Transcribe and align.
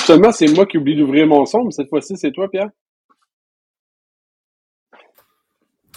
Actuellement, 0.00 0.32
c'est 0.32 0.50
moi 0.54 0.64
qui 0.64 0.78
oublie 0.78 0.96
d'ouvrir 0.96 1.26
mon 1.26 1.44
son, 1.44 1.62
mais 1.64 1.72
cette 1.72 1.90
fois-ci, 1.90 2.16
c'est 2.16 2.32
toi, 2.32 2.48
Pierre. 2.48 2.70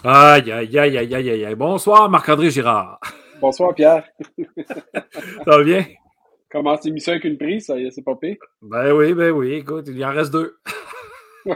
Aïe, 0.03 0.51
aïe, 0.51 0.77
aïe, 0.77 0.97
aïe, 0.97 1.15
aïe, 1.15 1.45
aïe. 1.45 1.55
Bonsoir, 1.55 2.09
Marc-André 2.09 2.51
Girard. 2.51 2.99
Bonsoir, 3.39 3.73
Pierre. 3.73 4.05
ça 5.07 5.45
va 5.45 5.63
bien? 5.63 5.85
Commence 6.51 6.83
l'émission 6.83 7.13
avec 7.13 7.23
une 7.23 7.37
prise, 7.37 7.67
ça 7.67 7.75
c'est 7.91 8.03
pas 8.03 8.17
pire? 8.17 8.35
Ben 8.61 8.91
oui, 8.91 9.13
ben 9.13 9.31
oui, 9.31 9.53
écoute, 9.53 9.85
il 9.87 10.03
en 10.03 10.11
reste 10.11 10.33
deux. 10.33 10.57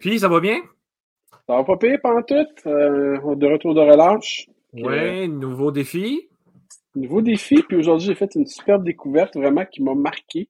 Puis, 0.00 0.18
ça 0.18 0.28
va 0.28 0.38
bien? 0.38 0.60
Ça 1.48 1.56
va 1.56 1.64
pas 1.64 1.78
pire, 1.78 1.98
pendant 2.02 2.22
tout. 2.22 2.34
Euh, 2.68 3.34
de 3.36 3.46
retour 3.46 3.74
de 3.74 3.80
relâche. 3.80 4.50
Oui, 4.74 5.28
nouveau 5.30 5.70
défi. 5.70 6.28
Nouveau 6.94 7.22
défi. 7.22 7.62
Puis 7.62 7.76
aujourd'hui, 7.76 8.08
j'ai 8.08 8.14
fait 8.14 8.34
une 8.34 8.46
superbe 8.46 8.84
découverte 8.84 9.36
vraiment 9.36 9.64
qui 9.64 9.82
m'a 9.82 9.94
marqué. 9.94 10.48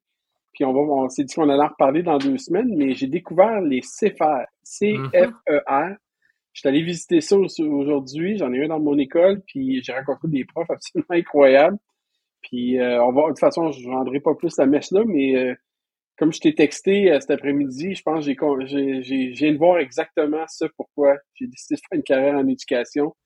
Puis 0.53 0.65
on 0.65 0.73
va, 0.73 0.81
on 0.81 1.09
s'est 1.09 1.25
dit 1.25 1.35
qu'on 1.35 1.49
allait 1.49 1.65
en 1.65 1.69
reparler 1.69 2.03
dans 2.03 2.19
deux 2.19 2.39
semaines, 2.39 2.75
mais 2.77 2.95
j'ai 2.95 3.09
découvert 3.09 3.61
les. 3.61 3.81
C-F-E-R. 3.83 4.47
Je 6.53 6.61
suis 6.61 6.69
allé 6.69 6.83
visiter 6.83 7.21
ça 7.21 7.37
aujourd'hui. 7.37 8.39
J'en 8.39 8.53
ai 8.53 8.59
eu 8.59 8.69
dans 8.69 8.79
mon 8.79 8.97
école, 8.97 9.43
puis 9.47 9.83
j'ai 9.83 9.93
rencontré 9.93 10.29
des 10.29 10.45
profs 10.45 10.71
absolument 10.71 11.11
incroyables. 11.11 11.79
Puis 12.43 12.79
euh, 12.79 13.03
on 13.03 13.13
va, 13.13 13.23
de 13.23 13.29
toute 13.29 13.41
façon, 13.41 13.73
je 13.73 13.87
ne 13.87 13.93
vendrai 13.93 14.21
pas 14.21 14.35
plus 14.35 14.57
la 14.59 14.67
messe 14.67 14.93
là, 14.93 15.03
mais 15.07 15.35
euh, 15.35 15.55
comme 16.17 16.33
je 16.33 16.41
t'ai 16.41 16.55
texté 16.55 17.11
euh, 17.11 17.19
cet 17.19 17.33
après-midi, 17.33 17.95
je 17.95 18.03
pense 18.03 18.27
que 18.27 18.67
j'ai, 18.67 19.03
j'ai, 19.03 19.29
viens 19.31 19.53
de 19.53 19.59
voir 19.59 19.79
exactement 19.79 20.45
ça 20.47 20.67
pourquoi 20.77 21.17
j'ai 21.35 21.47
décidé 21.47 21.77
de 21.77 21.81
faire 21.81 21.97
une 21.97 22.05
carrière 22.05 22.37
en 22.37 22.47
éducation. 22.47 23.17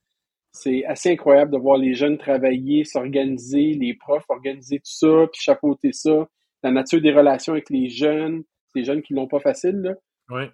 C'est 0.61 0.84
assez 0.87 1.12
incroyable 1.12 1.53
de 1.53 1.59
voir 1.59 1.78
les 1.78 1.95
jeunes 1.95 2.19
travailler, 2.19 2.84
s'organiser, 2.84 3.75
les 3.75 3.95
profs 3.95 4.25
organiser 4.28 4.78
tout 4.78 4.91
ça, 4.91 5.27
puis 5.33 5.41
chapeauter 5.41 5.92
ça, 5.92 6.28
la 6.62 6.73
nature 6.73 7.01
des 7.01 7.12
relations 7.12 7.53
avec 7.53 7.70
les 7.70 7.89
jeunes, 7.89 8.42
ces 8.75 8.83
jeunes 8.83 9.03
qui 9.03 9.14
l'ont 9.14 9.29
pas 9.29 9.41
facile, 9.41 9.77
là. 9.77 9.95
Oui. 10.31 10.45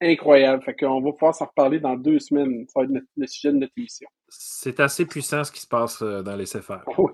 Incroyable. 0.00 0.62
Fait 0.64 0.74
qu'on 0.74 1.00
va 1.00 1.12
pouvoir 1.12 1.34
s'en 1.34 1.46
reparler 1.46 1.78
dans 1.78 1.96
deux 1.96 2.18
semaines. 2.18 2.66
Ça 2.68 2.80
va 2.80 2.86
être 2.86 3.04
le 3.16 3.26
sujet 3.28 3.52
de 3.52 3.58
notre 3.58 3.72
émission. 3.76 4.08
C'est 4.28 4.80
assez 4.80 5.06
puissant 5.06 5.44
ce 5.44 5.52
qui 5.52 5.60
se 5.60 5.68
passe 5.68 6.02
dans 6.02 6.34
les 6.34 6.44
CFR. 6.44 6.82
Oui. 6.98 7.12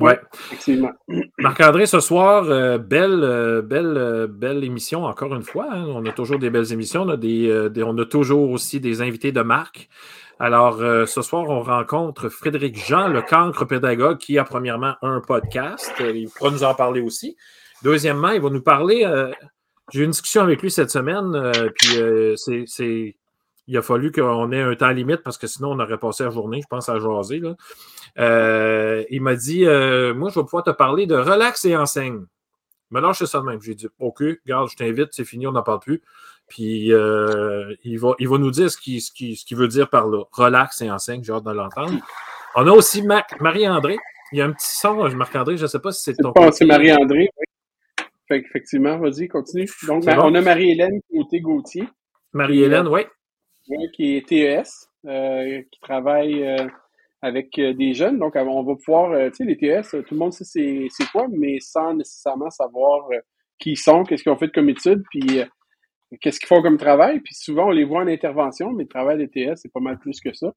Oui, 0.00 0.12
effectivement. 0.32 0.92
Marc-André, 1.38 1.84
ce 1.84 2.00
soir, 2.00 2.44
euh, 2.48 2.78
belle, 2.78 3.22
euh, 3.22 3.60
belle, 3.60 3.96
euh, 3.98 4.26
belle 4.26 4.64
émission 4.64 5.04
encore 5.04 5.34
une 5.34 5.42
fois. 5.42 5.68
Hein. 5.70 5.84
On 5.88 6.04
a 6.06 6.12
toujours 6.12 6.38
des 6.38 6.48
belles 6.48 6.72
émissions. 6.72 7.02
On 7.02 7.10
a, 7.10 7.16
des, 7.18 7.70
on 7.84 7.98
a 7.98 8.06
toujours 8.06 8.50
aussi 8.50 8.80
des 8.80 9.02
invités 9.02 9.30
de 9.30 9.42
marque. 9.42 9.88
Alors, 10.38 10.78
ce 11.06 11.20
soir, 11.20 11.50
on 11.50 11.60
rencontre 11.60 12.30
Frédéric 12.30 12.82
Jean, 12.82 13.08
le 13.08 13.20
cancre 13.20 13.66
pédagogue, 13.66 14.16
qui 14.16 14.38
a 14.38 14.44
premièrement 14.44 14.94
un 15.02 15.20
podcast. 15.20 15.92
Il 16.00 16.30
pourra 16.30 16.50
nous 16.50 16.64
en 16.64 16.74
parler 16.74 17.02
aussi. 17.02 17.36
Deuxièmement, 17.82 18.30
il 18.30 18.40
va 18.40 18.48
nous 18.48 18.62
parler. 18.62 19.06
J'ai 19.92 20.00
eu 20.00 20.04
une 20.04 20.12
discussion 20.12 20.40
avec 20.40 20.62
lui 20.62 20.70
cette 20.70 20.88
semaine, 20.88 21.52
puis 21.76 21.98
c'est 22.66 23.16
il 23.70 23.78
a 23.78 23.82
fallu 23.82 24.10
qu'on 24.10 24.50
ait 24.50 24.60
un 24.60 24.74
temps 24.74 24.90
limite 24.90 25.22
parce 25.22 25.38
que 25.38 25.46
sinon 25.46 25.70
on 25.70 25.78
aurait 25.78 25.96
passé 25.96 26.24
la 26.24 26.30
journée, 26.30 26.60
je 26.60 26.66
pense, 26.66 26.88
à 26.88 26.98
jaser. 26.98 27.38
Là. 27.38 27.54
Euh, 28.18 29.04
il 29.10 29.22
m'a 29.22 29.36
dit 29.36 29.64
euh, 29.64 30.12
Moi, 30.12 30.28
je 30.30 30.40
vais 30.40 30.44
pouvoir 30.44 30.64
te 30.64 30.70
parler 30.70 31.06
de 31.06 31.14
relax 31.14 31.64
et 31.64 31.76
enseigne. 31.76 32.24
Mais 32.90 33.00
là, 33.00 33.12
je 33.12 33.24
ça 33.24 33.38
de 33.38 33.44
même. 33.44 33.62
J'ai 33.62 33.76
dit 33.76 33.86
OK, 34.00 34.24
regarde, 34.44 34.68
je 34.68 34.76
t'invite, 34.76 35.10
c'est 35.12 35.24
fini, 35.24 35.46
on 35.46 35.52
n'en 35.52 35.62
parle 35.62 35.78
plus. 35.78 36.02
Puis 36.48 36.92
euh, 36.92 37.72
il, 37.84 37.96
va, 38.00 38.14
il 38.18 38.28
va 38.28 38.38
nous 38.38 38.50
dire 38.50 38.68
ce 38.68 38.76
qu'il 38.76 39.00
ce 39.00 39.54
veut 39.54 39.68
dire 39.68 39.88
par 39.88 40.08
là. 40.08 40.24
Relax 40.32 40.82
et 40.82 40.90
enseigne, 40.90 41.22
j'ai 41.22 41.32
hâte 41.32 41.44
de 41.44 41.52
l'entendre. 41.52 41.94
On 42.56 42.66
a 42.66 42.72
aussi 42.72 43.02
Marie-André. 43.02 43.98
Il 44.32 44.38
y 44.40 44.42
a 44.42 44.46
un 44.46 44.52
petit 44.52 44.74
son, 44.74 45.08
Marc-André, 45.10 45.56
je 45.56 45.62
ne 45.62 45.68
sais 45.68 45.78
pas 45.78 45.92
si 45.92 46.02
c'est 46.02 46.14
ton. 46.14 46.32
C'est 46.50 46.64
Marie-André, 46.64 47.30
oui. 47.38 48.36
effectivement, 48.36 48.98
vas-y, 48.98 49.28
continue. 49.28 49.68
Donc, 49.86 50.02
on 50.08 50.34
a 50.34 50.40
Marie-Hélène 50.40 51.00
Côté-Gauthier. 51.14 51.88
Marie-Hélène, 52.32 52.88
oui. 52.88 53.02
Qui 53.94 54.16
est 54.16 54.26
TES, 54.26 54.88
qui 55.70 55.80
travaille 55.80 56.44
avec 57.22 57.58
euh, 57.58 57.74
des 57.74 57.94
jeunes. 57.94 58.18
Donc, 58.18 58.34
on 58.36 58.62
va 58.62 58.74
pouvoir, 58.76 59.12
euh, 59.12 59.30
tu 59.30 59.36
sais, 59.36 59.44
les 59.44 59.56
TS, 59.56 59.90
tout 59.90 60.14
le 60.14 60.18
monde 60.18 60.32
sait 60.32 60.44
c'est 60.44 61.10
quoi, 61.12 61.26
mais 61.30 61.58
sans 61.60 61.94
nécessairement 61.94 62.50
savoir 62.50 63.10
euh, 63.10 63.18
qui 63.58 63.72
ils 63.72 63.76
sont, 63.76 64.04
qu'est-ce 64.04 64.22
qu'ils 64.22 64.32
ont 64.32 64.38
fait 64.38 64.50
comme 64.50 64.70
études, 64.70 65.02
puis 65.10 65.42
qu'est-ce 66.20 66.40
qu'ils 66.40 66.48
font 66.48 66.62
comme 66.62 66.78
travail. 66.78 67.20
Puis 67.20 67.34
souvent, 67.34 67.68
on 67.68 67.70
les 67.70 67.84
voit 67.84 68.02
en 68.02 68.06
intervention, 68.06 68.72
mais 68.72 68.84
le 68.84 68.88
travail 68.88 69.18
des 69.18 69.28
TS, 69.28 69.60
c'est 69.60 69.72
pas 69.72 69.80
mal 69.80 69.98
plus 69.98 70.18
que 70.20 70.32
ça. 70.32 70.52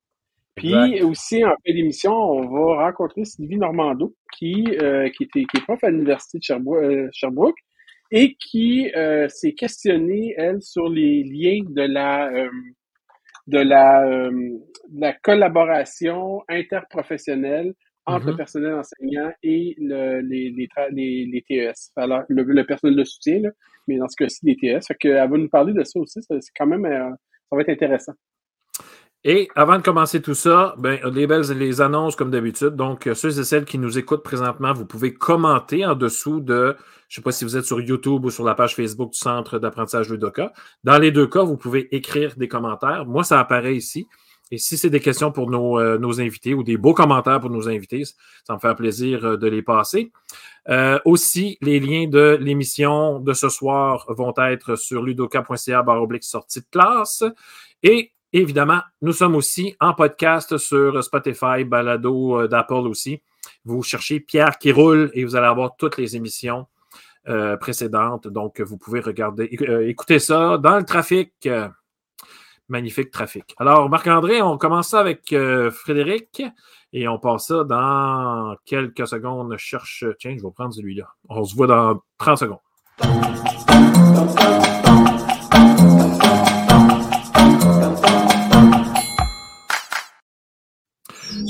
Puis 0.55 1.01
aussi, 1.01 1.43
en 1.43 1.49
fin 1.49 1.73
d'émission, 1.73 2.13
on 2.13 2.47
va 2.47 2.85
rencontrer 2.85 3.25
Sylvie 3.25 3.57
Normando, 3.57 4.15
qui, 4.37 4.63
qui, 4.63 5.23
était, 5.23 5.43
qui 5.45 5.57
est 5.57 5.63
prof 5.63 5.83
à 5.83 5.89
l'Université 5.89 6.37
de 6.37 7.09
Sherbrooke, 7.11 7.57
et 8.11 8.35
qui 8.35 8.89
s'est 9.27 9.53
questionnée, 9.53 10.33
elle, 10.37 10.61
sur 10.61 10.87
les 10.87 11.23
liens 11.23 11.63
de 11.67 11.81
la 11.81 12.31
de 13.47 13.59
la, 13.59 14.05
euh, 14.05 14.31
de 14.31 15.01
la 15.01 15.13
collaboration 15.13 16.41
interprofessionnelle 16.47 17.73
entre 18.05 18.27
le 18.27 18.33
mm-hmm. 18.33 18.37
personnel 18.37 18.73
enseignant 18.75 19.31
et 19.43 19.75
le, 19.79 20.19
les, 20.21 20.49
les, 20.49 20.67
les, 20.91 21.25
les, 21.25 21.41
TES. 21.41 21.91
Alors, 21.95 22.23
le, 22.27 22.63
personnel 22.63 22.97
de 22.97 23.03
soutien, 23.03 23.39
là, 23.39 23.49
mais 23.87 23.97
dans 23.97 24.07
ce 24.07 24.15
cas-ci, 24.17 24.45
les 24.45 24.55
TES. 24.55 24.85
Fait 24.87 24.95
qu'elle 24.95 25.29
va 25.29 25.37
nous 25.37 25.49
parler 25.49 25.73
de 25.73 25.83
ça 25.83 25.99
aussi. 25.99 26.19
C'est 26.21 26.39
quand 26.57 26.67
même, 26.67 26.85
euh, 26.85 27.09
ça 27.49 27.55
va 27.55 27.61
être 27.61 27.69
intéressant. 27.69 28.13
Et 29.25 29.47
avant 29.55 29.77
de 29.77 29.83
commencer 29.83 30.21
tout 30.21 30.33
ça, 30.33 30.75
ben, 30.77 30.99
les 31.13 31.27
belles 31.27 31.45
les 31.57 31.79
annonces 31.79 32.15
comme 32.15 32.29
d'habitude. 32.29 32.75
Donc, 32.75 33.09
ceux 33.13 33.39
et 33.39 33.43
celles 33.43 33.65
qui 33.65 33.77
nous 33.77 33.97
écoutent 33.97 34.23
présentement, 34.23 34.73
vous 34.73 34.85
pouvez 34.85 35.13
commenter 35.13 35.85
en 35.85 35.95
dessous 35.95 36.41
de, 36.41 36.75
je 37.07 37.19
ne 37.19 37.21
sais 37.21 37.21
pas 37.21 37.31
si 37.31 37.45
vous 37.45 37.55
êtes 37.55 37.65
sur 37.65 37.79
YouTube 37.79 38.25
ou 38.25 38.29
sur 38.29 38.43
la 38.43 38.53
page 38.53 38.75
Facebook 38.75 39.11
du 39.11 39.17
Centre 39.17 39.59
d'apprentissage 39.59 40.09
Ludoka. 40.09 40.51
Dans 40.83 40.97
les 40.97 41.11
deux 41.11 41.27
cas, 41.27 41.43
vous 41.43 41.55
pouvez 41.55 41.95
écrire 41.95 42.35
des 42.35 42.49
commentaires. 42.49 43.05
Moi, 43.05 43.23
ça 43.23 43.39
apparaît 43.39 43.75
ici. 43.75 44.07
Et 44.51 44.57
si 44.59 44.77
c'est 44.77 44.91
des 44.91 44.99
questions 44.99 45.31
pour 45.31 45.49
nos, 45.49 45.79
euh, 45.79 45.97
nos, 45.97 46.21
invités 46.21 46.53
ou 46.53 46.63
des 46.63 46.77
beaux 46.77 46.93
commentaires 46.93 47.39
pour 47.39 47.49
nos 47.49 47.67
invités, 47.67 48.03
ça 48.43 48.53
me 48.53 48.59
fait 48.59 48.75
plaisir 48.75 49.25
euh, 49.25 49.37
de 49.37 49.47
les 49.47 49.63
passer. 49.63 50.11
Euh, 50.69 50.99
aussi, 51.05 51.57
les 51.61 51.79
liens 51.79 52.07
de 52.07 52.37
l'émission 52.39 53.19
de 53.19 53.33
ce 53.33 53.49
soir 53.49 54.05
vont 54.09 54.33
être 54.37 54.75
sur 54.75 55.01
ludoka.ca 55.01 55.81
baroblique 55.81 56.23
sortie 56.23 56.59
de 56.59 56.67
classe. 56.71 57.23
Et 57.81 58.12
Évidemment, 58.35 58.81
nous 59.03 59.13
sommes 59.13 59.35
aussi 59.35 59.75
en 59.79 59.93
podcast 59.93 60.57
sur 60.57 61.03
Spotify, 61.03 61.63
Balado 61.63 62.41
euh, 62.41 62.47
d'Apple 62.47 62.87
aussi. 62.87 63.21
Vous 63.63 63.83
cherchez 63.83 64.19
Pierre 64.19 64.57
qui 64.57 64.71
roule 64.71 65.11
et 65.13 65.23
vous 65.23 65.35
allez 65.35 65.45
avoir 65.45 65.75
toutes 65.77 65.97
les 65.97 66.15
émissions 66.15 66.65
euh, 67.29 67.57
précédentes. 67.57 68.27
Donc, 68.27 68.59
vous 68.59 68.79
pouvez 68.79 69.01
regarder, 69.01 69.55
euh, 69.61 69.87
écouter 69.87 70.17
ça 70.17 70.57
dans 70.57 70.77
le 70.77 70.83
trafic. 70.83 71.47
magnifique 72.67 73.11
trafic. 73.11 73.53
Alors, 73.59 73.87
Marc-André, 73.87 74.41
on 74.41 74.57
commence 74.57 74.87
ça 74.87 74.99
avec 75.01 75.35
Frédéric 75.69 76.41
et 76.91 77.07
on 77.07 77.19
passe 77.19 77.47
ça 77.47 77.63
dans 77.63 78.55
quelques 78.65 79.07
secondes. 79.07 79.53
Je 79.53 79.63
cherche. 79.63 80.05
Tiens, 80.17 80.35
je 80.35 80.43
vais 80.43 80.51
prendre 80.51 80.73
celui-là. 80.73 81.07
On 81.29 81.43
se 81.43 81.55
voit 81.55 81.67
dans 81.67 82.01
30 82.17 82.37
secondes. 82.39 82.57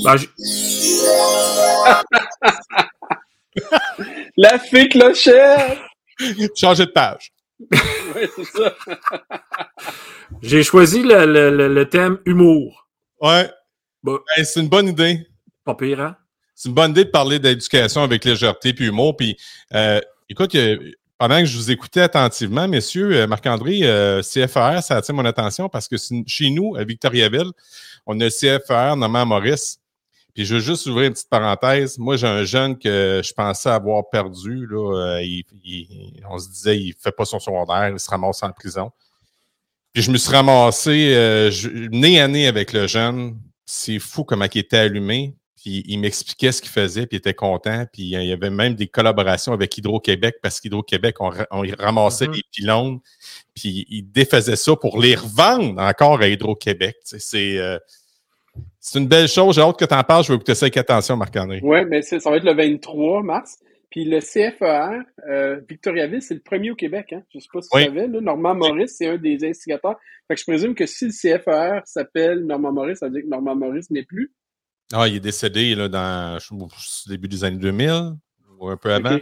Ben, 0.04 0.16
La 4.36 4.58
fée 4.58 4.88
clochette! 4.88 5.78
Changer 6.56 6.86
de 6.86 6.90
page. 6.90 7.32
oui, 7.70 8.28
c'est 8.36 8.44
ça. 8.44 8.74
J'ai 10.42 10.62
choisi 10.62 11.02
le, 11.02 11.82
thème 11.84 12.18
humour. 12.26 12.86
Ouais. 13.20 13.50
c'est 14.36 14.60
une 14.60 14.68
bonne 14.68 14.88
idée. 14.88 15.26
Pas 15.64 15.74
pire, 15.74 16.00
hein? 16.00 16.16
C'est 16.54 16.68
une 16.68 16.74
bonne 16.74 16.90
idée 16.90 17.04
de 17.04 17.10
parler 17.10 17.38
d'éducation 17.38 18.02
avec 18.02 18.24
légèreté 18.24 18.74
puis 18.74 18.86
humour. 18.86 19.16
Puis, 19.16 19.36
euh, 19.72 20.00
écoute, 20.28 20.56
pendant 21.18 21.38
que 21.38 21.46
je 21.46 21.56
vous 21.56 21.70
écoutais 21.70 22.00
attentivement, 22.00 22.68
messieurs, 22.68 23.16
euh, 23.16 23.26
Marc-André, 23.26 23.80
euh, 23.84 24.22
CFR, 24.22 24.82
ça 24.82 24.96
attire 24.96 25.14
mon 25.14 25.24
attention 25.24 25.68
parce 25.68 25.88
que 25.88 25.96
chez 26.26 26.50
nous, 26.50 26.76
à 26.76 26.84
Victoriaville, 26.84 27.50
on 28.06 28.20
a 28.20 28.28
CFR 28.28 28.96
nommé 28.96 29.24
Maurice. 29.24 29.78
Puis 30.34 30.44
je 30.44 30.54
veux 30.54 30.60
juste 30.60 30.86
ouvrir 30.86 31.06
une 31.06 31.12
petite 31.12 31.30
parenthèse. 31.30 31.96
Moi, 31.96 32.16
j'ai 32.16 32.26
un 32.26 32.42
jeune 32.42 32.76
que 32.76 33.22
je 33.24 33.32
pensais 33.32 33.68
avoir 33.68 34.08
perdu. 34.10 34.66
Là. 34.66 35.20
Euh, 35.20 35.42
on 36.28 36.38
se 36.38 36.48
disait, 36.48 36.76
il 36.76 36.94
fait 36.98 37.12
pas 37.12 37.24
son 37.24 37.38
secondaire, 37.38 37.88
il 37.90 38.00
se 38.00 38.10
ramasse 38.10 38.42
en 38.42 38.50
prison. 38.50 38.90
Puis 39.92 40.02
je 40.02 40.10
me 40.10 40.16
suis 40.16 40.32
ramassé 40.32 41.14
euh, 41.14 41.52
nez 41.92 42.20
à 42.20 42.26
nez 42.26 42.48
avec 42.48 42.72
le 42.72 42.88
jeune. 42.88 43.38
C'est 43.64 44.00
fou 44.00 44.24
comment 44.24 44.46
il 44.52 44.58
était 44.58 44.78
allumé. 44.78 45.36
Puis 45.54 45.84
il 45.86 45.98
m'expliquait 45.98 46.50
ce 46.50 46.60
qu'il 46.60 46.72
faisait, 46.72 47.06
puis 47.06 47.16
il 47.16 47.18
était 47.18 47.32
content. 47.32 47.86
Puis 47.92 48.02
il 48.02 48.24
y 48.24 48.32
avait 48.32 48.50
même 48.50 48.74
des 48.74 48.88
collaborations 48.88 49.52
avec 49.52 49.78
Hydro-Québec, 49.78 50.36
parce 50.42 50.60
qu'Hydro-Québec, 50.60 51.16
on, 51.20 51.30
ramassait 51.78 52.26
mm-hmm. 52.26 52.34
les 52.34 52.42
pylônes, 52.50 53.00
puis 53.54 53.86
il 53.88 54.02
défaisait 54.02 54.56
ça 54.56 54.74
pour 54.74 55.00
les 55.00 55.14
revendre 55.14 55.80
encore 55.80 56.20
à 56.20 56.26
Hydro-Québec. 56.26 56.96
C'est... 57.04 57.58
Euh, 57.58 57.78
c'est 58.80 58.98
une 58.98 59.08
belle 59.08 59.28
chose. 59.28 59.54
J'ai 59.54 59.62
hâte 59.62 59.78
que 59.78 59.84
tu 59.84 59.94
en 59.94 60.02
parles. 60.02 60.24
Je 60.24 60.28
vais 60.28 60.34
écouter 60.34 60.54
ça 60.54 60.66
avec 60.66 60.76
attention, 60.76 61.16
Marc-André. 61.16 61.60
Oui, 61.62 61.78
mais 61.88 62.02
ça 62.02 62.18
va 62.30 62.36
être 62.36 62.44
le 62.44 62.54
23 62.54 63.22
mars. 63.22 63.58
Puis 63.90 64.04
le 64.04 64.18
CFER, 64.20 65.02
euh, 65.28 65.60
Victoriaville, 65.68 66.20
c'est 66.20 66.34
le 66.34 66.40
premier 66.40 66.72
au 66.72 66.74
Québec. 66.74 67.12
Hein? 67.12 67.22
Je 67.32 67.38
ne 67.38 67.42
sais 67.42 67.48
pas 67.52 67.62
si 67.62 67.68
tu 67.70 67.84
savais. 67.84 68.08
Là, 68.08 68.20
Normand 68.20 68.54
Maurice, 68.56 68.96
c'est 68.98 69.06
un 69.06 69.18
des 69.18 69.44
instigateurs. 69.44 69.96
Fait 70.26 70.34
que 70.34 70.40
je 70.40 70.44
présume 70.44 70.74
que 70.74 70.84
si 70.84 71.06
le 71.06 71.12
CFER 71.12 71.80
s'appelle 71.84 72.44
Normand 72.44 72.72
Maurice, 72.72 72.98
ça 72.98 73.06
veut 73.06 73.12
dire 73.12 73.22
que 73.22 73.28
Normand 73.28 73.54
Maurice 73.54 73.90
n'est 73.90 74.02
plus. 74.02 74.32
Ah, 74.92 75.06
il 75.06 75.16
est 75.16 75.20
décédé 75.20 75.74
là, 75.76 75.88
dans 75.88 76.38
le 76.50 77.08
début 77.08 77.28
des 77.28 77.44
années 77.44 77.56
2000 77.56 78.16
ou 78.58 78.68
un 78.68 78.76
peu 78.76 78.92
avant. 78.92 79.18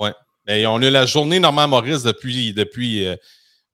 Ouais. 0.00 0.12
Mais 0.46 0.66
on 0.66 0.76
a 0.76 0.90
la 0.90 1.06
journée 1.06 1.38
Normand 1.38 1.68
Maurice 1.68 2.02
depuis, 2.02 2.52
depuis, 2.52 3.06
euh, 3.06 3.14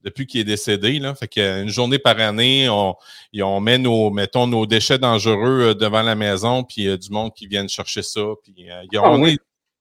depuis 0.07 0.27
qu'il 0.27 0.41
est 0.41 0.45
décédé. 0.45 0.99
Là. 1.01 1.15
Fait 1.15 1.29
qu'une 1.29 1.69
journée 1.69 1.99
par 1.99 2.19
année, 2.19 2.69
on, 2.71 2.95
on 3.43 3.61
met 3.61 3.77
nos, 3.77 4.11
mettons, 4.11 4.47
nos 4.47 4.65
déchets 4.65 4.99
dangereux 4.99 5.61
euh, 5.71 5.75
devant 5.75 6.03
la 6.03 6.15
maison, 6.15 6.63
puis 6.63 6.83
il 6.83 6.85
y 6.85 6.91
a 6.91 6.97
du 6.97 7.11
monde 7.11 7.35
qui 7.35 7.47
vient 7.49 7.67
chercher 7.67 8.03
ça. 8.03 8.23
Puis, 8.43 8.69
ah 8.71 9.11
on 9.11 9.21
oui? 9.21 9.39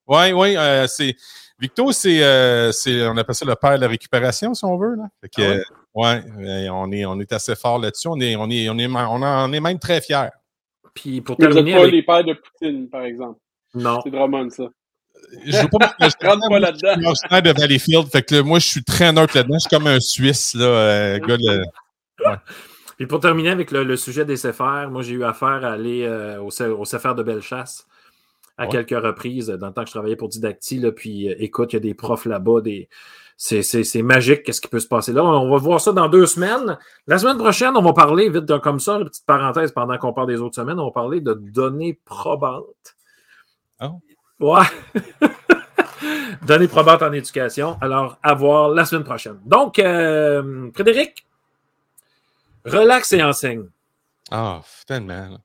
Oui, 0.07 0.31
oui, 0.33 0.57
euh, 0.57 0.87
c'est. 0.87 1.15
Victo, 1.57 1.93
c'est, 1.93 2.21
euh, 2.21 2.73
c'est, 2.73 3.07
on 3.07 3.15
appelle 3.15 3.33
ça 3.33 3.45
le 3.45 3.55
père 3.55 3.77
de 3.77 3.81
la 3.81 3.87
récupération, 3.87 4.53
si 4.53 4.65
on 4.65 4.77
veut. 4.77 4.95
Là. 4.95 5.03
Fait 5.21 5.29
que, 5.29 5.61
ah 5.61 5.73
ouais? 5.93 6.21
Euh, 6.39 6.69
on, 6.69 6.91
est, 6.91 7.05
on 7.05 7.17
est 7.21 7.31
assez 7.31 7.55
fort 7.55 7.79
là-dessus. 7.79 8.09
On 8.09 8.19
est, 8.19 8.35
on 8.35 8.49
est, 8.49 8.67
on 8.67 8.77
est, 8.77 8.87
on 8.87 9.53
est 9.53 9.59
même 9.61 9.79
très 9.79 10.01
fiers. 10.01 10.27
Puis 10.93 11.21
pour 11.21 11.37
terminer. 11.37 11.73
Vous 11.73 11.79
pas 11.79 11.87
les 11.87 12.03
pères 12.03 12.23
de 12.25 12.33
Poutine, 12.33 12.89
par 12.89 13.03
exemple. 13.03 13.39
Non. 13.73 14.01
C'est 14.03 14.09
Drummond, 14.09 14.49
ça. 14.49 14.65
Je 15.45 15.57
veux 15.61 15.67
pas 15.67 15.95
me 15.99 16.27
rentre 16.27 16.49
pas 16.49 16.59
là-dedans. 16.59 16.95
Je 16.97 17.15
suis 17.15 17.41
de 17.41 17.59
Valleyfield. 17.59 18.07
Fait 18.11 18.23
que 18.23 18.41
moi, 18.41 18.59
je 18.59 18.67
suis 18.67 18.83
très 18.83 19.11
neutre 19.11 19.35
là-dedans. 19.35 19.55
Je 19.55 19.59
suis 19.59 19.69
comme 19.69 19.87
un 19.87 19.99
Suisse, 19.99 20.53
là, 20.55 21.19
gars 21.19 21.37
de... 21.37 21.63
ouais. 22.25 22.35
Puis 22.97 23.07
pour 23.07 23.19
terminer 23.19 23.49
avec 23.49 23.71
le, 23.71 23.83
le, 23.83 23.97
sujet 23.97 24.23
des 24.23 24.35
CFR, 24.35 24.89
moi, 24.89 25.01
j'ai 25.01 25.15
eu 25.15 25.25
affaire 25.25 25.65
à 25.65 25.73
aller 25.73 26.07
au, 26.39 26.47
au 26.47 26.83
CFR 26.83 27.13
de 27.13 27.23
Bellechasse 27.23 27.85
à 28.57 28.67
quelques 28.67 28.91
reprises 28.91 29.47
dans 29.47 29.67
le 29.67 29.73
temps 29.73 29.81
que 29.81 29.87
je 29.87 29.93
travaillais 29.93 30.15
pour 30.15 30.29
Didacti. 30.29 30.79
Là, 30.79 30.91
puis 30.91 31.29
euh, 31.29 31.35
écoute, 31.39 31.73
il 31.73 31.75
y 31.75 31.77
a 31.77 31.81
des 31.81 31.93
profs 31.93 32.25
là-bas, 32.25 32.61
des... 32.61 32.89
c'est 33.37 34.01
magique, 34.01 34.43
qu'est-ce 34.43 34.61
qui 34.61 34.67
peut 34.67 34.79
se 34.79 34.87
passer 34.87 35.11
là. 35.13 35.23
On 35.23 35.49
va 35.49 35.57
voir 35.57 35.81
ça 35.81 35.91
dans 35.91 36.07
deux 36.07 36.25
semaines. 36.25 36.77
La 37.07 37.17
semaine 37.17 37.37
prochaine, 37.37 37.75
on 37.75 37.81
va 37.81 37.93
parler, 37.93 38.29
vite 38.29 38.57
comme 38.59 38.79
ça, 38.79 38.95
une 38.95 39.05
petite 39.05 39.25
parenthèse 39.25 39.71
pendant 39.71 39.97
qu'on 39.97 40.13
parle 40.13 40.27
des 40.27 40.39
autres 40.39 40.55
semaines, 40.55 40.79
on 40.79 40.85
va 40.85 40.91
parler 40.91 41.21
de 41.21 41.33
données 41.33 41.99
probantes. 42.05 42.95
Oh. 43.81 43.99
Ouais. 44.39 44.65
données 46.41 46.67
probantes 46.67 47.01
en 47.01 47.11
éducation. 47.13 47.77
Alors, 47.81 48.17
à 48.23 48.33
voir 48.33 48.69
la 48.69 48.85
semaine 48.85 49.03
prochaine. 49.03 49.39
Donc, 49.45 49.79
euh, 49.79 50.69
Frédéric, 50.73 51.25
relax 52.65 53.13
et 53.13 53.23
enseigne. 53.23 53.65
Ah, 54.31 54.59
oh, 54.61 54.65
tellement 54.87 55.37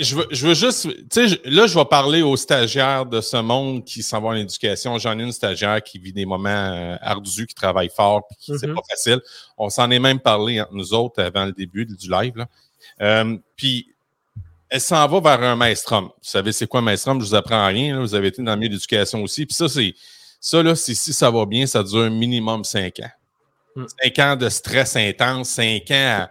je, 0.00 0.16
veux, 0.16 0.26
je 0.30 0.46
veux 0.48 0.54
juste, 0.54 0.88
tu 1.10 1.28
sais, 1.28 1.40
là, 1.44 1.66
je 1.66 1.78
vais 1.78 1.84
parler 1.84 2.22
aux 2.22 2.36
stagiaires 2.36 3.06
de 3.06 3.20
ce 3.20 3.36
monde 3.36 3.84
qui 3.84 4.02
s'en 4.02 4.20
vont 4.20 4.30
à 4.30 4.34
l'éducation. 4.34 4.98
J'en 4.98 5.18
ai 5.18 5.22
une 5.22 5.32
stagiaire 5.32 5.82
qui 5.82 5.98
vit 5.98 6.12
des 6.12 6.26
moments 6.26 6.48
euh, 6.48 6.96
ardus, 7.00 7.46
qui 7.46 7.54
travaille 7.54 7.90
fort, 7.94 8.26
puis 8.26 8.36
qui 8.36 8.58
c'est 8.58 8.66
mm-hmm. 8.66 8.74
pas 8.74 8.82
facile. 8.90 9.20
On 9.56 9.70
s'en 9.70 9.90
est 9.90 10.00
même 10.00 10.18
parlé 10.18 10.60
entre 10.60 10.74
nous 10.74 10.92
autres 10.92 11.22
avant 11.22 11.44
le 11.44 11.52
début 11.52 11.86
du 11.86 12.10
live. 12.10 12.36
Là. 12.36 12.48
Euh, 13.00 13.36
puis, 13.56 13.93
elle 14.74 14.80
s'en 14.80 15.06
va 15.06 15.20
vers 15.20 15.48
un 15.48 15.54
maestrum. 15.54 16.06
Vous 16.06 16.10
savez, 16.20 16.50
c'est 16.50 16.66
quoi 16.66 16.80
un 16.80 16.82
maestrum? 16.82 17.20
Je 17.20 17.26
vous 17.26 17.34
apprends 17.36 17.64
rien. 17.64 18.00
Vous 18.00 18.12
avez 18.12 18.26
été 18.26 18.42
dans 18.42 18.54
le 18.54 18.58
milieu 18.58 18.70
d'éducation 18.70 19.22
aussi. 19.22 19.46
Puis 19.46 19.54
ça, 19.54 19.68
c'est 19.68 19.94
ça, 20.40 20.64
là, 20.64 20.74
si 20.74 20.96
ça 20.96 21.30
va 21.30 21.46
bien, 21.46 21.64
ça 21.64 21.84
dure 21.84 22.10
minimum 22.10 22.64
cinq 22.64 22.98
ans. 22.98 23.10
Hmm. 23.76 23.84
Cinq 24.02 24.18
ans 24.18 24.34
de 24.34 24.48
stress 24.48 24.96
intense, 24.96 25.50
cinq 25.50 25.92
ans 25.92 26.26
à 26.26 26.28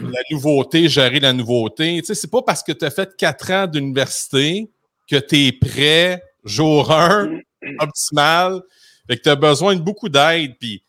la 0.00 0.20
nouveauté, 0.30 0.86
gérer 0.86 1.18
la 1.18 1.32
nouveauté. 1.32 2.00
Tu 2.00 2.08
sais, 2.08 2.14
c'est 2.14 2.30
pas 2.30 2.42
parce 2.42 2.62
que 2.62 2.72
tu 2.72 2.84
as 2.84 2.90
fait 2.90 3.08
quatre 3.16 3.50
ans 3.52 3.66
d'université 3.66 4.68
que 5.10 5.16
tu 5.16 5.46
es 5.46 5.52
prêt, 5.52 6.22
jour 6.44 6.92
un, 6.92 7.38
optimal, 7.78 8.60
et 9.08 9.16
que 9.16 9.22
tu 9.22 9.30
as 9.30 9.36
besoin 9.36 9.74
de 9.76 9.80
beaucoup 9.80 10.10
d'aide. 10.10 10.58
Puis, 10.60 10.82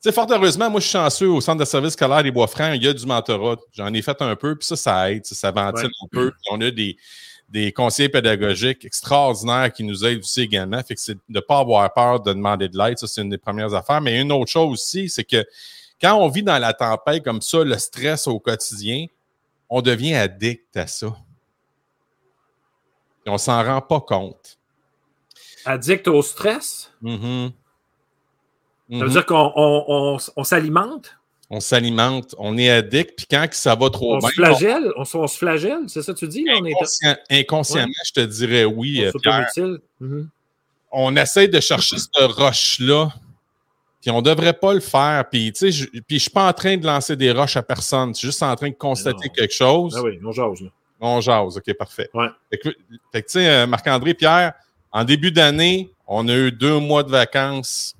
sais, 0.00 0.12
fort 0.12 0.26
heureusement, 0.30 0.70
moi, 0.70 0.80
je 0.80 0.86
suis 0.86 0.92
chanceux 0.92 1.28
au 1.28 1.40
centre 1.40 1.60
de 1.60 1.64
service 1.64 1.92
scolaire 1.92 2.22
des 2.22 2.30
Bois-Francs, 2.30 2.72
il 2.74 2.82
y 2.82 2.88
a 2.88 2.92
du 2.92 3.06
mentorat. 3.06 3.56
J'en 3.72 3.92
ai 3.92 4.02
fait 4.02 4.20
un 4.22 4.34
peu, 4.36 4.56
puis 4.56 4.66
ça, 4.66 4.76
ça 4.76 5.12
aide, 5.12 5.26
ça, 5.26 5.50
ventile 5.50 5.90
un 6.02 6.06
peu. 6.10 6.32
on 6.50 6.60
a 6.60 6.70
des, 6.70 6.96
des 7.50 7.72
conseillers 7.72 8.08
pédagogiques 8.08 8.84
extraordinaires 8.84 9.72
qui 9.72 9.84
nous 9.84 10.04
aident 10.04 10.20
aussi 10.20 10.42
également. 10.42 10.82
Fait 10.82 10.94
que 10.94 11.00
c'est 11.00 11.14
de 11.14 11.20
ne 11.28 11.40
pas 11.40 11.58
avoir 11.58 11.92
peur 11.92 12.20
de 12.20 12.32
demander 12.32 12.68
de 12.68 12.78
l'aide. 12.78 12.98
Ça, 12.98 13.06
c'est 13.06 13.22
une 13.22 13.28
des 13.28 13.38
premières 13.38 13.74
affaires. 13.74 14.00
Mais 14.00 14.20
une 14.20 14.32
autre 14.32 14.50
chose 14.50 14.72
aussi, 14.72 15.08
c'est 15.08 15.24
que 15.24 15.44
quand 16.00 16.14
on 16.14 16.28
vit 16.28 16.42
dans 16.42 16.58
la 16.58 16.72
tempête 16.72 17.24
comme 17.24 17.42
ça, 17.42 17.62
le 17.62 17.76
stress 17.76 18.26
au 18.26 18.38
quotidien, 18.38 19.06
on 19.68 19.82
devient 19.82 20.14
addict 20.14 20.76
à 20.76 20.86
ça. 20.86 21.14
Et 23.26 23.30
on 23.30 23.38
s'en 23.38 23.62
rend 23.62 23.82
pas 23.82 24.00
compte. 24.00 24.58
Addict 25.64 26.08
au 26.08 26.22
stress? 26.22 26.90
Ça 28.90 29.04
veut 29.04 29.10
dire 29.10 29.26
qu'on 29.26 30.18
on 30.36 30.44
s'alimente? 30.44 31.16
on 31.50 31.58
s'alimente, 31.58 32.34
on 32.38 32.56
est 32.56 32.70
addict, 32.70 33.16
puis 33.16 33.26
quand 33.28 33.44
ça 33.50 33.74
va 33.74 33.90
trop 33.90 34.14
on 34.14 34.18
bien. 34.18 34.28
Se 34.28 34.34
flagelle, 34.34 34.92
on, 34.96 35.04
se 35.04 35.36
flagelle, 35.36 35.82
c'est 35.88 36.00
ça 36.00 36.14
que 36.14 36.18
tu 36.18 36.28
dis? 36.28 36.46
Inconsciemment, 37.28 37.92
je 38.06 38.12
te 38.12 38.20
dirais 38.20 38.64
oui, 38.64 39.04
Pierre. 39.20 39.48
Mm-hmm. 39.56 40.26
On 40.92 41.16
essaie 41.16 41.48
de 41.48 41.58
chercher 41.58 41.96
ce 41.98 42.22
rush-là, 42.22 43.12
puis 44.00 44.12
on 44.12 44.18
ne 44.18 44.22
devrait 44.22 44.52
pas 44.52 44.72
le 44.72 44.80
faire. 44.80 45.24
Puis, 45.28 45.52
tu 45.52 45.58
sais, 45.58 45.72
je 45.72 45.88
ne 45.92 46.18
suis 46.18 46.30
pas 46.30 46.48
en 46.48 46.52
train 46.52 46.76
de 46.76 46.86
lancer 46.86 47.16
des 47.16 47.32
rushs 47.32 47.56
à 47.56 47.62
personne. 47.62 48.14
Je 48.14 48.18
suis 48.18 48.28
juste 48.28 48.42
en 48.44 48.54
train 48.54 48.70
de 48.70 48.74
constater 48.74 49.28
quelque 49.28 49.52
chose. 49.52 49.94
Ah 49.98 50.02
oui, 50.02 50.20
on 50.24 50.30
jase. 50.30 50.60
Là. 50.60 50.68
On 51.00 51.20
jase, 51.20 51.56
OK, 51.56 51.72
parfait. 51.74 52.08
Ouais. 52.14 52.28
Fait 52.50 52.58
que, 52.58 52.68
tu 52.68 53.22
sais, 53.26 53.48
euh, 53.48 53.66
Marc-André, 53.66 54.14
Pierre, 54.14 54.52
en 54.92 55.02
début 55.02 55.32
d'année, 55.32 55.90
on 56.06 56.28
a 56.28 56.34
eu 56.34 56.52
deux 56.52 56.78
mois 56.78 57.02
de 57.02 57.10
vacances, 57.10 57.96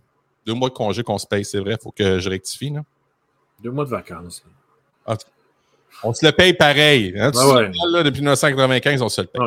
deux 0.46 0.54
mois 0.54 0.68
de 0.68 0.74
congé 0.74 1.02
qu'on 1.02 1.18
se 1.18 1.26
paye, 1.26 1.44
c'est 1.44 1.58
vrai, 1.58 1.76
il 1.78 1.82
faut 1.82 1.92
que 1.92 2.18
je 2.18 2.28
rectifie. 2.28 2.70
Là. 2.70 2.82
Deux 3.62 3.70
mois 3.70 3.84
de 3.84 3.90
vacances. 3.90 4.42
Ah, 5.06 5.16
on 6.02 6.14
se 6.14 6.24
le 6.24 6.32
paye 6.32 6.54
pareil. 6.54 7.14
Hein? 7.18 7.30
là, 7.34 8.02
depuis 8.02 8.20
1995, 8.20 9.02
on 9.02 9.08
se 9.08 9.20
le 9.20 9.26
paye. 9.26 9.42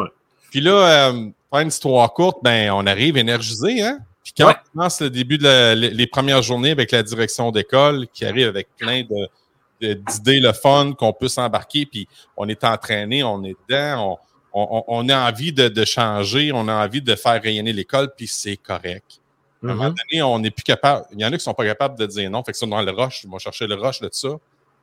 Puis 0.52 0.62
là, 0.62 1.10
euh, 1.10 1.30
pour 1.50 1.60
une 1.60 1.70
histoire 1.70 2.14
courte, 2.14 2.40
ben, 2.44 2.72
on 2.72 2.86
arrive 2.86 3.18
énergisé. 3.18 3.82
Hein? 3.82 4.00
Puis 4.24 4.34
quand 4.38 4.52
on 4.52 4.72
commence 4.72 5.02
le 5.02 5.10
début 5.10 5.38
de 5.38 5.74
les 5.74 6.08
premières 6.08 6.42
journées 6.42 6.72
avec 6.72 6.92
la 6.92 7.04
direction 7.04 7.52
d'école, 7.52 8.08
qui 8.14 8.26
arrive 8.26 8.48
avec 8.48 8.68
plein 8.78 9.04
de, 9.04 9.94
d'idées, 9.94 10.40
le 10.40 10.54
fun, 10.54 10.94
qu'on 10.94 11.12
peut 11.12 11.28
s'embarquer, 11.28 11.86
puis 11.86 12.08
on 12.38 12.48
est 12.48 12.64
entraîné, 12.64 13.24
on 13.24 13.44
est 13.44 13.56
dedans, 13.68 14.20
on, 14.54 14.84
on, 14.88 15.10
a 15.10 15.30
envie 15.30 15.52
de, 15.52 15.68
de, 15.68 15.86
changer, 15.86 16.52
on 16.54 16.68
a 16.68 16.86
envie 16.86 17.02
de 17.02 17.16
faire 17.16 17.42
rayonner 17.42 17.74
l'école, 17.74 18.14
puis 18.16 18.28
c'est 18.28 18.58
correct. 18.58 19.20
À 19.63 19.67
un 19.72 19.75
moment 19.75 19.89
mm-hmm. 19.89 20.10
donné, 20.12 20.24
on 20.24 20.39
n'est 20.39 20.51
plus 20.51 20.63
capable. 20.63 21.05
Il 21.12 21.22
y 21.22 21.24
en 21.24 21.27
a 21.27 21.32
qui 21.32 21.36
ne 21.36 21.39
sont 21.39 21.53
pas 21.53 21.65
capables 21.65 21.98
de 21.98 22.05
dire 22.05 22.29
non. 22.29 22.43
Fait 22.43 22.51
que 22.51 22.58
sont 22.58 22.67
dans 22.67 22.82
le 22.82 22.91
rush. 22.91 23.24
Ils 23.24 23.29
vont 23.29 23.39
chercher 23.39 23.65
le 23.65 23.75
rush 23.75 24.01
de 24.01 24.10
ça, 24.12 24.29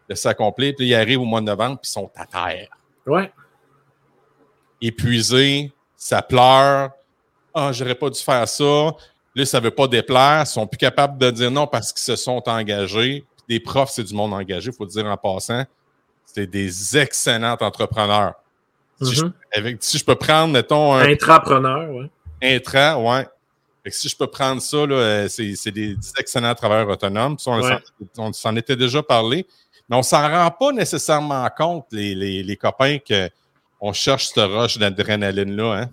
de 0.09 0.15
s'accomplir. 0.15 0.75
Puis 0.77 0.89
ils 0.89 0.95
arrivent 0.95 1.21
au 1.21 1.27
mois 1.27 1.41
de 1.41 1.47
novembre, 1.47 1.79
puis 1.81 1.89
ils 1.89 1.93
sont 1.93 2.11
à 2.17 2.25
terre. 2.25 2.69
Ouais. 3.07 3.31
Épuisés, 4.81 5.71
ça 5.97 6.23
pleure. 6.23 6.91
Ah, 7.53 7.73
j'aurais 7.73 7.95
pas 7.95 8.09
dû 8.09 8.21
faire 8.21 8.49
ça. 8.49 8.95
Là, 9.35 9.45
ça 9.45 9.59
ne 9.59 9.65
veut 9.65 9.71
pas 9.71 9.87
déplaire. 9.87 10.45
Ils 10.45 10.47
sont 10.47 10.67
plus 10.67 10.79
capables 10.79 11.19
de 11.19 11.31
dire 11.31 11.51
non 11.51 11.67
parce 11.67 11.93
qu'ils 11.93 12.03
se 12.03 12.17
sont 12.17 12.43
engagés. 12.49 13.25
des 13.49 13.61
profs, 13.61 13.91
c'est 13.91 14.05
du 14.05 14.15
monde 14.15 14.33
engagé, 14.33 14.71
il 14.71 14.77
faut 14.77 14.85
le 14.85 14.91
dire 14.91 15.05
en 15.05 15.17
passant. 15.17 15.65
C'est 16.25 16.47
des 16.47 16.97
excellents 16.97 17.57
entrepreneurs. 17.61 18.35
si, 19.03 19.15
je, 19.15 19.25
mm-hmm. 19.25 19.33
avec, 19.57 19.77
si, 19.81 19.99
je, 19.99 20.05
peux 20.05 20.15
prendre, 20.15 20.53
mettons, 20.53 20.95
un. 20.95 21.03
Intrapreneur, 21.03 21.91
oui. 21.91 22.09
Intra, 22.41 22.99
ouais 22.99 23.27
si 23.89 24.09
je 24.09 24.17
peux 24.17 24.27
prendre 24.27 24.61
ça, 24.61 24.77
euh, 24.77 25.29
c'est 25.29 25.71
des, 25.71 25.97
excellents 26.19 26.55
travailleurs 26.55 26.89
autonomes. 26.89 27.37
On, 28.17 28.33
s'en 28.33 28.57
était 28.57 28.77
déjà 28.77 29.03
parlé, 29.03 29.47
mais 29.89 29.97
on 29.97 30.01
ne 30.01 30.05
s'en 30.05 30.29
rend 30.29 30.51
pas 30.51 30.73
nécessairement 30.73 31.49
compte, 31.57 31.87
les, 31.93 32.15
les, 32.43 32.57
copains, 32.57 32.99
qu'on 32.99 33.93
cherche 33.93 34.29
ce 34.29 34.41
rush 34.41 34.79
d'adrénaline-là. 34.79 35.83
Hein? 35.83 35.91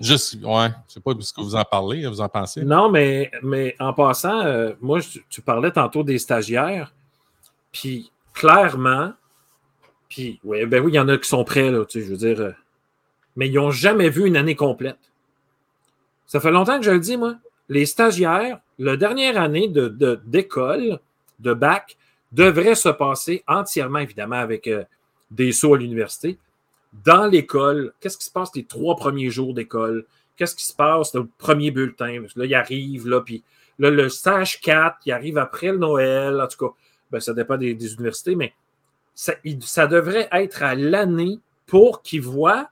Juste, 0.00 0.36
ouais, 0.42 0.68
je 0.88 0.94
sais 0.94 1.00
pas 1.00 1.12
ce 1.20 1.32
que 1.32 1.40
vous 1.40 1.54
en 1.54 1.64
parlez, 1.64 2.06
vous 2.06 2.20
en 2.20 2.28
pensez. 2.28 2.62
Non, 2.64 2.90
mais, 2.90 3.30
mais 3.42 3.76
en 3.78 3.92
passant, 3.92 4.40
euh, 4.46 4.72
moi, 4.80 5.00
tu 5.28 5.42
parlais 5.42 5.70
tantôt 5.70 6.02
des 6.02 6.18
stagiaires, 6.18 6.92
puis 7.70 8.10
clairement, 8.32 9.12
puis, 10.08 10.40
ouais, 10.42 10.66
ben 10.66 10.82
oui, 10.82 10.92
il 10.92 10.96
y 10.96 10.98
en 10.98 11.08
a 11.08 11.16
qui 11.18 11.28
sont 11.28 11.44
prêts, 11.44 11.70
là, 11.70 11.84
tu 11.84 12.00
sais, 12.00 12.06
je 12.06 12.10
veux 12.10 12.16
dire, 12.16 12.40
euh, 12.40 12.52
mais 13.36 13.48
ils 13.48 13.54
n'ont 13.54 13.70
jamais 13.70 14.10
vu 14.10 14.26
une 14.26 14.36
année 14.36 14.56
complète. 14.56 14.98
Ça 16.30 16.38
fait 16.38 16.52
longtemps 16.52 16.78
que 16.78 16.84
je 16.84 16.92
le 16.92 17.00
dis, 17.00 17.16
moi. 17.16 17.34
Les 17.68 17.86
stagiaires, 17.86 18.60
la 18.78 18.96
dernière 18.96 19.36
année 19.36 19.66
d'école, 19.66 21.00
de, 21.40 21.50
de, 21.50 21.54
bac, 21.54 21.96
devrait 22.30 22.76
se 22.76 22.88
passer 22.88 23.42
entièrement, 23.48 23.98
évidemment, 23.98 24.36
avec 24.36 24.68
euh, 24.68 24.84
des 25.32 25.50
sauts 25.50 25.74
à 25.74 25.78
l'université. 25.78 26.38
Dans 27.04 27.26
l'école, 27.26 27.92
qu'est-ce 27.98 28.16
qui 28.16 28.26
se 28.26 28.30
passe 28.30 28.54
les 28.54 28.62
trois 28.62 28.94
premiers 28.94 29.28
jours 29.30 29.54
d'école? 29.54 30.06
Qu'est-ce 30.36 30.54
qui 30.54 30.66
se 30.66 30.72
passe 30.72 31.12
le 31.14 31.26
premier 31.26 31.72
bulletin? 31.72 32.22
Là, 32.36 32.44
il 32.44 32.54
arrive, 32.54 33.08
là, 33.08 33.22
puis 33.22 33.42
là, 33.80 33.90
le 33.90 34.08
stage 34.08 34.60
4, 34.60 34.98
il 35.06 35.12
arrive 35.12 35.36
après 35.36 35.72
le 35.72 35.78
Noël. 35.78 36.40
En 36.40 36.46
tout 36.46 36.64
cas, 36.64 36.72
ben, 37.10 37.18
ça 37.18 37.34
dépend 37.34 37.56
des, 37.56 37.72
universités, 37.72 38.36
mais 38.36 38.54
ça, 39.16 39.32
ça 39.62 39.88
devrait 39.88 40.28
être 40.30 40.62
à 40.62 40.76
l'année 40.76 41.40
pour 41.66 42.02
qu'ils 42.02 42.22
voient 42.22 42.70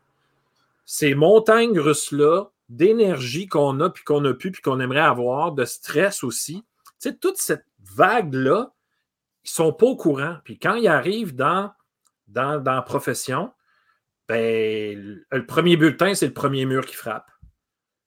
ces 0.87 1.17
montagnes 1.17 1.81
russes-là 1.81 2.51
d'énergie 2.69 3.47
qu'on 3.47 3.81
a, 3.81 3.91
puis 3.91 4.05
qu'on 4.05 4.25
a 4.25 4.35
pu, 4.35 4.51
puis 4.51 4.63
qu'on 4.63 4.81
aimerait 4.81 5.01
avoir, 5.01 5.53
de 5.53 5.65
stress 5.65 6.23
aussi. 6.23 6.65
Tu 7.01 7.11
sais, 7.11 7.17
toute 7.17 7.39
cette 7.39 7.65
vague-là, 7.97 8.73
ils 9.45 9.49
ne 9.49 9.51
sont 9.51 9.73
pas 9.73 9.87
au 9.87 9.97
courant. 9.97 10.37
Puis 10.45 10.59
quand 10.59 10.75
ils 10.75 10.89
arrivent 10.89 11.35
dans, 11.35 11.73
dans, 12.27 12.63
la 12.65 12.83
profession, 12.83 13.53
ben, 14.29 15.23
le 15.31 15.47
premier 15.47 15.77
bulletin, 15.77 16.15
c'est 16.15 16.27
le 16.27 16.35
premier 16.35 16.67
mur 16.67 16.85
qui 16.85 16.95
frappe. 16.95 17.31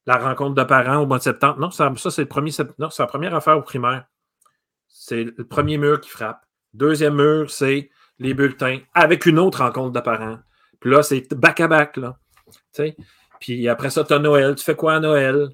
La 0.05 0.17
rencontre 0.17 0.55
de 0.55 0.63
parents 0.63 0.97
au 0.97 1.05
mois 1.05 1.17
de 1.17 1.23
septembre. 1.23 1.59
Non, 1.59 1.71
ça, 1.71 1.91
c'est 1.95 2.21
le 2.21 2.27
premier 2.27 2.51
Non, 2.79 2.89
c'est 2.89 3.03
la 3.03 3.07
première 3.07 3.35
affaire 3.35 3.57
au 3.57 3.61
primaire. 3.61 4.05
C'est 4.87 5.23
le 5.23 5.47
premier 5.47 5.77
mur 5.77 6.01
qui 6.01 6.09
frappe. 6.09 6.45
Deuxième 6.73 7.15
mur, 7.15 7.49
c'est 7.49 7.89
les 8.19 8.33
bulletins 8.33 8.79
avec 8.93 9.25
une 9.25 9.39
autre 9.39 9.63
rencontre 9.63 9.91
de 9.91 9.99
parents. 9.99 10.39
Puis 10.79 10.91
là, 10.91 11.03
c'est 11.03 11.33
back-à-back. 11.33 11.97
Là. 11.97 12.17
Puis 13.41 13.67
après 13.67 13.89
ça, 13.89 14.05
tu 14.05 14.13
as 14.13 14.19
Noël. 14.19 14.55
Tu 14.55 14.63
fais 14.63 14.75
quoi 14.75 14.93
à 14.93 14.99
Noël? 15.01 15.49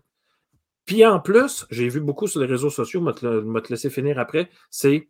Puis 0.86 1.06
en 1.06 1.20
plus, 1.20 1.66
j'ai 1.72 1.90
vu 1.90 2.00
beaucoup 2.00 2.28
sur 2.28 2.40
les 2.40 2.46
réseaux 2.46 2.70
sociaux, 2.70 3.02
je 3.22 3.28
vais 3.28 3.62
te 3.62 3.70
laisser 3.70 3.90
finir 3.90 4.20
après, 4.20 4.50
c'est 4.70 5.10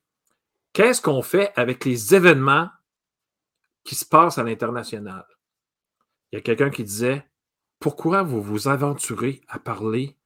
qu'est-ce 0.73 1.01
qu'on 1.01 1.21
fait 1.21 1.51
avec 1.55 1.85
les 1.85 2.15
événements 2.15 2.69
qui 3.83 3.95
se 3.95 4.05
passent 4.05 4.37
à 4.37 4.43
l'international? 4.43 5.25
Il 6.31 6.37
y 6.37 6.39
a 6.39 6.41
quelqu'un 6.41 6.69
qui 6.69 6.83
disait 6.83 7.27
Pourquoi 7.79 8.23
vous 8.23 8.41
vous 8.41 8.67
aventurez 8.67 9.41
à 9.47 9.59
parler 9.59 10.17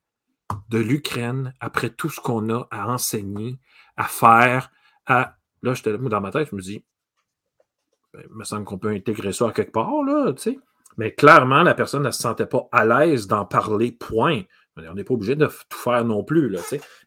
de 0.70 0.78
l'Ukraine 0.78 1.54
après 1.60 1.90
tout 1.90 2.10
ce 2.10 2.22
qu'on 2.22 2.50
a 2.50 2.68
à 2.72 2.88
enseigner, 2.88 3.58
à 3.98 4.06
faire, 4.06 4.72
à. 5.06 5.38
Là, 5.64 5.74
j'étais 5.74 5.98
dans 5.98 6.22
ma 6.22 6.32
tête, 6.32 6.50
je 6.50 6.56
me 6.56 6.62
dis 6.62 6.84
ben, 8.14 8.24
il 8.30 8.36
me 8.36 8.44
semble 8.44 8.66
qu'on 8.66 8.78
peut 8.78 8.90
intégrer 8.90 9.32
ça 9.32 9.50
à 9.50 9.52
quelque 9.52 9.72
part, 9.72 10.04
là, 10.04 10.34
tu 10.34 10.42
sais. 10.42 10.60
Mais 10.98 11.14
clairement, 11.14 11.64
la 11.64 11.74
personne 11.74 12.04
ne 12.04 12.12
se 12.12 12.22
sentait 12.22 12.46
pas 12.46 12.68
à 12.72 12.86
l'aise 12.86 13.28
d'en 13.28 13.46
parler, 13.46 13.92
point. 13.92 14.42
On 14.78 14.94
n'est 14.94 15.04
pas 15.04 15.14
obligé 15.14 15.36
de 15.36 15.46
tout 15.46 15.78
faire 15.78 16.06
non 16.06 16.24
plus, 16.24 16.50
là. 16.50 16.60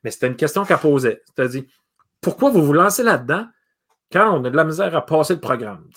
Mais 0.02 0.10
c'était 0.10 0.26
une 0.26 0.36
question 0.36 0.64
qu'elle 0.64 0.78
posait. 0.78 1.22
C'est-à-dire, 1.26 1.64
pourquoi 2.20 2.50
vous 2.50 2.62
vous 2.62 2.72
lancez 2.72 3.02
là-dedans 3.02 3.46
quand 4.12 4.38
on 4.38 4.44
a 4.44 4.50
de 4.50 4.56
la 4.56 4.64
misère 4.64 4.94
à 4.94 5.04
passer 5.04 5.34
le 5.34 5.40
programme? 5.40 5.88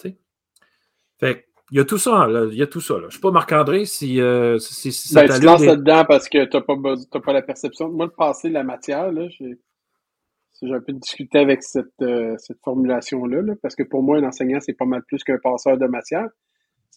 Fait 1.20 1.48
il 1.72 1.78
y 1.78 1.82
a 1.82 1.86
tout 1.86 1.98
ça, 1.98 2.28
là. 2.28 2.48
il 2.50 2.58
y 2.58 2.62
a 2.62 2.68
tout 2.68 2.80
ça. 2.80 2.94
Là. 2.94 3.02
Je 3.02 3.06
ne 3.06 3.12
sais 3.12 3.20
pas, 3.20 3.32
Marc-André, 3.32 3.84
si, 3.84 4.22
euh, 4.22 4.58
si, 4.58 4.94
si 4.94 5.10
ça 5.10 5.26
ben, 5.26 5.38
Tu 5.38 5.46
lances 5.46 5.66
là-dedans 5.66 6.06
parce 6.06 6.30
que 6.30 6.46
tu 6.46 6.56
n'as 6.56 6.64
pas, 6.64 7.20
pas 7.20 7.34
la 7.34 7.42
perception. 7.42 7.90
Moi, 7.90 8.06
le 8.06 8.12
passé, 8.12 8.50
la 8.50 8.64
matière, 8.64 9.12
là, 9.12 9.28
j'ai 9.30 9.60
j'ai 10.62 10.74
un 10.74 10.82
peu 10.82 10.94
discuté 10.94 11.38
avec 11.38 11.62
cette, 11.62 12.02
euh, 12.02 12.36
cette 12.40 12.58
formulation-là, 12.64 13.42
là, 13.42 13.54
parce 13.62 13.76
que 13.76 13.84
pour 13.84 14.02
moi, 14.02 14.18
un 14.18 14.24
enseignant, 14.24 14.60
c'est 14.60 14.74
pas 14.74 14.86
mal 14.86 15.04
plus 15.04 15.24
qu'un 15.24 15.38
passeur 15.38 15.78
de 15.78 15.86
matière. 15.86 16.28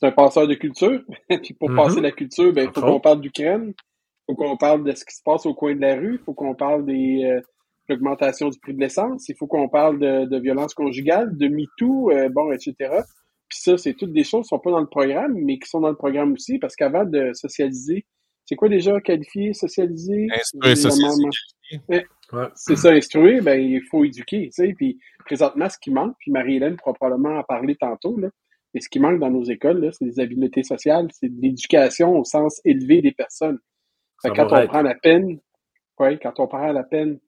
C'est 0.00 0.08
un 0.08 0.12
passeur 0.12 0.48
de 0.48 0.54
culture. 0.54 1.02
Puis 1.28 1.54
pour 1.54 1.74
passer 1.74 1.96
mm-hmm. 1.96 2.02
la 2.02 2.12
culture, 2.12 2.52
ben, 2.52 2.68
il 2.68 2.72
faut 2.72 2.86
qu'on 2.86 3.00
parle 3.00 3.20
d'Ukraine, 3.20 3.74
il 3.76 4.32
faut 4.32 4.34
qu'on 4.34 4.56
parle 4.56 4.84
de 4.84 4.92
ce 4.92 5.04
qui 5.04 5.14
se 5.14 5.22
passe 5.22 5.46
au 5.46 5.54
coin 5.54 5.74
de 5.74 5.80
la 5.80 5.96
rue, 5.96 6.18
il 6.20 6.24
faut 6.24 6.34
qu'on 6.34 6.54
parle 6.54 6.86
des 6.86 7.24
euh, 7.24 7.40
l'augmentation 7.90 8.48
du 8.48 8.58
prix 8.58 8.72
de 8.72 8.80
l'essence, 8.80 9.28
il 9.28 9.36
faut 9.36 9.46
qu'on 9.46 9.68
parle 9.68 9.98
de, 9.98 10.24
de 10.24 10.38
violence 10.38 10.74
conjugale, 10.74 11.36
de 11.36 11.48
MeToo, 11.48 12.10
euh, 12.10 12.28
bon, 12.28 12.52
etc. 12.52 12.74
Puis 13.48 13.58
ça, 13.58 13.76
c'est 13.76 13.94
toutes 13.94 14.12
des 14.12 14.24
choses 14.24 14.44
qui 14.44 14.48
sont 14.48 14.60
pas 14.60 14.70
dans 14.70 14.80
le 14.80 14.86
programme, 14.86 15.34
mais 15.34 15.58
qui 15.58 15.68
sont 15.68 15.80
dans 15.80 15.90
le 15.90 15.96
programme 15.96 16.32
aussi, 16.32 16.58
parce 16.58 16.76
qu'avant 16.76 17.04
de 17.04 17.32
socialiser, 17.34 18.06
c'est 18.44 18.54
quoi 18.54 18.68
déjà 18.68 19.00
qualifier, 19.00 19.52
socialiser? 19.52 20.28
C'est 22.54 22.76
ça, 22.76 22.90
instruire, 22.90 23.42
ben, 23.42 23.60
il 23.60 23.82
faut 23.90 24.04
éduquer, 24.04 24.50
tu 24.54 24.66
sais. 24.66 24.74
Puis 24.76 24.98
présentement, 25.26 25.68
ce 25.68 25.78
qui 25.80 25.90
manque, 25.90 26.14
puis 26.20 26.30
Marie-Hélène 26.30 26.76
pourra 26.76 26.94
probablement 26.94 27.38
en 27.38 27.42
parler 27.42 27.76
tantôt, 27.76 28.16
là, 28.18 28.28
mais 28.74 28.80
ce 28.80 28.88
qui 28.88 29.00
manque 29.00 29.18
dans 29.18 29.30
nos 29.30 29.44
écoles, 29.44 29.90
c'est 29.92 30.04
des 30.04 30.20
habiletés 30.20 30.62
sociales, 30.62 31.08
c'est 31.12 31.28
de 31.28 31.40
l'éducation 31.40 32.16
au 32.16 32.24
sens 32.24 32.60
élevé 32.64 33.02
des 33.02 33.12
personnes. 33.12 33.58
Fait 34.22 34.30
quand 34.30 34.52
on 34.52 34.66
prend 34.66 34.82
la 34.82 34.94
peine, 34.94 35.40
ouais, 35.98 36.18
quand 36.22 36.38
on 36.38 36.46
prend 36.46 36.72
la 36.72 36.84
peine 36.84 37.18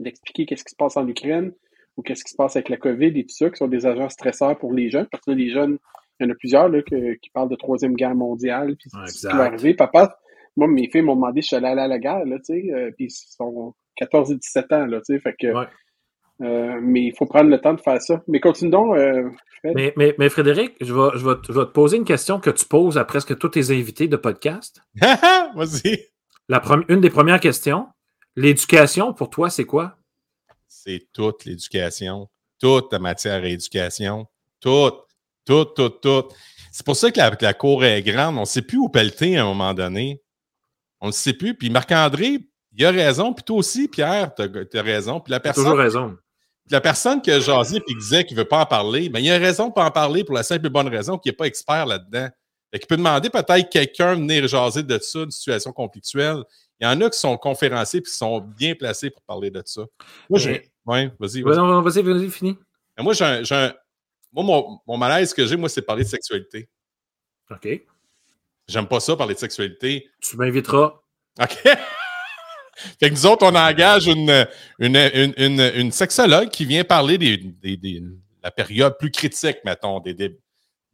d'expliquer 0.00 0.46
qu'est-ce 0.46 0.64
qui 0.64 0.72
se 0.72 0.76
passe 0.76 0.96
en 0.96 1.06
Ukraine 1.06 1.52
ou 1.96 2.02
qu'est-ce 2.02 2.24
qui 2.24 2.30
se 2.30 2.36
passe 2.36 2.56
avec 2.56 2.68
la 2.68 2.76
COVID 2.76 3.18
et 3.18 3.24
tout 3.24 3.34
ça, 3.34 3.50
qui 3.50 3.56
sont 3.56 3.68
des 3.68 3.86
agents 3.86 4.08
stresseurs 4.08 4.58
pour 4.58 4.72
les 4.72 4.90
jeunes, 4.90 5.06
parce 5.10 5.24
que 5.24 5.30
les 5.30 5.50
jeunes, 5.50 5.78
il 6.18 6.26
y 6.26 6.30
en 6.30 6.32
a 6.32 6.34
plusieurs 6.34 6.68
là, 6.68 6.82
qui 6.82 7.30
parlent 7.32 7.50
de 7.50 7.56
troisième 7.56 7.94
guerre 7.94 8.14
mondiale, 8.14 8.76
puis 8.76 8.90
ce 8.90 9.28
qui 9.28 9.36
va 9.36 9.44
arriver. 9.44 9.74
Papa, 9.74 10.18
moi, 10.56 10.68
mes 10.68 10.88
filles 10.90 11.02
m'ont 11.02 11.16
demandé 11.16 11.42
si 11.42 11.50
je 11.50 11.56
suis 11.56 11.64
allé 11.64 11.80
à 11.80 11.86
la 11.86 11.98
guerre, 11.98 12.24
là, 12.24 12.38
tu 12.38 12.54
sais, 12.54 12.72
euh, 12.72 12.90
puis 12.96 13.06
ils 13.06 13.10
sont 13.10 13.74
14 13.96 14.32
et 14.32 14.36
17 14.36 14.72
ans, 14.72 14.86
là, 14.86 15.00
tu 15.00 15.14
sais, 15.14 15.20
fait 15.20 15.34
que... 15.38 15.48
Euh, 16.42 16.80
mais 16.82 17.04
il 17.04 17.14
faut 17.16 17.26
prendre 17.26 17.50
le 17.50 17.60
temps 17.60 17.74
de 17.74 17.80
faire 17.80 18.00
ça. 18.00 18.22
Mais 18.26 18.40
continuons. 18.40 18.94
Euh, 18.94 19.28
mais, 19.64 19.92
mais, 19.96 20.14
mais, 20.18 20.28
Frédéric, 20.28 20.74
je 20.80 20.92
vais, 20.92 21.18
je, 21.18 21.24
vais, 21.24 21.36
je 21.46 21.52
vais, 21.52 21.66
te 21.66 21.70
poser 21.70 21.96
une 21.96 22.04
question 22.04 22.40
que 22.40 22.50
tu 22.50 22.64
poses 22.64 22.98
à 22.98 23.04
presque 23.04 23.38
tous 23.38 23.50
tes 23.50 23.70
invités 23.70 24.08
de 24.08 24.16
podcast. 24.16 24.82
Vas-y. 25.54 26.08
une 26.88 27.00
des 27.00 27.10
premières 27.10 27.40
questions. 27.40 27.86
L'éducation, 28.34 29.12
pour 29.12 29.30
toi, 29.30 29.50
c'est 29.50 29.66
quoi? 29.66 29.96
C'est 30.66 31.06
toute 31.12 31.44
l'éducation. 31.44 32.28
Toute 32.58 32.92
la 32.92 32.98
matière 32.98 33.42
à 33.42 33.46
éducation. 33.46 34.26
Toute. 34.60 34.94
Toute, 35.44 35.74
toute, 35.74 36.00
toute. 36.00 36.34
C'est 36.70 36.86
pour 36.86 36.96
ça 36.96 37.10
que 37.10 37.20
la, 37.20 37.54
cour 37.54 37.84
est 37.84 38.02
grande. 38.02 38.36
On 38.36 38.40
ne 38.40 38.46
sait 38.46 38.62
plus 38.62 38.78
où 38.78 38.88
pelleter 38.88 39.36
à 39.36 39.42
un 39.42 39.46
moment 39.46 39.74
donné. 39.74 40.22
On 41.00 41.08
ne 41.08 41.12
sait 41.12 41.34
plus. 41.34 41.56
Puis 41.56 41.68
Marc-André, 41.68 42.38
il 42.76 42.84
a 42.86 42.90
raison. 42.90 43.34
Puis 43.34 43.44
toi 43.44 43.56
aussi, 43.58 43.88
Pierre, 43.88 44.34
tu 44.34 44.42
as, 44.42 44.82
raison. 44.82 45.20
Puis 45.20 45.30
la 45.30 45.40
personne. 45.40 45.64
Toujours 45.64 45.78
raison. 45.78 46.16
La 46.70 46.80
personne 46.80 47.20
qui 47.20 47.30
a 47.30 47.40
jasé 47.40 47.76
et 47.76 47.80
qui 47.80 47.94
disait 47.94 48.24
qu'il 48.24 48.36
ne 48.36 48.42
veut 48.42 48.48
pas 48.48 48.60
en 48.60 48.66
parler, 48.66 49.08
bien, 49.08 49.20
il 49.20 49.30
a 49.30 49.38
raison 49.38 49.64
de 49.64 49.68
ne 49.70 49.74
pas 49.74 49.84
en 49.84 49.90
parler 49.90 50.24
pour 50.24 50.34
la 50.34 50.42
simple 50.42 50.66
et 50.66 50.70
bonne 50.70 50.88
raison 50.88 51.18
qu'il 51.18 51.30
n'est 51.30 51.36
pas 51.36 51.46
expert 51.46 51.86
là-dedans. 51.86 52.28
Il 52.72 52.80
peut 52.86 52.96
demander 52.96 53.28
peut-être 53.28 53.68
quelqu'un 53.68 54.16
de 54.16 54.20
venir 54.20 54.48
jaser 54.48 54.82
de 54.82 54.98
ça, 54.98 55.20
d'une 55.20 55.30
situation 55.30 55.72
conflictuelle. 55.72 56.42
Il 56.80 56.84
y 56.84 56.86
en 56.86 57.00
a 57.02 57.10
qui 57.10 57.18
sont 57.18 57.36
conférenciers 57.36 58.00
et 58.00 58.02
qui 58.02 58.10
sont 58.10 58.40
bien 58.40 58.74
placés 58.74 59.10
pour 59.10 59.22
parler 59.22 59.50
de 59.50 59.62
ça. 59.64 59.82
Moi, 60.30 60.38
j'ai. 60.38 60.70
Oui, 60.86 61.10
vas-y. 61.18 61.42
Vas-y, 61.42 62.02
vas-y, 62.02 62.30
fini. 62.30 62.56
Moi, 62.98 63.12
j'ai 63.12 63.24
un, 63.54 63.74
moi, 64.32 64.80
mon, 64.86 64.96
malaise 64.96 65.34
que 65.34 65.46
j'ai, 65.46 65.56
moi, 65.56 65.68
c'est 65.68 65.82
parler 65.82 66.04
de 66.04 66.08
sexualité. 66.08 66.68
OK. 67.50 67.68
J'aime 68.66 68.86
pas 68.86 69.00
ça, 69.00 69.16
parler 69.16 69.34
de 69.34 69.38
sexualité. 69.38 70.08
Tu 70.20 70.36
m'inviteras. 70.36 70.94
OK. 71.40 71.58
fait 73.00 73.10
que 73.10 73.14
nous 73.14 73.26
autres, 73.26 73.46
on 73.46 73.54
engage 73.54 74.06
une, 74.06 74.46
une, 74.78 74.96
une, 75.36 75.72
une, 75.74 75.92
sexologue 75.92 76.48
qui 76.48 76.64
vient 76.64 76.84
parler 76.84 77.18
des, 77.18 77.36
des, 77.36 77.76
des, 77.76 78.02
la 78.42 78.50
période 78.50 78.96
plus 78.98 79.10
critique, 79.10 79.58
mettons, 79.64 80.00
des, 80.00 80.14
des, 80.14 80.36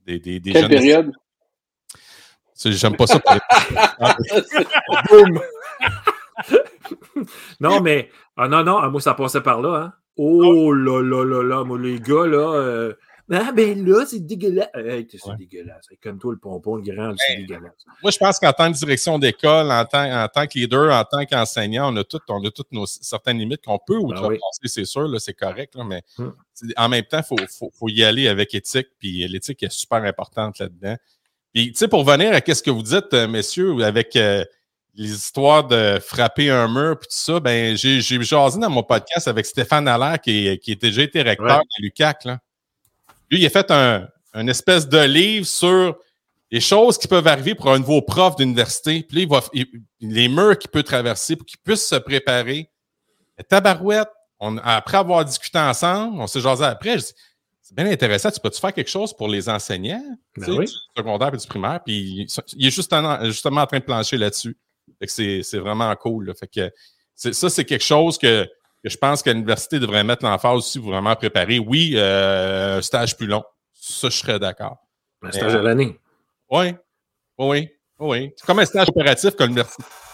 des, 0.07 0.18
des 0.18 0.52
Quelle 0.52 0.68
période? 0.68 1.12
J'aime 2.64 2.97
pas 2.97 3.07
ça. 3.07 3.21
Boum! 5.09 5.40
non, 7.61 7.80
mais. 7.80 8.11
Ah 8.37 8.49
non, 8.49 8.64
non, 8.64 8.90
moi, 8.90 9.00
ça 9.00 9.14
passait 9.14 9.40
par 9.40 9.61
là. 9.61 9.76
Hein. 9.76 9.92
Oh 10.16 10.73
là 10.73 11.00
là 11.00 11.25
là 11.25 11.42
là, 11.42 11.64
moi, 11.64 11.78
les 11.78 12.00
gars, 12.00 12.26
là. 12.26 12.54
Euh, 12.54 12.95
ah, 13.30 13.52
ben 13.52 13.85
là, 13.85 14.06
c'est 14.06 14.20
dégueulasse. 14.20 14.68
Hey, 14.75 15.06
c'est 15.11 15.37
dégueulasse? 15.37 15.87
Comme 16.02 16.18
toi, 16.18 16.32
le 16.32 16.38
pompon, 16.38 16.76
le 16.76 16.82
grand, 16.82 17.14
c'est 17.18 17.37
ben, 17.37 17.47
dégueulasse. 17.47 17.73
Moi, 18.02 18.11
je 18.11 18.18
pense 18.18 18.38
qu'en 18.38 18.52
tant 18.52 18.73
que 18.73 18.78
direction 18.78 19.18
d'école, 19.18 19.70
en 19.70 19.85
tant, 19.85 20.25
en 20.25 20.28
tant 20.28 20.47
que 20.47 20.58
leader, 20.58 20.92
en 20.92 21.04
tant 21.04 21.25
qu'enseignant, 21.26 21.92
on 21.92 21.97
a 21.97 22.04
toutes 22.04 22.23
on 22.28 22.42
a 22.44 22.50
toutes 22.50 22.73
nos 22.73 22.87
certaines 22.87 23.38
limites 23.38 23.64
qu'on 23.64 23.78
peut 23.78 23.99
ben 23.99 24.04
outrepasser, 24.04 24.66
c'est 24.66 24.85
sûr, 24.85 25.08
c'est 25.20 25.35
correct, 25.35 25.75
là, 25.75 25.85
mais 25.85 26.02
hum. 26.18 26.35
en 26.76 26.88
même 26.88 27.04
temps, 27.04 27.18
il 27.18 27.25
faut, 27.25 27.47
faut, 27.58 27.70
faut, 27.78 27.88
y 27.88 28.02
aller 28.02 28.28
avec 28.28 28.54
éthique, 28.54 28.88
puis 28.99 29.26
l'éthique 29.28 29.62
est 29.62 29.73
super 29.73 30.02
importante 30.04 30.58
là-dedans. 30.58 30.97
Puis, 31.52 31.73
tu 31.73 31.78
sais, 31.78 31.88
pour 31.88 32.04
venir 32.04 32.32
à 32.32 32.54
ce 32.54 32.62
que 32.62 32.70
vous 32.70 32.82
dites, 32.82 33.12
euh, 33.14 33.26
messieurs, 33.26 33.82
avec 33.82 34.16
euh, 34.16 34.44
les 34.94 35.11
histoires 35.11 35.66
de 35.66 35.99
frapper 36.00 36.50
un 36.50 36.68
mur, 36.68 36.99
puis 36.99 37.08
tout 37.08 37.16
ça, 37.16 37.40
ben, 37.40 37.76
j'ai 37.76 38.00
jasé 38.00 38.58
dans 38.58 38.70
mon 38.70 38.82
podcast 38.82 39.28
avec 39.28 39.47
Stéphane 39.47 39.87
Allaire, 39.87 40.20
qui, 40.20 40.58
qui 40.58 40.73
était 40.73 40.88
déjà 40.88 41.02
été 41.02 41.23
recteur 41.23 41.61
de 41.61 41.82
l'UCAC, 41.82 42.25
là. 42.25 42.38
Lui, 43.30 43.40
il 43.40 43.47
a 43.47 43.50
fait 43.50 43.70
un, 43.70 44.08
espèce 44.47 44.88
de 44.88 44.99
livre 44.99 45.47
sur 45.47 45.99
les 46.50 46.61
choses 46.61 46.97
qui 46.97 47.08
peuvent 47.08 47.26
arriver 47.26 47.54
pour 47.54 47.70
un 47.70 47.78
nouveau 47.78 48.00
prof 48.00 48.37
d'université. 48.37 49.02
Puis 49.02 49.16
là, 49.16 49.23
il 49.23 49.28
va, 49.28 49.42
les 50.00 50.28
murs 50.28 50.58
qu'il 50.58 50.70
peut 50.70 50.82
traverser 50.82 51.37
pour 51.37 51.47
qu'il 51.47 51.58
puisse 51.58 51.87
se 51.87 51.97
préparer. 51.97 52.70
Et 53.37 53.44
tabarouette, 53.44 54.08
on, 54.40 54.56
après 54.58 54.99
avoir 54.99 55.25
discuté 55.25 55.58
ensemble, 55.58 56.20
on 56.20 56.26
s'est 56.26 56.40
jasé 56.40 56.64
après. 56.64 56.99
c'est 57.00 57.76
bien 57.76 57.87
intéressant. 57.90 58.30
Tu 58.30 58.40
peux-tu 58.40 58.61
faire 58.61 58.73
quelque 58.73 58.90
chose 58.90 59.14
pour 59.14 59.28
les 59.28 59.49
enseignants, 59.49 60.04
ben 60.37 60.50
oui. 60.50 60.66
du 60.66 60.73
secondaire 60.97 61.35
et 61.35 61.37
du 61.37 61.47
primaire? 61.47 61.80
Puis 61.85 62.26
il 62.54 62.66
est 62.66 62.70
justement, 62.70 63.25
justement 63.25 63.62
en 63.62 63.66
train 63.66 63.80
de 63.80 63.85
plancher 63.85 64.16
là-dessus. 64.16 64.56
c'est, 65.06 65.58
vraiment 65.58 65.94
cool. 65.97 66.32
Fait 66.38 66.49
que 66.49 66.70
ça, 67.14 67.50
c'est 67.50 67.64
quelque 67.64 67.85
chose 67.85 68.16
que 68.16 68.49
je 68.85 68.97
pense 68.97 69.23
que 69.23 69.30
l'université 69.30 69.80
devrait 69.80 70.04
mettre 70.04 70.25
l'emphase 70.25 70.58
aussi 70.58 70.78
pour 70.78 70.90
vraiment 70.90 71.14
préparer. 71.16 71.58
Oui, 71.58 71.92
euh, 71.94 72.78
un 72.78 72.82
stage 72.82 73.16
plus 73.16 73.26
long. 73.26 73.42
Ça, 73.73 74.08
je 74.08 74.16
serais 74.16 74.38
d'accord. 74.38 74.76
Un 75.23 75.32
stage 75.32 75.54
à 75.54 75.62
l'année. 75.62 75.99
Oui, 76.50 76.75
oui, 77.38 77.68
oui. 77.99 78.32
C'est 78.37 78.47
comme 78.47 78.61
un 78.61 78.64
stage 78.64 78.88
opératif 78.88 79.35
que 79.35 79.44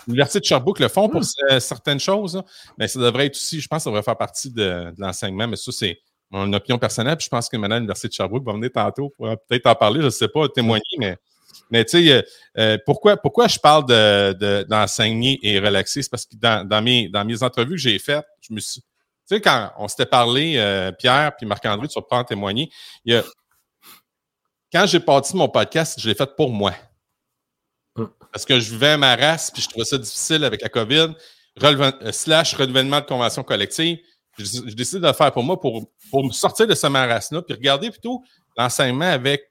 l'Université 0.06 0.40
de 0.40 0.44
Sherbrooke 0.44 0.80
le 0.80 0.88
font 0.88 1.09
pour 1.09 1.21
hmm. 1.21 1.61
certaines 1.61 2.00
choses. 2.00 2.42
Mais 2.78 2.88
ça 2.88 2.99
devrait 2.99 3.26
être 3.26 3.37
aussi, 3.37 3.61
je 3.61 3.68
pense 3.68 3.78
que 3.78 3.85
ça 3.85 3.90
devrait 3.90 4.02
faire 4.02 4.16
partie 4.16 4.50
de, 4.50 4.92
l'enseignement. 4.99 5.47
Mais 5.47 5.56
ça, 5.56 5.71
c'est 5.73 5.99
mon 6.30 6.50
opinion 6.52 6.78
personnelle. 6.78 7.16
Puis 7.16 7.26
je 7.26 7.30
pense 7.30 7.49
que 7.49 7.56
maintenant, 7.56 7.76
l'Université 7.76 8.09
de 8.09 8.14
Sherbrooke 8.14 8.44
va 8.44 8.52
venir 8.52 8.71
tantôt 8.73 9.11
pour 9.11 9.26
peut-être 9.47 9.66
en 9.66 9.75
parler. 9.75 10.00
Je 10.00 10.06
ne 10.06 10.11
sais 10.11 10.28
pas, 10.28 10.49
témoigner, 10.49 10.83
mais 10.99 11.18
Mais 11.70 11.84
tu 11.84 12.04
sais, 12.04 12.25
euh, 12.58 12.78
pourquoi, 12.87 13.16
pourquoi 13.16 13.49
je 13.49 13.58
parle 13.58 13.87
d'enseigner 14.66 15.38
de, 15.42 15.49
et 15.49 15.58
relaxer? 15.58 16.02
C'est 16.02 16.11
parce 16.11 16.26
que 16.26 16.37
dans, 16.37 16.66
dans, 16.66 16.82
mes, 16.82 17.08
dans 17.08 17.25
mes 17.25 17.42
entrevues 17.42 17.75
que 17.75 17.80
j'ai 17.80 17.99
faites, 17.99 18.26
je 18.40 18.52
me 18.52 18.61
suis. 18.61 18.80
Tu 18.80 19.37
sais, 19.37 19.40
quand 19.40 19.73
on 19.78 19.88
s'était 19.88 20.06
parlé, 20.06 20.56
euh, 20.58 20.92
Pierre 20.92 21.34
puis 21.37 21.46
Marc-André, 21.46 21.88
tu 21.88 21.99
pas 22.08 22.18
en 22.18 22.25
témoigner, 22.25 22.70
il 23.04 23.14
y 23.14 23.16
a, 23.16 23.25
quand 24.75 24.87
j'ai 24.87 25.00
parti 25.00 25.37
mon 25.37 25.49
podcast, 25.49 25.99
je 26.00 26.08
l'ai 26.08 26.14
fait 26.14 26.34
pour 26.37 26.50
moi. 26.50 26.75
Hum. 27.96 28.11
Parce 28.32 28.44
que 28.44 28.58
je 28.58 28.70
vivais 28.73 28.96
ma 28.96 29.14
race, 29.14 29.50
puis 29.50 29.62
je 29.62 29.68
trouvais 29.68 29.84
ça 29.84 29.96
difficile 29.96 30.44
avec 30.44 30.61
la 30.61 30.68
COVID, 30.68 31.14
euh, 31.62 32.12
slash 32.12 32.54
renouvellement 32.54 33.00
de 33.00 33.06
convention 33.06 33.44
collective. 33.44 33.99
Je, 34.37 34.75
décide 34.75 34.99
de 34.99 35.06
le 35.06 35.12
faire 35.12 35.30
pour 35.30 35.44
moi, 35.44 35.61
pour, 35.61 35.88
pour 36.11 36.25
me 36.25 36.32
sortir 36.32 36.66
de 36.66 36.75
ce 36.75 36.88
maras-là, 36.88 37.42
puis 37.42 37.54
regarder 37.54 37.90
plutôt 37.90 38.23
l'enseignement 38.56 39.04
avec 39.04 39.49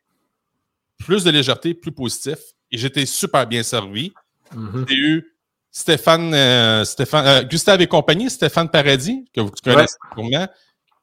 plus 1.03 1.24
de 1.24 1.31
légèreté, 1.31 1.74
plus 1.74 1.91
positif. 1.91 2.38
Et 2.72 2.77
j'étais 2.77 3.05
super 3.05 3.45
bien 3.45 3.63
servi. 3.63 4.13
Mm-hmm. 4.55 4.86
J'ai 4.88 4.95
eu 4.95 5.38
Stéphane, 5.72 6.33
euh, 6.33 6.86
Stéphane 6.86 7.25
euh, 7.25 7.43
Gustave 7.43 7.81
et 7.81 7.88
compagnie, 7.88 8.29
Stéphane 8.29 8.69
Paradis, 8.69 9.25
que 9.33 9.41
vous 9.41 9.51
connaissez 9.63 9.98
pour 10.13 10.24
moi. 10.24 10.48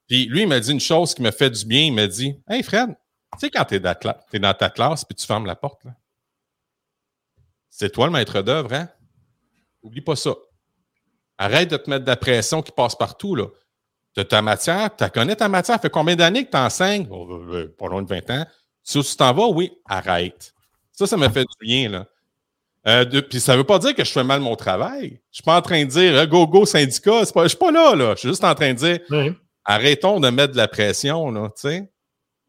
Puis 0.08 0.26
lui, 0.26 0.42
il 0.42 0.48
m'a 0.48 0.60
dit 0.60 0.72
une 0.72 0.80
chose 0.80 1.14
qui 1.14 1.22
me 1.22 1.30
fait 1.30 1.50
du 1.50 1.64
bien. 1.64 1.82
Il 1.82 1.92
m'a 1.92 2.06
dit 2.06 2.36
Hey 2.48 2.62
Fred, 2.62 2.90
tu 3.32 3.38
sais, 3.38 3.50
quand 3.50 3.64
tu 3.64 3.74
es, 3.74 3.80
dans 3.80 4.54
ta 4.54 4.70
classe 4.70 5.04
puis 5.04 5.14
tu 5.14 5.26
fermes 5.26 5.46
la 5.46 5.56
porte, 5.56 5.82
c'est 7.68 7.90
toi 7.90 8.06
le 8.06 8.12
maître 8.12 8.42
d'œuvre, 8.42 8.72
hein? 8.72 8.88
Oublie 9.82 10.02
pas 10.02 10.16
ça. 10.16 10.34
Arrête 11.38 11.70
de 11.70 11.76
te 11.76 11.88
mettre 11.88 12.04
de 12.04 12.10
la 12.10 12.16
pression 12.16 12.60
qui 12.60 12.72
passe 12.72 12.94
partout. 12.94 13.34
Là. 13.34 13.46
Tu 14.14 14.20
as 14.20 14.24
ta 14.24 14.42
matière, 14.42 14.94
tu 14.94 15.08
connais 15.10 15.36
ta 15.36 15.48
matière. 15.48 15.76
Ça 15.76 15.80
fait 15.80 15.90
combien 15.90 16.16
d'années 16.16 16.44
que 16.44 16.50
tu 16.50 16.56
enseignes? 16.56 17.08
Euh, 17.10 17.74
pas 17.78 17.88
loin 17.88 18.02
de 18.02 18.08
20 18.08 18.30
ans. 18.30 18.46
Si 18.82 19.02
tu 19.02 19.16
t'en 19.16 19.32
vas, 19.32 19.46
oui, 19.46 19.72
arrête. 19.86 20.54
Ça, 20.92 21.06
ça 21.06 21.16
me 21.16 21.28
fait 21.28 21.44
du 21.44 21.66
bien. 21.66 21.88
Là. 21.88 22.06
Euh, 22.86 23.04
puis 23.22 23.40
ça 23.40 23.52
ne 23.52 23.58
veut 23.58 23.64
pas 23.64 23.78
dire 23.78 23.94
que 23.94 24.04
je 24.04 24.10
fais 24.10 24.24
mal 24.24 24.40
mon 24.40 24.56
travail. 24.56 25.02
Je 25.02 25.14
ne 25.14 25.18
suis 25.32 25.42
pas 25.42 25.58
en 25.58 25.62
train 25.62 25.84
de 25.84 25.90
dire 25.90 26.26
go, 26.28 26.46
go, 26.46 26.64
syndicat. 26.64 27.22
je 27.24 27.40
ne 27.40 27.48
suis 27.48 27.58
pas 27.58 27.70
là, 27.70 27.94
là. 27.94 28.14
Je 28.14 28.20
suis 28.20 28.28
juste 28.28 28.44
en 28.44 28.54
train 28.54 28.72
de 28.72 28.78
dire 28.78 28.98
arrêtons 29.64 30.20
de 30.20 30.30
mettre 30.30 30.52
de 30.52 30.56
la 30.56 30.68
pression. 30.68 31.30
Là, 31.30 31.50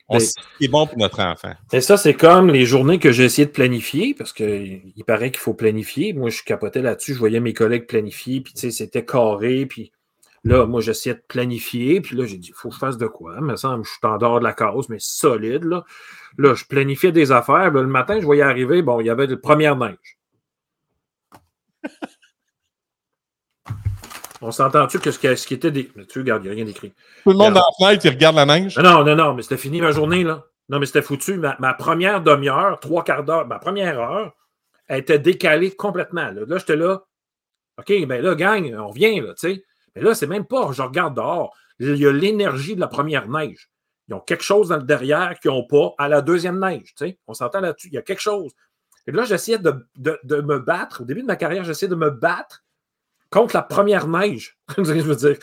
On 0.07 0.19
sait 0.19 0.31
ce 0.59 0.67
bon 0.69 0.87
pour 0.87 0.97
notre 0.97 1.21
enfant. 1.21 1.53
Et 1.73 1.81
ça, 1.81 1.97
c'est 1.97 2.13
comme 2.13 2.49
les 2.49 2.65
journées 2.65 2.99
que 2.99 3.11
j'ai 3.11 3.25
essayé 3.25 3.45
de 3.45 3.51
planifier, 3.51 4.13
parce 4.13 4.33
qu'il 4.33 4.93
paraît 5.05 5.31
qu'il 5.31 5.39
faut 5.39 5.53
planifier. 5.53 6.13
Moi, 6.13 6.29
je 6.29 6.43
capotais 6.43 6.81
là-dessus, 6.81 7.13
je 7.13 7.19
voyais 7.19 7.39
mes 7.39 7.53
collègues 7.53 7.87
planifier, 7.87 8.41
puis 8.41 8.53
c'était 8.55 9.05
carré, 9.05 9.65
puis 9.65 9.91
Là, 10.43 10.65
moi, 10.65 10.81
j'essayais 10.81 11.15
de 11.15 11.23
planifier, 11.27 12.01
puis 12.01 12.15
là, 12.15 12.25
j'ai 12.25 12.37
dit, 12.37 12.47
il 12.49 12.55
faut 12.55 12.69
que 12.69 12.73
je 12.75 12.79
fasse 12.79 12.97
de 12.97 13.05
quoi? 13.05 13.35
Il 13.37 13.45
me 13.45 13.55
semble 13.55 13.85
je 13.85 13.91
suis 13.91 13.99
en 14.01 14.17
dehors 14.17 14.39
de 14.39 14.43
la 14.43 14.53
cause, 14.53 14.89
mais 14.89 14.97
solide. 14.99 15.63
Là, 15.65 15.85
là 16.37 16.53
je 16.53 16.65
planifiais 16.65 17.11
des 17.11 17.31
affaires. 17.31 17.71
le 17.71 17.87
matin, 17.87 18.19
je 18.19 18.25
voyais 18.25 18.41
arriver, 18.41 18.81
bon, 18.81 18.99
il 18.99 19.07
y 19.07 19.09
avait 19.09 19.27
de 19.27 19.35
première 19.35 19.75
neige. 19.75 20.17
On 24.41 24.51
s'entend-tu 24.51 24.99
que 24.99 25.11
ce 25.11 25.19
qui 25.19 25.53
était 25.53 25.69
des. 25.69 25.91
Tu 26.09 26.19
regardes, 26.19 26.43
il 26.43 26.47
n'y 26.47 26.51
a 26.51 26.55
rien 26.55 26.65
d'écrit. 26.65 26.91
Tout 27.23 27.29
le 27.29 27.37
monde 27.37 27.53
dans 27.53 27.61
la 27.61 27.85
fenêtre, 27.87 28.05
il 28.05 28.09
regarde 28.09 28.35
la 28.35 28.45
neige. 28.45 28.75
Non, 28.79 29.03
non, 29.03 29.15
non, 29.15 29.35
mais 29.35 29.43
c'était 29.43 29.57
fini 29.57 29.79
ma 29.81 29.91
journée, 29.91 30.23
là. 30.23 30.43
Non, 30.69 30.79
mais 30.79 30.87
c'était 30.87 31.03
foutu. 31.03 31.37
Ma, 31.37 31.73
première 31.75 32.21
demi-heure, 32.21 32.79
trois 32.79 33.03
quarts 33.03 33.23
d'heure, 33.23 33.45
ma 33.45 33.59
première 33.59 33.99
heure, 33.99 34.33
elle 34.87 34.99
était 34.99 35.19
décalée 35.19 35.75
complètement. 35.75 36.31
Là, 36.31 36.41
là 36.47 36.57
j'étais 36.57 36.75
là. 36.75 37.03
OK, 37.77 38.07
ben 38.07 38.21
là, 38.21 38.35
gang, 38.35 38.73
on 38.79 38.87
revient, 38.87 39.21
là, 39.21 39.33
tu 39.33 39.53
sais. 39.53 39.63
Mais 39.95 40.01
là, 40.01 40.15
c'est 40.15 40.27
même 40.27 40.45
pas, 40.45 40.71
je 40.71 40.81
regarde 40.81 41.15
dehors. 41.15 41.55
Il 41.79 41.97
y 41.97 42.07
a 42.07 42.11
l'énergie 42.11 42.75
de 42.75 42.79
la 42.79 42.87
première 42.87 43.27
neige. 43.27 43.69
Ils 44.07 44.13
ont 44.13 44.19
quelque 44.19 44.43
chose 44.43 44.69
dans 44.69 44.77
le 44.77 44.83
derrière 44.83 45.39
qu'ils 45.39 45.51
n'ont 45.51 45.65
pas 45.65 45.93
à 45.97 46.09
la 46.09 46.21
deuxième 46.21 46.59
neige. 46.59 46.95
On 47.27 47.33
s'entend 47.33 47.61
là-dessus. 47.61 47.87
Il 47.87 47.93
y 47.93 47.97
a 47.97 48.01
quelque 48.01 48.21
chose. 48.21 48.51
Et 49.07 49.11
là, 49.11 49.23
j'essayais 49.23 49.57
de, 49.57 49.85
de, 49.95 50.41
me 50.41 50.59
battre. 50.59 51.01
Au 51.01 51.05
début 51.05 51.21
de 51.21 51.27
ma 51.27 51.35
carrière, 51.35 51.63
j'essayais 51.63 51.89
de 51.89 51.95
me 51.95 52.11
battre 52.11 52.63
contre 53.29 53.55
la 53.55 53.61
première 53.61 54.07
neige. 54.07 54.57
je 54.77 55.01
veux 55.01 55.15
dire, 55.15 55.37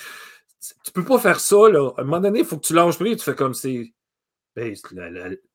tu 0.84 0.92
peux 0.92 1.04
pas 1.04 1.18
faire 1.18 1.40
ça. 1.40 1.68
Là. 1.68 1.90
À 1.96 2.02
un 2.02 2.04
moment 2.04 2.20
donné, 2.20 2.40
il 2.40 2.44
faut 2.44 2.56
que 2.56 2.66
tu 2.66 2.74
lâches 2.74 2.98
pris. 2.98 3.16
Tu 3.16 3.24
fais 3.24 3.34
comme 3.34 3.54
c'est. 3.54 3.92
Ben, 4.54 4.74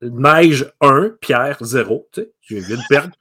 neige 0.02 0.74
1, 0.80 1.18
pierre 1.20 1.58
0. 1.62 2.10
Tu 2.12 2.22
sais, 2.22 2.34
je 2.42 2.56
viens 2.56 2.78
de 2.78 2.88
perdre. 2.88 3.16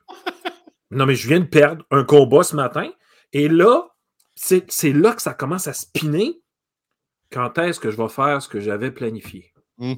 non, 0.91 1.07
mais 1.07 1.17
je 1.17 1.27
viens 1.27 1.41
de 1.41 1.47
perdre 1.47 1.85
un 1.91 2.05
combat 2.05 2.45
ce 2.45 2.55
matin. 2.55 2.89
Et 3.33 3.49
là, 3.49 3.89
c'est 4.35 4.93
là 4.93 5.13
que 5.13 5.23
ça 5.23 5.35
commence 5.35 5.67
à 5.67 5.73
spinner. 5.73 6.41
Quand 7.31 7.59
est-ce 7.59 7.81
que 7.81 7.91
je 7.91 7.97
vais 7.97 8.09
faire 8.09 8.43
ce 8.43 8.49
que 8.49 8.61
j'avais 8.61 8.91
planifié? 8.91 9.52
Hmm. 9.83 9.95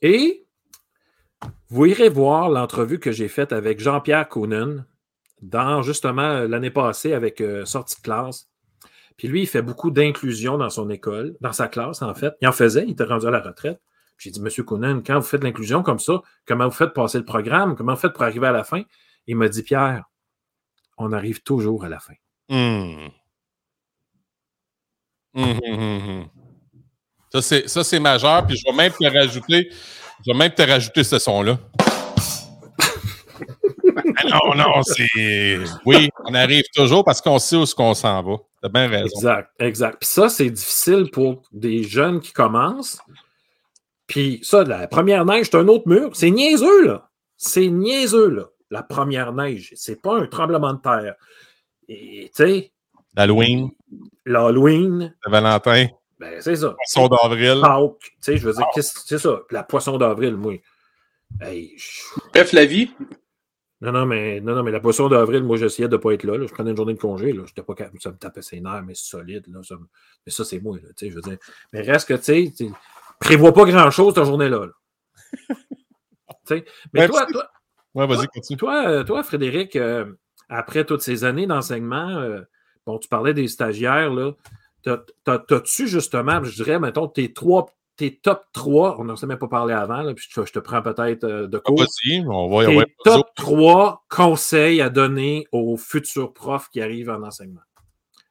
Et 0.00 0.46
vous 1.68 1.84
irez 1.84 2.08
voir 2.08 2.48
l'entrevue 2.48 2.98
que 2.98 3.12
j'ai 3.12 3.28
faite 3.28 3.52
avec 3.52 3.80
Jean-Pierre 3.80 4.30
Kounen 4.30 4.86
dans 5.42 5.82
justement 5.82 6.40
l'année 6.40 6.70
passée 6.70 7.12
avec 7.12 7.42
euh, 7.42 7.66
Sortie 7.66 7.96
de 7.96 8.00
classe. 8.00 8.48
Puis 9.18 9.28
lui, 9.28 9.42
il 9.42 9.46
fait 9.46 9.60
beaucoup 9.60 9.90
d'inclusion 9.90 10.56
dans 10.56 10.70
son 10.70 10.88
école, 10.88 11.36
dans 11.42 11.52
sa 11.52 11.68
classe, 11.68 12.00
en 12.00 12.14
fait. 12.14 12.32
Il 12.40 12.48
en 12.48 12.52
faisait, 12.52 12.84
il 12.84 12.92
était 12.92 13.04
rendu 13.04 13.26
à 13.26 13.30
la 13.30 13.40
retraite. 13.40 13.78
J'ai 14.16 14.30
dit, 14.30 14.40
Monsieur 14.40 14.64
Kounen, 14.64 15.02
quand 15.02 15.16
vous 15.16 15.26
faites 15.26 15.44
l'inclusion 15.44 15.82
comme 15.82 15.98
ça, 15.98 16.22
comment 16.46 16.68
vous 16.68 16.74
faites 16.74 16.94
passer 16.94 17.18
le 17.18 17.26
programme? 17.26 17.76
Comment 17.76 17.92
vous 17.92 18.00
faites 18.00 18.14
pour 18.14 18.22
arriver 18.22 18.46
à 18.46 18.52
la 18.52 18.64
fin? 18.64 18.84
Il 19.26 19.36
m'a 19.36 19.48
dit, 19.48 19.62
Pierre, 19.62 20.04
on 20.96 21.12
arrive 21.12 21.42
toujours 21.42 21.84
à 21.84 21.90
la 21.90 22.00
fin. 22.00 22.14
Mmh. 22.48 23.08
Mmh, 25.34 25.42
mmh, 25.44 26.24
ça, 27.40 27.84
c'est 27.84 28.00
majeur. 28.00 28.46
Puis 28.46 28.56
je 28.56 28.64
vais 28.70 28.76
même 28.76 28.92
te 28.92 29.06
rajouter, 29.06 29.70
je 30.26 30.32
vais 30.32 30.38
même 30.38 30.52
te 30.52 30.62
rajouter 30.62 31.04
ce 31.04 31.18
son-là. 31.18 31.58
non, 34.24 34.54
non, 34.54 34.82
c'est. 34.82 35.58
Oui, 35.84 36.08
on 36.24 36.34
arrive 36.34 36.64
toujours 36.74 37.04
parce 37.04 37.20
qu'on 37.20 37.38
sait 37.38 37.56
où 37.56 37.62
est-ce 37.62 37.74
qu'on 37.74 37.94
s'en 37.94 38.22
va. 38.22 38.36
T'as 38.62 38.68
bien 38.68 38.88
raison. 38.88 39.16
Exact, 39.16 39.50
exact. 39.58 39.96
Puis 40.00 40.08
ça, 40.08 40.28
c'est 40.28 40.50
difficile 40.50 41.10
pour 41.12 41.42
des 41.52 41.84
jeunes 41.84 42.20
qui 42.20 42.32
commencent. 42.32 43.00
Puis 44.06 44.40
ça, 44.42 44.64
la 44.64 44.86
première 44.86 45.24
neige, 45.24 45.46
c'est 45.50 45.56
un 45.56 45.68
autre 45.68 45.88
mur. 45.88 46.10
C'est 46.14 46.30
niaiseux, 46.30 46.86
là. 46.86 47.08
C'est 47.36 47.68
niaiseux, 47.68 48.28
là. 48.30 48.44
La 48.70 48.82
première 48.82 49.32
neige. 49.32 49.72
C'est 49.76 50.00
pas 50.00 50.16
un 50.16 50.26
tremblement 50.26 50.74
de 50.74 50.80
terre. 50.80 51.14
Et, 51.88 52.30
tu 52.34 52.44
sais. 52.44 52.72
L'Halloween. 53.16 53.70
L'Halloween. 54.24 55.14
Le 55.24 55.30
Valentin. 55.30 55.86
Ben, 56.18 56.40
c'est 56.40 56.56
ça. 56.56 56.74
Poisson 56.74 57.08
d'avril. 57.08 57.62
Tu 57.62 58.10
sais, 58.20 58.36
je 58.36 58.46
veux 58.46 58.54
dire, 58.54 58.66
c'est 58.82 59.18
ça? 59.18 59.40
La 59.50 59.62
poisson 59.62 59.98
d'avril, 59.98 60.36
moi. 60.36 60.54
Hey, 61.40 61.76
Bref, 62.32 62.52
la 62.52 62.64
vie. 62.64 62.90
Non, 63.82 63.92
non, 63.92 64.06
mais, 64.06 64.40
non, 64.40 64.54
non, 64.54 64.62
mais 64.62 64.70
la 64.70 64.80
poisson 64.80 65.08
d'avril, 65.08 65.42
moi, 65.42 65.58
j'essayais 65.58 65.88
de 65.88 65.96
ne 65.96 66.00
pas 66.00 66.12
être 66.12 66.24
là, 66.24 66.38
Je 66.46 66.52
prenais 66.52 66.70
une 66.70 66.76
journée 66.76 66.94
de 66.94 66.98
congé. 66.98 67.32
Là. 67.32 67.42
Pas, 67.66 67.74
ça 68.00 68.10
me 68.10 68.16
tapait 68.16 68.40
ses 68.40 68.60
nerfs, 68.60 68.82
mais 68.82 68.94
solide. 68.94 69.44
Là. 69.48 69.60
mais 70.24 70.32
ça, 70.32 70.44
c'est 70.44 70.60
moi. 70.60 70.78
Là, 70.82 70.88
je 70.98 71.08
veux 71.08 71.20
dire. 71.20 71.36
Mais 71.72 71.82
reste 71.82 72.08
que, 72.08 72.14
tu 72.14 72.52
sais, 72.54 72.70
prévois 73.20 73.52
pas 73.52 73.64
grand-chose 73.64 74.14
ta 74.14 74.24
journée-là. 74.24 74.68
mais 76.50 76.64
ben, 76.92 77.08
toi, 77.08 77.26
toi, 77.26 77.50
ouais, 77.94 78.06
vas-y, 78.06 78.26
continue. 78.28 78.56
Toi, 78.56 79.04
toi, 79.04 79.22
Frédéric, 79.22 79.76
euh, 79.76 80.06
après 80.48 80.84
toutes 80.84 81.02
ces 81.02 81.24
années 81.24 81.46
d'enseignement, 81.46 82.08
euh, 82.08 82.40
bon, 82.86 82.98
tu 82.98 83.08
parlais 83.08 83.34
des 83.34 83.48
stagiaires, 83.48 84.12
là. 84.12 84.32
T'as-tu 85.24 85.88
justement, 85.88 86.42
je 86.44 86.54
dirais, 86.54 86.78
mettons, 86.78 87.08
tes 87.08 87.32
trois, 87.32 87.66
tes 87.96 88.16
top 88.16 88.44
3, 88.52 89.00
on 89.00 89.04
n'en 89.04 89.16
s'est 89.16 89.26
même 89.26 89.38
pas 89.38 89.48
parlé 89.48 89.74
avant, 89.74 90.02
là, 90.02 90.14
puis 90.14 90.28
je, 90.30 90.40
te 90.42 90.58
prends 90.58 90.82
peut-être 90.82 91.24
euh, 91.24 91.46
de 91.48 91.58
cours. 91.58 91.82
on 92.28 92.48
va, 92.48 92.66
tes 92.66 92.94
top 93.04 93.26
3 93.36 94.04
conseils 94.08 94.80
à 94.80 94.90
donner 94.90 95.48
aux 95.50 95.76
futurs 95.76 96.32
profs 96.32 96.68
qui 96.68 96.80
arrivent 96.80 97.10
en 97.10 97.22
enseignement. 97.22 97.62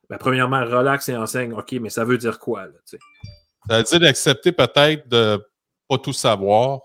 Ben, 0.10 0.18
premièrement, 0.18 0.64
relax 0.64 1.10
et 1.10 1.18
enseigne. 1.18 1.54
OK, 1.54 1.74
mais 1.74 1.90
ça 1.90 2.06
veut 2.06 2.18
dire 2.18 2.40
quoi? 2.40 2.68
Là, 2.68 2.74
ça 2.86 3.78
veut 3.78 3.84
dire 3.84 4.00
d'accepter 4.00 4.52
peut-être 4.52 5.10
de 5.10 5.44
pas 5.90 5.98
tout 5.98 6.14
savoir. 6.14 6.82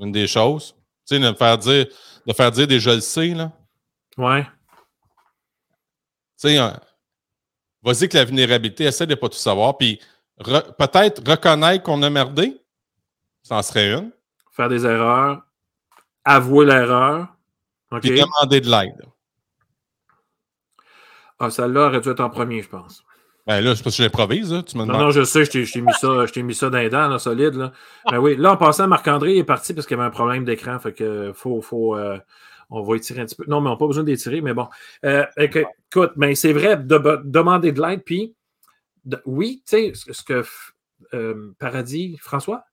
Une 0.00 0.12
des 0.12 0.28
choses. 0.28 0.76
Tu 1.08 1.16
sais, 1.16 1.18
de 1.18 1.36
faire 1.36 1.58
dire 1.58 1.86
de 2.26 2.32
faire 2.32 2.50
dire 2.52 2.68
des 2.68 2.78
je 2.78 2.90
le 2.90 3.00
sais, 3.00 3.28
là. 3.28 3.50
Ouais. 4.16 4.44
Tu 6.40 6.48
sais, 6.48 6.58
vas-y 7.82 8.08
que 8.08 8.16
la 8.16 8.24
vulnérabilité, 8.24 8.84
essaie 8.84 9.06
de 9.06 9.14
ne 9.14 9.16
pas 9.16 9.28
tout 9.28 9.36
savoir, 9.36 9.76
puis 9.76 10.00
peut-être 10.38 11.28
reconnaître 11.28 11.84
qu'on 11.84 12.02
a 12.02 12.10
merdé, 12.10 12.60
ça 13.42 13.56
en 13.56 13.62
serait 13.62 13.92
une. 13.92 14.10
Faire 14.52 14.68
des 14.68 14.84
erreurs, 14.84 15.42
avouer 16.24 16.66
l'erreur. 16.66 17.28
Puis 18.00 18.10
demander 18.10 18.60
de 18.60 18.70
l'aide. 18.70 19.06
Ah, 21.38 21.50
celle-là 21.50 21.86
aurait 21.86 22.00
dû 22.00 22.10
être 22.10 22.20
en 22.20 22.30
premier, 22.30 22.62
je 22.62 22.68
pense. 22.68 23.02
Ben 23.46 23.62
là, 23.62 23.74
c'est 23.74 23.82
parce 23.82 23.96
que 23.96 24.02
j'improvise, 24.02 24.54
tu 24.66 24.76
me 24.76 24.84
Non, 24.84 24.98
non, 24.98 25.10
je 25.10 25.24
sais, 25.24 25.44
je 25.44 25.50
t'ai 25.50 25.80
mis 25.80 25.92
ça, 25.94 26.26
je 26.26 26.40
mis 26.40 26.54
ça 26.54 26.68
dans 26.68 26.78
les 26.78 26.90
dents, 26.90 27.08
là, 27.08 27.18
solide. 27.18 27.54
Là. 27.54 27.72
Ben 28.10 28.18
oui, 28.18 28.36
là, 28.36 28.52
en 28.52 28.56
passant, 28.56 28.86
Marc-André 28.86 29.38
est 29.38 29.44
parti 29.44 29.72
parce 29.72 29.86
qu'il 29.86 29.96
y 29.96 30.00
avait 30.00 30.06
un 30.06 30.12
problème 30.12 30.44
d'écran. 30.44 30.78
Fait 30.78 30.92
que 30.92 31.32
faut, 31.34 31.62
faut 31.62 31.96
euh, 31.96 32.18
on 32.70 32.82
va 32.82 32.96
étirer 32.96 33.20
un 33.20 33.26
petit 33.26 33.34
peu. 33.34 33.44
Non, 33.46 33.60
mais 33.60 33.68
on 33.68 33.72
n'a 33.72 33.78
pas 33.78 33.86
besoin 33.86 34.04
d'étirer, 34.04 34.40
mais 34.40 34.54
bon. 34.54 34.68
Euh, 35.04 35.26
écoute, 35.36 36.12
mais 36.16 36.34
c'est 36.34 36.52
vrai, 36.52 36.76
de, 36.76 37.22
demander 37.24 37.72
de 37.72 37.82
l'aide, 37.82 38.02
puis 38.04 38.34
oui, 39.24 39.62
tu 39.66 39.92
sais, 39.94 40.12
ce 40.12 40.22
que 40.22 40.44
euh, 41.14 41.54
Paradis, 41.58 42.16
François? 42.18 42.64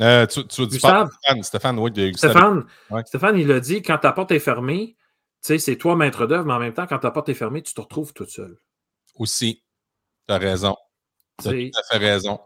Euh, 0.00 0.26
tu, 0.26 0.46
tu, 0.46 0.66
Gustave? 0.66 1.10
Stéphane, 1.12 1.42
Stéphane, 1.42 1.78
oui, 1.78 1.90
de 1.90 2.08
Gustave. 2.08 2.30
Stéphane, 2.30 2.64
Ouais. 2.90 3.02
Stéphane, 3.06 3.38
il 3.38 3.52
a 3.52 3.60
dit 3.60 3.82
quand 3.82 3.98
ta 3.98 4.12
porte 4.12 4.32
est 4.32 4.40
fermée, 4.40 4.96
tu 5.42 5.48
sais, 5.48 5.58
c'est 5.58 5.76
toi 5.76 5.94
maître 5.94 6.26
d'œuvre, 6.26 6.46
mais 6.46 6.54
en 6.54 6.58
même 6.58 6.72
temps, 6.72 6.86
quand 6.86 6.98
ta 6.98 7.10
porte 7.10 7.28
est 7.28 7.34
fermée, 7.34 7.62
tu 7.62 7.74
te 7.74 7.80
retrouves 7.80 8.12
toute 8.12 8.30
seule. 8.30 8.56
Aussi. 9.16 9.62
Tu 10.26 10.34
as 10.34 10.38
raison. 10.38 10.76
Tu 11.42 11.48
as 11.48 11.52
tout 11.52 11.78
à 11.78 11.82
fait 11.92 11.98
raison. 11.98 12.40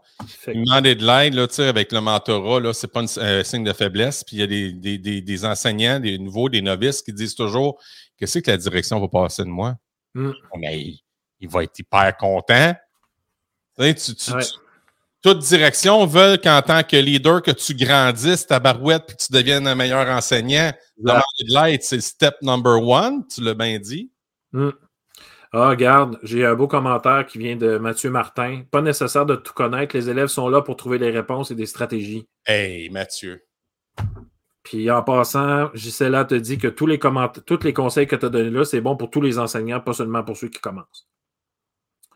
Demander 0.47 0.95
de 0.95 1.05
l'aide, 1.05 1.33
là, 1.35 1.47
tu 1.47 1.55
sais, 1.55 1.67
avec 1.67 1.91
le 1.91 2.01
mentorat, 2.01 2.59
là, 2.59 2.73
c'est 2.73 2.87
pas 2.91 3.01
un 3.01 3.05
euh, 3.19 3.43
signe 3.43 3.63
de 3.63 3.73
faiblesse. 3.73 4.23
Puis 4.23 4.37
il 4.37 4.39
y 4.39 4.43
a 4.43 4.47
des, 4.47 4.73
des, 4.73 4.97
des, 4.97 5.21
des 5.21 5.45
enseignants, 5.45 5.99
des 5.99 6.17
nouveaux, 6.17 6.49
des 6.49 6.61
novices 6.61 7.01
qui 7.01 7.13
disent 7.13 7.35
toujours 7.35 7.79
Qu'est-ce 8.17 8.39
que 8.39 8.51
la 8.51 8.57
direction 8.57 8.99
va 8.99 9.07
passer 9.07 9.43
de 9.43 9.47
moi? 9.49 9.75
Mm. 10.13 10.31
Mais 10.57 10.79
il, 10.81 10.99
il 11.39 11.47
va 11.49 11.63
être 11.63 11.77
hyper 11.79 12.17
content. 12.17 12.73
Tu 13.77 13.83
sais, 13.85 13.93
tu- 13.95 14.15
tu- 14.15 14.33
Ouais. 14.33 14.43
tu- 14.43 14.51
toute 15.21 15.39
direction 15.39 16.05
veut 16.05 16.37
qu'en 16.37 16.61
tant 16.61 16.81
que 16.83 16.95
leader, 16.97 17.41
que 17.41 17.51
tu 17.51 17.73
grandisses 17.75 18.45
ta 18.47 18.59
barouette 18.59 19.05
puis 19.07 19.15
que 19.17 19.23
tu 19.25 19.31
deviennes 19.33 19.67
un 19.67 19.75
meilleur 19.75 20.07
enseignant. 20.09 20.71
Demander 20.97 21.21
de 21.41 21.53
l'aide, 21.53 21.83
c'est 21.83 21.95
le 21.97 22.01
step 22.01 22.35
number 22.41 22.81
one, 22.81 23.25
tu 23.33 23.41
l'as 23.41 23.53
bien 23.53 23.79
dit. 23.79 24.11
Hmm. 24.51 24.71
Ah, 25.51 25.69
regarde, 25.69 26.19
j'ai 26.21 26.45
un 26.45 26.53
beau 26.53 26.67
commentaire 26.67 27.25
qui 27.25 27.39
vient 27.39 27.55
de 27.55 27.77
Mathieu 27.79 28.11
Martin. 28.11 28.61
Pas 28.69 28.81
nécessaire 28.81 29.25
de 29.25 29.35
tout 29.35 29.53
connaître. 29.53 29.95
Les 29.95 30.07
élèves 30.09 30.27
sont 30.27 30.47
là 30.47 30.61
pour 30.61 30.75
trouver 30.75 30.99
des 30.99 31.09
réponses 31.09 31.49
et 31.49 31.55
des 31.55 31.65
stratégies. 31.65 32.27
Hey, 32.45 32.89
Mathieu. 32.91 33.43
Puis 34.61 34.91
en 34.91 35.01
passant, 35.01 35.71
Gisela 35.73 36.25
te 36.25 36.35
dit 36.35 36.59
que 36.59 36.67
tous 36.67 36.85
les, 36.85 36.99
tous 36.99 37.63
les 37.63 37.73
conseils 37.73 38.05
que 38.05 38.15
tu 38.15 38.25
as 38.25 38.29
donnés 38.29 38.51
là, 38.51 38.63
c'est 38.63 38.81
bon 38.81 38.95
pour 38.95 39.09
tous 39.09 39.21
les 39.21 39.39
enseignants, 39.39 39.79
pas 39.79 39.93
seulement 39.93 40.23
pour 40.23 40.37
ceux 40.37 40.49
qui 40.49 40.59
commencent. 40.59 41.07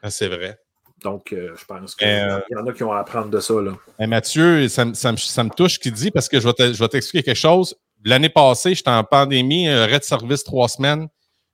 Ah, 0.03 0.11
c'est 0.11 0.27
vrai. 0.27 0.59
Donc, 1.01 1.33
euh, 1.33 1.53
je 1.57 1.65
pense 1.65 1.95
qu'il 1.95 2.07
Euh, 2.07 2.39
y 2.51 2.55
en 2.55 2.67
a 2.67 2.71
qui 2.73 2.83
ont 2.83 2.91
à 2.93 2.99
apprendre 2.99 3.29
de 3.29 3.39
ça. 3.39 3.55
Là. 3.55 3.71
Mathieu, 4.05 4.67
ça, 4.67 4.85
me- 4.85 4.93
ça 4.93 5.11
ça 5.17 5.43
me 5.43 5.49
touche 5.49 5.73
ce 5.75 5.79
qu'il 5.79 5.93
dit 5.93 6.11
parce 6.11 6.29
que 6.29 6.39
je 6.39 6.47
vais 6.47 6.87
t'expliquer 6.87 7.23
quelque 7.23 7.35
chose. 7.35 7.75
L'année 8.05 8.29
passée, 8.29 8.75
j'étais 8.75 8.89
en 8.91 9.03
pandémie, 9.03 9.67
arrêt 9.69 9.97
de 9.99 10.03
service 10.03 10.43
trois 10.43 10.67
semaines. 10.69 11.07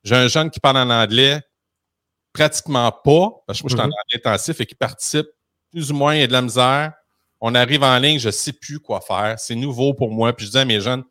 J'ai 0.04 0.16
un 0.16 0.28
jeune 0.28 0.50
qui 0.50 0.60
parle 0.60 0.78
en 0.78 0.90
anglais 0.90 1.40
pratiquement 2.34 2.92
pas, 2.92 3.30
parce 3.48 3.60
que 3.60 3.64
moi, 3.64 3.70
je 3.70 3.76
suis 3.76 3.82
en 3.82 3.88
Mhm. 3.88 3.94
intensif 4.16 4.60
et 4.62 4.66
qui 4.66 4.76
participe 4.76 5.28
plus 5.72 5.92
ou 5.92 5.96
moins, 5.96 6.16
il 6.16 6.22
y 6.22 6.24
a 6.24 6.28
de 6.28 6.32
la 6.34 6.42
misère. 6.42 6.94
On 7.42 7.56
arrive 7.56 7.84
en 7.84 7.98
ligne, 8.00 8.20
je 8.20 8.28
ne 8.28 8.32
sais 8.32 8.54
plus 8.54 8.80
quoi 8.80 9.02
faire. 9.02 9.36
C'est 9.40 9.56
nouveau 9.56 9.94
pour 9.94 10.12
moi. 10.12 10.34
Puis 10.34 10.46
je 10.48 10.52
dis 10.52 10.58
à 10.58 10.66
mes 10.66 10.82
jeunes, 10.82 11.04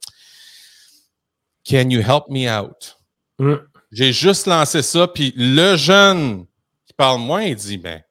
Can 1.68 1.90
you 1.90 2.00
help 2.00 2.28
me 2.28 2.48
out? 2.48 2.96
Mm. 3.38 3.54
J'ai 3.92 4.12
juste 4.12 4.46
lancé 4.46 4.83
ça, 4.83 5.07
puis 5.09 5.33
le 5.37 5.76
jeune 5.76 6.46
qui 6.87 6.92
parle 6.94 7.20
moins, 7.20 7.42
il 7.42 7.54
dit, 7.57 7.78
ben, 7.78 8.02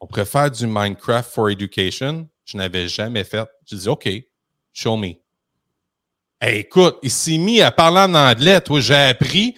on 0.00 0.06
préfère 0.06 0.50
du 0.50 0.66
Minecraft 0.66 1.30
for 1.30 1.50
Education. 1.50 2.28
Je 2.44 2.56
n'avais 2.56 2.88
jamais 2.88 3.24
fait. 3.24 3.46
Je 3.66 3.76
dis, 3.76 3.88
OK, 3.88 4.08
show 4.72 4.96
me. 4.96 5.14
Hey, 6.40 6.60
écoute, 6.60 6.98
il 7.02 7.10
s'est 7.10 7.38
mis 7.38 7.62
à 7.62 7.70
parler 7.70 8.00
en 8.00 8.14
anglais. 8.14 8.60
Toi, 8.60 8.80
j'ai 8.80 8.94
appris. 8.94 9.56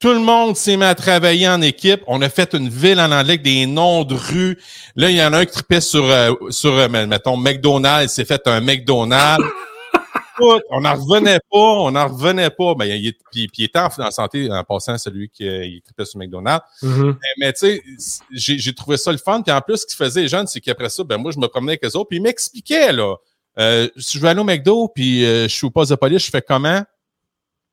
Tout 0.00 0.14
le 0.14 0.20
monde 0.20 0.56
s'est 0.56 0.78
mis 0.78 0.84
à 0.84 0.94
travailler 0.94 1.46
en 1.46 1.60
équipe. 1.60 2.02
On 2.06 2.22
a 2.22 2.30
fait 2.30 2.54
une 2.54 2.70
ville 2.70 2.98
en 2.98 3.12
anglais 3.12 3.34
avec 3.34 3.42
des 3.42 3.66
noms 3.66 4.04
de 4.04 4.14
rues. 4.14 4.58
Là, 4.96 5.10
il 5.10 5.16
y 5.16 5.22
en 5.22 5.34
a 5.34 5.40
un 5.40 5.44
qui 5.44 5.52
tripait 5.52 5.82
sur, 5.82 6.04
euh, 6.04 6.32
sur 6.48 6.72
euh, 6.72 6.88
mettons, 6.88 7.36
McDonald's. 7.36 8.04
Il 8.04 8.08
s'est 8.08 8.24
fait 8.24 8.40
un 8.46 8.62
McDonald's. 8.62 9.44
On 10.70 10.80
n'en 10.80 10.94
revenait 10.94 11.40
pas. 11.50 11.58
On 11.58 11.90
n'en 11.90 12.08
revenait 12.08 12.48
pas. 12.48 12.74
Ben, 12.74 12.86
il, 12.86 13.12
puis, 13.30 13.46
puis 13.48 13.58
il 13.58 13.64
était 13.64 13.78
en, 13.78 13.88
en 13.98 14.10
santé 14.10 14.50
en 14.50 14.64
passant 14.64 14.96
celui 14.96 15.28
qui 15.28 15.46
euh, 15.46 15.66
il 15.66 15.82
tripait 15.82 16.06
sur 16.06 16.18
McDonald's. 16.18 16.64
Mhm. 16.82 17.18
Mais, 17.20 17.28
mais 17.38 17.52
tu 17.52 17.58
sais, 17.58 18.56
j'ai 18.56 18.74
trouvé 18.74 18.96
ça 18.96 19.12
le 19.12 19.18
fun. 19.18 19.42
Puis 19.42 19.52
en 19.52 19.60
plus, 19.60 19.78
ce 19.78 19.86
qu'il 19.86 19.96
faisait 19.96 20.22
les 20.22 20.28
jeunes, 20.28 20.46
c'est 20.46 20.62
qu'après 20.62 20.88
ça, 20.88 21.04
ben 21.04 21.18
moi, 21.18 21.30
je 21.30 21.38
me 21.38 21.46
promenais 21.46 21.72
avec 21.72 21.84
eux 21.84 21.94
autres. 21.98 22.08
Puis 22.08 22.16
ils 22.16 22.22
m'expliquaient, 22.22 22.92
là. 22.92 23.16
Euh, 23.58 23.86
si 23.98 24.16
je 24.16 24.22
vais 24.22 24.30
aller 24.30 24.40
au 24.40 24.44
McDo, 24.44 24.88
puis 24.88 25.26
euh, 25.26 25.42
je 25.42 25.54
suis 25.54 25.66
au 25.66 25.70
poste 25.70 25.90
de 25.90 25.96
police, 25.96 26.24
je 26.24 26.30
fais 26.30 26.40
comment? 26.40 26.82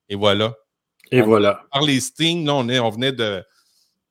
Et 0.09 0.15
voilà. 0.15 0.53
Et 1.11 1.21
voilà. 1.21 1.61
Par 1.71 1.81
les 1.83 1.99
Stings, 1.99 2.45
là, 2.45 2.55
on, 2.55 2.67
est, 2.69 2.79
on 2.79 2.89
venait 2.89 3.11
de. 3.11 3.43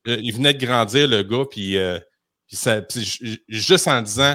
euh, 0.09 0.17
il 0.23 0.33
venait 0.35 0.55
de 0.55 0.65
grandir, 0.65 1.09
le 1.09 1.23
gars, 1.23 1.45
puis, 1.51 1.77
euh, 1.77 1.99
puis 2.47 2.57
ça, 2.57 2.81
puis 2.83 3.41
juste 3.49 3.89
en 3.89 4.01
disant 4.03 4.35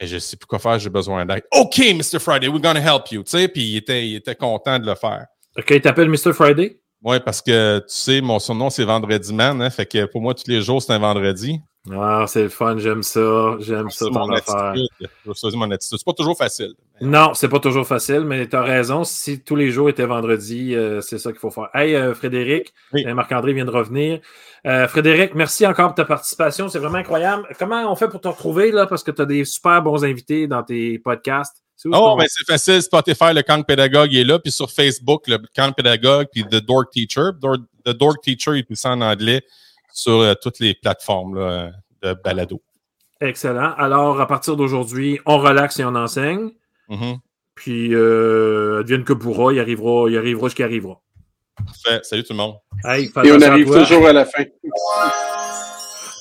Eh, 0.00 0.06
Je 0.06 0.18
sais 0.18 0.36
plus 0.36 0.46
quoi 0.46 0.58
faire, 0.58 0.78
j'ai 0.78 0.90
besoin 0.90 1.26
d'aide. 1.26 1.42
OK, 1.52 1.78
Mr. 1.78 2.18
Friday, 2.20 2.48
we're 2.48 2.60
gonna 2.62 2.80
help 2.80 3.10
you. 3.10 3.22
Tu 3.22 3.30
sais, 3.30 3.48
puis 3.48 3.62
il 3.62 3.76
était, 3.78 4.06
il 4.08 4.16
était 4.16 4.34
content 4.36 4.78
de 4.78 4.86
le 4.86 4.94
faire. 4.94 5.26
OK, 5.56 5.70
il 5.70 5.80
t'appelle 5.80 6.08
Mr. 6.08 6.32
Friday? 6.32 6.80
Oui, 7.02 7.18
parce 7.24 7.40
que 7.42 7.78
tu 7.80 7.84
sais, 7.88 8.20
mon 8.20 8.38
surnom, 8.38 8.70
c'est 8.70 8.84
Vendredi 8.84 9.32
Man. 9.32 9.60
Hein, 9.62 9.70
fait 9.70 9.86
que 9.86 10.04
pour 10.06 10.20
moi, 10.20 10.34
tous 10.34 10.48
les 10.48 10.60
jours, 10.62 10.82
c'est 10.82 10.92
un 10.92 10.98
vendredi. 10.98 11.60
Ah, 11.96 12.24
c'est 12.26 12.42
le 12.42 12.48
fun, 12.48 12.76
j'aime 12.78 13.02
ça. 13.02 13.56
J'aime 13.60 13.88
ça, 13.90 14.06
C'est 14.06 14.10
ton 14.12 14.26
mon 14.26 14.32
affaire. 14.32 14.74
Je 14.74 15.56
mon 15.56 15.70
attitude. 15.70 15.98
C'est 15.98 16.04
pas 16.04 16.12
toujours 16.12 16.36
facile. 16.36 16.72
Non, 17.00 17.32
c'est 17.34 17.48
pas 17.48 17.60
toujours 17.60 17.86
facile, 17.86 18.20
mais 18.20 18.48
tu 18.48 18.56
as 18.56 18.62
raison. 18.62 19.04
Si 19.04 19.40
tous 19.40 19.54
les 19.56 19.70
jours 19.70 19.88
étaient 19.88 20.04
vendredi, 20.06 20.74
euh, 20.74 21.00
c'est 21.00 21.18
ça 21.18 21.30
qu'il 21.30 21.38
faut 21.40 21.50
faire. 21.50 21.68
Hey, 21.74 21.94
euh, 21.94 22.14
Frédéric, 22.14 22.72
Oui. 22.92 23.04
euh, 23.06 23.14
Marc-André 23.14 23.52
vient 23.52 23.64
de 23.64 23.70
revenir. 23.70 24.20
Frédéric, 24.88 25.34
merci 25.34 25.66
encore 25.66 25.86
pour 25.88 25.94
ta 25.94 26.04
participation. 26.04 26.68
C'est 26.68 26.78
vraiment 26.78 26.98
incroyable. 26.98 27.46
Comment 27.58 27.90
on 27.90 27.96
fait 27.96 28.08
pour 28.08 28.20
te 28.20 28.28
retrouver, 28.28 28.70
là? 28.72 28.86
Parce 28.86 29.02
que 29.02 29.10
tu 29.10 29.22
as 29.22 29.26
des 29.26 29.44
super 29.44 29.80
bons 29.82 30.04
invités 30.04 30.46
dans 30.46 30.62
tes 30.62 30.98
podcasts? 30.98 31.62
Oh, 31.86 31.90
qu'on- 31.90 32.16
ben 32.16 32.26
c'est 32.28 32.44
facile. 32.44 32.82
Spotify, 32.82 33.32
le 33.32 33.42
camp 33.42 33.62
pédagogue 33.64 34.12
est 34.14 34.24
là. 34.24 34.38
Puis 34.40 34.50
sur 34.50 34.70
Facebook, 34.70 35.28
le 35.28 35.38
camp 35.56 35.72
pédagogue, 35.72 36.26
puis 36.32 36.44
The 36.44 36.56
Dork 36.56 36.90
Teacher. 36.90 37.30
The 37.84 37.90
Dork 37.90 38.20
Teacher, 38.20 38.58
il 38.58 38.66
est 38.68 38.74
ça 38.74 38.90
en 38.90 39.00
anglais 39.00 39.42
sur 39.98 40.20
euh, 40.20 40.34
toutes 40.40 40.60
les 40.60 40.74
plateformes 40.74 41.36
là, 41.38 41.72
de 42.02 42.14
balado. 42.22 42.62
Excellent. 43.20 43.72
Alors, 43.76 44.20
à 44.20 44.26
partir 44.28 44.56
d'aujourd'hui, 44.56 45.18
on 45.26 45.38
relaxe 45.38 45.80
et 45.80 45.84
on 45.84 45.94
enseigne. 45.96 46.50
Mhm. 46.88 47.18
Puis, 47.56 47.92
euh, 47.92 48.80
advienne 48.80 49.02
que 49.02 49.12
pourra, 49.12 49.52
il 49.52 49.58
arrivera, 49.58 50.08
il 50.08 50.16
arrivera 50.16 50.48
ce 50.48 50.54
qui 50.54 50.62
arrivera. 50.62 51.00
Parfait. 51.56 51.98
Salut 52.04 52.22
tout 52.22 52.32
le 52.32 52.36
monde. 52.36 52.54
Hey, 52.84 53.06
Et 53.24 53.32
on 53.32 53.40
à 53.42 53.46
arrive 53.48 53.66
toujours 53.66 54.06
à 54.06 54.12
la 54.12 54.24
fin. 54.24 54.44
Il 54.62 54.70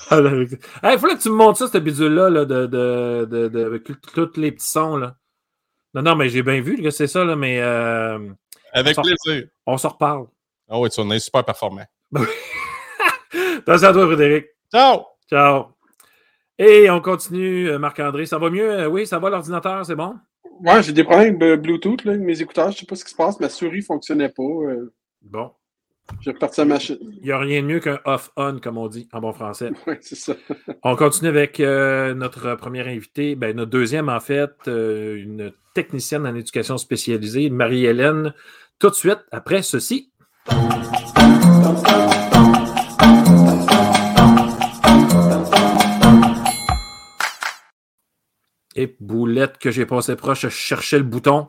hey, 0.84 0.98
fallait 0.98 1.16
que 1.16 1.22
tu 1.22 1.30
me 1.30 1.36
montres 1.36 1.60
ça, 1.60 1.68
cette 1.68 1.84
bidule-là, 1.84 2.30
là, 2.32 2.46
de, 2.46 2.66
de, 2.66 3.28
de, 3.30 3.48
de- 3.48 3.66
avec 3.66 3.84
tous 3.84 4.32
les 4.38 4.52
petits 4.52 4.68
sons. 4.70 4.98
Là. 4.98 5.16
Non, 5.94 6.02
non, 6.02 6.16
mais 6.16 6.30
j'ai 6.30 6.42
bien 6.42 6.62
vu 6.62 6.82
que 6.82 6.90
c'est 6.90 7.06
ça, 7.08 7.24
là, 7.24 7.36
mais 7.36 7.60
euh, 7.62 8.18
Avec 8.74 8.98
On 8.98 9.04
plaisir. 9.04 9.48
on 9.68 9.78
s'en 9.78 9.90
reparle. 9.90 10.26
Ah 10.68 10.80
oui, 10.80 10.90
tu 10.90 11.00
en 11.00 11.12
es 11.12 11.20
super 11.20 11.44
performant. 11.46 11.86
Attention 13.60 13.88
à 13.90 13.94
toi, 13.94 14.06
Frédéric. 14.08 14.46
Ciao! 14.72 15.02
Ciao. 15.30 15.66
Et 16.60 16.90
on 16.90 17.02
continue, 17.02 17.70
euh, 17.70 17.78
Marc-André. 17.80 18.26
Ça 18.26 18.38
va 18.40 18.50
mieux? 18.50 18.70
Euh, 18.72 18.88
Oui, 18.88 19.06
ça 19.06 19.20
va, 19.20 19.30
l'ordinateur, 19.30 19.86
c'est 19.86 19.96
bon? 19.96 20.16
Ouais, 20.62 20.82
j'ai 20.82 20.92
des 20.94 21.04
problèmes 21.04 21.38
de 21.38 21.56
Bluetooth, 21.56 22.04
là, 22.04 22.14
avec 22.14 22.24
mes 22.24 22.42
écouteurs. 22.42 22.72
Je 22.72 22.80
sais 22.80 22.86
pas 22.86 22.96
ce 22.96 23.06
qui 23.06 23.12
se 23.12 23.16
passe. 23.16 23.40
Ma 23.40 23.50
souris 23.50 23.82
fonctionnait 23.84 24.30
pas. 24.30 24.42
euh, 24.44 24.92
Bon. 25.22 25.52
j'ai 26.22 26.32
reparti 26.32 26.62
à 26.62 26.66
ma 26.66 26.76
machine. 26.76 26.98
Il 27.02 27.24
n'y 27.26 27.32
a 27.32 27.38
rien 27.38 27.62
de 27.62 27.68
mieux 27.68 27.80
qu'un 27.80 28.00
off-on, 28.06 28.60
comme 28.60 28.78
on 28.78 28.88
dit 28.88 29.08
en 29.14 29.20
bon 29.20 29.34
français. 29.34 29.70
Ouais, 29.88 30.00
c'est 30.02 30.16
ça. 30.16 30.34
On 30.84 30.96
continue 30.96 31.30
avec 31.30 31.60
euh, 31.60 32.14
notre 32.16 32.56
première 32.56 32.88
invitée, 32.88 33.36
ben, 33.36 33.56
notre 33.56 33.70
deuxième 33.72 34.10
en 34.10 34.20
fait, 34.20 34.52
euh, 34.68 35.16
une 35.18 35.52
technicienne 35.76 36.26
en 36.26 36.34
éducation 36.34 36.78
spécialisée, 36.80 37.50
Marie-Hélène, 37.52 38.34
tout 38.80 38.90
de 38.90 38.96
suite 38.96 39.20
après 39.32 39.62
ceci. 39.62 40.12
Et 48.80 48.96
boulette 49.00 49.58
que 49.58 49.72
j'ai 49.72 49.88
passé 49.88 50.16
proche, 50.16 50.42
je 50.42 50.50
cherchais 50.50 51.00
le 51.00 51.04
bouton. 51.04 51.48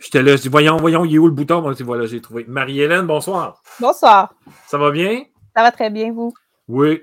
J'étais 0.00 0.22
là, 0.22 0.34
je 0.36 0.40
dis 0.42 0.48
voyons, 0.48 0.78
voyons, 0.78 1.04
il 1.04 1.14
est 1.14 1.18
où 1.18 1.26
le 1.26 1.32
bouton? 1.32 1.70
Dis, 1.72 1.82
voilà, 1.82 2.06
j'ai 2.06 2.22
trouvé. 2.22 2.46
Marie-Hélène, 2.48 3.06
bonsoir. 3.06 3.60
Bonsoir. 3.78 4.32
Ça 4.66 4.78
va 4.78 4.90
bien? 4.90 5.24
Ça 5.54 5.62
va 5.62 5.72
très 5.72 5.90
bien, 5.90 6.10
vous? 6.10 6.32
Oui. 6.68 7.02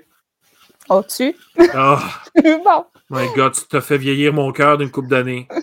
Oh-tu? 0.88 1.32
Ah. 1.74 2.00
bon. 2.42 2.86
My 3.08 3.28
God, 3.36 3.52
tu 3.54 3.60
t'as 3.68 3.80
fait 3.80 3.98
vieillir 3.98 4.32
mon 4.32 4.50
cœur 4.50 4.78
d'une 4.78 4.90
couple 4.90 5.08
d'années. 5.08 5.48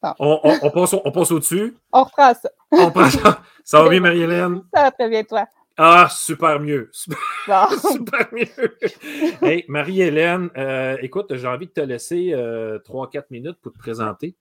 Bon. 0.00 0.14
On, 0.20 0.38
on- 0.44 0.58
on 0.62 0.70
passe, 0.70 0.94
on 1.04 1.10
passe 1.10 1.32
au-dessus? 1.32 1.76
On 1.92 2.04
reprend 2.04 2.32
ça. 2.32 2.48
On 2.70 2.88
prend 2.92 3.10
ça. 3.10 3.42
Ça 3.64 3.82
va 3.82 3.88
bien, 3.88 3.98
Marie-Hélène? 4.06 4.62
Ça 4.72 4.82
va 4.84 4.90
très 4.92 5.08
bien, 5.08 5.24
toi. 5.24 5.44
Ah, 5.80 6.08
super 6.10 6.58
mieux. 6.58 6.90
Super, 6.92 8.28
mieux. 8.32 8.76
Hey, 9.40 9.64
Marie-Hélène, 9.68 10.50
euh, 10.56 10.96
écoute, 11.00 11.34
j'ai 11.36 11.46
envie 11.46 11.66
de 11.68 11.72
te 11.72 11.80
laisser 11.80 12.32
3-4 12.84 13.26
minutes 13.30 13.58
pour 13.62 13.72
te 13.72 13.78
présenter. 13.78 14.34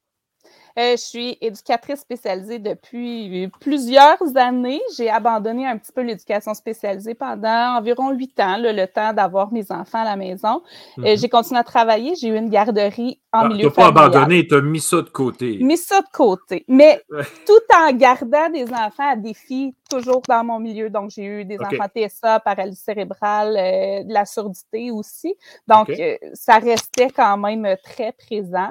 Euh, 0.78 0.92
je 0.92 0.98
suis 1.02 1.38
éducatrice 1.42 2.02
spécialisée 2.02 2.60
depuis 2.60 3.50
plusieurs 3.60 4.18
années. 4.36 4.82
J'ai 4.96 5.10
abandonné 5.10 5.66
un 5.66 5.78
petit 5.78 5.92
peu 5.92 6.02
l'éducation 6.02 6.54
spécialisée 6.54 7.16
pendant 7.16 7.78
environ 7.78 8.12
huit 8.12 8.40
ans, 8.40 8.58
là, 8.58 8.72
le 8.72 8.86
temps 8.86 9.12
d'avoir 9.12 9.52
mes 9.52 9.72
enfants 9.72 10.00
à 10.00 10.04
la 10.06 10.16
maison. 10.16 10.62
Euh, 11.00 11.02
Mhm. 11.14 11.18
j'ai 11.18 11.30
continué 11.30 11.60
à 11.60 11.64
travailler. 11.64 12.14
J'ai 12.16 12.28
eu 12.28 12.36
une 12.38 12.50
garderie 12.50 13.20
en 13.34 13.40
Ah, 13.42 13.48
milieu 13.50 13.70
t'as 13.70 13.76
pas 13.76 13.82
familial. 13.88 14.06
abandonné, 14.06 14.48
tu 14.48 14.56
as 14.56 14.62
mis 14.62 14.80
ça 14.80 14.98
de 15.02 15.10
côté. 15.10 15.58
mis 15.62 15.78
ça 15.78 16.02
de 16.02 16.08
côté. 16.14 16.64
Mais 16.68 17.02
tout 17.48 17.76
en 17.76 17.92
gardant 17.94 18.50
des 18.50 18.66
enfants 18.72 19.10
à 19.12 19.16
défi 19.16 19.74
toujours 19.90 20.22
dans 20.28 20.44
mon 20.44 20.60
milieu. 20.60 20.90
Donc, 20.92 21.10
j'ai 21.10 21.24
eu 21.24 21.46
des 21.46 21.58
enfants 21.60 21.88
TSA, 21.96 22.40
paralysie 22.42 22.82
cérébrale, 22.84 23.56
euh, 23.58 24.04
de 24.04 24.14
la 24.14 24.26
surdité 24.26 24.92
aussi. 24.92 25.36
Donc, 25.68 25.90
euh, 25.90 26.18
ça 26.34 26.60
restait 26.60 27.10
quand 27.10 27.38
même 27.38 27.66
euh, 27.66 27.76
très 27.84 28.12
présent. 28.12 28.70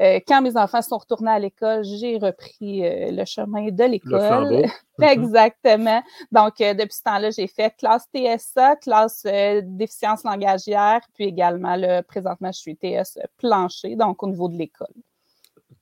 Euh, 0.00 0.20
quand 0.26 0.42
mes 0.42 0.56
enfants 0.56 0.80
sont 0.80 0.98
retournés 0.98 1.30
à 1.30 1.38
l'école, 1.38 1.82
j'ai 1.84 2.18
repris 2.18 2.86
euh, 2.86 3.10
le 3.10 3.24
chemin 3.24 3.70
de 3.70 3.84
l'école. 3.84 4.64
Exactement. 5.02 6.02
Donc, 6.30 6.54
depuis 6.58 6.96
ce 6.96 7.02
temps-là, 7.02 7.30
j'ai 7.30 7.48
fait 7.48 7.74
classe 7.76 8.06
TSA, 8.14 8.76
classe 8.76 9.24
déficience 9.64 10.24
langagière, 10.24 11.00
puis 11.14 11.24
également, 11.24 11.76
le, 11.76 12.02
présentement, 12.02 12.50
je 12.52 12.58
suis 12.58 12.76
TS 12.76 13.18
plancher, 13.38 13.96
donc 13.96 14.22
au 14.22 14.28
niveau 14.28 14.48
de 14.48 14.56
l'école. 14.56 14.94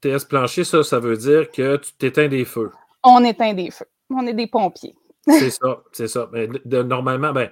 TS 0.00 0.24
plancher, 0.24 0.64
ça, 0.64 0.83
ça 0.83 0.98
veut 0.98 1.16
dire 1.16 1.50
que 1.50 1.76
tu 1.76 1.92
t'éteins 1.94 2.29
des 2.29 2.44
feux. 2.44 2.70
On 3.02 3.22
éteint 3.24 3.55
des 3.55 3.70
feux. 3.70 3.87
On 4.11 4.26
est 4.26 4.35
des 4.35 4.46
pompiers. 4.46 4.94
c'est 5.29 5.50
ça, 5.50 5.83
c'est 5.92 6.09
ça. 6.09 6.29
Mais 6.33 6.48
normalement, 6.64 7.33
ben, 7.33 7.50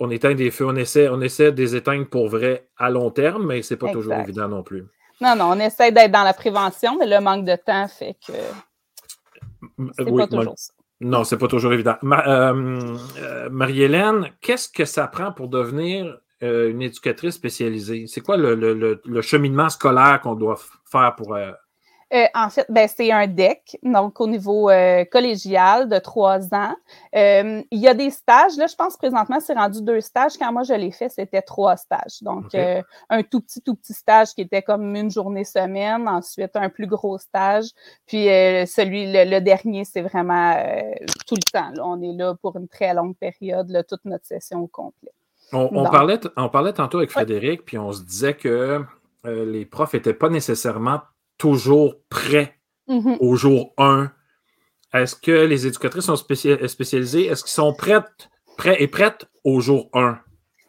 on 0.00 0.10
éteint 0.10 0.34
des 0.34 0.50
feux, 0.50 0.66
on 0.66 0.76
essaie, 0.76 1.08
on 1.08 1.20
essaie 1.20 1.52
de 1.52 1.62
les 1.62 1.76
éteindre 1.76 2.08
pour 2.08 2.28
vrai 2.28 2.68
à 2.76 2.90
long 2.90 3.10
terme, 3.10 3.46
mais 3.46 3.62
c'est 3.62 3.76
pas 3.76 3.92
toujours 3.92 4.14
évident 4.14 4.48
non 4.48 4.62
plus. 4.62 4.84
Non, 5.22 5.36
non, 5.36 5.52
on 5.52 5.60
essaie 5.60 5.92
d'être 5.92 6.10
dans 6.10 6.24
la 6.24 6.34
prévention, 6.34 6.96
mais 6.98 7.06
le 7.06 7.20
manque 7.20 7.44
de 7.44 7.54
temps 7.54 7.86
fait 7.86 8.16
que 8.26 8.32
c'est 9.96 10.04
pas 10.04 10.26
toujours 10.26 10.54
ça. 10.56 10.72
Non, 11.00 11.22
c'est 11.24 11.36
pas 11.36 11.46
toujours 11.48 11.72
évident. 11.72 11.96
Euh, 12.04 12.96
euh, 13.18 13.48
Marie-Hélène, 13.50 14.30
qu'est-ce 14.40 14.68
que 14.68 14.84
ça 14.84 15.06
prend 15.06 15.32
pour 15.32 15.48
devenir 15.48 16.18
euh, 16.42 16.70
une 16.70 16.82
éducatrice 16.82 17.34
spécialisée? 17.34 18.06
C'est 18.08 18.20
quoi 18.20 18.36
le, 18.36 19.20
cheminement 19.20 19.68
scolaire 19.68 20.20
qu'on 20.22 20.34
doit 20.34 20.58
faire 20.90 21.14
pour 21.16 21.36
euh, 22.12 22.26
en 22.34 22.50
fait, 22.50 22.66
ben, 22.68 22.86
c'est 22.94 23.10
un 23.10 23.26
DEC, 23.26 23.78
donc 23.82 24.20
au 24.20 24.26
niveau 24.26 24.68
euh, 24.68 25.04
collégial 25.06 25.88
de 25.88 25.98
trois 25.98 26.42
ans. 26.52 26.74
Euh, 27.16 27.62
il 27.70 27.80
y 27.80 27.88
a 27.88 27.94
des 27.94 28.10
stages. 28.10 28.56
Là, 28.58 28.66
je 28.66 28.74
pense 28.74 28.98
présentement, 28.98 29.40
c'est 29.40 29.54
rendu 29.54 29.80
deux 29.80 30.02
stages. 30.02 30.32
Quand 30.38 30.52
moi, 30.52 30.62
je 30.62 30.74
l'ai 30.74 30.90
fait, 30.90 31.08
c'était 31.08 31.40
trois 31.40 31.76
stages. 31.76 32.20
Donc, 32.20 32.54
un 32.54 33.22
tout 33.22 33.40
petit, 33.40 33.62
tout 33.62 33.74
petit 33.74 33.94
stage 33.94 34.34
qui 34.34 34.42
était 34.42 34.60
comme 34.60 34.94
une 34.94 35.10
journée 35.10 35.44
semaine. 35.44 36.06
Ensuite, 36.06 36.54
un 36.54 36.68
plus 36.68 36.86
gros 36.86 37.16
stage. 37.16 37.70
Puis, 38.06 38.24
celui, 38.26 39.10
le, 39.10 39.40
dernier, 39.40 39.86
c'est 39.86 40.02
vraiment 40.02 40.54
tout 41.26 41.36
le 41.36 41.50
temps. 41.50 41.72
On 41.82 42.02
est 42.02 42.12
là 42.12 42.34
pour 42.42 42.56
une 42.56 42.68
très 42.68 42.92
longue 42.92 43.16
période, 43.16 43.70
là, 43.70 43.82
toute 43.84 44.04
notre 44.04 44.26
session 44.26 44.60
au 44.60 44.66
complet. 44.66 45.12
On, 45.54 45.84
parlait, 45.84 46.20
on 46.36 46.48
parlait 46.50 46.72
tantôt 46.72 46.98
avec 46.98 47.10
Frédéric, 47.10 47.64
puis 47.64 47.78
on 47.78 47.92
se 47.92 48.02
disait 48.02 48.34
que 48.34 48.84
les 49.24 49.64
profs 49.64 49.94
n'étaient 49.94 50.14
pas 50.14 50.28
nécessairement 50.28 51.00
toujours 51.38 51.94
prêts 52.08 52.58
mm-hmm. 52.88 53.18
au 53.20 53.36
jour 53.36 53.72
1? 53.78 54.10
Est-ce 54.94 55.16
que 55.16 55.46
les 55.46 55.66
éducatrices 55.66 56.04
sont 56.04 56.16
spécialisées? 56.16 57.26
Est-ce 57.26 57.42
qu'ils 57.42 57.52
sont 57.52 57.72
prêtes, 57.72 58.30
prêts 58.56 58.76
et 58.80 58.88
prêtes 58.88 59.26
au 59.44 59.60
jour 59.60 59.88
1? 59.94 60.18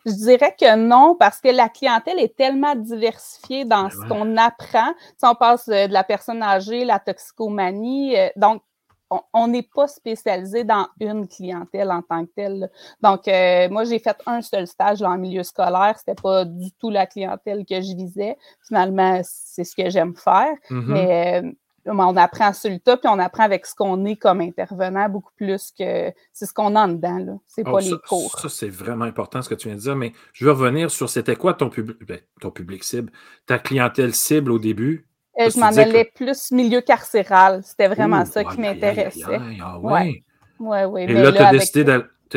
Je 0.05 0.11
dirais 0.11 0.55
que 0.59 0.75
non, 0.75 1.15
parce 1.17 1.39
que 1.39 1.49
la 1.49 1.69
clientèle 1.69 2.19
est 2.19 2.35
tellement 2.35 2.75
diversifiée 2.75 3.63
dans 3.63 3.83
ben 3.83 3.89
ce 3.89 4.07
qu'on 4.07 4.35
apprend. 4.35 4.93
Si 5.17 5.25
on 5.25 5.35
passe 5.35 5.67
euh, 5.69 5.87
de 5.87 5.93
la 5.93 6.03
personne 6.03 6.43
âgée, 6.43 6.83
la 6.83 6.99
toxicomanie, 6.99 8.17
euh, 8.17 8.27
donc 8.35 8.61
on 9.33 9.47
n'est 9.47 9.67
pas 9.75 9.87
spécialisé 9.87 10.63
dans 10.63 10.87
une 10.99 11.27
clientèle 11.27 11.91
en 11.91 12.01
tant 12.01 12.25
que 12.25 12.31
telle. 12.35 12.69
Donc, 13.01 13.27
euh, 13.27 13.69
moi, 13.69 13.83
j'ai 13.83 13.99
fait 13.99 14.17
un 14.25 14.41
seul 14.41 14.67
stage 14.67 15.01
en 15.01 15.17
milieu 15.17 15.43
scolaire. 15.43 15.95
C'était 15.97 16.19
pas 16.19 16.45
du 16.45 16.71
tout 16.73 16.89
la 16.89 17.05
clientèle 17.05 17.65
que 17.65 17.75
je 17.75 17.95
visais. 17.95 18.37
Finalement, 18.67 19.21
c'est 19.23 19.63
ce 19.63 19.75
que 19.75 19.89
j'aime 19.89 20.15
faire. 20.15 20.53
Mm-hmm. 20.69 20.85
Mais 20.87 21.41
euh, 21.43 21.51
on 21.85 22.15
apprend 22.17 22.53
sur 22.53 22.69
le 22.69 22.79
tas, 22.79 22.97
puis 22.97 23.09
on 23.11 23.19
apprend 23.19 23.43
avec 23.43 23.65
ce 23.65 23.75
qu'on 23.75 24.05
est 24.05 24.15
comme 24.15 24.41
intervenant 24.41 25.09
beaucoup 25.09 25.33
plus 25.35 25.71
que 25.77 26.11
c'est 26.31 26.45
ce 26.45 26.53
qu'on 26.53 26.75
a 26.75 26.85
en 26.85 26.87
dedans. 26.89 27.41
C'est 27.47 27.63
oh, 27.67 27.71
pas 27.71 27.81
les 27.81 27.95
cours. 28.07 28.39
Ça, 28.39 28.49
c'est 28.49 28.69
vraiment 28.69 29.05
important 29.05 29.41
ce 29.41 29.49
que 29.49 29.55
tu 29.55 29.67
viens 29.67 29.77
de 29.77 29.81
dire, 29.81 29.95
mais 29.95 30.13
je 30.31 30.45
veux 30.45 30.51
revenir 30.51 30.91
sur 30.91 31.09
c'était 31.09 31.35
quoi 31.35 31.53
ton, 31.53 31.69
public, 31.69 31.97
ben, 32.05 32.19
ton 32.39 32.51
public 32.51 32.83
cible, 32.83 33.11
ta 33.45 33.59
clientèle 33.59 34.13
cible 34.13 34.51
au 34.51 34.59
début? 34.59 35.07
Je 35.37 35.59
m'en 35.59 35.67
allais 35.67 36.11
plus 36.13 36.51
milieu 36.51 36.81
carcéral. 36.81 37.61
C'était 37.63 37.87
vraiment 37.87 38.25
ça 38.25 38.43
qui 38.43 38.59
m'intéressait. 38.59 39.39
Ah 39.61 39.79
ouais. 39.79 40.23
Ouais, 40.59 40.85
ouais, 40.85 41.03
Et 41.03 41.13
là, 41.13 41.31
tu 41.31 41.39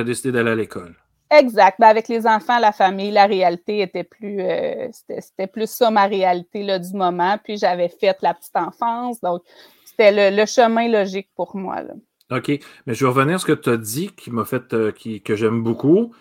as, 0.00 0.04
décidé 0.04 0.32
d'aller 0.32 0.50
à 0.50 0.54
l'école. 0.54 0.94
Exact. 1.30 1.76
Ben, 1.78 1.88
avec 1.88 2.08
les 2.08 2.26
enfants, 2.26 2.58
la 2.58 2.72
famille, 2.72 3.10
la 3.10 3.26
réalité 3.26 3.80
était 3.80 4.04
plus. 4.04 4.40
Euh, 4.40 4.88
c'était 4.92 5.46
plus 5.46 5.68
ça 5.68 5.90
ma 5.90 6.06
réalité 6.06 6.62
là, 6.62 6.78
du 6.78 6.92
moment. 6.94 7.38
Puis 7.42 7.58
j'avais 7.58 7.88
fait 7.88 8.16
la 8.22 8.34
petite 8.34 8.56
enfance. 8.56 9.20
Donc, 9.20 9.42
c'était 9.84 10.30
le, 10.30 10.46
chemin 10.46 10.88
logique 10.88 11.28
pour 11.34 11.56
moi. 11.56 11.82
Là. 11.82 11.94
OK. 12.36 12.50
Mais 12.86 12.94
je 12.94 13.04
vais 13.04 13.10
revenir 13.10 13.36
à 13.36 13.38
ce 13.38 13.46
que 13.46 13.52
tu 13.52 13.70
as 13.70 13.76
dit 13.76 14.10
qui 14.16 14.30
m'a 14.30 14.44
fait 14.44 14.72
euh, 14.72 14.92
qui, 14.92 15.22
que 15.22 15.36
j'aime 15.36 15.62
beaucoup. 15.62 16.12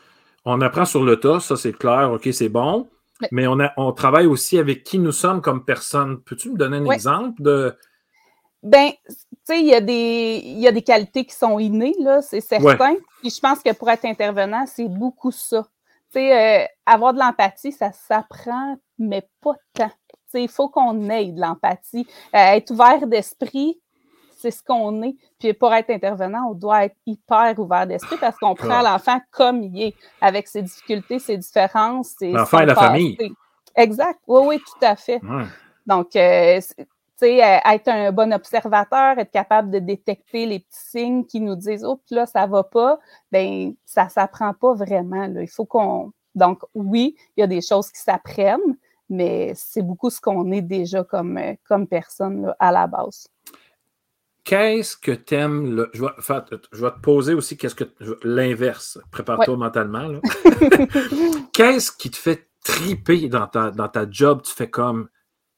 On 0.44 0.62
apprend 0.62 0.86
sur 0.86 1.04
le 1.04 1.20
tas, 1.20 1.40
ça 1.40 1.56
c'est 1.56 1.74
clair, 1.74 2.12
OK, 2.12 2.30
c'est 2.32 2.50
bon. 2.50 2.88
Mais 3.32 3.48
on, 3.48 3.60
a, 3.60 3.72
on 3.78 3.92
travaille 3.94 4.26
aussi 4.26 4.58
avec 4.58 4.84
qui 4.84 5.00
nous 5.00 5.12
sommes 5.12 5.42
comme 5.42 5.64
personne. 5.64 6.22
Peux-tu 6.22 6.52
me 6.52 6.58
donner 6.58 6.78
un 6.78 6.86
exemple 6.92 7.42
de. 7.42 7.78
Ben, 8.62 8.92
tu 9.08 9.16
sais, 9.44 9.60
il 9.60 9.68
y, 9.68 9.76
a 9.76 9.82
des, 9.82 10.42
y 10.44 10.68
a 10.68 10.72
des 10.72 10.82
qualités 10.82 11.24
qui 11.24 11.36
sont 11.36 11.60
innées, 11.60 11.94
là, 12.00 12.22
c'est 12.24 12.42
certain. 12.42 12.96
Puis 13.20 13.30
je 13.30 13.40
pense 13.40 13.60
que 13.60 13.72
pour 13.74 13.90
être 13.92 14.06
intervenant, 14.06 14.66
c'est 14.66 14.88
beaucoup 14.88 15.32
ça. 15.32 15.68
Tu 16.12 16.20
sais, 16.20 16.64
euh, 16.64 16.66
avoir 16.86 17.14
de 17.14 17.20
l'empathie, 17.20 17.72
ça 17.72 17.92
s'apprend, 17.92 18.78
mais 18.98 19.30
pas 19.42 19.54
tant. 19.74 19.90
Tu 19.90 20.16
sais, 20.28 20.44
il 20.44 20.50
faut 20.50 20.70
qu'on 20.70 21.10
ait 21.10 21.32
de 21.32 21.40
l'empathie. 21.40 22.08
Euh, 22.34 22.54
être 22.54 22.72
ouvert 22.72 23.06
d'esprit, 23.06 23.80
c'est 24.46 24.60
ce 24.60 24.64
qu'on 24.64 25.02
est. 25.02 25.16
Puis 25.40 25.54
pour 25.54 25.74
être 25.74 25.90
intervenant, 25.90 26.50
on 26.52 26.54
doit 26.54 26.86
être 26.86 26.96
hyper 27.06 27.58
ouvert 27.58 27.88
d'esprit 27.88 28.18
parce 28.20 28.38
qu'on 28.38 28.54
prend 28.54 28.82
l'enfant 28.82 29.20
comme 29.32 29.64
il 29.64 29.82
est, 29.82 29.96
avec 30.22 30.48
ses 30.48 30.62
difficultés, 30.62 31.18
ses 31.18 31.38
différences. 31.38 32.16
L'enfant 32.22 32.60
et 32.60 32.66
la 32.66 32.76
famille. 32.76 33.18
Exact. 33.76 34.20
Oui, 34.28 34.42
oui, 34.46 34.60
tout 34.60 34.86
à 34.86 34.96
fait. 34.96 35.20
Donc, 35.88 36.16
euh, 36.16 36.60
tu 36.78 36.86
sais, 37.16 37.44
euh, 37.44 37.58
être 37.72 37.88
un 37.88 38.12
bon 38.12 38.34
observateur, 38.34 39.18
être 39.18 39.32
capable 39.32 39.72
de 39.72 39.80
détecter 39.80 40.46
les 40.46 40.60
petits 40.60 40.90
signes 40.90 41.26
qui 41.26 41.40
nous 41.40 41.56
disent 41.56 41.86
Oh, 41.86 42.00
là, 42.12 42.26
ça 42.26 42.46
va 42.46 42.64
pas, 42.64 43.00
ben 43.32 43.74
ça 43.86 44.10
s'apprend 44.10 44.54
pas 44.54 44.74
vraiment. 44.74 45.28
Là. 45.28 45.42
Il 45.42 45.50
faut 45.50 45.66
qu'on. 45.66 46.12
Donc, 46.36 46.62
oui, 46.74 47.16
il 47.36 47.42
y 47.42 47.44
a 47.44 47.48
des 47.48 47.62
choses 47.62 47.92
qui 47.92 48.00
s'apprennent, 48.00 48.78
mais 49.10 49.54
c'est 49.56 49.82
beaucoup 49.82 50.10
ce 50.10 50.20
qu'on 50.20 50.52
est 50.52 50.62
déjà 50.62 51.04
comme, 51.04 51.38
euh, 51.38 51.54
comme 51.68 51.88
personne 51.88 52.54
à 52.60 52.72
la 52.72 52.88
base 52.88 53.28
qu'est-ce 54.46 54.96
que 54.96 55.12
t'aimes 55.12 55.76
le... 55.76 55.90
je, 55.94 56.02
vais, 56.02 56.10
je 56.72 56.82
vais 56.86 56.92
te 56.92 57.00
poser 57.00 57.34
aussi 57.34 57.58
qu'est-ce 57.58 57.76
que 57.76 57.84
l'inverse. 58.24 59.00
Prépare-toi 59.12 59.58
mentalement. 59.58 60.22
qu'est-ce 61.54 61.92
qui 61.92 62.10
te 62.10 62.16
fait 62.16 62.48
triper 62.64 63.28
dans 63.28 63.48
ta, 63.48 63.72
dans 63.72 63.90
ta 63.90 64.10
job? 64.10 64.42
Tu 64.44 64.54
fais 64.54 64.70
comme. 64.70 65.10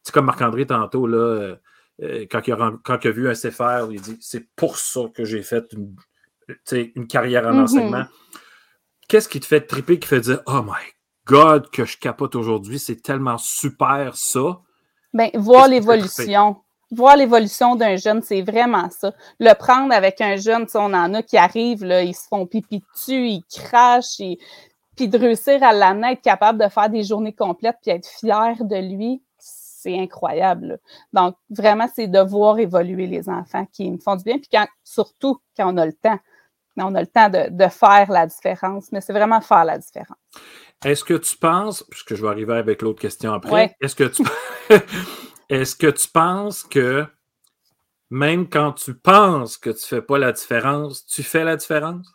C'est 0.04 0.13
comme 0.13 0.26
Marc-André 0.26 0.65
tantôt, 0.65 1.06
là, 1.06 1.17
euh, 1.17 1.56
euh, 2.02 2.26
quand, 2.32 2.47
il 2.47 2.54
a, 2.54 2.73
quand 2.84 2.97
il 3.04 3.08
a 3.10 3.12
vu 3.12 3.30
un 3.30 3.34
CFR, 3.34 3.91
il 3.91 4.00
dit 4.00 4.17
c'est 4.21 4.47
pour 4.56 4.78
ça 4.78 5.02
que 5.13 5.26
j'ai 5.26 5.43
fait 5.43 5.65
une, 5.73 5.93
une 6.95 7.08
carrière 7.08 7.45
en 7.45 7.52
mm-hmm. 7.52 7.62
enseignement. 7.63 8.06
Qu'est-ce 9.10 9.28
qui 9.28 9.41
te 9.41 9.45
fait 9.45 9.62
triper, 9.62 10.00
qui 10.00 10.08
fait 10.08 10.21
dire 10.21 10.41
Oh 10.45 10.62
my 10.63 10.82
God, 11.26 11.69
que 11.71 11.84
je 11.84 11.97
capote 11.97 12.36
aujourd'hui, 12.36 12.80
c'est 12.80 13.02
tellement 13.02 13.38
super 13.38 14.15
ça? 14.15 14.62
Ben, 15.13 15.30
voir 15.36 15.67
l'évolution 15.67 16.62
voir 16.91 17.17
l'évolution 17.17 17.76
d'un 17.76 17.97
jeune, 17.97 18.21
c'est 18.21 18.41
vraiment 18.41 18.89
ça. 18.89 19.13
Le 19.39 19.54
prendre 19.54 19.93
avec 19.93 20.21
un 20.21 20.38
jeune, 20.38 20.65
on 20.76 20.93
en 20.93 21.13
a 21.13 21.21
qui 21.21 21.38
arrivent, 21.38 21.84
là, 21.84 22.04
ils 22.04 22.15
se 22.15 22.28
font 22.28 22.45
pipi 22.45 22.84
dessus, 22.93 23.28
ils 23.28 23.43
crachent, 23.54 24.21
puis 24.95 25.08
de 25.08 25.17
réussir 25.17 25.62
à 25.63 25.73
l'amener, 25.73 26.13
être 26.13 26.21
capable 26.21 26.63
de 26.63 26.69
faire 26.69 26.89
des 26.89 27.04
journées 27.04 27.34
complètes, 27.34 27.78
puis 27.82 27.91
être 27.91 28.08
fier 28.08 28.56
de 28.62 28.76
lui, 28.76 29.21
c'est 29.38 29.97
incroyable. 29.97 30.80
Donc, 31.13 31.36
vraiment, 31.50 31.88
c'est 31.93 32.08
de 32.08 32.19
voir 32.19 32.58
évoluer 32.60 33.08
les 33.08 33.30
enfants 33.30 33.67
qui 33.71 33.91
me 33.91 33.97
font 33.97 34.15
du 34.15 34.23
bien, 34.23 34.38
puis 34.38 34.50
quand, 34.52 34.67
surtout 34.84 35.39
quand 35.56 35.73
on 35.73 35.78
a 35.78 35.86
le 35.86 35.93
temps. 35.93 36.19
On 36.80 36.93
a 36.93 37.02
le 37.02 37.08
temps 37.08 37.30
de, 37.30 37.50
de 37.50 37.67
faire 37.69 38.12
la 38.12 38.28
différence, 38.28 38.91
mais 38.91 39.02
c'est 39.02 39.12
vraiment 39.12 39.41
faire 39.41 39.65
la 39.65 39.80
différence. 39.80 40.15
Est-ce 40.86 41.04
que 41.04 41.15
tu 41.15 41.36
penses, 41.36 41.84
puisque 41.89 42.13
je 42.13 42.21
vais 42.21 42.28
arriver 42.28 42.54
avec 42.54 42.84
l'autre 42.84 43.02
question 43.02 43.34
après, 43.34 43.76
est-ce 43.82 43.95
que 43.95 44.04
tu 44.04 44.21
Est-ce 45.50 45.76
que 45.76 45.88
tu 45.88 46.08
penses 46.10 46.64
que 46.64 47.06
même 48.10 48.48
quand 48.48 48.74
tu 48.74 48.94
penses 48.94 49.58
que 49.58 49.70
tu 49.70 49.94
ne 49.94 50.00
fais 50.00 50.02
pas 50.02 50.18
la 50.18 50.32
différence, 50.32 51.06
tu 51.06 51.24
fais 51.24 51.44
la 51.44 51.56
différence? 51.56 52.08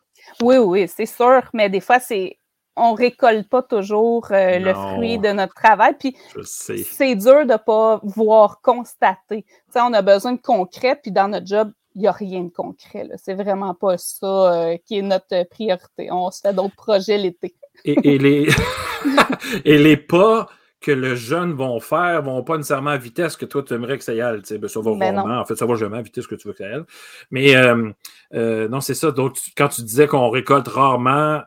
Oui, 0.43 0.57
oui, 0.57 0.89
c'est 0.89 1.07
sûr, 1.07 1.43
mais 1.53 1.69
des 1.69 1.81
fois, 1.81 1.99
c'est 1.99 2.37
on 2.77 2.95
récolte 2.95 3.49
pas 3.49 3.63
toujours 3.63 4.29
euh, 4.31 4.59
le 4.59 4.73
fruit 4.73 5.19
de 5.19 5.29
notre 5.29 5.55
travail. 5.55 5.95
Puis 5.99 6.17
c'est 6.45 7.15
dur 7.15 7.45
de 7.45 7.53
ne 7.53 7.57
pas 7.59 8.01
voir 8.03 8.61
constater. 8.63 9.45
on 9.75 9.93
a 9.93 10.03
besoin 10.03 10.33
de 10.33 10.41
concret, 10.41 10.99
puis 11.01 11.13
dans 11.13 11.29
notre 11.29 11.47
job, 11.47 11.71
il 11.95 12.03
n'y 12.03 12.09
a 12.09 12.13
rien 12.13 12.45
de 12.45 12.49
concret. 12.49 13.09
C'est 13.17 13.35
vraiment 13.35 13.75
pas 13.75 13.99
ça 13.99 14.27
euh, 14.27 14.77
qui 14.87 14.99
est 14.99 15.03
notre 15.03 15.47
priorité. 15.51 16.11
On 16.11 16.31
se 16.31 16.41
fait 16.41 16.55
d'autres 16.55 16.77
projets 16.77 17.19
l'été. 17.19 17.55
et, 17.85 18.19
les... 18.19 18.49
et 19.65 19.77
les 19.77 19.97
pas 19.99 20.49
que 20.83 20.91
le 20.93 21.15
jeune 21.15 21.53
vont 21.53 21.81
faire 21.81 22.23
vont 22.23 22.43
pas 22.43 22.57
nécessairement 22.57 22.91
à 22.91 22.99
vitesse 22.99 23.37
que 23.37 23.47
toi 23.47 23.63
tu 23.63 23.73
aimerais 23.73 23.97
que 23.97 24.05
ça 24.05 24.13
y 24.13 24.21
aille. 24.21 24.43
Ben, 24.59 24.69
ça 24.69 24.81
va 24.81 24.95
ben 24.95 25.15
vraiment. 25.15 25.41
En 25.41 25.45
fait, 25.45 25.57
ça 25.57 25.65
va 25.65 25.75
jamais 25.77 25.99
à 25.99 26.03
vitesse 26.03 26.27
que 26.27 26.35
tu 26.35 26.49
veux 26.49 26.53
que 26.53 26.59
ça 26.59 26.67
aille. 26.67 26.83
Mais 27.31 27.57
euh, 27.57 27.91
euh, 28.35 28.69
non, 28.69 28.81
c'est 28.81 28.95
ça. 28.95 29.11
Donc, 29.11 29.37
quand 29.57 29.69
tu 29.69 29.83
disais 29.83 30.07
qu'on 30.07 30.31
récolte 30.31 30.69
rarement 30.69 31.43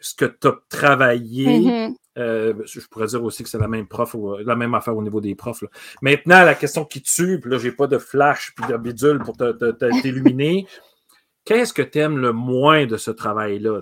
ce 0.00 0.14
que 0.14 0.24
tu 0.24 0.48
as 0.48 0.54
travaillé, 0.68 1.60
mm-hmm. 1.60 1.94
Euh, 2.16 2.54
je 2.64 2.78
pourrais 2.86 3.08
dire 3.08 3.24
aussi 3.24 3.42
que 3.42 3.48
c'est 3.48 3.58
la 3.58 3.66
même 3.66 3.88
prof, 3.88 4.14
la 4.44 4.54
même 4.54 4.72
affaire 4.74 4.96
au 4.96 5.02
niveau 5.02 5.20
des 5.20 5.34
profs. 5.34 5.64
Maintenant, 6.00 6.44
la 6.44 6.54
question 6.54 6.84
qui 6.84 7.02
tue, 7.02 7.40
puis 7.40 7.50
là, 7.50 7.58
j'ai 7.58 7.72
pas 7.72 7.88
de 7.88 7.98
flash 7.98 8.52
puis 8.54 8.64
de 8.68 8.76
bidule 8.76 9.18
pour 9.18 9.36
t'illuminer. 10.00 10.64
Qu'est-ce 11.44 11.72
que 11.72 11.82
tu 11.82 11.98
aimes 11.98 12.18
le 12.18 12.32
moins 12.32 12.86
de 12.86 12.96
ce 12.98 13.10
travail-là? 13.10 13.80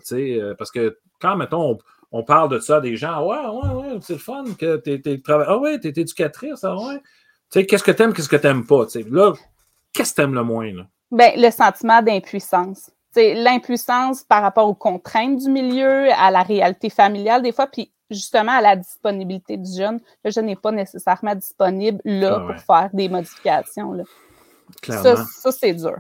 Parce 0.57 0.71
que 0.71 0.99
quand, 1.21 1.37
mettons, 1.37 1.73
on, 1.73 1.79
parle 2.23 2.51
de 2.51 2.59
ça 2.59 2.77
à 2.77 2.81
des 2.81 2.97
gens, 2.97 3.27
ouais, 3.27 3.39
ouais, 3.39 3.71
ouais, 3.71 3.99
c'est 4.03 4.15
le 4.15 4.19
fun 4.19 4.45
que 4.59 4.77
tu 4.77 4.91
es, 4.91 5.23
Ah 5.29 5.59
ouais, 5.59 5.81
tu 5.81 5.89
es 5.89 5.91
éducatrice, 5.91 6.63
ah 6.63 6.77
ouais. 6.77 7.01
Qu'est-ce 7.65 7.83
que 7.83 7.91
tu 7.91 8.03
aimes, 8.03 8.13
qu'est-ce 8.13 8.29
que 8.29 8.37
tu 8.37 8.47
n'aimes 8.47 8.67
pas? 8.67 8.85
Là, 9.11 9.33
qu'est-ce 9.93 10.11
que 10.11 10.17
tu 10.17 10.23
aimes 10.23 10.35
le 10.35 10.43
moins? 10.43 10.73
Là? 10.73 10.87
Ben, 11.11 11.33
le 11.37 11.51
sentiment 11.51 12.03
d'impuissance. 12.03 12.91
L'impuissance 13.17 14.25
par 14.25 14.43
rapport 14.43 14.69
aux 14.69 14.75
contraintes 14.75 15.39
du 15.39 15.51
milieu, 15.51 16.11
à 16.13 16.31
la 16.31 16.43
réalité 16.43 16.89
familiale 16.89 17.43
des 17.43 17.53
fois, 17.53 17.67
puis 17.67 17.93
justement 18.13 18.53
à 18.53 18.61
la 18.61 18.77
disponibilité 18.77 19.57
du 19.57 19.71
jeune. 19.71 20.01
Le 20.25 20.31
jeune 20.31 20.47
n'est 20.47 20.57
pas 20.57 20.73
nécessairement 20.73 21.35
disponible 21.35 22.01
là 22.05 22.39
ah 22.41 22.53
pour 22.53 22.61
faire 22.63 22.91
des 22.93 23.09
modifications. 23.09 23.93
Là. 23.93 24.05
Ça, 24.87 25.17
ça 25.17 25.53
c'est 25.53 25.75
dur. 25.75 25.99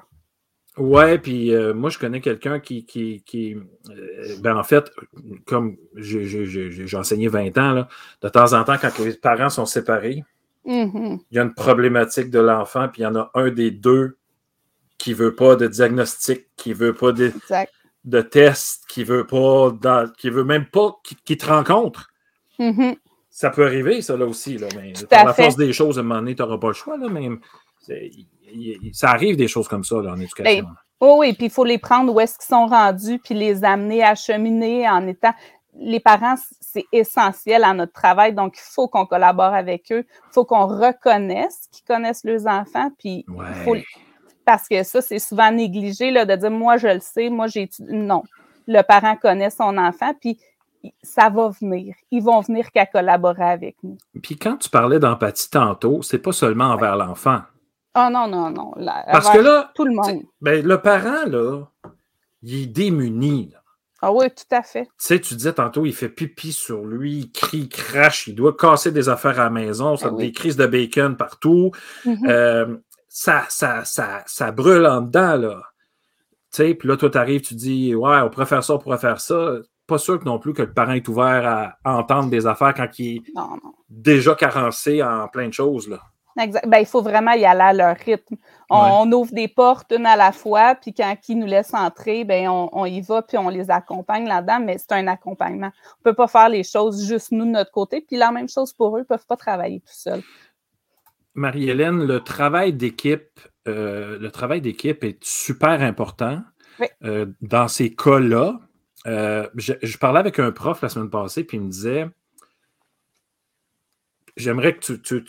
Ouais, 0.78 1.18
puis 1.18 1.54
euh, 1.54 1.74
moi, 1.74 1.90
je 1.90 1.98
connais 1.98 2.22
quelqu'un 2.22 2.58
qui, 2.58 2.86
qui, 2.86 3.22
qui 3.26 3.54
euh, 3.54 4.36
ben 4.40 4.56
en 4.56 4.62
fait, 4.62 4.90
comme 5.44 5.76
j'ai 5.96 6.96
enseigné 6.96 7.28
20 7.28 7.58
ans, 7.58 7.72
là, 7.72 7.88
de 8.22 8.28
temps 8.30 8.54
en 8.54 8.64
temps, 8.64 8.76
quand 8.80 8.98
les 9.00 9.12
parents 9.14 9.50
sont 9.50 9.66
séparés, 9.66 10.24
mm-hmm. 10.66 11.18
il 11.30 11.36
y 11.36 11.38
a 11.38 11.42
une 11.42 11.52
problématique 11.52 12.30
de 12.30 12.38
l'enfant, 12.38 12.88
puis 12.88 13.02
il 13.02 13.04
y 13.04 13.06
en 13.06 13.16
a 13.16 13.30
un 13.34 13.50
des 13.50 13.70
deux 13.70 14.16
qui 14.96 15.12
veut 15.12 15.34
pas 15.34 15.56
de 15.56 15.66
diagnostic, 15.66 16.46
qui 16.56 16.72
veut 16.72 16.94
pas 16.94 17.12
de, 17.12 17.32
de 18.04 18.22
test, 18.22 18.84
qui 18.88 19.04
veut 19.04 19.26
pas, 19.26 19.74
qui 20.16 20.30
veut 20.30 20.44
même 20.44 20.66
pas 20.66 20.96
qui, 21.04 21.36
te 21.36 21.46
rencontre. 21.46 22.08
Mm-hmm. 22.58 22.96
Ça 23.28 23.50
peut 23.50 23.66
arriver, 23.66 24.00
ça, 24.00 24.16
là 24.16 24.24
aussi. 24.24 24.56
Là, 24.56 24.68
mais 24.74 24.94
par 25.10 25.26
la 25.26 25.34
force 25.34 25.56
des 25.56 25.74
choses, 25.74 25.98
à 25.98 26.00
un 26.00 26.04
moment 26.04 26.20
donné, 26.20 26.34
tu 26.34 26.40
n'auras 26.40 26.58
pas 26.58 26.68
le 26.68 26.74
choix, 26.74 26.96
là, 26.96 27.08
mais 27.10 27.28
ça 28.92 29.10
arrive 29.10 29.36
des 29.36 29.48
choses 29.48 29.68
comme 29.68 29.84
ça 29.84 29.96
là, 30.00 30.12
en 30.12 30.20
éducation. 30.20 30.64
Ben, 30.64 30.74
oh 31.00 31.16
oui, 31.20 31.32
puis 31.32 31.46
il 31.46 31.50
faut 31.50 31.64
les 31.64 31.78
prendre 31.78 32.12
où 32.12 32.20
est-ce 32.20 32.38
qu'ils 32.38 32.48
sont 32.48 32.66
rendus, 32.66 33.18
puis 33.18 33.34
les 33.34 33.64
amener 33.64 34.02
à 34.02 34.14
cheminer 34.14 34.88
en 34.88 35.06
étant. 35.06 35.32
Les 35.78 36.00
parents, 36.00 36.34
c'est 36.60 36.84
essentiel 36.92 37.64
à 37.64 37.72
notre 37.72 37.92
travail, 37.92 38.34
donc 38.34 38.56
il 38.56 38.72
faut 38.74 38.88
qu'on 38.88 39.06
collabore 39.06 39.54
avec 39.54 39.90
eux. 39.90 40.04
Il 40.06 40.32
faut 40.32 40.44
qu'on 40.44 40.66
reconnaisse 40.66 41.68
qu'ils 41.72 41.84
connaissent 41.84 42.24
leurs 42.24 42.46
enfants, 42.46 42.90
puis 42.98 43.24
parce 44.44 44.68
que 44.68 44.82
ça, 44.82 45.00
c'est 45.00 45.18
souvent 45.18 45.50
négligé 45.50 46.10
là, 46.10 46.24
de 46.24 46.34
dire 46.34 46.50
moi, 46.50 46.76
je 46.76 46.88
le 46.88 47.00
sais, 47.00 47.30
moi, 47.30 47.46
j'ai. 47.46 47.68
Non. 47.80 48.22
Le 48.66 48.82
parent 48.82 49.16
connaît 49.16 49.50
son 49.50 49.76
enfant, 49.78 50.12
puis 50.20 50.38
ça 51.02 51.28
va 51.28 51.48
venir. 51.48 51.94
Ils 52.10 52.22
vont 52.22 52.40
venir 52.40 52.70
qu'à 52.70 52.86
collaborer 52.86 53.44
avec 53.44 53.76
nous. 53.82 53.98
Puis 54.22 54.36
quand 54.36 54.56
tu 54.56 54.68
parlais 54.68 54.98
d'empathie 54.98 55.50
tantôt, 55.50 56.02
c'est 56.02 56.18
pas 56.18 56.32
seulement 56.32 56.66
envers 56.66 56.96
l'enfant. 56.96 57.40
Oh 57.94 58.08
non, 58.10 58.26
non, 58.26 58.50
non. 58.50 58.72
Parce 59.10 59.30
que 59.30 59.38
là, 59.38 59.70
tout 59.74 59.84
le 59.84 59.94
monde. 59.94 60.22
Ben, 60.40 60.64
le 60.64 60.80
parent, 60.80 61.26
là, 61.26 61.62
il 62.42 62.62
est 62.62 62.66
démuni. 62.66 63.52
Ah 64.04 64.12
oui, 64.12 64.26
tout 64.30 64.54
à 64.54 64.62
fait. 64.62 64.86
Tu 64.86 64.90
sais, 64.98 65.20
tu 65.20 65.34
disais 65.34 65.52
tantôt, 65.52 65.86
il 65.86 65.94
fait 65.94 66.08
pipi 66.08 66.52
sur 66.52 66.84
lui, 66.84 67.18
il 67.18 67.30
crie, 67.30 67.58
il 67.58 67.68
crache, 67.68 68.26
il 68.26 68.34
doit 68.34 68.56
casser 68.56 68.90
des 68.90 69.08
affaires 69.08 69.38
à 69.38 69.44
la 69.44 69.50
maison, 69.50 69.96
ça 69.96 70.08
ah 70.10 70.16
des 70.16 70.32
crises 70.32 70.56
de 70.56 70.66
bacon 70.66 71.16
partout. 71.16 71.70
Mm-hmm. 72.04 72.28
Euh, 72.28 72.76
ça, 73.08 73.44
ça, 73.48 73.84
ça, 73.84 74.24
ça 74.26 74.50
brûle 74.50 74.86
en 74.86 75.02
dedans, 75.02 75.36
là. 75.36 75.62
Tu 76.50 76.56
sais, 76.56 76.74
puis 76.74 76.88
là, 76.88 76.96
toi, 76.96 77.10
tu 77.10 77.18
arrives, 77.18 77.42
tu 77.42 77.54
dis, 77.54 77.94
ouais, 77.94 78.20
on 78.22 78.28
pourrait 78.28 78.46
faire 78.46 78.64
ça, 78.64 78.74
on 78.74 78.78
pourrait 78.78 78.98
faire 78.98 79.20
ça. 79.20 79.54
Pas 79.86 79.98
sûr 79.98 80.18
que 80.18 80.24
non 80.24 80.38
plus 80.38 80.52
que 80.52 80.62
le 80.62 80.72
parent 80.72 80.92
est 80.92 81.06
ouvert 81.08 81.76
à, 81.84 81.98
entendre 81.98 82.28
des 82.28 82.46
affaires 82.46 82.74
quand 82.74 82.88
il 82.98 83.18
est 83.18 83.22
déjà 83.88 84.34
carencé 84.34 85.00
en 85.02 85.28
plein 85.28 85.46
de 85.46 85.52
choses, 85.52 85.88
là. 85.88 86.00
Ben, 86.36 86.78
il 86.78 86.86
faut 86.86 87.02
vraiment 87.02 87.32
y 87.32 87.44
aller 87.44 87.60
à 87.60 87.72
leur 87.72 87.96
rythme. 87.96 88.36
On, 88.70 89.10
ouvre 89.12 89.32
des 89.32 89.48
portes 89.48 89.92
une 89.92 90.06
à 90.06 90.16
la 90.16 90.32
fois, 90.32 90.74
puis 90.74 90.94
quand 90.94 91.14
ils 91.28 91.38
nous 91.38 91.46
laissent 91.46 91.74
entrer, 91.74 92.24
ben, 92.24 92.48
on, 92.48 92.86
y 92.86 93.00
va, 93.02 93.22
puis 93.22 93.36
on 93.36 93.48
les 93.48 93.70
accompagne 93.70 94.26
là-dedans, 94.26 94.60
mais 94.60 94.78
c'est 94.78 94.92
un 94.92 95.06
accompagnement. 95.08 95.70
On 95.74 96.08
ne 96.08 96.10
peut 96.10 96.14
pas 96.14 96.28
faire 96.28 96.48
les 96.48 96.62
choses 96.62 97.06
juste 97.06 97.32
nous 97.32 97.44
de 97.44 97.50
notre 97.50 97.70
côté, 97.70 98.00
puis 98.00 98.16
la 98.16 98.30
même 98.30 98.48
chose 98.48 98.72
pour 98.72 98.96
eux, 98.96 99.00
ils 99.00 99.02
ne 99.02 99.06
peuvent 99.06 99.26
pas 99.26 99.36
travailler 99.36 99.80
tout 99.80 99.92
seuls. 99.92 100.22
Marie-Hélène, 101.34 102.04
le 102.04 102.20
travail 102.20 102.72
d'équipe, 102.72 103.40
euh, 103.68 104.18
le 104.18 104.30
travail 104.30 104.60
d'équipe 104.60 105.04
est 105.04 105.22
super 105.22 105.80
important. 105.82 106.40
Euh, 107.04 107.26
dans 107.40 107.68
ces 107.68 107.94
cas-là, 107.94 108.58
euh, 109.06 109.46
je, 109.56 109.98
parlais 109.98 110.20
avec 110.20 110.38
un 110.38 110.52
prof 110.52 110.80
la 110.82 110.88
semaine 110.88 111.10
passée, 111.10 111.44
puis 111.44 111.58
il 111.58 111.64
me 111.64 111.70
disait 111.70 112.08
J'aimerais 114.36 114.74
que 114.74 114.80
tu, 114.80 115.00
tu, 115.00 115.22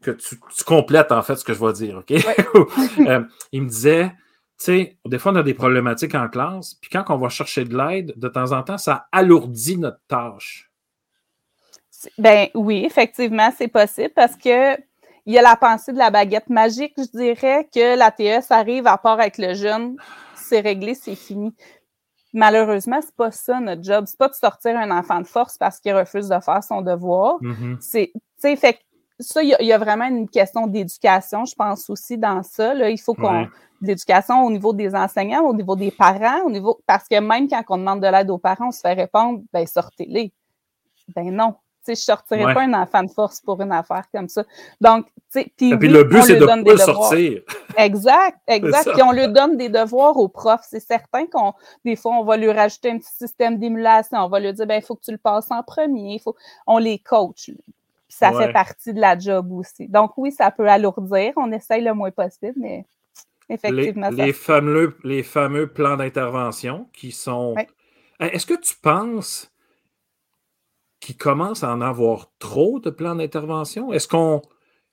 que 0.00 0.10
tu, 0.12 0.64
complètes 0.64 1.10
en 1.10 1.22
fait 1.22 1.36
ce 1.36 1.44
que 1.44 1.52
je 1.54 1.64
vais 1.64 1.72
dire, 1.72 1.98
OK? 1.98 2.12
Euh, 3.06 3.24
il 3.52 3.62
me 3.62 3.68
disait, 3.68 4.10
tu 4.58 4.64
sais, 4.64 4.98
des 5.04 5.18
fois 5.18 5.32
on 5.32 5.36
a 5.36 5.42
des 5.42 5.54
problématiques 5.54 6.14
en 6.14 6.28
classe, 6.28 6.74
puis 6.74 6.90
quand 6.90 7.04
on 7.08 7.18
va 7.18 7.28
chercher 7.28 7.64
de 7.64 7.76
l'aide, 7.76 8.12
de 8.16 8.28
temps 8.28 8.52
en 8.52 8.62
temps, 8.62 8.78
ça 8.78 9.08
alourdit 9.12 9.76
notre 9.76 10.00
tâche. 10.08 10.70
Ben 12.18 12.48
oui, 12.54 12.84
effectivement, 12.84 13.50
c'est 13.56 13.68
possible 13.68 14.12
parce 14.14 14.36
que 14.36 14.76
il 15.26 15.34
y 15.34 15.38
a 15.38 15.42
la 15.42 15.56
pensée 15.56 15.92
de 15.92 15.98
la 15.98 16.10
baguette 16.10 16.48
magique, 16.48 16.94
je 16.96 17.18
dirais, 17.18 17.68
que 17.74 17.98
la 17.98 18.10
TES 18.10 18.50
arrive 18.50 18.86
à 18.86 18.96
part 18.96 19.20
avec 19.20 19.36
le 19.36 19.52
jeune, 19.52 19.96
c'est 20.34 20.60
réglé, 20.60 20.94
c'est 20.94 21.14
fini. 21.14 21.52
Malheureusement, 22.32 23.00
c'est 23.02 23.14
pas 23.14 23.30
ça 23.30 23.60
notre 23.60 23.82
job. 23.82 24.04
C'est 24.06 24.18
pas 24.18 24.28
de 24.28 24.34
sortir 24.34 24.76
un 24.78 24.90
enfant 24.90 25.20
de 25.20 25.26
force 25.26 25.58
parce 25.58 25.80
qu'il 25.80 25.94
refuse 25.94 26.28
de 26.28 26.40
faire 26.40 26.62
son 26.62 26.80
devoir. 26.80 27.42
Mm-hmm. 27.42 27.76
C'est, 27.80 28.12
tu 28.40 28.56
fait 28.56 28.78
ça, 29.20 29.42
il 29.42 29.56
y, 29.60 29.72
a 29.72 29.78
vraiment 29.78 30.04
une 30.06 30.28
question 30.28 30.68
d'éducation, 30.68 31.44
je 31.44 31.54
pense 31.54 31.90
aussi 31.90 32.16
dans 32.16 32.42
ça. 32.44 32.72
Là, 32.72 32.88
il 32.88 32.98
faut 32.98 33.14
qu'on 33.14 33.48
l'éducation 33.80 34.44
au 34.44 34.50
niveau 34.50 34.72
des 34.72 34.94
enseignants, 34.94 35.42
au 35.42 35.54
niveau 35.54 35.76
des 35.76 35.90
parents, 35.90 36.42
au 36.44 36.50
niveau 36.50 36.80
parce 36.86 37.08
que 37.08 37.18
même 37.18 37.48
quand 37.48 37.62
on 37.68 37.78
demande 37.78 38.00
de 38.00 38.06
l'aide 38.06 38.30
aux 38.30 38.38
parents, 38.38 38.68
on 38.68 38.72
se 38.72 38.80
fait 38.80 38.92
répondre 38.92 39.40
ben 39.52 39.66
sortez-les. 39.66 40.32
Ben 41.14 41.34
non, 41.34 41.54
je 41.86 41.92
ne 41.92 41.96
sortirais 41.96 42.54
pas 42.54 42.62
un 42.62 42.74
enfant 42.74 43.02
de 43.02 43.10
force 43.10 43.40
pour 43.40 43.60
une 43.60 43.72
affaire 43.72 44.04
comme 44.12 44.28
ça. 44.28 44.44
Donc, 44.80 45.06
puis, 45.30 45.76
puis 45.76 45.88
le 45.88 46.04
but, 46.04 46.22
c'est 46.22 46.36
de 46.36 46.44
ne 46.44 46.62
pas 46.62 46.76
sortir. 46.78 47.42
Exact, 47.76 48.38
exact. 48.46 48.92
Puis 48.92 49.02
on 49.02 49.12
lui 49.12 49.28
donne 49.28 49.56
des 49.56 49.68
devoirs 49.68 50.16
aux 50.16 50.28
profs. 50.28 50.66
C'est 50.68 50.80
certain 50.80 51.26
qu'on, 51.26 51.54
des 51.84 51.96
fois, 51.96 52.16
on 52.18 52.24
va 52.24 52.36
lui 52.36 52.50
rajouter 52.50 52.90
un 52.90 52.98
petit 52.98 53.14
système 53.14 53.58
d'émulation. 53.58 54.18
On 54.18 54.28
va 54.28 54.40
lui 54.40 54.52
dire, 54.52 54.66
ben, 54.66 54.76
il 54.76 54.82
faut 54.82 54.96
que 54.96 55.04
tu 55.04 55.12
le 55.12 55.18
passes 55.18 55.50
en 55.50 55.62
premier. 55.62 56.14
Il 56.14 56.20
faut... 56.20 56.34
On 56.66 56.78
les 56.78 56.98
coach. 56.98 57.50
Ça 58.08 58.32
fait 58.32 58.52
partie 58.52 58.92
de 58.94 59.00
la 59.00 59.18
job 59.18 59.52
aussi. 59.52 59.88
Donc, 59.88 60.12
oui, 60.16 60.32
ça 60.32 60.50
peut 60.50 60.68
alourdir. 60.68 61.32
On 61.36 61.52
essaye 61.52 61.82
le 61.82 61.92
moins 61.92 62.10
possible, 62.10 62.54
mais 62.56 62.84
effectivement. 63.48 64.10
Les, 64.10 64.32
fameux, 64.32 64.96
les 65.04 65.22
fameux 65.22 65.66
plans 65.66 65.96
d'intervention 65.96 66.88
qui 66.92 67.12
sont. 67.12 67.54
Est-ce 68.20 68.46
que 68.46 68.54
tu 68.54 68.74
penses 68.76 69.52
qui 71.00 71.16
commence 71.16 71.62
à 71.62 71.72
en 71.72 71.80
avoir 71.80 72.32
trop 72.38 72.80
de 72.80 72.90
plans 72.90 73.14
d'intervention? 73.14 73.92
Est-ce 73.92 74.08
qu'on 74.08 74.42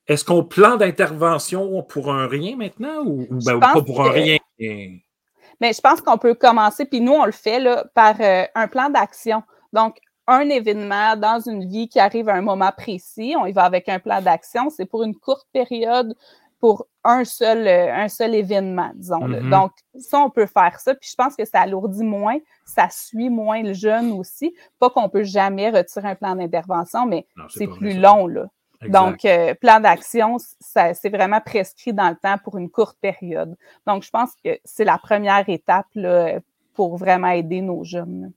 est-ce 0.07 0.23
qu'on 0.23 0.43
plan 0.43 0.77
d'intervention 0.77 1.81
pour 1.83 2.13
un 2.13 2.27
rien 2.27 2.55
maintenant 2.55 3.03
ou, 3.05 3.27
ben, 3.43 3.59
pas 3.59 3.81
pour 3.81 4.05
un 4.05 4.11
rien? 4.11 4.37
Mais 4.59 5.73
je 5.73 5.81
pense 5.81 6.01
qu'on 6.01 6.17
peut 6.17 6.35
commencer, 6.35 6.85
puis 6.85 7.01
nous, 7.01 7.13
on 7.13 7.25
le 7.25 7.31
fait 7.31 7.59
là, 7.59 7.85
par 7.95 8.19
euh, 8.19 8.43
un 8.53 8.67
plan 8.67 8.89
d'action. 8.89 9.41
Donc, 9.73 9.97
un 10.27 10.49
événement 10.49 11.15
dans 11.15 11.39
une 11.39 11.67
vie 11.67 11.87
qui 11.87 11.99
arrive 11.99 12.29
à 12.29 12.35
un 12.35 12.41
moment 12.41 12.71
précis, 12.75 13.35
on 13.39 13.45
y 13.45 13.51
va 13.51 13.63
avec 13.63 13.89
un 13.89 13.99
plan 13.99 14.21
d'action. 14.21 14.69
C'est 14.69 14.85
pour 14.85 15.03
une 15.03 15.15
courte 15.15 15.47
période 15.53 16.15
pour 16.59 16.87
un 17.03 17.25
seul, 17.25 17.67
euh, 17.67 17.93
un 17.93 18.07
seul 18.07 18.33
événement, 18.33 18.91
disons. 18.95 19.27
Mm-hmm. 19.27 19.49
Donc, 19.49 19.71
ça, 19.99 20.19
on 20.19 20.29
peut 20.29 20.47
faire 20.47 20.79
ça. 20.79 20.95
Puis 20.95 21.09
je 21.11 21.15
pense 21.15 21.35
que 21.35 21.45
ça 21.45 21.61
alourdit 21.61 22.03
moins, 22.03 22.37
ça 22.65 22.87
suit 22.89 23.29
moins 23.29 23.61
le 23.61 23.73
jeune 23.73 24.11
aussi. 24.13 24.55
Pas 24.79 24.89
qu'on 24.89 25.09
peut 25.09 25.23
jamais 25.23 25.69
retirer 25.69 26.09
un 26.09 26.15
plan 26.15 26.35
d'intervention, 26.35 27.05
mais 27.05 27.27
c'est 27.49 27.67
plus 27.67 27.97
long, 27.99 28.27
là. 28.27 28.47
Donc, 28.89 29.25
euh, 29.25 29.53
plan 29.55 29.79
d'action, 29.79 30.37
c'est 30.59 31.09
vraiment 31.09 31.41
prescrit 31.41 31.93
dans 31.93 32.09
le 32.09 32.15
temps 32.15 32.37
pour 32.43 32.57
une 32.57 32.69
courte 32.69 32.97
période. 32.99 33.55
Donc, 33.87 34.03
je 34.03 34.09
pense 34.09 34.31
que 34.43 34.59
c'est 34.63 34.83
la 34.83 34.97
première 34.97 35.47
étape 35.49 35.87
là, 35.95 36.39
pour 36.73 36.97
vraiment 36.97 37.29
aider 37.29 37.61
nos 37.61 37.83
jeunes. 37.83 38.31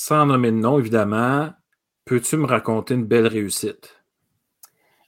Sans 0.00 0.26
nommer 0.26 0.52
de 0.52 0.56
nom, 0.56 0.78
évidemment, 0.78 1.50
peux-tu 2.04 2.36
me 2.36 2.46
raconter 2.46 2.94
une 2.94 3.04
belle 3.04 3.26
réussite? 3.26 4.00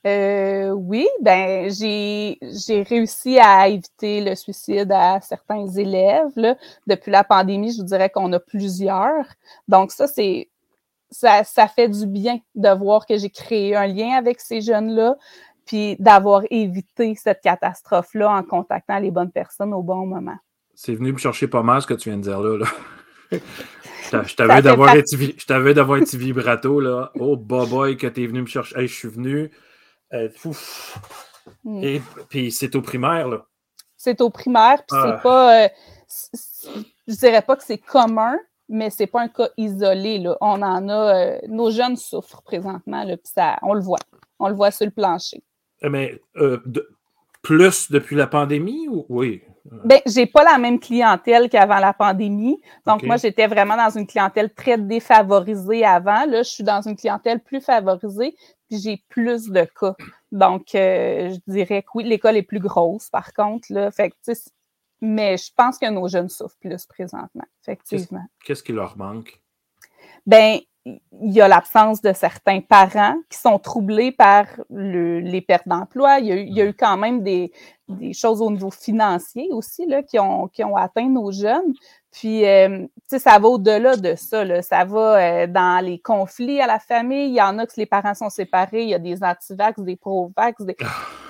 Euh, 0.04 0.70
oui, 0.70 1.06
ben 1.22 1.70
j'ai 1.70 2.36
réussi 2.88 3.38
à 3.38 3.68
éviter 3.68 4.20
le 4.20 4.34
suicide 4.34 4.90
à 4.90 5.20
certains 5.20 5.68
élèves. 5.68 6.32
Là. 6.34 6.56
Depuis 6.88 7.12
la 7.12 7.22
pandémie, 7.22 7.70
je 7.70 7.76
vous 7.76 7.86
dirais 7.86 8.10
qu'on 8.10 8.32
a 8.32 8.40
plusieurs. 8.40 9.26
Donc, 9.68 9.92
ça, 9.92 10.08
c'est 10.08 10.48
ça, 11.08 11.44
ça 11.44 11.68
fait 11.68 11.88
du 11.88 12.08
bien 12.08 12.40
de 12.56 12.76
voir 12.76 13.06
que 13.06 13.16
j'ai 13.16 13.30
créé 13.30 13.76
un 13.76 13.86
lien 13.86 14.16
avec 14.16 14.40
ces 14.40 14.60
jeunes-là, 14.60 15.16
puis 15.66 15.94
d'avoir 16.00 16.42
évité 16.50 17.14
cette 17.14 17.42
catastrophe-là 17.42 18.28
en 18.28 18.42
contactant 18.42 18.98
les 18.98 19.12
bonnes 19.12 19.30
personnes 19.30 19.72
au 19.72 19.82
bon 19.82 20.04
moment. 20.04 20.38
C'est 20.74 20.96
venu 20.96 21.12
me 21.12 21.18
chercher 21.18 21.46
pas 21.46 21.62
mal 21.62 21.80
ce 21.80 21.86
que 21.86 21.94
tu 21.94 22.08
viens 22.08 22.18
de 22.18 22.24
dire 22.24 22.40
là. 22.40 22.58
là. 22.58 22.66
Je 23.32 24.34
t'avais 24.34 24.62
d'avoir 24.62 24.90
un, 24.90 26.00
petit 26.00 26.16
vibrato, 26.16 26.80
là. 26.80 27.12
Oh, 27.18 27.36
boy, 27.36 27.96
que 27.96 28.06
t'es 28.06 28.26
venu 28.26 28.42
me 28.42 28.46
chercher. 28.46 28.78
Hey, 28.78 28.88
je 28.88 28.94
suis 28.94 29.08
venu. 29.08 29.50
Euh, 30.12 30.28
mm. 31.64 31.84
Et 31.84 32.02
puis, 32.28 32.50
c'est 32.50 32.74
au 32.74 32.82
primaire, 32.82 33.28
là. 33.28 33.46
C'est 33.96 34.20
au 34.20 34.30
primaire, 34.30 34.78
puis 34.78 34.98
c'est 35.00 35.12
ah. 35.12 35.20
pas. 35.22 35.64
Euh, 35.64 35.68
je 37.06 37.14
dirais 37.14 37.42
pas 37.42 37.56
que 37.56 37.64
c'est 37.64 37.78
commun, 37.78 38.36
mais 38.68 38.90
c'est 38.90 39.06
pas 39.06 39.22
un 39.22 39.28
cas 39.28 39.50
isolé, 39.56 40.18
là. 40.18 40.36
On 40.40 40.62
en 40.62 40.88
a. 40.88 41.14
Euh, 41.14 41.38
nos 41.48 41.70
jeunes 41.70 41.96
souffrent 41.96 42.42
présentement, 42.42 43.04
là, 43.04 43.16
puis 43.16 43.32
ça, 43.32 43.58
on 43.62 43.74
le 43.74 43.82
voit. 43.82 44.00
On 44.38 44.48
le 44.48 44.54
voit 44.54 44.70
sur 44.70 44.86
le 44.86 44.92
plancher. 44.92 45.42
Mais 45.82 46.20
plus 47.42 47.90
depuis 47.90 48.16
la 48.16 48.26
pandémie 48.26 48.88
ou 48.88 49.06
oui? 49.08 49.42
Ben, 49.64 50.00
j'ai 50.06 50.26
pas 50.26 50.42
la 50.44 50.58
même 50.58 50.80
clientèle 50.80 51.48
qu'avant 51.48 51.78
la 51.78 51.92
pandémie. 51.92 52.60
Donc, 52.86 53.02
moi, 53.02 53.16
j'étais 53.16 53.46
vraiment 53.46 53.76
dans 53.76 53.90
une 53.90 54.06
clientèle 54.06 54.52
très 54.52 54.78
défavorisée 54.78 55.84
avant. 55.84 56.24
Là, 56.26 56.42
je 56.42 56.48
suis 56.48 56.64
dans 56.64 56.80
une 56.80 56.96
clientèle 56.96 57.40
plus 57.40 57.60
favorisée, 57.60 58.34
puis 58.68 58.78
j'ai 58.78 59.04
plus 59.08 59.50
de 59.50 59.66
cas. 59.78 59.94
Donc, 60.32 60.74
euh, 60.74 61.30
je 61.30 61.52
dirais 61.52 61.82
que 61.82 61.88
oui, 61.94 62.04
l'école 62.04 62.36
est 62.36 62.42
plus 62.42 62.60
grosse, 62.60 63.10
par 63.10 63.32
contre. 63.32 63.66
Là. 63.70 63.90
Fait 63.90 64.12
mais 65.02 65.36
je 65.38 65.50
pense 65.56 65.78
que 65.78 65.88
nos 65.88 66.08
jeunes 66.08 66.28
souffrent 66.28 66.58
plus 66.60 66.84
présentement, 66.86 67.46
effectivement. 67.62 68.24
Qu'est-ce 68.44 68.62
qui 68.62 68.72
leur 68.72 68.98
manque? 68.98 69.40
Ben, 70.26 70.58
il 71.22 71.32
y 71.32 71.40
a 71.40 71.48
l'absence 71.48 72.00
de 72.00 72.12
certains 72.12 72.60
parents 72.60 73.16
qui 73.28 73.38
sont 73.38 73.58
troublés 73.58 74.12
par 74.12 74.46
les 74.70 75.40
pertes 75.40 75.68
d'emploi. 75.68 76.18
Il, 76.18 76.28
il, 76.28 76.56
y 76.56 76.60
a 76.60 76.64
eu 76.64 76.74
quand 76.74 76.96
même 76.96 77.22
des, 77.22 77.52
des, 77.88 78.12
choses 78.12 78.40
au 78.40 78.50
niveau 78.50 78.70
financier 78.70 79.48
aussi 79.52 79.86
là, 79.86 80.02
qui, 80.02 80.18
ont, 80.18 80.48
qui 80.48 80.64
ont 80.64 80.76
atteint 80.76 81.08
nos 81.08 81.30
jeunes. 81.30 81.74
Puis, 82.12 82.44
euh, 82.44 82.86
tu 82.86 82.90
sais, 83.06 83.18
ça 83.20 83.38
va 83.38 83.48
au-delà 83.48 83.96
de 83.96 84.14
ça. 84.16 84.44
Là. 84.44 84.62
Ça 84.62 84.84
va 84.84 85.16
euh, 85.16 85.46
dans 85.46 85.84
les 85.84 86.00
conflits 86.00 86.60
à 86.60 86.66
la 86.66 86.78
famille. 86.78 87.28
Il 87.28 87.34
y 87.34 87.42
en 87.42 87.58
a 87.58 87.66
que 87.66 87.72
les 87.76 87.86
parents 87.86 88.14
sont 88.14 88.30
séparés. 88.30 88.82
Il 88.82 88.88
y 88.88 88.94
a 88.94 88.98
des 88.98 89.22
anti-vax, 89.22 89.80
des 89.80 89.96
pro-vax. 89.96 90.62
Des... 90.64 90.76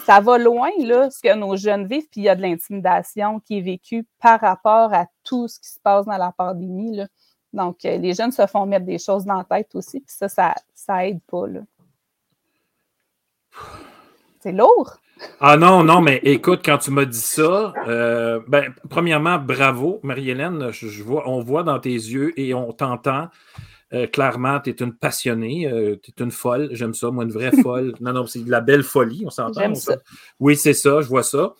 Ça 0.06 0.20
va 0.20 0.38
loin, 0.38 0.70
là, 0.78 1.10
ce 1.10 1.20
que 1.20 1.34
nos 1.34 1.56
jeunes 1.56 1.86
vivent. 1.86 2.08
Puis, 2.10 2.22
il 2.22 2.24
y 2.24 2.28
a 2.30 2.34
de 2.34 2.42
l'intimidation 2.42 3.40
qui 3.40 3.58
est 3.58 3.62
vécue 3.62 4.06
par 4.20 4.40
rapport 4.40 4.94
à 4.94 5.06
tout 5.22 5.48
ce 5.48 5.60
qui 5.60 5.68
se 5.68 5.80
passe 5.80 6.06
dans 6.06 6.16
la 6.16 6.32
pandémie. 6.32 6.96
Là. 6.96 7.06
Donc, 7.52 7.84
euh, 7.84 7.98
les 7.98 8.14
jeunes 8.14 8.32
se 8.32 8.46
font 8.46 8.66
mettre 8.66 8.86
des 8.86 8.98
choses 8.98 9.24
dans 9.24 9.38
la 9.38 9.44
tête 9.44 9.74
aussi, 9.74 10.00
puis 10.00 10.14
ça, 10.16 10.28
ça, 10.28 10.54
ça 10.74 11.06
aide 11.06 11.20
pas. 11.28 11.44
C'est 14.40 14.52
lourd. 14.52 14.96
Ah 15.40 15.56
non, 15.56 15.84
non, 15.84 16.00
mais 16.00 16.20
écoute, 16.22 16.60
quand 16.64 16.78
tu 16.78 16.90
m'as 16.92 17.04
dit 17.04 17.18
ça, 17.18 17.74
euh, 17.88 18.40
ben, 18.48 18.72
premièrement, 18.88 19.38
bravo, 19.38 20.00
Marie-Hélène. 20.02 20.70
Je, 20.70 21.02
vois, 21.02 21.28
on 21.28 21.40
voit 21.40 21.62
dans 21.62 21.78
tes 21.78 21.92
yeux 21.92 22.38
et 22.40 22.54
on 22.54 22.72
t'entend. 22.72 23.28
Euh, 23.92 24.06
clairement, 24.06 24.60
tu 24.60 24.70
es 24.70 24.76
une 24.80 24.94
passionnée, 24.94 25.68
tu 26.02 26.10
es 26.10 26.24
une 26.24 26.30
folle. 26.30 26.70
J'aime 26.72 26.94
ça, 26.94 27.10
moi, 27.10 27.24
une 27.24 27.32
vraie 27.32 27.50
folle. 27.62 27.92
Non, 28.00 28.14
non, 28.14 28.26
c'est 28.26 28.44
de 28.44 28.50
la 28.50 28.62
belle 28.62 28.84
folie, 28.84 29.24
on 29.26 29.30
s'entend. 29.30 29.72
Oui, 30.38 30.56
c'est 30.56 30.72
ça, 30.72 31.02
je 31.02 31.08
vois 31.08 31.24
ça. 31.24 31.52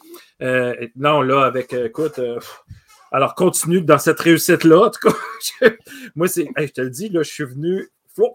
non, 0.97 1.21
là, 1.21 1.45
avec, 1.45 1.75
écoute, 1.75 2.19
alors, 3.13 3.35
continue 3.35 3.83
dans 3.83 3.99
cette 3.99 4.21
réussite-là. 4.21 4.87
En 4.87 4.91
tout 4.91 5.09
cas, 5.09 5.71
moi, 6.15 6.29
c'est, 6.29 6.49
je 6.57 6.67
te 6.67 6.81
le 6.81 6.91
dis, 6.91 7.09
là, 7.09 7.23
je 7.23 7.31
suis 7.31 7.45
venu. 7.45 7.89
Faut 8.15 8.35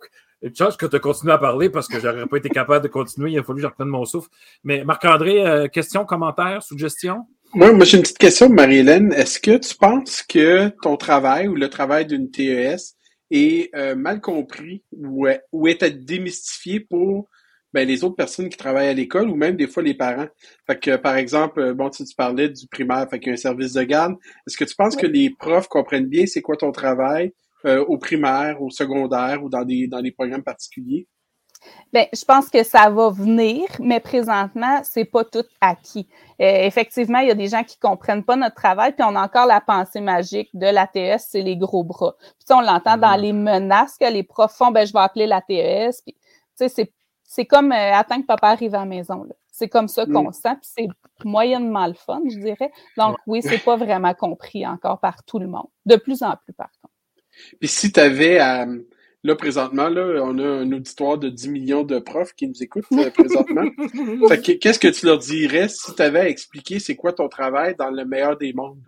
chance 0.55 0.77
que 0.77 0.85
tu 0.85 0.99
continues 0.99 1.31
à 1.31 1.37
parler 1.37 1.69
parce 1.69 1.87
que 1.87 1.99
j'aurais 1.99 2.27
pas 2.27 2.37
été 2.37 2.49
capable 2.49 2.83
de 2.83 2.89
continuer. 2.89 3.31
Il 3.31 3.39
a 3.39 3.43
fallu 3.43 3.57
que 3.57 3.61
je 3.63 3.67
reprenne 3.67 3.87
mon 3.87 4.05
souffle. 4.05 4.29
Mais 4.63 4.83
Marc-André, 4.83 5.45
euh, 5.45 5.67
question, 5.67 6.05
commentaire, 6.05 6.61
suggestion? 6.61 7.25
Moi, 7.53 7.71
moi 7.71 7.85
j'ai 7.85 7.97
une 7.97 8.03
petite 8.03 8.17
question, 8.17 8.49
Marie-Hélène. 8.49 9.13
Est-ce 9.13 9.39
que 9.39 9.57
tu 9.57 9.75
penses 9.75 10.23
que 10.23 10.69
ton 10.81 10.97
travail 10.97 11.47
ou 11.47 11.55
le 11.55 11.69
travail 11.69 12.05
d'une 12.05 12.29
TES 12.29 12.75
est 13.31 13.73
euh, 13.75 13.95
mal 13.95 14.21
compris 14.21 14.83
ou, 14.91 15.27
ou 15.51 15.67
est 15.67 15.83
démystifié 15.83 16.79
pour 16.79 17.29
ben, 17.75 17.85
les 17.85 18.05
autres 18.05 18.15
personnes 18.15 18.47
qui 18.47 18.55
travaillent 18.55 18.87
à 18.87 18.93
l'école 18.93 19.29
ou 19.29 19.35
même 19.35 19.57
des 19.57 19.67
fois 19.67 19.83
les 19.83 19.93
parents. 19.93 20.27
Fait 20.65 20.79
que, 20.79 20.95
par 20.95 21.17
exemple, 21.17 21.59
euh, 21.59 21.73
bon, 21.73 21.89
tu, 21.89 22.05
tu 22.05 22.15
parlais 22.15 22.47
du 22.47 22.67
primaire, 22.67 23.05
fait 23.09 23.19
qu'il 23.19 23.27
y 23.27 23.31
a 23.31 23.33
un 23.33 23.37
service 23.37 23.73
de 23.73 23.83
garde. 23.83 24.15
Est-ce 24.47 24.55
que 24.55 24.63
tu 24.63 24.75
penses 24.77 24.95
que 24.95 25.05
les 25.05 25.29
profs 25.29 25.67
comprennent 25.67 26.07
bien 26.07 26.25
c'est 26.25 26.41
quoi 26.41 26.55
ton 26.55 26.71
travail 26.71 27.33
euh, 27.65 27.83
au 27.89 27.97
primaire, 27.97 28.61
au 28.61 28.69
secondaire 28.69 29.43
ou 29.43 29.49
dans 29.49 29.65
des, 29.65 29.87
dans 29.87 30.01
des 30.01 30.13
programmes 30.13 30.41
particuliers? 30.41 31.05
Bien, 31.91 32.05
je 32.13 32.23
pense 32.23 32.49
que 32.49 32.63
ça 32.63 32.89
va 32.89 33.09
venir, 33.09 33.65
mais 33.79 33.99
présentement, 33.99 34.79
c'est 34.83 35.03
pas 35.03 35.25
tout 35.25 35.43
acquis. 35.59 36.07
Euh, 36.41 36.63
effectivement, 36.63 37.19
il 37.19 37.27
y 37.27 37.31
a 37.31 37.35
des 37.35 37.47
gens 37.47 37.63
qui 37.65 37.77
comprennent 37.77 38.23
pas 38.23 38.37
notre 38.37 38.55
travail, 38.55 38.93
puis 38.93 39.03
on 39.05 39.17
a 39.17 39.25
encore 39.25 39.47
la 39.47 39.59
pensée 39.59 39.99
magique 39.99 40.49
de 40.53 40.67
l'ATS, 40.67 41.27
c'est 41.29 41.41
les 41.41 41.57
gros 41.57 41.83
bras. 41.83 42.15
Puis 42.21 42.55
on 42.55 42.61
l'entend 42.61 42.95
dans 42.95 43.17
mmh. 43.17 43.21
les 43.21 43.33
menaces 43.33 43.97
que 43.97 44.09
les 44.09 44.23
profs 44.23 44.55
font, 44.55 44.71
ben 44.71 44.87
je 44.87 44.93
vais 44.93 44.99
appeler 44.99 45.27
l'ATS. 45.27 46.01
Puis, 46.03 46.13
tu 46.13 46.19
sais, 46.55 46.69
c'est 46.69 46.93
c'est 47.25 47.45
comme 47.45 47.71
euh, 47.71 47.93
attendre 47.93 48.21
que 48.21 48.27
papa 48.27 48.49
arrive 48.49 48.75
à 48.75 48.79
la 48.79 48.85
maison. 48.85 49.27
C'est 49.51 49.69
comme 49.69 49.87
ça 49.87 50.05
qu'on 50.05 50.31
sent, 50.31 50.55
puis 50.61 50.69
c'est 50.75 50.87
moyennement 51.23 51.87
le 51.87 51.93
fun, 51.93 52.21
je 52.29 52.37
dirais. 52.37 52.71
Donc 52.97 53.17
oui, 53.25 53.41
c'est 53.41 53.63
pas 53.63 53.77
vraiment 53.77 54.13
compris 54.13 54.65
encore 54.67 54.99
par 54.99 55.23
tout 55.23 55.39
le 55.39 55.47
monde. 55.47 55.67
De 55.85 55.95
plus 55.95 56.23
en 56.23 56.35
plus, 56.43 56.53
par 56.53 56.69
contre. 56.81 56.93
Puis 57.59 57.69
si 57.69 57.91
tu 57.91 57.99
avais 57.99 58.39
à. 58.39 58.67
Là, 59.23 59.35
présentement, 59.35 59.89
là, 59.89 60.21
on 60.23 60.37
a 60.37 60.45
un 60.45 60.71
auditoire 60.71 61.17
de 61.17 61.29
10 61.29 61.49
millions 61.49 61.83
de 61.83 61.97
profs 61.97 62.33
qui 62.33 62.47
nous 62.47 62.61
écoutent 62.61 62.85
euh, 62.91 63.09
présentement. 63.09 63.63
qu'est-ce 64.61 64.77
que 64.77 64.87
tu 64.87 65.07
leur 65.07 65.17
dirais 65.17 65.67
si 65.67 65.95
tu 65.95 66.01
avais 66.03 66.19
à 66.19 66.29
expliquer 66.29 66.77
c'est 66.77 66.95
quoi 66.95 67.11
ton 67.11 67.27
travail 67.27 67.75
dans 67.75 67.89
le 67.89 68.05
meilleur 68.05 68.37
des 68.37 68.53
mondes? 68.53 68.83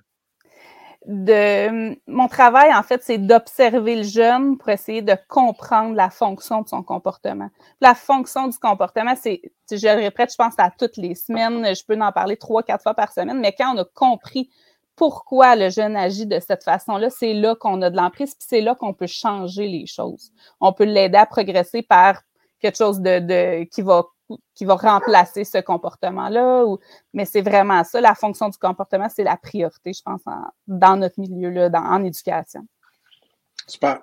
De 1.08 1.98
mon 2.06 2.28
travail, 2.28 2.74
en 2.76 2.84
fait, 2.84 3.02
c'est 3.02 3.18
d'observer 3.18 3.96
le 3.96 4.04
jeune 4.04 4.58
pour 4.58 4.68
essayer 4.68 5.02
de 5.02 5.16
comprendre 5.30 5.96
la 5.96 6.10
fonction 6.10 6.62
de 6.62 6.68
son 6.68 6.84
comportement. 6.84 7.50
La 7.80 7.96
fonction 7.96 8.50
du 8.50 8.58
comportement, 8.60 9.16
c'est, 9.16 9.42
je 9.72 9.88
le 9.88 10.02
répète, 10.02 10.32
je 10.32 10.36
pense 10.36 10.56
à 10.58 10.70
toutes 10.70 10.98
les 10.98 11.16
semaines, 11.16 11.74
je 11.74 11.84
peux 11.86 11.98
en 12.00 12.12
parler 12.12 12.36
trois, 12.36 12.62
quatre 12.62 12.84
fois 12.84 12.94
par 12.94 13.14
semaine, 13.14 13.40
mais 13.40 13.56
quand 13.58 13.74
on 13.74 13.78
a 13.80 13.86
compris 13.86 14.50
pourquoi 14.98 15.56
le 15.56 15.70
jeune 15.70 15.96
agit 15.96 16.26
de 16.26 16.42
cette 16.42 16.64
façon-là, 16.64 17.10
c'est 17.10 17.34
là, 17.34 17.56
qu'on 17.56 17.82
a 17.84 17.90
de 17.90 17.96
l'emprise, 17.96 18.36
puis 18.36 18.46
c'est 18.50 18.62
là 18.62 18.76
qu'on 18.76 18.94
peut 18.94 19.08
changer 19.08 19.68
les 19.68 19.86
choses. 19.86 20.34
On 20.60 20.74
peut 20.74 20.84
l'aider 20.84 21.18
à 21.18 21.26
progresser 21.26 21.84
par 21.84 22.22
quelque 22.60 22.78
chose 22.78 23.00
de, 23.00 23.20
de 23.20 23.64
qui 23.66 23.82
va 23.82 24.04
qui 24.54 24.66
va 24.66 24.76
remplacer 24.76 25.44
ce 25.44 25.60
comportement-là. 25.60 26.66
Mais 27.14 27.26
c'est 27.26 27.42
vraiment 27.42 27.84
ça, 27.84 28.02
la 28.02 28.16
fonction 28.16 28.50
du 28.50 28.58
comportement, 28.58 29.08
c'est 29.10 29.24
la 29.24 29.38
priorité, 29.38 29.94
je 29.94 30.02
pense, 30.04 30.22
dans 30.68 30.98
notre 30.98 31.20
milieu, 31.20 31.50
là, 31.50 31.70
dans, 31.70 31.84
en 31.84 32.04
éducation. 32.04 32.68
Super. 33.68 34.02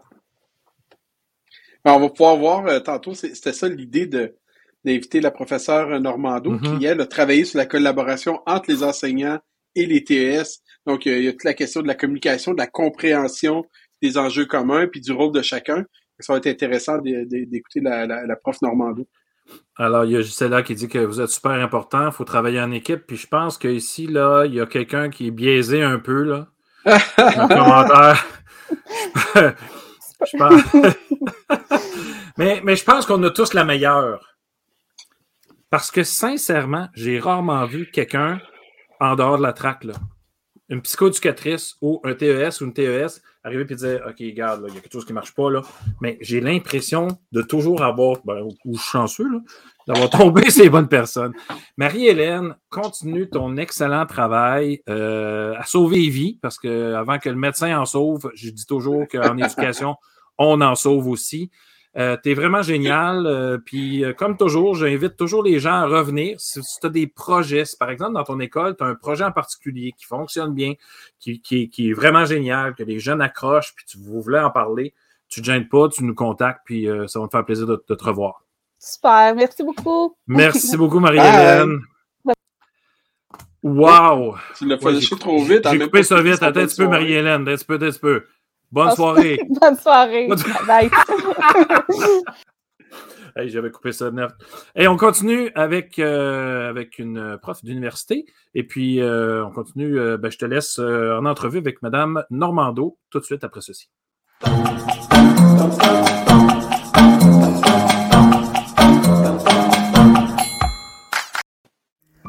Ben, 1.84 1.92
on 1.92 2.00
va 2.00 2.08
pouvoir 2.08 2.36
voir 2.36 2.66
euh, 2.66 2.80
tantôt, 2.80 3.14
c'était 3.14 3.52
ça 3.52 3.68
l'idée 3.68 4.06
de 4.06 4.36
d'inviter 4.84 5.22
la 5.22 5.30
professeure 5.30 5.98
Normando 5.98 6.52
mm-hmm. 6.52 6.78
qui, 6.78 6.84
elle, 6.84 7.00
a 7.00 7.06
travaillé 7.06 7.46
sur 7.46 7.56
la 7.56 7.64
collaboration 7.64 8.42
entre 8.44 8.70
les 8.70 8.82
enseignants 8.82 9.38
et 9.74 9.86
les 9.86 10.04
TES. 10.04 10.60
Donc, 10.86 11.06
il 11.06 11.24
y 11.24 11.28
a 11.28 11.32
toute 11.32 11.44
la 11.44 11.54
question 11.54 11.80
de 11.80 11.86
la 11.86 11.94
communication, 11.94 12.52
de 12.52 12.58
la 12.58 12.66
compréhension 12.66 13.64
des 14.02 14.18
enjeux 14.18 14.44
communs, 14.44 14.86
puis 14.86 15.00
du 15.00 15.12
rôle 15.12 15.32
de 15.32 15.40
chacun. 15.40 15.86
Ça 16.20 16.34
va 16.34 16.36
être 16.36 16.48
intéressant 16.48 16.98
d'écouter 16.98 17.80
la, 17.80 18.06
la 18.06 18.36
prof 18.36 18.60
Normando. 18.60 19.08
Alors, 19.76 20.04
il 20.04 20.12
y 20.12 20.16
a 20.16 20.20
Gisela 20.20 20.62
qui 20.62 20.74
dit 20.74 20.88
que 20.88 20.98
vous 20.98 21.20
êtes 21.20 21.30
super 21.30 21.52
important, 21.52 22.06
il 22.06 22.12
faut 22.12 22.24
travailler 22.24 22.60
en 22.60 22.70
équipe. 22.70 23.06
Puis 23.06 23.16
je 23.16 23.26
pense 23.26 23.58
qu'ici, 23.58 24.06
là, 24.06 24.44
il 24.44 24.54
y 24.54 24.60
a 24.60 24.66
quelqu'un 24.66 25.10
qui 25.10 25.26
est 25.28 25.32
biaisé 25.32 25.82
un 25.82 25.98
peu, 25.98 26.22
là. 26.22 26.46
commentaire. 27.48 28.24
mais, 32.36 32.60
mais 32.62 32.76
je 32.76 32.84
pense 32.84 33.06
qu'on 33.06 33.22
a 33.24 33.30
tous 33.30 33.52
la 33.54 33.64
meilleure. 33.64 34.36
Parce 35.70 35.90
que 35.90 36.04
sincèrement, 36.04 36.88
j'ai 36.94 37.18
rarement 37.18 37.64
vu 37.66 37.90
quelqu'un 37.90 38.40
en 39.00 39.16
dehors 39.16 39.38
de 39.38 39.42
la 39.42 39.52
traque, 39.52 39.84
là. 39.84 39.94
Une 40.74 40.82
psychoéducatrice 40.82 41.76
ou 41.80 42.00
un 42.02 42.14
TES 42.14 42.60
ou 42.60 42.64
une 42.64 42.72
TES 42.72 43.22
arriver 43.44 43.64
et 43.70 43.74
dire 43.76 44.00
OK, 44.08 44.16
regarde, 44.18 44.64
il 44.66 44.74
y 44.74 44.78
a 44.78 44.80
quelque 44.80 44.92
chose 44.92 45.04
qui 45.04 45.12
ne 45.12 45.14
marche 45.14 45.32
pas 45.36 45.48
là. 45.48 45.62
Mais 46.00 46.18
j'ai 46.20 46.40
l'impression 46.40 47.06
de 47.30 47.42
toujours 47.42 47.84
avoir, 47.84 48.16
ben, 48.24 48.48
ou 48.64 48.76
chanceux, 48.76 49.24
d'avoir 49.86 50.10
tombé 50.10 50.50
ces 50.50 50.68
bonnes 50.68 50.88
personnes. 50.88 51.32
Marie-Hélène, 51.76 52.56
continue 52.70 53.30
ton 53.30 53.56
excellent 53.56 54.04
travail 54.04 54.82
euh, 54.88 55.54
à 55.56 55.64
sauver 55.64 55.98
les 55.98 56.08
vies, 56.08 56.38
parce 56.42 56.58
que 56.58 56.94
avant 56.94 57.20
que 57.20 57.28
le 57.28 57.36
médecin 57.36 57.78
en 57.78 57.84
sauve, 57.84 58.32
je 58.34 58.50
dis 58.50 58.66
toujours 58.66 59.06
qu'en 59.06 59.36
éducation, 59.38 59.94
on 60.38 60.60
en 60.60 60.74
sauve 60.74 61.06
aussi. 61.06 61.52
Euh, 61.96 62.16
tu 62.22 62.30
es 62.30 62.34
vraiment 62.34 62.62
génial. 62.62 63.26
Euh, 63.26 63.58
puis, 63.58 64.04
euh, 64.04 64.12
comme 64.12 64.36
toujours, 64.36 64.74
j'invite 64.74 65.16
toujours 65.16 65.42
les 65.42 65.60
gens 65.60 65.74
à 65.74 65.86
revenir. 65.86 66.40
Si, 66.40 66.60
tu 66.80 66.86
as 66.86 66.90
des 66.90 67.06
projets, 67.06 67.64
si 67.64 67.76
par 67.76 67.90
exemple 67.90 68.14
dans 68.14 68.24
ton 68.24 68.40
école, 68.40 68.76
tu 68.76 68.82
as 68.82 68.86
un 68.86 68.94
projet 68.94 69.24
en 69.24 69.32
particulier 69.32 69.92
qui 69.96 70.04
fonctionne 70.04 70.54
bien, 70.54 70.74
qui, 71.20 71.40
qui, 71.40 71.70
qui, 71.70 71.90
est 71.90 71.92
vraiment 71.92 72.24
génial, 72.24 72.74
que 72.74 72.82
les 72.82 72.98
jeunes 72.98 73.20
accrochent, 73.20 73.74
puis 73.76 73.84
tu 73.86 73.98
voulais 73.98 74.40
en 74.40 74.50
parler, 74.50 74.92
tu 75.28 75.40
ne 75.40 75.44
te 75.44 75.50
gênes 75.50 75.68
pas, 75.68 75.88
tu 75.88 76.04
nous 76.04 76.14
contactes, 76.14 76.62
puis 76.64 76.88
ça 77.06 77.18
va 77.20 77.26
me 77.26 77.30
faire 77.30 77.44
plaisir 77.44 77.66
de, 77.66 77.76
te 77.76 78.04
revoir. 78.04 78.42
Super, 78.78 79.34
merci 79.34 79.62
beaucoup. 79.62 80.16
Merci 80.26 80.76
beaucoup, 80.76 80.98
Marie-Hélène. 81.00 81.80
Wow! 83.62 84.36
Tu 84.58 84.66
l'as 84.66 84.76
fait 84.76 85.16
trop 85.16 85.42
vite. 85.42 85.66
J'ai 85.70 85.78
coupé 85.78 86.02
ça 86.02 86.20
vite. 86.20 86.42
Attends 86.42 86.60
un 86.60 86.66
petit 86.66 86.76
peu, 86.76 86.86
Marie-Hélène. 86.86 87.48
Un 87.48 87.56
petit 87.56 87.64
peu, 87.64 87.74
un 87.74 87.78
petit 87.78 87.98
peu. 87.98 88.24
Bonne 88.80 88.90
soirée. 88.90 89.38
Bonne 89.60 89.76
soirée. 89.76 90.28
Bye. 90.66 90.90
hey, 93.36 93.48
J'avais 93.48 93.70
coupé 93.70 93.92
ça 93.92 94.10
net. 94.10 94.30
Et 94.74 94.88
on 94.88 94.96
continue 94.96 95.52
avec, 95.54 96.00
euh, 96.00 96.68
avec 96.68 96.98
une 96.98 97.38
prof 97.40 97.62
d'université. 97.62 98.26
Et 98.54 98.64
puis, 98.64 99.00
euh, 99.00 99.46
on 99.46 99.52
continue. 99.52 99.96
euh, 99.96 100.16
ben, 100.16 100.28
je 100.28 100.38
te 100.38 100.44
laisse 100.44 100.80
en 100.80 101.24
entrevue 101.24 101.58
avec 101.58 101.82
Madame 101.82 102.24
Normando 102.30 102.98
tout 103.10 103.20
de 103.20 103.24
suite 103.24 103.44
après 103.44 103.60
ceci. 103.60 103.88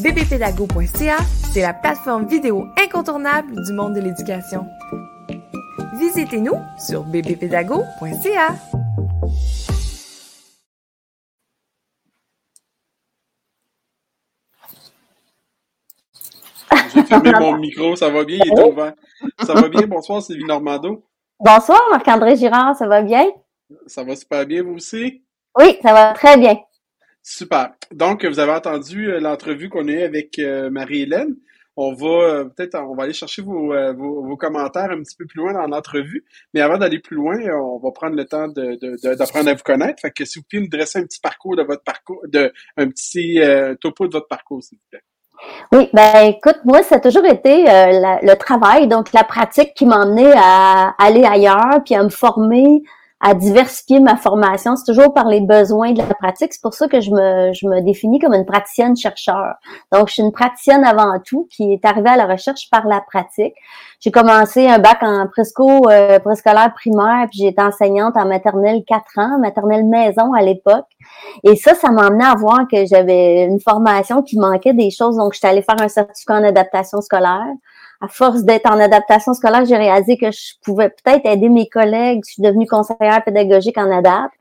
bbpédago.ca, 0.00 1.18
c'est 1.52 1.60
la 1.60 1.74
plateforme 1.74 2.26
vidéo 2.26 2.66
incontournable 2.82 3.62
du 3.66 3.72
monde 3.72 3.94
de 3.94 4.00
l'éducation. 4.00 4.66
Visitez-nous 5.98 6.54
sur 6.78 7.04
bbpédago.ca. 7.04 8.54
J'ai 16.94 17.02
fermé 17.02 17.32
mon 17.38 17.56
micro, 17.58 17.94
ça 17.94 18.08
va 18.08 18.24
bien, 18.24 18.38
il 18.42 18.58
est 18.58 18.62
ouvert. 18.62 18.94
Ça 19.44 19.54
va 19.54 19.68
bien, 19.68 19.86
bonsoir 19.86 20.22
Sylvie 20.22 20.44
Normando. 20.44 21.04
Bonsoir, 21.38 21.80
Marc-André 21.90 22.36
Girard, 22.36 22.74
ça 22.76 22.86
va 22.86 23.02
bien? 23.02 23.26
Ça 23.86 24.02
va 24.02 24.16
super 24.16 24.46
bien, 24.46 24.62
vous 24.62 24.74
aussi? 24.74 25.24
Oui, 25.58 25.78
ça 25.82 25.92
va 25.92 26.12
très 26.14 26.36
bien. 26.38 26.58
Super. 27.22 27.70
Donc, 27.92 28.24
vous 28.24 28.38
avez 28.38 28.52
entendu 28.52 29.10
euh, 29.10 29.20
l'entrevue 29.20 29.68
qu'on 29.68 29.86
a 29.88 29.92
eue 29.92 30.02
avec 30.02 30.38
euh, 30.38 30.70
Marie-Hélène. 30.70 31.36
On 31.76 31.94
va 31.94 32.06
euh, 32.08 32.44
peut-être 32.44 32.74
on 32.76 32.94
va 32.94 33.04
aller 33.04 33.12
chercher 33.12 33.42
vos, 33.42 33.72
vos, 33.96 34.24
vos 34.26 34.36
commentaires 34.36 34.90
un 34.90 34.98
petit 35.02 35.16
peu 35.16 35.24
plus 35.26 35.38
loin 35.38 35.52
dans 35.52 35.66
l'entrevue. 35.66 36.24
Mais 36.52 36.60
avant 36.60 36.76
d'aller 36.78 36.98
plus 36.98 37.16
loin, 37.16 37.36
on 37.54 37.78
va 37.78 37.90
prendre 37.92 38.16
le 38.16 38.24
temps 38.26 38.48
de, 38.48 38.72
de- 38.80 38.96
de- 39.02 39.14
d'apprendre 39.14 39.48
à 39.50 39.54
vous 39.54 39.62
connaître. 39.62 40.00
Fait 40.00 40.10
que 40.10 40.24
si 40.24 40.38
vous 40.40 40.44
pouvez 40.50 40.62
nous 40.62 40.68
dresser 40.68 40.98
un 40.98 41.04
petit 41.04 41.20
parcours 41.20 41.56
de 41.56 41.62
votre 41.62 41.82
parcours, 41.84 42.20
de 42.26 42.52
un 42.76 42.88
petit 42.88 43.40
topo 43.80 44.06
de 44.08 44.12
votre 44.12 44.28
parcours, 44.28 44.62
s'il 44.62 44.78
vous 44.78 44.84
plaît. 44.90 45.02
Oui, 45.72 45.88
ben 45.94 46.26
écoute, 46.26 46.58
moi, 46.64 46.82
ça 46.82 46.96
a 46.96 47.00
toujours 47.00 47.24
été 47.24 47.64
le 47.64 48.34
travail, 48.34 48.88
donc 48.88 49.12
la 49.14 49.24
pratique 49.24 49.72
qui 49.74 49.86
m'a 49.86 50.00
emmené 50.04 50.30
à 50.36 50.94
aller 50.98 51.24
ailleurs, 51.24 51.80
puis 51.84 51.94
à 51.94 52.02
me 52.02 52.10
former, 52.10 52.82
à 53.20 53.34
diversifier 53.34 54.00
ma 54.00 54.16
formation. 54.16 54.76
C'est 54.76 54.90
toujours 54.90 55.12
par 55.12 55.26
les 55.26 55.40
besoins 55.40 55.92
de 55.92 55.98
la 55.98 56.14
pratique. 56.14 56.54
C'est 56.54 56.62
pour 56.62 56.72
ça 56.72 56.88
que 56.88 57.00
je 57.00 57.10
me, 57.10 57.52
je 57.52 57.66
me 57.66 57.82
définis 57.82 58.18
comme 58.18 58.32
une 58.32 58.46
praticienne 58.46 58.96
chercheur. 58.96 59.56
Donc, 59.92 60.08
je 60.08 60.14
suis 60.14 60.22
une 60.22 60.32
praticienne 60.32 60.84
avant 60.84 61.18
tout 61.24 61.46
qui 61.50 61.72
est 61.72 61.84
arrivée 61.84 62.08
à 62.08 62.16
la 62.16 62.26
recherche 62.26 62.70
par 62.70 62.86
la 62.86 63.02
pratique. 63.02 63.54
J'ai 64.00 64.10
commencé 64.10 64.66
un 64.66 64.78
bac 64.78 65.02
en 65.02 65.26
presco, 65.26 65.90
euh, 65.90 66.18
préscolaire 66.18 66.72
primaire, 66.72 67.26
puis 67.30 67.40
j'ai 67.40 67.48
été 67.48 67.62
enseignante 67.62 68.16
en 68.16 68.24
maternelle 68.24 68.82
4 68.86 69.04
ans, 69.18 69.38
maternelle 69.38 69.84
maison 69.84 70.32
à 70.32 70.40
l'époque. 70.40 70.86
Et 71.44 71.56
ça, 71.56 71.74
ça 71.74 71.90
m'a 71.90 72.06
amené 72.06 72.24
à 72.24 72.34
voir 72.34 72.60
que 72.70 72.86
j'avais 72.86 73.44
une 73.44 73.60
formation 73.60 74.22
qui 74.22 74.38
manquait 74.38 74.72
des 74.72 74.90
choses. 74.90 75.16
Donc, 75.16 75.34
j'étais 75.34 75.48
allée 75.48 75.62
faire 75.62 75.80
un 75.80 75.88
certificat 75.88 76.36
en 76.36 76.44
adaptation 76.44 77.02
scolaire. 77.02 77.52
À 78.02 78.08
force 78.08 78.42
d'être 78.44 78.66
en 78.70 78.80
adaptation 78.80 79.34
scolaire, 79.34 79.64
j'ai 79.66 79.76
réalisé 79.76 80.16
que 80.16 80.30
je 80.30 80.54
pouvais 80.64 80.88
peut-être 80.88 81.26
aider 81.26 81.48
mes 81.50 81.68
collègues. 81.68 82.22
Je 82.26 82.32
suis 82.32 82.42
devenue 82.42 82.66
conseillère 82.66 83.22
pédagogique 83.22 83.76
en 83.76 83.90
ADAPT. 83.90 84.32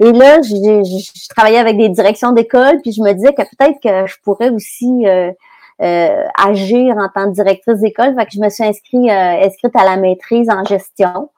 Et 0.00 0.10
là, 0.12 0.42
j'ai- 0.42 0.82
j'ai- 0.84 1.12
je 1.14 1.28
travaillais 1.28 1.58
avec 1.58 1.76
des 1.78 1.88
directions 1.88 2.32
d'école, 2.32 2.80
puis 2.82 2.90
je 2.92 3.00
me 3.02 3.12
disais 3.12 3.32
que 3.32 3.42
peut-être 3.42 3.78
que 3.80 4.06
je 4.10 4.16
pourrais 4.24 4.50
aussi 4.50 5.06
euh, 5.06 5.30
euh, 5.82 6.24
agir 6.42 6.96
en 6.96 7.08
tant 7.14 7.26
que 7.26 7.34
directrice 7.34 7.78
d'école. 7.80 8.14
Fait 8.16 8.24
que 8.26 8.32
je 8.32 8.40
me 8.40 8.48
suis 8.48 8.64
inscrite, 8.64 9.08
euh, 9.08 9.44
inscrite 9.46 9.76
à 9.76 9.84
la 9.84 9.96
maîtrise 9.96 10.48
en 10.50 10.64
gestion. 10.64 11.28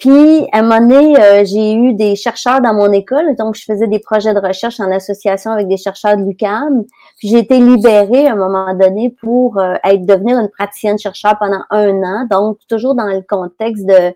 Puis, 0.00 0.48
à 0.52 0.60
un 0.60 0.62
moment 0.62 0.80
donné, 0.80 1.20
euh, 1.20 1.44
j'ai 1.44 1.74
eu 1.74 1.92
des 1.92 2.16
chercheurs 2.16 2.62
dans 2.62 2.72
mon 2.72 2.90
école, 2.90 3.36
donc 3.36 3.54
je 3.54 3.64
faisais 3.64 3.86
des 3.86 3.98
projets 3.98 4.32
de 4.32 4.40
recherche 4.40 4.80
en 4.80 4.90
association 4.90 5.50
avec 5.50 5.68
des 5.68 5.76
chercheurs 5.76 6.16
de 6.16 6.22
l'UQAM. 6.22 6.84
Puis, 7.18 7.28
j'ai 7.28 7.38
été 7.38 7.58
libérée 7.58 8.26
à 8.26 8.32
un 8.32 8.36
moment 8.36 8.72
donné 8.74 9.10
pour 9.10 9.58
euh, 9.58 9.74
être 9.84 10.06
devenir 10.06 10.38
une 10.38 10.48
praticienne 10.48 10.98
chercheur 10.98 11.38
pendant 11.38 11.60
un 11.68 12.02
an, 12.02 12.26
donc 12.30 12.56
toujours 12.66 12.94
dans 12.94 13.08
le 13.08 13.20
contexte 13.20 13.84
de 13.84 14.14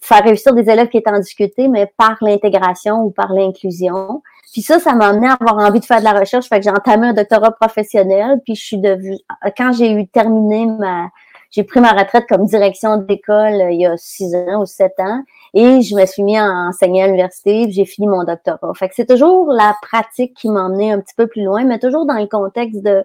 faire 0.00 0.22
réussir 0.22 0.52
des 0.52 0.68
élèves 0.68 0.88
qui 0.88 0.98
étaient 0.98 1.10
en 1.10 1.18
difficulté, 1.18 1.68
mais 1.68 1.90
par 1.96 2.16
l'intégration 2.20 3.00
ou 3.00 3.10
par 3.10 3.32
l'inclusion. 3.32 4.22
Puis 4.52 4.60
ça, 4.60 4.78
ça 4.78 4.94
m'a 4.94 5.08
amené 5.08 5.28
à 5.28 5.38
avoir 5.40 5.66
envie 5.66 5.80
de 5.80 5.86
faire 5.86 6.00
de 6.00 6.04
la 6.04 6.12
recherche, 6.12 6.46
fait 6.46 6.58
que 6.58 6.64
j'ai 6.64 6.70
entamé 6.70 7.08
un 7.08 7.12
doctorat 7.14 7.52
professionnel, 7.52 8.40
puis 8.44 8.54
je 8.54 8.64
suis 8.64 8.78
devenue, 8.78 9.16
quand 9.56 9.72
j'ai 9.72 9.92
eu 9.92 10.06
terminé 10.08 10.66
ma, 10.66 11.08
j'ai 11.56 11.64
pris 11.64 11.80
ma 11.80 11.92
retraite 11.92 12.26
comme 12.28 12.44
direction 12.44 12.98
d'école 12.98 13.62
euh, 13.62 13.70
il 13.70 13.80
y 13.80 13.86
a 13.86 13.96
six 13.96 14.34
ans 14.34 14.60
ou 14.60 14.66
sept 14.66 14.92
ans 14.98 15.24
et 15.54 15.80
je 15.80 15.94
me 15.94 16.04
suis 16.04 16.22
mis 16.22 16.36
à 16.36 16.44
enseigner 16.44 17.02
à 17.02 17.06
l'université 17.06 17.70
j'ai 17.70 17.86
fini 17.86 18.06
mon 18.06 18.24
doctorat. 18.24 18.72
C'est 18.92 19.08
toujours 19.08 19.50
la 19.50 19.74
pratique 19.80 20.34
qui 20.34 20.50
m'a 20.50 20.64
emmené 20.64 20.92
un 20.92 21.00
petit 21.00 21.14
peu 21.16 21.26
plus 21.26 21.42
loin, 21.42 21.64
mais 21.64 21.78
toujours 21.78 22.04
dans 22.04 22.18
le 22.18 22.26
contexte 22.26 22.82
de 22.82 23.04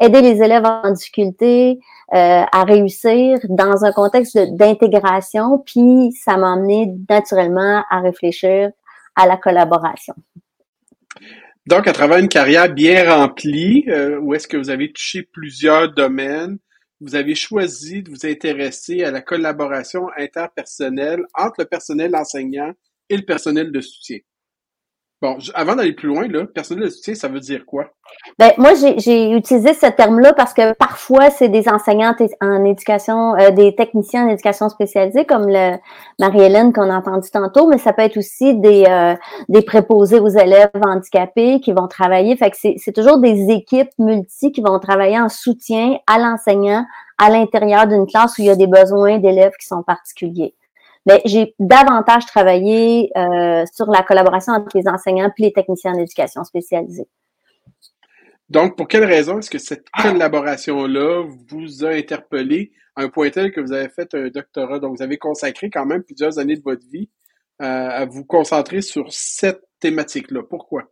aider 0.00 0.22
les 0.22 0.42
élèves 0.42 0.64
en 0.64 0.90
difficulté 0.90 1.78
euh, 2.12 2.42
à 2.50 2.64
réussir 2.64 3.38
dans 3.48 3.84
un 3.84 3.92
contexte 3.92 4.36
d'intégration, 4.36 5.62
puis 5.64 6.10
ça 6.12 6.36
m'a 6.36 6.54
amené 6.54 6.92
naturellement 7.08 7.84
à 7.88 8.00
réfléchir 8.00 8.70
à 9.14 9.26
la 9.28 9.36
collaboration. 9.36 10.14
Donc, 11.66 11.86
à 11.86 11.92
travers 11.92 12.18
une 12.18 12.28
carrière 12.28 12.68
bien 12.68 13.14
remplie, 13.14 13.84
euh, 13.88 14.18
où 14.18 14.34
est-ce 14.34 14.48
que 14.48 14.56
vous 14.56 14.68
avez 14.68 14.92
touché 14.92 15.22
plusieurs 15.22 15.94
domaines, 15.94 16.58
vous 17.00 17.14
avez 17.14 17.34
choisi 17.34 18.02
de 18.02 18.10
vous 18.10 18.26
intéresser 18.26 19.02
à 19.02 19.10
la 19.10 19.20
collaboration 19.20 20.08
interpersonnelle 20.16 21.22
entre 21.34 21.60
le 21.60 21.66
personnel 21.66 22.14
enseignant 22.14 22.72
et 23.08 23.16
le 23.16 23.24
personnel 23.24 23.72
de 23.72 23.80
soutien. 23.80 24.18
Bon, 25.22 25.38
avant 25.54 25.74
d'aller 25.74 25.94
plus 25.94 26.08
loin, 26.08 26.26
là, 26.28 26.44
personnel 26.44 26.84
de 26.84 26.90
soutien, 26.90 27.14
ça 27.14 27.28
veut 27.28 27.40
dire 27.40 27.64
quoi? 27.64 27.86
Ben, 28.38 28.52
moi, 28.58 28.72
j'ai- 28.74 29.30
utilisé 29.30 29.72
ce 29.72 29.86
terme-là 29.86 30.34
parce 30.34 30.52
que 30.52 30.74
parfois, 30.74 31.30
c'est 31.30 31.48
des 31.48 31.68
enseignantes 31.68 32.20
en 32.42 32.64
éducation, 32.64 33.34
euh, 33.36 33.50
des 33.50 33.74
techniciens 33.74 34.26
en 34.26 34.28
éducation 34.28 34.68
spécialisée, 34.68 35.24
comme 35.24 35.46
le 35.48 35.76
Marie-Hélène 36.18 36.72
qu'on 36.72 36.90
a 36.90 36.96
entendu 36.96 37.30
tantôt, 37.30 37.68
mais 37.68 37.78
ça 37.78 37.92
peut 37.92 38.02
être 38.02 38.18
aussi 38.18 38.54
des, 38.58 38.84
euh, 38.86 39.14
des 39.48 39.62
préposés 39.62 40.20
aux 40.20 40.28
élèves 40.28 40.70
handicapés 40.84 41.60
qui 41.60 41.72
vont 41.72 41.88
travailler. 41.88 42.36
Fait 42.36 42.50
que 42.50 42.56
c'est 42.56 42.92
toujours 42.92 43.18
des 43.18 43.50
équipes 43.50 43.90
multi 43.98 44.52
qui 44.52 44.60
vont 44.60 44.78
travailler 44.78 45.18
en 45.18 45.28
soutien 45.30 45.96
à 46.06 46.18
l'enseignant 46.18 46.84
à 47.18 47.30
l'intérieur 47.30 47.86
d'une 47.86 48.06
classe 48.06 48.36
où 48.38 48.42
il 48.42 48.46
y 48.46 48.50
a 48.50 48.56
des 48.56 48.66
besoins 48.66 49.18
d'élèves 49.18 49.52
qui 49.60 49.66
sont 49.66 49.82
particuliers. 49.82 50.54
Mais 51.06 51.20
j'ai 51.24 51.54
davantage 51.58 52.26
travaillé 52.26 53.10
euh, 53.16 53.64
sur 53.72 53.90
la 53.90 54.02
collaboration 54.02 54.54
entre 54.54 54.76
les 54.76 54.88
enseignants 54.88 55.30
et 55.36 55.42
les 55.42 55.52
techniciens 55.52 55.92
en 55.92 55.98
éducation 55.98 56.44
spécialisée. 56.44 57.08
Donc, 58.48 58.76
pour 58.76 58.88
quelle 58.88 59.04
raison 59.04 59.38
est-ce 59.38 59.50
que 59.50 59.58
cette 59.58 59.86
collaboration-là 59.90 61.24
vous 61.48 61.84
a 61.84 61.90
interpellé 61.90 62.72
à 62.94 63.02
un 63.02 63.08
point 63.08 63.30
tel 63.30 63.52
que 63.52 63.60
vous 63.60 63.72
avez 63.72 63.88
fait 63.88 64.14
un 64.14 64.28
doctorat? 64.28 64.78
Donc, 64.78 64.96
vous 64.96 65.02
avez 65.02 65.18
consacré 65.18 65.70
quand 65.70 65.86
même 65.86 66.02
plusieurs 66.02 66.38
années 66.38 66.56
de 66.56 66.62
votre 66.62 66.86
vie 66.86 67.10
euh, 67.62 67.64
à 67.64 68.04
vous 68.04 68.24
concentrer 68.24 68.82
sur 68.82 69.12
cette 69.12 69.62
thématique-là. 69.80 70.42
Pourquoi? 70.48 70.84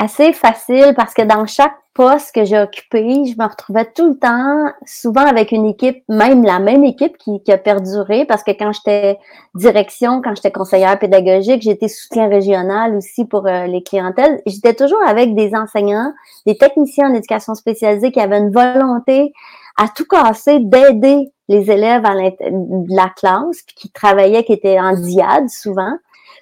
Assez 0.00 0.32
facile 0.32 0.94
parce 0.96 1.12
que 1.12 1.22
dans 1.22 1.46
chaque 1.46 1.74
poste 1.92 2.34
que 2.34 2.44
j'ai 2.44 2.58
occupé, 2.58 3.26
je 3.26 3.36
me 3.36 3.46
retrouvais 3.46 3.84
tout 3.84 4.08
le 4.08 4.18
temps, 4.18 4.72
souvent 4.86 5.26
avec 5.26 5.52
une 5.52 5.66
équipe, 5.66 6.02
même 6.08 6.42
la 6.42 6.58
même 6.58 6.84
équipe 6.84 7.18
qui, 7.18 7.40
a 7.52 7.58
perduré 7.58 8.24
parce 8.24 8.42
que 8.42 8.52
quand 8.52 8.72
j'étais 8.72 9.18
direction, 9.54 10.22
quand 10.22 10.34
j'étais 10.34 10.52
conseillère 10.52 10.98
pédagogique, 10.98 11.60
j'étais 11.62 11.88
soutien 11.88 12.28
régional 12.28 12.94
aussi 12.96 13.26
pour 13.26 13.46
euh, 13.46 13.66
les 13.66 13.82
clientèles. 13.82 14.40
J'étais 14.46 14.72
toujours 14.72 15.02
avec 15.06 15.34
des 15.34 15.54
enseignants, 15.54 16.14
des 16.46 16.56
techniciens 16.56 17.10
en 17.10 17.14
éducation 17.14 17.54
spécialisée 17.54 18.10
qui 18.10 18.20
avaient 18.20 18.38
une 18.38 18.52
volonté 18.52 19.32
à 19.76 19.88
tout 19.88 20.06
casser 20.06 20.60
d'aider 20.60 21.30
les 21.48 21.70
élèves 21.70 22.06
à 22.06 22.14
de 22.14 22.96
la 22.96 23.10
classe, 23.16 23.62
puis 23.66 23.74
qui 23.74 23.90
travaillaient, 23.90 24.44
qui 24.44 24.52
étaient 24.52 24.80
en 24.80 24.94
diade 24.94 25.50
souvent. 25.50 25.92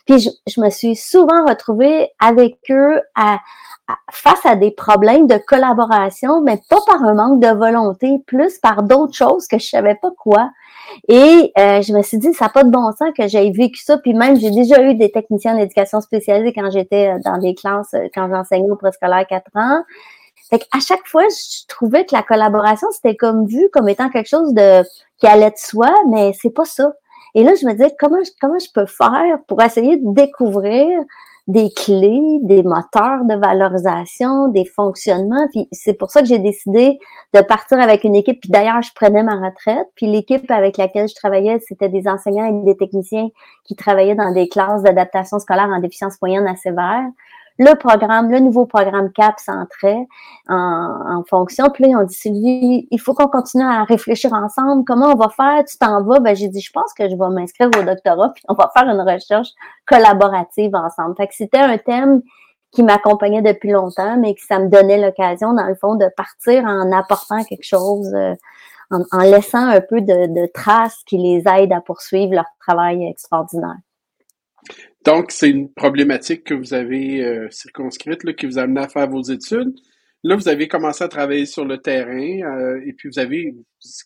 Puis 0.09 0.21
je, 0.21 0.31
je 0.47 0.61
me 0.61 0.71
suis 0.71 0.97
souvent 0.97 1.45
retrouvée 1.47 2.09
avec 2.19 2.57
eux 2.71 3.01
à, 3.15 3.39
face 4.11 4.45
à 4.45 4.57
des 4.57 4.71
problèmes 4.71 5.27
de 5.27 5.37
collaboration, 5.37 6.41
mais 6.41 6.61
pas 6.69 6.81
par 6.87 7.03
un 7.03 7.15
manque 7.15 7.41
de 7.41 7.49
volonté, 7.49 8.19
plus 8.27 8.59
par 8.59 8.83
d'autres 8.83 9.15
choses 9.15 9.47
que 9.47 9.59
je 9.59 9.69
savais 9.69 9.95
pas 9.95 10.11
quoi. 10.17 10.51
Et 11.09 11.53
euh, 11.59 11.83
je 11.83 11.93
me 11.93 12.03
suis 12.03 12.19
dit, 12.19 12.33
ça 12.33 12.47
n'a 12.47 12.49
pas 12.51 12.65
de 12.65 12.71
bon 12.71 12.91
sens 12.93 13.11
que 13.17 13.29
j'aie 13.29 13.51
vécu 13.51 13.83
ça. 13.83 13.99
Puis 13.99 14.15
même, 14.15 14.39
j'ai 14.39 14.51
déjà 14.51 14.83
eu 14.83 14.95
des 14.95 15.11
techniciens 15.11 15.57
d'éducation 15.57 16.01
spécialisée 16.01 16.53
quand 16.53 16.71
j'étais 16.71 17.09
euh, 17.09 17.19
dans 17.25 17.39
des 17.39 17.55
classes, 17.55 17.93
euh, 17.95 18.09
quand 18.15 18.29
j'enseignais 18.29 18.71
au 18.71 18.77
préscolaire 18.77 19.27
4 19.27 19.45
ans. 19.55 19.83
Fait 20.51 20.67
à 20.75 20.81
chaque 20.81 21.07
fois, 21.07 21.25
je 21.29 21.67
trouvais 21.67 22.07
que 22.07 22.15
la 22.15 22.23
collaboration, 22.23 22.89
c'était 22.91 23.17
comme 23.17 23.47
vu 23.47 23.69
comme 23.73 23.89
étant 23.89 24.09
quelque 24.09 24.29
chose 24.29 24.55
de 24.55 24.83
qui 25.19 25.27
allait 25.27 25.51
de 25.51 25.59
soi, 25.59 25.93
mais 26.09 26.33
c'est 26.41 26.51
pas 26.51 26.65
ça. 26.65 26.93
Et 27.35 27.43
là, 27.45 27.53
je 27.61 27.67
me 27.67 27.73
disais, 27.73 27.95
comment, 27.99 28.19
comment 28.41 28.59
je 28.59 28.71
peux 28.73 28.87
faire 28.87 29.39
pour 29.47 29.63
essayer 29.63 29.97
de 29.97 30.13
découvrir 30.13 30.87
des 31.47 31.71
clés, 31.71 32.41
des 32.43 32.63
moteurs 32.63 33.25
de 33.25 33.35
valorisation, 33.35 34.49
des 34.49 34.65
fonctionnements? 34.65 35.49
Puis 35.53 35.69
c'est 35.73 35.95
pour 35.95 36.11
ça 36.11 36.21
que 36.21 36.27
j'ai 36.27 36.39
décidé 36.39 36.99
de 37.35 37.41
partir 37.41 37.81
avec 37.81 38.05
une 38.05 38.17
équipe. 38.17 38.41
Puis 38.41 38.51
d'ailleurs, 38.51 38.83
je 38.83 38.91
prenais 38.95 39.23
ma 39.23 39.37
retraite. 39.37 39.89
Puis 39.95 40.07
l'équipe 40.07 40.51
avec 40.51 40.77
laquelle 40.77 41.09
je 41.09 41.15
travaillais, 41.15 41.59
c'était 41.67 41.89
des 41.89 42.09
enseignants 42.09 42.47
et 42.47 42.65
des 42.65 42.77
techniciens 42.77 43.29
qui 43.65 43.77
travaillaient 43.77 44.15
dans 44.15 44.33
des 44.33 44.49
classes 44.49 44.83
d'adaptation 44.83 45.39
scolaire 45.39 45.69
en 45.69 45.81
déficience 45.81 46.21
moyenne 46.21 46.47
à 46.47 46.57
sévère 46.57 47.05
le 47.59 47.75
programme, 47.75 48.31
le 48.31 48.39
nouveau 48.39 48.67
programme 48.67 49.11
CAP 49.13 49.41
s'entrait 49.41 50.07
en, 50.49 51.25
fonction. 51.29 51.69
Puis 51.71 51.85
là, 51.85 51.99
on 51.99 52.05
dit, 52.05 52.87
il 52.91 53.01
faut 53.01 53.15
qu'on 53.15 53.27
continue 53.27 53.65
à 53.65 53.83
réfléchir 53.83 54.33
ensemble. 54.33 54.85
Comment 54.87 55.13
on 55.13 55.17
va 55.17 55.29
faire? 55.29 55.65
Tu 55.65 55.77
t'en 55.77 56.05
vas? 56.05 56.21
Ben, 56.21 56.37
j'ai 56.37 56.49
dit, 56.49 56.61
je 56.61 56.71
pense 56.73 56.93
que 56.95 57.09
je 57.09 57.17
vais 57.17 57.29
m'inscrire 57.31 57.69
au 57.69 57.83
doctorat, 57.83 58.31
puis 58.33 58.45
on 58.49 58.55
va 58.55 58.71
faire 58.77 58.89
une 58.89 59.01
recherche 59.01 59.49
collaborative 59.87 60.75
ensemble. 60.75 61.17
Fait 61.17 61.27
que 61.27 61.35
c'était 61.35 61.59
un 61.59 61.79
thème 61.79 62.23
qui 62.71 62.83
m'accompagnait 62.83 63.43
depuis 63.43 63.71
longtemps, 63.71 64.17
mais 64.19 64.35
que 64.35 64.43
ça 64.47 64.61
me 64.61 64.69
donnait 64.69 65.01
l'occasion, 65.01 65.53
dans 65.53 65.67
le 65.67 65.75
fond, 65.75 65.97
de 65.97 66.09
partir 66.17 66.65
en 66.65 66.93
apportant 66.93 67.43
quelque 67.43 67.65
chose, 67.65 68.13
euh, 68.15 68.35
en, 68.91 69.03
en, 69.11 69.23
laissant 69.23 69.67
un 69.67 69.81
peu 69.81 70.01
de, 70.01 70.27
de 70.41 70.47
traces 70.53 71.03
qui 71.07 71.17
les 71.17 71.43
aident 71.51 71.73
à 71.73 71.81
poursuivre 71.81 72.35
leur 72.35 72.47
travail 72.61 73.05
extraordinaire. 73.07 73.79
Donc, 75.05 75.31
c'est 75.31 75.51
une 75.51 75.73
problématique 75.73 76.45
que 76.45 76.55
vous 76.55 76.75
avez 76.75 77.25
euh, 77.25 77.49
circonscrite, 77.51 78.25
là, 78.25 78.33
qui 78.33 78.47
vous 78.47 78.59
a 78.59 78.63
amené 78.63 78.81
à 78.81 78.89
faire 78.89 79.09
vos 79.09 79.23
études. 79.23 79.75
Là, 80.25 80.35
vous 80.35 80.49
avez 80.49 80.67
commencé 80.67 81.05
à 81.05 81.09
travailler 81.09 81.47
sur 81.47 81.65
le 81.65 81.79
terrain 81.79 82.11
euh, 82.11 82.81
et 82.85 82.93
puis 82.93 83.09
vous 83.09 83.21
avez, 83.21 83.55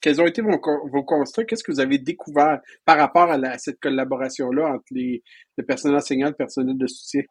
quels 0.02 0.20
ont 0.20 0.26
été 0.26 0.42
vos, 0.42 0.60
vos 0.92 1.02
constats? 1.02 1.44
Qu'est-ce 1.44 1.64
que 1.64 1.72
vous 1.72 1.80
avez 1.80 1.96
découvert 1.96 2.60
par 2.84 2.98
rapport 2.98 3.30
à, 3.30 3.38
la, 3.38 3.52
à 3.52 3.58
cette 3.58 3.80
collaboration-là 3.80 4.74
entre 4.74 4.84
les, 4.90 5.22
le 5.56 5.64
personnel 5.64 5.96
enseignant 5.96 6.26
et 6.26 6.30
le 6.30 6.36
personnel 6.36 6.76
de 6.76 6.86
soutien? 6.86 7.22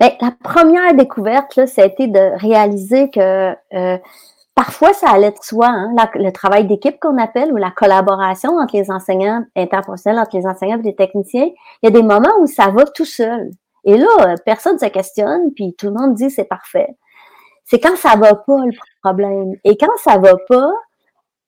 Bien, 0.00 0.10
la 0.20 0.30
première 0.30 0.94
découverte, 0.94 1.56
là, 1.56 1.66
ça 1.66 1.82
a 1.82 1.86
été 1.86 2.06
de 2.06 2.40
réaliser 2.40 3.10
que 3.10 3.50
euh, 3.74 3.98
Parfois, 4.58 4.92
ça 4.92 5.10
allait 5.10 5.30
de 5.30 5.38
soi, 5.40 5.68
hein, 5.68 5.94
le 6.16 6.32
travail 6.32 6.66
d'équipe 6.66 6.98
qu'on 6.98 7.16
appelle 7.16 7.52
ou 7.52 7.56
la 7.56 7.70
collaboration 7.70 8.58
entre 8.58 8.74
les 8.74 8.90
enseignants 8.90 9.44
interprofessionnels, 9.54 10.18
entre 10.18 10.36
les 10.36 10.46
enseignants 10.48 10.80
et 10.80 10.82
les 10.82 10.96
techniciens. 10.96 11.48
Il 11.80 11.84
y 11.84 11.86
a 11.86 11.90
des 11.92 12.02
moments 12.02 12.34
où 12.40 12.48
ça 12.48 12.66
va 12.66 12.84
tout 12.86 13.04
seul. 13.04 13.52
Et 13.84 13.96
là, 13.96 14.08
euh, 14.22 14.34
personne 14.44 14.74
ne 14.74 14.80
se 14.80 14.86
questionne, 14.86 15.52
puis 15.54 15.76
tout 15.78 15.86
le 15.86 15.92
monde 15.92 16.14
dit 16.16 16.28
c'est 16.28 16.42
parfait. 16.42 16.88
C'est 17.66 17.78
quand 17.78 17.94
ça 17.94 18.16
va 18.16 18.34
pas 18.34 18.64
le 18.64 18.72
problème. 19.00 19.52
Et 19.62 19.76
quand 19.76 19.96
ça 20.02 20.18
va 20.18 20.34
pas, 20.48 20.72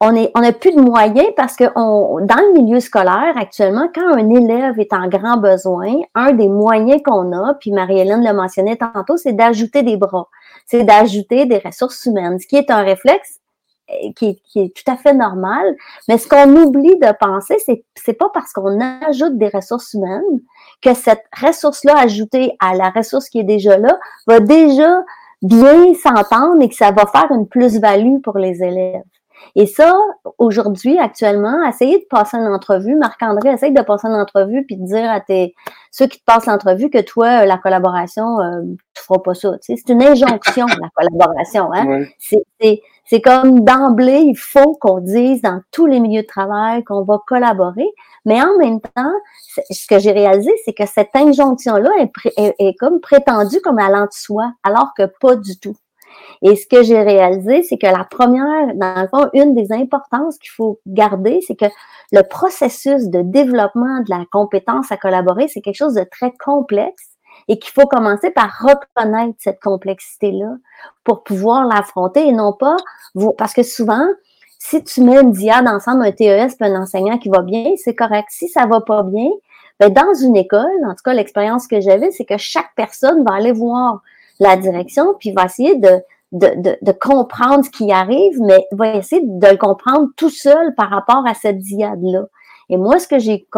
on 0.01 0.15
est, 0.15 0.31
on 0.37 0.41
n'a 0.43 0.53
plus 0.53 0.73
de 0.73 0.81
moyens 0.81 1.31
parce 1.37 1.57
que 1.57 1.65
dans 1.65 2.21
le 2.21 2.63
milieu 2.63 2.79
scolaire 2.79 3.35
actuellement, 3.35 3.89
quand 3.93 4.07
un 4.07 4.31
élève 4.31 4.79
est 4.79 4.93
en 4.93 5.09
grand 5.09 5.37
besoin, 5.37 5.97
un 6.15 6.31
des 6.31 6.49
moyens 6.49 7.03
qu'on 7.05 7.33
a, 7.33 7.55
puis 7.55 7.73
Marie-Hélène 7.73 8.25
le 8.25 8.33
mentionnait 8.35 8.77
tantôt, 8.77 9.17
c'est 9.17 9.33
d'ajouter 9.33 9.83
des 9.83 9.97
bras 9.97 10.29
c'est 10.71 10.85
d'ajouter 10.85 11.47
des 11.47 11.59
ressources 11.59 12.05
humaines, 12.07 12.39
ce 12.39 12.47
qui 12.47 12.57
est 12.57 12.71
un 12.71 12.83
réflexe 12.83 13.41
euh, 13.91 14.13
qui, 14.15 14.39
est 14.55 14.75
tout 14.77 14.91
à 14.91 14.97
fait 14.97 15.15
normal. 15.15 15.75
Mais 16.09 16.17
ce 16.17 16.29
qu'on 16.29 16.57
oublie 16.57 16.97
de 16.99 17.13
penser, 17.19 17.57
c'est 17.65 17.85
c'est 17.97 18.15
pas 18.15 18.31
parce 18.33 18.53
qu'on 18.53 18.79
ajoute 18.81 19.37
des 19.37 19.49
ressources 19.49 19.95
humaines 19.95 20.41
que 20.81 20.95
cette 20.95 21.25
ressource-là 21.43 21.99
ajoutée 21.99 22.57
à 22.61 22.75
la 22.75 22.91
ressource 22.91 23.29
qui 23.29 23.41
est 23.41 23.45
déjà 23.45 23.79
là 23.79 23.99
va 24.29 24.39
déjà 24.39 25.03
bien 25.43 25.95
s'entendre 25.95 26.63
et 26.63 26.69
que 26.69 26.75
ça 26.75 26.93
va 26.93 27.07
faire 27.07 27.31
une 27.33 27.49
plus-value 27.49 28.21
pour 28.23 28.39
les 28.39 28.63
élèves. 28.63 29.03
Et 29.57 29.67
ça, 29.67 29.93
aujourd'hui, 30.39 30.99
actuellement, 30.99 31.65
essayez 31.69 31.99
de 31.99 32.05
passer 32.09 32.37
une 32.37 32.47
entrevue. 32.47 32.95
Marc-André, 32.95 33.51
essaye 33.51 33.73
de 33.73 33.83
passer 33.83 34.09
une 34.09 34.15
entrevue 34.15 34.65
puis 34.65 34.77
de 34.77 34.85
dire 34.85 35.11
à 35.11 35.21
tes 35.21 35.55
ceux 35.91 36.07
qui 36.07 36.19
te 36.19 36.25
passent 36.25 36.47
l'entrevue 36.47 36.89
que 36.89 37.01
toi, 37.01 37.45
la 37.47 37.59
collaboration, 37.59 38.41
euh, 38.41 38.63
tu 38.95 39.03
feras 39.03 39.19
pas 39.19 39.35
ça. 39.35 39.55
c'est 39.61 39.89
une 39.89 40.03
injonction, 40.03 40.67
la 40.67 40.89
collaboration. 40.95 41.73
Hein? 41.73 42.05
C'est 42.19 43.21
comme 43.21 43.65
d'emblée, 43.65 44.21
il 44.21 44.37
faut 44.37 44.75
qu'on 44.81 45.01
dise 45.01 45.43
dans 45.43 45.61
tous 45.73 45.87
les 45.87 45.99
milieux 45.99 46.23
de 46.23 46.27
travail 46.29 46.85
qu'on 46.85 47.03
va 47.03 47.19
collaborer. 47.27 47.89
Mais 48.25 48.41
en 48.41 48.57
même 48.59 48.81
temps, 48.81 49.13
ce 49.69 49.87
que 49.89 49.99
j'ai 49.99 50.13
réalisé, 50.13 50.53
c'est 50.65 50.73
que 50.73 50.87
cette 50.87 51.15
injonction-là 51.15 51.91
est, 51.99 52.55
est, 52.59 52.75
comme 52.79 53.01
prétendue 53.01 53.61
comme 53.63 53.81
allant 53.81 54.05
de 54.05 54.13
soi, 54.13 54.53
alors 54.63 54.93
que 54.97 55.07
pas 55.21 55.35
du 55.35 55.59
tout. 55.59 55.77
Et 56.43 56.57
ce 56.57 56.67
que 56.67 56.83
j'ai 56.83 57.03
réalisé, 57.03 57.63
c'est 57.63 57.77
que 57.77 57.87
la 57.87 58.05
première, 58.05 58.75
dans 58.75 59.03
le 59.03 59.09
fond, 59.09 59.29
une 59.35 59.55
des 59.55 59.73
importances 59.73 60.39
qu'il 60.39 60.51
faut 60.51 60.81
garder, 60.87 61.41
c'est 61.47 61.57
que 61.57 61.67
le 62.13 62.23
processus 62.23 63.09
de 63.09 63.21
développement 63.21 64.01
de 64.01 64.11
la 64.11 64.25
compétence 64.31 64.91
à 64.91 64.97
collaborer, 64.97 65.49
c'est 65.49 65.61
quelque 65.61 65.77
chose 65.77 65.95
de 65.95 66.05
très 66.11 66.33
complexe 66.33 67.11
et 67.49 67.59
qu'il 67.59 67.73
faut 67.73 67.87
commencer 67.87 68.31
par 68.31 68.51
reconnaître 68.61 69.37
cette 69.39 69.61
complexité-là 69.61 70.55
pour 71.05 71.25
pouvoir 71.25 71.67
l'affronter 71.67 72.27
et 72.27 72.33
non 72.33 72.53
pas, 72.53 72.77
parce 73.37 73.53
que 73.53 73.63
souvent, 73.63 74.07
si 74.59 74.83
tu 74.85 75.03
mets 75.03 75.21
une 75.21 75.33
diade 75.33 75.67
ensemble, 75.67 76.05
un 76.05 76.13
TES 76.13 76.57
et 76.61 76.65
un 76.65 76.83
enseignant 76.83 77.19
qui 77.19 77.29
va 77.29 77.43
bien, 77.43 77.73
c'est 77.77 77.95
correct. 77.95 78.29
Si 78.31 78.49
ça 78.49 78.67
va 78.67 78.81
pas 78.81 79.03
bien, 79.03 79.31
ben 79.79 79.91
dans 79.93 80.15
une 80.15 80.37
école, 80.37 80.85
en 80.85 80.91
tout 80.91 81.03
cas, 81.05 81.15
l'expérience 81.15 81.67
que 81.67 81.81
j'avais, 81.81 82.11
c'est 82.11 82.27
que 82.27 82.37
chaque 82.37 82.71
personne 82.77 83.25
va 83.25 83.35
aller 83.35 83.53
voir 83.53 84.01
la 84.39 84.57
direction 84.57 85.15
puis 85.19 85.33
va 85.33 85.47
essayer 85.47 85.77
de, 85.77 86.03
de, 86.33 86.79
de, 86.81 86.93
comprendre 86.93 87.65
ce 87.65 87.71
qui 87.71 87.91
arrive, 87.91 88.41
mais 88.41 88.65
va 88.73 88.95
essayer 88.95 89.23
de 89.25 89.47
le 89.49 89.57
comprendre 89.57 90.09
tout 90.17 90.31
seul 90.31 90.75
par 90.77 90.91
rapport 90.91 91.25
à 91.27 91.35
cette 91.35 91.59
diade-là. 91.59 92.27
Et 92.69 92.77
moi, 92.77 93.01
ce 93.01 93.09
que 93.09 93.19
j'ai 93.19 93.49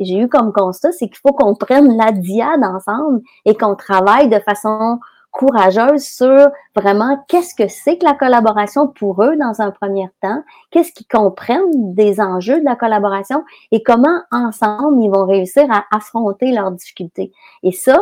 j'ai 0.00 0.18
eu 0.18 0.28
comme 0.28 0.52
constat, 0.52 0.92
c'est 0.92 1.08
qu'il 1.08 1.18
faut 1.18 1.34
qu'on 1.34 1.54
prenne 1.54 1.94
la 1.96 2.12
diade 2.12 2.64
ensemble 2.64 3.20
et 3.44 3.54
qu'on 3.54 3.76
travaille 3.76 4.30
de 4.30 4.38
façon 4.38 4.98
courageuse 5.36 6.02
sur 6.02 6.48
vraiment 6.74 7.22
qu'est-ce 7.28 7.54
que 7.54 7.68
c'est 7.68 7.98
que 7.98 8.06
la 8.06 8.14
collaboration 8.14 8.88
pour 8.88 9.22
eux 9.22 9.36
dans 9.36 9.60
un 9.60 9.70
premier 9.70 10.08
temps, 10.22 10.42
qu'est-ce 10.70 10.92
qu'ils 10.92 11.06
comprennent 11.06 11.94
des 11.94 12.20
enjeux 12.20 12.58
de 12.58 12.64
la 12.64 12.74
collaboration 12.74 13.44
et 13.70 13.82
comment 13.82 14.22
ensemble 14.32 15.02
ils 15.02 15.10
vont 15.10 15.26
réussir 15.26 15.66
à 15.70 15.84
affronter 15.94 16.52
leurs 16.52 16.72
difficultés. 16.72 17.32
Et 17.62 17.72
ça, 17.72 17.98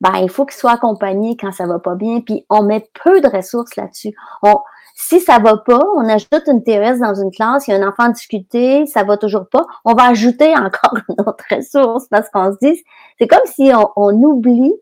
ben, 0.00 0.16
il 0.18 0.28
faut 0.28 0.44
qu'il 0.44 0.56
soit 0.56 0.72
accompagné 0.72 1.36
quand 1.36 1.52
ça 1.52 1.66
va 1.66 1.78
pas 1.78 1.94
bien, 1.94 2.20
puis 2.20 2.44
on 2.50 2.62
met 2.62 2.88
peu 3.04 3.20
de 3.20 3.28
ressources 3.28 3.76
là-dessus. 3.76 4.14
On, 4.42 4.56
si 4.94 5.20
ça 5.20 5.38
va 5.38 5.56
pas, 5.58 5.80
on 5.96 6.08
ajoute 6.08 6.46
une 6.46 6.62
TES 6.62 6.98
dans 7.00 7.14
une 7.14 7.30
classe, 7.30 7.68
il 7.68 7.72
y 7.72 7.74
a 7.74 7.78
un 7.78 7.88
enfant 7.88 8.04
en 8.04 8.10
difficulté, 8.10 8.86
ça 8.86 9.04
va 9.04 9.16
toujours 9.16 9.48
pas, 9.48 9.66
on 9.84 9.94
va 9.94 10.04
ajouter 10.08 10.54
encore 10.56 10.98
une 11.08 11.24
autre 11.26 11.44
ressource 11.50 12.06
parce 12.10 12.28
qu'on 12.30 12.52
se 12.52 12.58
dit, 12.62 12.82
c'est 13.18 13.26
comme 13.26 13.46
si 13.46 13.70
on, 13.74 13.90
on 13.96 14.12
oublie 14.22 14.74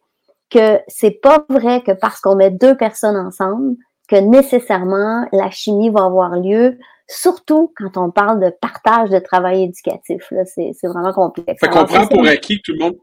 que 0.50 0.80
c'est 0.88 1.20
pas 1.20 1.44
vrai 1.48 1.82
que 1.82 1.92
parce 1.92 2.20
qu'on 2.20 2.36
met 2.36 2.50
deux 2.50 2.76
personnes 2.76 3.16
ensemble, 3.16 3.76
que 4.08 4.16
nécessairement 4.16 5.26
la 5.32 5.50
chimie 5.50 5.90
va 5.90 6.04
avoir 6.04 6.36
lieu, 6.36 6.78
surtout 7.08 7.72
quand 7.76 7.96
on 7.96 8.10
parle 8.10 8.40
de 8.40 8.50
partage 8.50 9.10
de 9.10 9.18
travail 9.18 9.64
éducatif. 9.64 10.30
Là, 10.30 10.44
c'est, 10.44 10.72
vraiment 10.84 11.12
complexe. 11.12 11.60
Fait 11.60 11.68
qu'on 11.68 11.84
prend 11.84 12.06
pour 12.06 12.26
acquis 12.26 12.58
que 12.58 12.62
tout 12.64 12.72
le 12.72 12.84
monde 12.84 12.96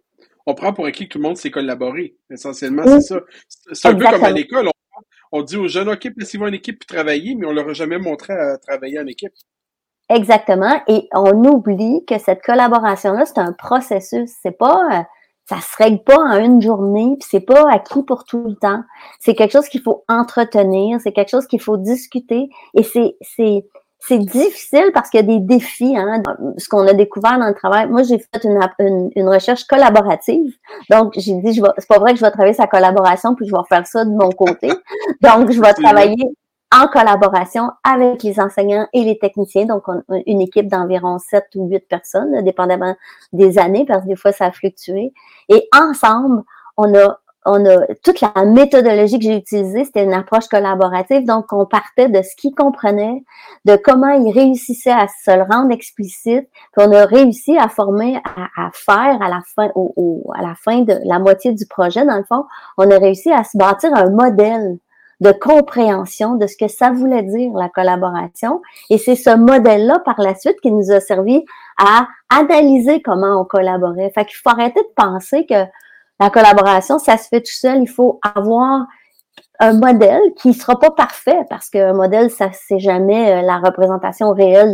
on 0.46 0.54
prend 0.54 0.74
pour 0.74 0.86
acquis 0.86 1.08
que 1.08 1.14
tout 1.14 1.18
le 1.18 1.24
monde 1.24 1.38
sait 1.38 1.52
collaborer. 1.52 2.16
Essentiellement, 2.30 2.84
c'est 2.86 3.02
ça. 3.02 3.20
C'est 3.72 3.88
un 3.88 3.96
peu 3.96 4.06
comme 4.06 4.24
à 4.24 4.32
l'école. 4.32 4.70
On, 5.32 5.44
dit 5.44 5.58
aux 5.58 5.68
jeunes, 5.68 5.90
OK, 5.90 6.10
laissez-vous 6.18 6.48
une 6.48 6.54
équipe 6.54 6.86
travailler, 6.86 7.36
mais 7.36 7.48
on 7.48 7.54
leur 7.54 7.70
a 7.70 7.74
jamais 7.74 7.98
montré 7.98 8.34
à 8.34 8.58
travailler 8.58 9.00
en 9.00 9.08
équipe. 9.08 9.32
Exactement. 10.10 10.82
Et 10.88 11.08
on 11.14 11.46
oublie 11.46 12.04
que 12.06 12.20
cette 12.20 12.42
collaboration-là, 12.42 13.26
c'est 13.26 13.38
un 13.38 13.54
processus. 13.54 14.30
C'est 14.42 14.58
pas, 14.58 14.82
euh, 14.92 15.04
ça 15.46 15.62
se 15.62 15.78
règle 15.78 16.04
pas 16.04 16.18
en 16.18 16.38
une 16.38 16.62
journée, 16.62 17.16
puis 17.20 17.28
c'est 17.30 17.46
pas 17.46 17.64
acquis 17.72 18.04
pour 18.04 18.26
tout 18.26 18.44
le 18.46 18.56
temps. 18.56 18.84
C'est 19.22 19.36
quelque 19.36 19.54
chose 19.54 19.70
qu'il 19.70 19.82
faut 19.82 20.04
entretenir, 20.10 21.00
c'est 21.02 21.14
quelque 21.14 21.30
chose 21.30 21.48
qu'il 21.48 21.62
faut 21.62 21.78
discuter. 21.78 22.50
Et 22.74 22.84
c'est, 22.84 23.16
c'est, 23.22 23.66
c'est 24.04 24.18
difficile 24.18 24.92
parce 24.94 25.10
qu'il 25.10 25.20
y 25.20 25.24
a 25.24 25.28
des 25.28 25.40
défis. 25.40 25.96
Hein, 25.96 26.24
ce 26.58 26.68
qu'on 26.68 26.88
a 26.88 26.94
découvert 26.94 27.38
dans 27.38 27.48
le 27.48 27.54
travail. 27.54 27.88
Moi, 27.88 28.04
j'ai 28.04 28.18
fait 28.18 28.44
une, 28.44 29.12
une, 29.16 29.30
recherche 29.30 29.66
collaborative. 29.66 30.54
Donc, 30.90 31.14
j'ai 31.18 31.34
dit, 31.36 31.54
je 31.54 31.62
c'est 31.78 31.88
pas 31.88 32.00
vrai 32.00 32.14
que 32.14 32.20
je 32.20 32.26
vais 32.26 32.32
travailler 32.32 32.54
sa 32.54 32.68
collaboration 32.68 33.36
puis 33.36 33.48
je 33.48 33.52
vais 33.52 33.62
faire 33.70 33.86
ça 33.86 34.04
de 34.04 34.10
mon 34.10 34.32
côté. 34.32 34.70
Donc, 35.22 35.52
je 35.52 35.62
vais 35.62 35.74
travailler 35.74 36.26
en 36.74 36.88
collaboration 36.88 37.70
avec 37.84 38.24
les 38.24 38.40
enseignants 38.40 38.88
et 38.94 39.04
les 39.04 39.20
techniciens. 39.20 39.66
Donc, 39.66 39.84
on 39.88 40.00
a 40.00 40.20
une 40.26 40.42
équipe 40.42 40.68
d'environ 40.68 41.20
7 41.20 41.46
ou 41.56 41.68
8 41.68 41.88
personnes, 41.88 42.44
dépendamment 42.44 42.96
des 43.34 43.60
années, 43.60 43.86
parce 43.86 44.04
que 44.04 44.08
des 44.08 44.16
fois, 44.16 44.32
ça 44.32 44.46
a 44.46 44.52
fluctué. 44.52 45.14
Et 45.50 45.68
ensemble, 45.76 46.44
on 46.78 46.96
a 46.96 47.20
on 47.46 47.66
a 47.66 47.88
toute 48.04 48.22
la 48.22 48.46
méthodologie 48.46 49.18
que 49.18 49.26
j'ai 49.26 49.38
utilisée, 49.38 49.86
c'était 49.86 50.04
une 50.04 50.14
approche 50.14 50.48
collaborative. 50.48 51.26
Donc, 51.26 51.52
on 51.52 51.66
partait 51.66 52.08
de 52.08 52.22
ce 52.22 52.36
qu'ils 52.36 52.54
comprenaient, 52.54 53.24
de 53.66 53.76
comment 53.76 54.10
ils 54.10 54.32
réussissaient 54.32 54.92
à 54.92 55.08
se 55.08 55.36
le 55.36 55.44
rendre 55.44 55.72
explicite, 55.72 56.48
puis 56.72 56.86
on 56.88 56.92
a 56.92 57.06
réussi 57.06 57.58
à 57.58 57.68
former, 57.68 58.22
à, 58.36 58.70
faire 58.74 59.22
à 59.22 59.30
la 59.30 59.42
fin, 59.56 59.70
au, 59.76 60.32
à 60.36 60.42
la 60.42 60.54
fin 60.56 60.82
de 60.82 60.96
la 61.04 61.20
moitié 61.20 61.54
du 61.54 61.66
projet, 61.66 62.06
dans 62.06 62.18
le 62.18 62.24
fond, 62.24 62.46
on 62.78 62.90
a 62.92 62.98
réussi 62.98 63.32
à 63.32 63.44
se 63.44 63.58
bâtir 63.58 63.92
un 63.96 64.10
modèle 64.12 64.78
de 65.22 65.32
compréhension 65.32 66.36
de 66.36 66.48
ce 66.48 66.58
que 66.58 66.68
ça 66.68 66.92
voulait 66.92 67.22
dire 67.22 67.54
la 67.54 67.70
collaboration. 67.70 68.62
Et 68.90 68.98
c'est 68.98 69.16
ce 69.16 69.36
modèle-là, 69.36 70.00
par 70.04 70.20
la 70.20 70.36
suite, 70.36 70.60
qui 70.62 70.72
nous 70.72 70.92
a 70.92 71.00
servi 71.00 71.46
à 71.78 72.08
analyser 72.30 73.02
comment 73.04 73.40
on 73.40 73.46
collaborait. 73.46 74.12
Fait 74.16 74.26
qu'il 74.26 74.38
faut 74.38 74.50
arrêter 74.50 74.82
de 74.82 74.94
penser 74.96 75.46
que 75.46 75.64
la 76.22 76.30
collaboration, 76.30 77.00
ça 77.00 77.18
se 77.18 77.28
fait 77.28 77.42
tout 77.42 77.52
seul. 77.52 77.82
Il 77.82 77.90
faut 77.90 78.20
avoir 78.36 78.86
un 79.60 79.74
modèle 79.74 80.22
qui 80.38 80.54
sera 80.54 80.78
pas 80.78 80.92
parfait 80.92 81.40
parce 81.50 81.70
qu'un 81.70 81.94
modèle, 81.94 82.30
ça 82.30 82.50
c'est 82.54 82.80
jamais 82.80 83.32
euh, 83.32 83.42
la 83.42 83.58
représentation 83.58 84.32
réelle 84.32 84.74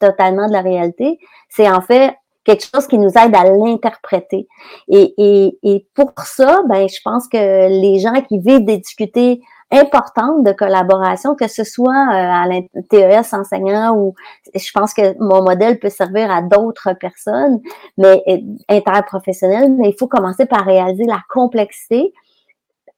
totalement 0.00 0.46
de 0.48 0.52
la 0.52 0.62
réalité. 0.62 1.18
C'est 1.48 1.68
en 1.68 1.80
fait 1.80 2.14
quelque 2.44 2.64
chose 2.72 2.86
qui 2.86 2.98
nous 2.98 3.10
aide 3.10 3.34
à 3.34 3.44
l'interpréter. 3.44 4.48
Et, 4.88 5.14
et, 5.18 5.58
et 5.62 5.86
pour 5.94 6.12
ça, 6.24 6.62
ben, 6.68 6.88
je 6.88 6.98
pense 7.04 7.28
que 7.28 7.68
les 7.68 7.98
gens 7.98 8.20
qui 8.22 8.38
vivent 8.38 8.64
des 8.64 8.78
difficultés 8.78 9.40
importante 9.70 10.44
de 10.44 10.52
collaboration, 10.52 11.34
que 11.34 11.48
ce 11.48 11.64
soit 11.64 11.92
euh, 11.92 12.12
à 12.14 12.46
l'TES 12.46 13.34
enseignant 13.34 13.94
ou 13.96 14.14
je 14.54 14.70
pense 14.72 14.94
que 14.94 15.16
mon 15.18 15.42
modèle 15.42 15.78
peut 15.78 15.90
servir 15.90 16.30
à 16.30 16.40
d'autres 16.40 16.94
personnes, 16.94 17.60
mais 17.98 18.22
interprofessionnelles, 18.68 19.74
mais 19.78 19.90
il 19.90 19.96
faut 19.98 20.06
commencer 20.06 20.46
par 20.46 20.64
réaliser 20.64 21.04
la 21.04 21.20
complexité, 21.28 22.14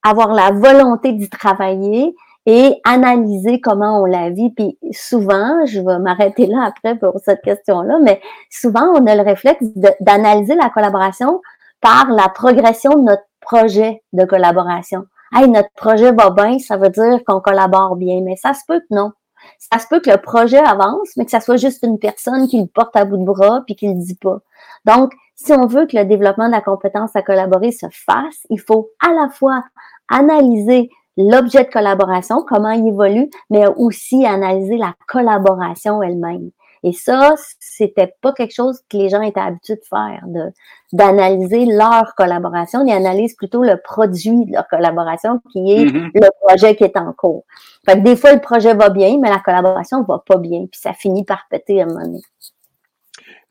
avoir 0.02 0.32
la 0.32 0.52
volonté 0.52 1.12
d'y 1.12 1.28
travailler 1.28 2.14
et 2.46 2.80
analyser 2.84 3.60
comment 3.60 4.02
on 4.02 4.06
la 4.06 4.30
vit. 4.30 4.50
Puis 4.50 4.78
souvent, 4.92 5.66
je 5.66 5.80
vais 5.80 5.98
m'arrêter 5.98 6.46
là 6.46 6.64
après 6.66 6.96
pour 6.96 7.18
cette 7.24 7.42
question-là, 7.42 7.98
mais 8.02 8.20
souvent, 8.50 8.86
on 8.94 9.06
a 9.06 9.14
le 9.14 9.22
réflexe 9.22 9.64
d'analyser 10.00 10.54
la 10.54 10.70
collaboration 10.70 11.40
par 11.80 12.10
la 12.10 12.28
progression 12.28 12.92
de 12.92 13.02
notre 13.02 13.24
projet 13.40 14.02
de 14.12 14.24
collaboration. 14.24 15.06
Hey, 15.32 15.48
notre 15.48 15.70
projet 15.76 16.12
va 16.12 16.30
bien, 16.30 16.58
ça 16.58 16.76
veut 16.76 16.90
dire 16.90 17.20
qu'on 17.26 17.40
collabore 17.40 17.96
bien. 17.96 18.20
Mais 18.22 18.36
ça 18.36 18.52
se 18.52 18.62
peut 18.66 18.80
que 18.80 18.94
non. 18.94 19.12
Ça 19.58 19.78
se 19.78 19.86
peut 19.86 20.00
que 20.00 20.10
le 20.10 20.18
projet 20.18 20.58
avance, 20.58 21.10
mais 21.16 21.24
que 21.24 21.30
ça 21.30 21.40
soit 21.40 21.56
juste 21.56 21.82
une 21.82 21.98
personne 21.98 22.48
qui 22.48 22.60
le 22.60 22.66
porte 22.66 22.96
à 22.96 23.04
bout 23.04 23.16
de 23.16 23.24
bras 23.24 23.62
puis 23.64 23.76
qui 23.76 23.88
le 23.88 23.94
dit 23.94 24.16
pas. 24.16 24.40
Donc, 24.84 25.12
si 25.36 25.52
on 25.52 25.66
veut 25.66 25.86
que 25.86 25.96
le 25.96 26.04
développement 26.04 26.46
de 26.46 26.52
la 26.52 26.60
compétence 26.60 27.14
à 27.14 27.22
collaborer 27.22 27.72
se 27.72 27.86
fasse, 27.92 28.46
il 28.50 28.60
faut 28.60 28.90
à 29.00 29.12
la 29.12 29.28
fois 29.28 29.64
analyser 30.08 30.90
l'objet 31.16 31.64
de 31.64 31.70
collaboration, 31.70 32.44
comment 32.46 32.70
il 32.70 32.88
évolue, 32.88 33.30
mais 33.50 33.66
aussi 33.76 34.26
analyser 34.26 34.76
la 34.76 34.94
collaboration 35.06 36.02
elle-même. 36.02 36.50
Et 36.82 36.92
ça, 36.92 37.34
c'était 37.58 38.14
pas 38.22 38.32
quelque 38.32 38.54
chose 38.54 38.80
que 38.88 38.96
les 38.96 39.10
gens 39.10 39.20
étaient 39.20 39.40
habitués 39.40 39.76
de 39.76 39.84
faire, 39.88 40.22
de 40.26 40.50
d'analyser 40.92 41.66
leur 41.66 42.14
collaboration. 42.16 42.84
Ils 42.84 42.92
analysent 42.92 43.36
plutôt 43.36 43.62
le 43.62 43.76
produit 43.76 44.46
de 44.46 44.52
leur 44.52 44.66
collaboration, 44.66 45.40
qui 45.52 45.58
est 45.70 45.84
mm-hmm. 45.84 46.10
le 46.14 46.28
projet 46.40 46.74
qui 46.74 46.84
est 46.84 46.96
en 46.96 47.12
cours. 47.12 47.44
Fait 47.86 47.94
que 47.94 48.00
des 48.00 48.16
fois, 48.16 48.32
le 48.32 48.40
projet 48.40 48.74
va 48.74 48.88
bien, 48.90 49.18
mais 49.20 49.28
la 49.28 49.38
collaboration 49.38 50.02
va 50.02 50.22
pas 50.26 50.38
bien, 50.38 50.66
puis 50.70 50.80
ça 50.80 50.92
finit 50.92 51.24
par 51.24 51.46
péter 51.48 51.80
à 51.80 51.84
un 51.84 51.86
moment 51.86 52.04
donné. 52.06 52.20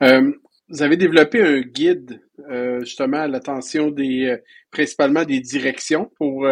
Euh, 0.03 0.31
vous 0.69 0.83
avez 0.83 0.97
développé 0.97 1.41
un 1.41 1.61
guide 1.61 2.21
euh, 2.49 2.79
justement 2.81 3.17
à 3.17 3.27
l'attention 3.27 3.89
des 3.89 4.27
euh, 4.27 4.37
principalement 4.71 5.23
des 5.23 5.39
directions 5.39 6.11
pour 6.17 6.47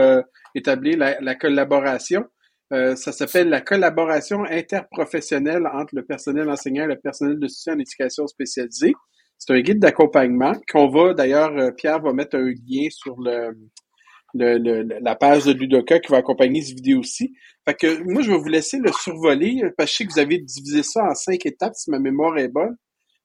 établir 0.55 0.97
la, 0.97 1.19
la 1.21 1.35
collaboration. 1.35 2.25
Euh, 2.73 2.95
ça 2.95 3.11
s'appelle 3.11 3.49
la 3.49 3.61
collaboration 3.61 4.43
interprofessionnelle 4.43 5.67
entre 5.71 5.95
le 5.95 6.03
personnel 6.03 6.49
enseignant 6.49 6.83
et 6.83 6.87
le 6.87 6.99
personnel 6.99 7.39
de 7.39 7.47
soutien 7.47 7.75
en 7.75 7.79
éducation 7.79 8.27
spécialisée. 8.27 8.93
C'est 9.37 9.53
un 9.53 9.61
guide 9.61 9.79
d'accompagnement 9.79 10.53
qu'on 10.69 10.89
va, 10.89 11.13
d'ailleurs, 11.13 11.55
euh, 11.57 11.71
Pierre 11.71 12.01
va 12.01 12.11
mettre 12.11 12.35
un 12.35 12.45
lien 12.45 12.87
sur 12.89 13.15
le, 13.21 13.55
le, 14.33 14.99
la 15.01 15.15
page 15.15 15.45
de 15.45 15.53
Ludoka 15.53 15.99
qui 15.99 16.11
va 16.11 16.17
accompagner 16.17 16.61
cette 16.61 16.75
vidéo 16.75 16.99
aussi. 16.99 17.33
Fait 17.65 17.75
que 17.75 18.03
moi, 18.03 18.21
je 18.21 18.31
vais 18.31 18.37
vous 18.37 18.49
laisser 18.49 18.79
le 18.79 18.91
survoler 18.91 19.61
parce 19.77 19.89
que 19.89 19.93
je 19.93 19.97
sais 19.97 20.05
que 20.05 20.13
vous 20.13 20.19
avez 20.19 20.39
divisé 20.39 20.83
ça 20.83 21.03
en 21.03 21.15
cinq 21.15 21.45
étapes, 21.45 21.75
si 21.75 21.89
ma 21.89 21.99
mémoire 21.99 22.37
est 22.37 22.49
bonne. 22.49 22.75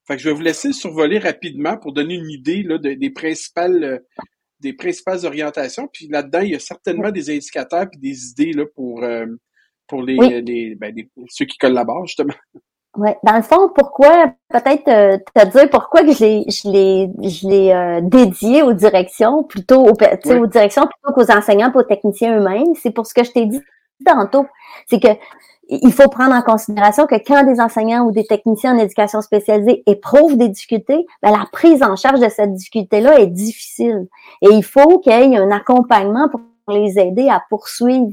Fait 0.06 0.16
que 0.16 0.22
je 0.22 0.28
vais 0.28 0.34
vous 0.34 0.42
laisser 0.42 0.68
le 0.68 0.74
survoler 0.74 1.18
rapidement 1.18 1.76
pour 1.78 1.92
donner 1.92 2.14
une 2.14 2.30
idée 2.30 2.62
là, 2.62 2.78
des 2.78 3.10
principales 3.10 3.84
euh, 3.84 3.98
des 4.62 4.72
principales 4.72 5.26
orientations. 5.26 5.88
Puis 5.92 6.08
là-dedans, 6.08 6.40
il 6.40 6.52
y 6.52 6.54
a 6.54 6.60
certainement 6.60 7.10
des 7.10 7.30
indicateurs 7.30 7.86
et 7.92 7.98
des 7.98 8.30
idées 8.30 8.52
là, 8.52 8.64
pour, 8.74 9.02
euh, 9.02 9.26
pour 9.86 10.02
les, 10.02 10.16
ben, 10.76 10.94
les, 10.94 11.10
ceux 11.28 11.44
qui 11.44 11.58
collaborent, 11.58 12.06
justement. 12.06 12.34
Oui, 12.98 13.08
dans 13.22 13.36
le 13.36 13.42
fond, 13.42 13.70
pourquoi, 13.74 14.34
peut-être 14.50 14.86
euh, 14.88 15.16
te 15.34 15.48
dire 15.48 15.70
pourquoi 15.70 16.02
que 16.02 16.12
je 16.12 16.24
l'ai 16.24 16.44
je 16.50 16.68
l'ai 16.70 17.10
je 17.26 17.48
l'ai 17.48 17.72
euh, 17.72 18.00
dédié 18.02 18.62
aux 18.62 18.74
directions 18.74 19.44
plutôt 19.44 19.80
aux, 19.86 19.92
aux 19.92 20.46
directions 20.46 20.86
plutôt 20.86 21.14
qu'aux 21.14 21.34
enseignants, 21.34 21.72
aux 21.74 21.82
techniciens 21.84 22.38
eux-mêmes, 22.38 22.74
c'est 22.74 22.90
pour 22.90 23.06
ce 23.06 23.14
que 23.14 23.24
je 23.24 23.30
t'ai 23.30 23.46
dit 23.46 23.62
tantôt. 24.04 24.44
C'est 24.88 25.00
que 25.00 25.08
il 25.68 25.92
faut 25.92 26.08
prendre 26.08 26.34
en 26.34 26.42
considération 26.42 27.06
que 27.06 27.14
quand 27.14 27.44
des 27.44 27.60
enseignants 27.60 28.04
ou 28.04 28.12
des 28.12 28.24
techniciens 28.24 28.74
en 28.74 28.78
éducation 28.78 29.20
spécialisée 29.20 29.82
éprouvent 29.86 30.36
des 30.36 30.48
difficultés, 30.48 31.06
ben, 31.22 31.30
la 31.30 31.46
prise 31.50 31.82
en 31.82 31.96
charge 31.96 32.20
de 32.20 32.28
cette 32.28 32.52
difficulté-là 32.54 33.20
est 33.20 33.28
difficile. 33.28 34.08
Et 34.42 34.48
il 34.50 34.64
faut 34.64 34.98
qu'il 34.98 35.12
y 35.12 35.34
ait 35.34 35.36
un 35.36 35.50
accompagnement 35.50 36.28
pour 36.28 36.40
les 36.68 36.98
aider 36.98 37.28
à 37.28 37.42
poursuivre 37.48 38.08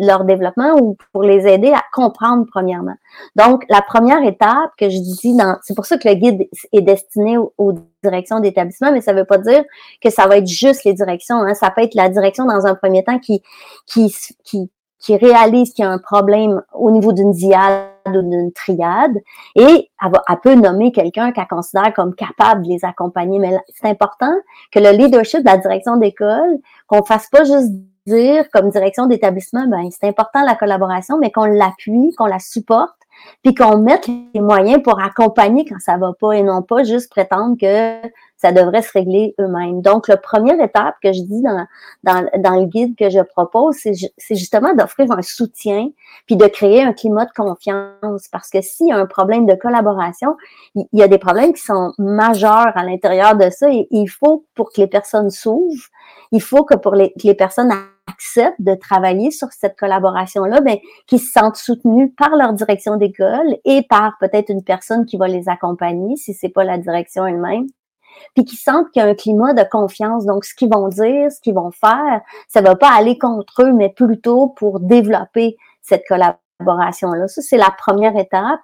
leur 0.00 0.24
développement 0.24 0.76
ou 0.80 0.96
pour 1.12 1.22
les 1.22 1.46
aider 1.46 1.72
à 1.72 1.82
comprendre 1.92 2.46
premièrement. 2.50 2.94
Donc, 3.36 3.64
la 3.68 3.82
première 3.82 4.22
étape 4.22 4.70
que 4.78 4.88
je 4.88 4.98
dis 4.98 5.36
dans, 5.36 5.56
c'est 5.62 5.74
pour 5.74 5.86
ça 5.86 5.98
que 5.98 6.08
le 6.08 6.14
guide 6.14 6.48
est 6.72 6.80
destiné 6.80 7.38
aux, 7.38 7.72
directions 8.04 8.38
d'établissement, 8.38 8.92
mais 8.92 9.00
ça 9.00 9.12
ne 9.12 9.18
veut 9.18 9.24
pas 9.24 9.38
dire 9.38 9.64
que 10.00 10.10
ça 10.10 10.28
va 10.28 10.36
être 10.36 10.46
juste 10.46 10.84
les 10.84 10.94
directions. 10.94 11.36
Hein. 11.36 11.54
Ça 11.54 11.70
peut 11.70 11.82
être 11.82 11.96
la 11.96 12.08
direction 12.08 12.44
dans 12.44 12.64
un 12.64 12.76
premier 12.76 13.02
temps 13.02 13.18
qui, 13.18 13.42
qui, 13.86 14.14
qui, 14.44 14.70
qui 14.98 15.16
réalise 15.16 15.72
qu'il 15.72 15.84
y 15.84 15.88
a 15.88 15.90
un 15.90 15.98
problème 15.98 16.62
au 16.72 16.90
niveau 16.90 17.12
d'une 17.12 17.32
diade 17.32 17.84
ou 18.06 18.22
d'une 18.22 18.52
triade 18.52 19.16
et 19.54 19.90
elle, 20.02 20.10
va, 20.10 20.36
peut 20.36 20.54
nommer 20.54 20.92
quelqu'un 20.92 21.32
qu'elle 21.32 21.46
considère 21.46 21.92
comme 21.94 22.14
capable 22.14 22.62
de 22.62 22.68
les 22.68 22.84
accompagner. 22.84 23.38
Mais 23.38 23.56
c'est 23.74 23.88
important 23.88 24.32
que 24.72 24.78
le 24.78 24.90
leadership 24.90 25.40
de 25.40 25.46
la 25.46 25.58
direction 25.58 25.96
d'école, 25.96 26.58
qu'on 26.86 27.04
fasse 27.04 27.28
pas 27.28 27.44
juste 27.44 27.70
dire 28.06 28.44
comme 28.52 28.70
direction 28.70 29.06
d'établissement, 29.06 29.66
ben 29.68 29.88
c'est 29.90 30.08
important 30.08 30.44
la 30.44 30.54
collaboration, 30.54 31.18
mais 31.18 31.30
qu'on 31.30 31.44
l'appuie, 31.44 32.14
qu'on 32.16 32.26
la 32.26 32.38
supporte, 32.38 32.97
puis 33.42 33.54
qu'on 33.54 33.78
mette 33.78 34.06
les 34.06 34.40
moyens 34.40 34.82
pour 34.82 35.00
accompagner 35.00 35.64
quand 35.64 35.78
ça 35.80 35.96
va 35.96 36.12
pas 36.18 36.32
et 36.32 36.42
non 36.42 36.62
pas 36.62 36.84
juste 36.84 37.10
prétendre 37.10 37.56
que 37.60 38.08
ça 38.38 38.52
devrait 38.52 38.82
se 38.82 38.92
régler 38.92 39.34
eux-mêmes. 39.40 39.82
Donc, 39.82 40.06
la 40.06 40.16
première 40.16 40.60
étape 40.60 40.94
que 41.02 41.12
je 41.12 41.22
dis 41.22 41.42
dans, 41.42 42.20
le 42.22 42.64
guide 42.66 42.96
que 42.96 43.10
je 43.10 43.20
propose, 43.20 43.76
c'est 43.76 44.34
justement 44.36 44.74
d'offrir 44.74 45.10
un 45.10 45.22
soutien 45.22 45.88
puis 46.26 46.36
de 46.36 46.46
créer 46.46 46.82
un 46.82 46.92
climat 46.92 47.26
de 47.26 47.32
confiance. 47.32 48.28
Parce 48.30 48.48
que 48.48 48.60
s'il 48.62 48.88
y 48.88 48.92
a 48.92 48.96
un 48.96 49.06
problème 49.06 49.44
de 49.44 49.54
collaboration, 49.54 50.36
il 50.76 50.86
y 50.92 51.02
a 51.02 51.08
des 51.08 51.18
problèmes 51.18 51.52
qui 51.52 51.62
sont 51.62 51.92
majeurs 51.98 52.72
à 52.76 52.84
l'intérieur 52.84 53.36
de 53.36 53.50
ça 53.50 53.68
et 53.70 53.88
il 53.90 54.08
faut 54.08 54.44
pour 54.54 54.72
que 54.72 54.80
les 54.80 54.86
personnes 54.86 55.30
s'ouvrent, 55.30 55.88
il 56.30 56.42
faut 56.42 56.64
que 56.64 56.76
pour 56.76 56.92
que 56.92 57.10
les 57.24 57.34
personnes 57.34 57.72
acceptent 58.08 58.60
de 58.60 58.74
travailler 58.74 59.30
sur 59.30 59.48
cette 59.52 59.78
collaboration-là, 59.78 60.60
ben, 60.60 60.76
qu'ils 61.06 61.20
se 61.20 61.32
sentent 61.32 61.56
soutenus 61.56 62.10
par 62.16 62.30
leur 62.36 62.52
direction 62.52 62.96
d'école 62.96 63.56
et 63.64 63.82
par 63.88 64.12
peut-être 64.20 64.50
une 64.50 64.64
personne 64.64 65.06
qui 65.06 65.16
va 65.16 65.28
les 65.28 65.48
accompagner 65.48 66.16
si 66.16 66.34
c'est 66.34 66.48
pas 66.48 66.64
la 66.64 66.78
direction 66.78 67.26
elle-même 67.26 67.66
puis 68.34 68.44
qui 68.44 68.56
sentent 68.56 68.90
qu'il 68.90 69.02
y 69.02 69.04
a 69.04 69.08
un 69.08 69.14
climat 69.14 69.54
de 69.54 69.62
confiance. 69.62 70.24
Donc, 70.24 70.44
ce 70.44 70.54
qu'ils 70.54 70.72
vont 70.72 70.88
dire, 70.88 71.30
ce 71.30 71.40
qu'ils 71.40 71.54
vont 71.54 71.70
faire, 71.70 72.20
ça 72.48 72.60
va 72.60 72.74
pas 72.76 72.90
aller 72.90 73.18
contre 73.18 73.62
eux, 73.62 73.72
mais 73.72 73.90
plutôt 73.90 74.48
pour 74.48 74.80
développer 74.80 75.56
cette 75.82 76.04
collaboration-là. 76.08 77.28
Ça, 77.28 77.42
c'est 77.42 77.56
la 77.56 77.72
première 77.76 78.16
étape. 78.16 78.60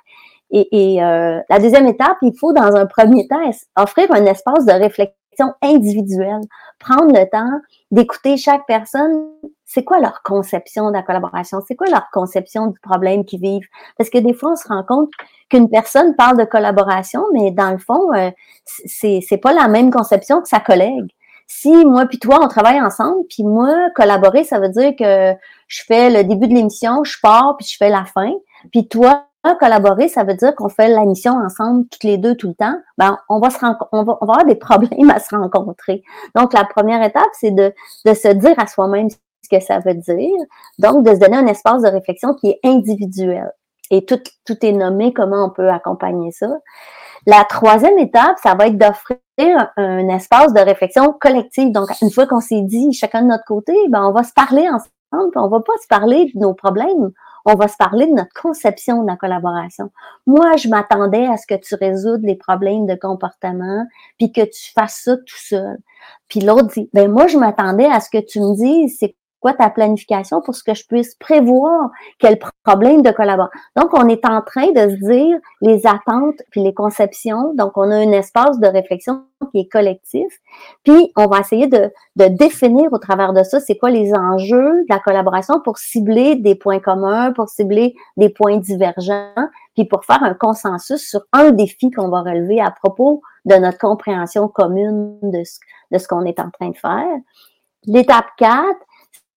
Et, 0.51 1.03
euh, 1.03 1.41
la 1.49 1.59
deuxième 1.59 1.87
étape, 1.87 2.17
il 2.23 2.37
faut, 2.39 2.53
dans 2.53 2.77
un 2.77 2.87
premier 2.87 3.27
temps, 3.27 3.51
offrir 3.77 4.13
un 4.13 4.25
espace 4.27 4.65
de 4.67 4.73
réflexion 4.73 5.17
individuelle, 5.63 6.41
prendre 6.79 7.13
le 7.13 7.29
temps 7.29 7.61
d'écouter 7.91 8.37
chaque 8.37 8.67
personne, 8.67 9.29
c'est 9.65 9.85
quoi 9.85 9.99
leur 9.99 10.23
conception 10.23 10.89
de 10.89 10.93
la 10.93 11.03
collaboration, 11.03 11.61
c'est 11.67 11.75
quoi 11.75 11.89
leur 11.89 12.09
conception 12.13 12.69
du 12.69 12.79
problème 12.81 13.25
qu'ils 13.25 13.41
vivent? 13.41 13.67
Parce 13.99 14.11
que 14.11 14.19
des 14.19 14.35
fois, 14.35 14.53
on 14.53 14.57
se 14.57 14.69
rend 14.69 14.85
compte 14.85 15.11
qu'une 15.51 15.69
personne 15.69 16.15
parle 16.15 16.39
de 16.39 16.45
collaboration, 16.45 17.23
mais 17.33 17.51
dans 17.51 17.71
le 17.71 17.79
fond, 17.79 18.13
euh, 18.15 18.31
c'est, 18.65 19.21
c'est 19.27 19.39
pas 19.39 19.53
la 19.53 19.69
même 19.69 19.91
conception 19.91 20.41
que 20.41 20.49
sa 20.49 20.61
collègue. 20.61 21.11
si 21.47 21.85
moi 21.85 22.07
puis 22.07 22.19
toi, 22.19 22.39
on 22.43 22.49
travaille 22.49 22.81
ensemble, 22.81 23.27
puis 23.29 23.45
moi, 23.45 23.75
collaborer, 23.95 24.45
ça 24.45 24.61
veut 24.61 24.71
dire 24.71 24.93
que 24.99 25.35
je 25.69 25.83
fais 25.87 26.11
le 26.11 26.25
début 26.25 26.49
de 26.49 26.55
l'émission, 26.55 27.05
je 27.05 27.17
pars, 27.23 27.57
puis 27.59 27.67
je 27.67 27.77
fais 27.77 27.91
la 27.91 28.05
fin. 28.05 28.33
Puis 28.71 28.89
toi, 28.89 29.27
collaborer, 29.55 30.09
ça 30.09 30.25
veut 30.25 30.35
dire 30.35 30.55
qu'on 30.55 30.69
fait 30.69 30.89
la 30.89 31.05
mission 31.05 31.33
ensemble, 31.33 31.87
toutes 31.91 32.05
les 32.05 32.17
deux, 32.17 32.35
tout 32.35 32.49
le 32.49 32.55
temps. 32.55 32.77
Ben, 32.99 33.19
on 33.29 33.39
va 33.39 33.51
se 33.51 33.59
on 33.93 34.03
va, 34.03 34.19
on 34.21 34.27
va 34.27 34.33
avoir 34.33 34.45
des 34.47 34.55
problèmes 34.55 35.11
à 35.11 35.19
se 35.19 35.35
rencontrer. 35.35 36.03
Donc, 36.35 36.53
la 36.53 36.65
première 36.65 37.03
étape, 37.03 37.29
c'est 37.35 37.51
de, 37.51 37.73
se 38.07 38.33
dire 38.33 38.55
à 38.59 38.67
soi-même 38.67 39.11
ce 39.11 39.49
que 39.51 39.63
ça 39.63 39.81
veut 39.81 39.95
dire. 39.95 40.37
Donc, 40.79 41.05
de 41.05 41.15
se 41.15 41.19
donner 41.19 41.37
un 41.37 41.47
espace 41.47 41.83
de 41.83 41.89
réflexion 41.89 42.35
qui 42.35 42.51
est 42.51 42.61
individuel. 42.65 43.51
Et 43.91 44.07
tout, 44.07 44.21
tout 44.47 44.57
est 44.65 44.73
nommé, 44.73 45.13
comment 45.13 45.45
on 45.45 45.51
peut 45.51 45.69
accompagner 45.69 46.33
ça. 46.33 46.49
La 47.27 47.45
troisième 47.45 47.99
étape, 47.99 48.37
ça 48.43 48.55
va 48.55 48.67
être 48.67 48.79
d'offrir 48.79 49.19
un, 49.77 50.09
espace 50.09 50.53
de 50.53 50.61
réflexion 50.61 51.15
collective. 51.21 51.73
Donc, 51.73 51.89
une 52.03 52.11
fois 52.11 52.27
qu'on 52.27 52.41
s'est 52.41 52.63
dit 52.63 52.93
chacun 52.93 53.23
de 53.23 53.29
notre 53.29 53.45
côté, 53.45 53.75
ben, 53.89 54.05
on 54.05 54.13
va 54.13 54.25
se 54.25 54.33
parler 54.33 54.69
ensemble, 54.69 55.33
on 55.37 55.49
va 55.49 55.61
pas 55.61 55.73
se 55.83 55.87
parler 55.89 56.31
de 56.35 56.41
nos 56.41 56.55
problèmes, 56.55 57.13
on 57.45 57.55
va 57.55 57.69
se 57.69 57.77
parler 57.77 58.07
de 58.07 58.13
notre 58.13 58.33
conception 58.35 59.03
de 59.03 59.07
la 59.07 59.17
collaboration. 59.17 59.91
Moi, 60.27 60.57
je 60.57 60.69
m'attendais 60.69 61.27
à 61.27 61.37
ce 61.37 61.47
que 61.47 61.55
tu 61.55 61.75
résoudes 61.75 62.23
les 62.23 62.37
problèmes 62.37 62.87
de 62.87 62.95
comportement, 62.95 63.87
puis 64.19 64.33
que 64.33 64.43
tu 64.43 64.73
fasses 64.73 65.03
ça 65.05 65.17
tout 65.17 65.39
seul. 65.39 65.79
Puis 66.29 66.41
l'autre 66.41 66.69
dit, 66.69 66.89
ben 66.93 67.11
moi, 67.11 67.27
je 67.27 67.39
m'attendais 67.39 67.87
à 67.87 68.01
ce 68.01 68.11
que 68.11 68.25
tu 68.25 68.41
me 68.41 68.55
dises, 68.57 68.99
quoi 69.45 69.53
ta 69.53 69.69
planification 69.69 70.41
pour 70.41 70.55
ce 70.55 70.65
que 70.65 70.73
je 70.73 70.87
puisse 70.87 71.17
prévoir 71.17 71.91
quel 72.19 72.39
problème 72.65 73.03
de 73.03 73.11
collaboration. 73.11 73.61
Donc, 73.77 73.91
on 73.93 74.09
est 74.09 74.25
en 74.25 74.41
train 74.41 74.69
de 74.69 74.89
se 74.89 75.13
dire 75.13 75.37
les 75.61 75.87
attentes 75.87 76.41
puis 76.51 76.63
les 76.63 76.73
conceptions. 76.73 77.53
Donc, 77.53 77.73
on 77.77 77.91
a 77.91 77.95
un 77.95 78.13
espace 78.13 78.59
de 78.59 78.67
réflexion 78.67 79.25
qui 79.53 79.61
est 79.61 79.69
collectif. 79.71 80.33
Puis, 80.83 81.13
on 81.15 81.27
va 81.27 81.41
essayer 81.41 81.67
de, 81.67 81.93
de 82.17 82.29
définir 82.29 82.91
au 82.91 82.97
travers 82.97 83.35
de 83.35 83.43
ça, 83.43 83.61
c'est 83.61 83.77
quoi 83.77 83.91
les 83.91 84.15
enjeux 84.15 84.83
de 84.85 84.87
la 84.89 84.99
collaboration 84.99 85.61
pour 85.63 85.77
cibler 85.77 86.37
des 86.37 86.55
points 86.55 86.81
communs, 86.81 87.33
pour 87.33 87.51
cibler 87.51 87.95
des 88.17 88.31
points 88.31 88.57
divergents, 88.57 89.35
puis 89.75 89.85
pour 89.85 90.07
faire 90.07 90.23
un 90.23 90.33
consensus 90.33 91.07
sur 91.07 91.21
un 91.35 91.51
défi 91.51 91.91
qu'on 91.91 92.09
va 92.09 92.23
relever 92.23 92.63
à 92.63 92.71
propos 92.71 93.21
de 93.45 93.57
notre 93.57 93.77
compréhension 93.77 94.49
commune 94.49 95.19
de 95.21 95.45
ce, 95.45 95.59
de 95.93 95.99
ce 95.99 96.09
qu'on 96.09 96.25
est 96.25 96.41
en 96.41 96.49
train 96.49 96.71
de 96.71 96.79
faire. 96.79 97.19
L'étape 97.87 98.29
4, 98.39 98.79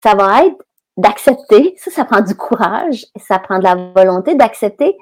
ça 0.07 0.15
va 0.15 0.45
être 0.45 0.63
d'accepter, 0.95 1.75
ça, 1.77 1.91
ça 1.91 2.05
prend 2.05 2.21
du 2.21 2.33
courage, 2.33 3.05
ça 3.17 3.39
prend 3.39 3.59
de 3.59 3.63
la 3.63 3.75
volonté 3.75 4.35
d'accepter, 4.35 4.97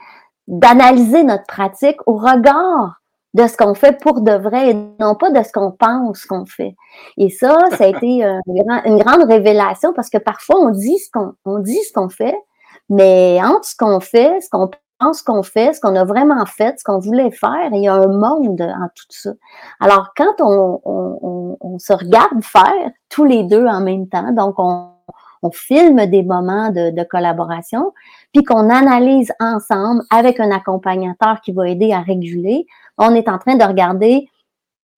d'analyser 0.47 1.23
notre 1.23 1.45
pratique 1.45 1.97
au 2.07 2.15
regard 2.15 2.99
de 3.35 3.45
ce 3.47 3.55
qu'on 3.55 3.75
fait 3.75 3.99
pour 4.01 4.21
de 4.21 4.31
vrai 4.31 4.71
et 4.71 4.73
non 4.73 5.13
pas 5.13 5.29
de 5.29 5.43
ce 5.43 5.51
qu'on 5.51 5.71
pense 5.71 6.25
qu'on 6.25 6.45
fait. 6.45 6.75
Et 7.17 7.29
ça, 7.29 7.57
ça 7.77 7.83
a 7.83 7.87
été 7.87 8.23
une, 8.85 8.97
grande 8.97 9.29
révélation 9.29 9.93
parce 9.93 10.09
que 10.09 10.17
parfois 10.17 10.59
on 10.59 10.71
dit 10.71 10.97
ce 10.97 11.11
qu'on 11.11 11.33
on 11.45 11.59
dit 11.59 11.81
ce 11.83 11.93
qu'on 11.93 12.09
fait, 12.09 12.37
mais 12.89 13.39
entre 13.43 13.65
ce 13.65 13.75
qu'on 13.77 13.99
fait, 13.99 14.41
ce 14.41 14.49
qu'on 14.49 14.71
pense 14.99 15.21
qu'on 15.21 15.43
fait, 15.43 15.73
ce 15.73 15.81
qu'on 15.81 15.95
a 15.95 16.05
vraiment 16.05 16.45
fait, 16.47 16.79
ce 16.79 16.83
qu'on 16.83 16.99
voulait 16.99 17.31
faire, 17.31 17.69
il 17.71 17.83
y 17.83 17.87
a 17.87 17.93
un 17.93 18.07
monde 18.07 18.61
en 18.61 18.87
tout 18.95 19.05
ça. 19.09 19.31
Alors 19.79 20.13
quand 20.17 20.39
on, 20.39 20.81
on, 20.83 21.57
on 21.61 21.77
se 21.77 21.93
regarde 21.93 22.41
faire 22.41 22.89
tous 23.09 23.25
les 23.25 23.43
deux 23.43 23.67
en 23.67 23.81
même 23.81 24.07
temps, 24.07 24.31
donc 24.31 24.55
on 24.57 24.94
on 25.45 25.51
filme 25.51 26.05
des 26.07 26.23
moments 26.23 26.71
de, 26.71 27.03
collaboration, 27.03 27.93
puis 28.33 28.43
qu'on 28.43 28.69
analyse 28.69 29.31
ensemble 29.39 30.03
avec 30.09 30.39
un 30.39 30.51
accompagnateur 30.51 31.41
qui 31.41 31.51
va 31.51 31.69
aider 31.69 31.91
à 31.91 32.01
réguler. 32.01 32.65
On 32.97 33.13
est 33.13 33.29
en 33.29 33.37
train 33.37 33.55
de 33.55 33.63
regarder 33.63 34.27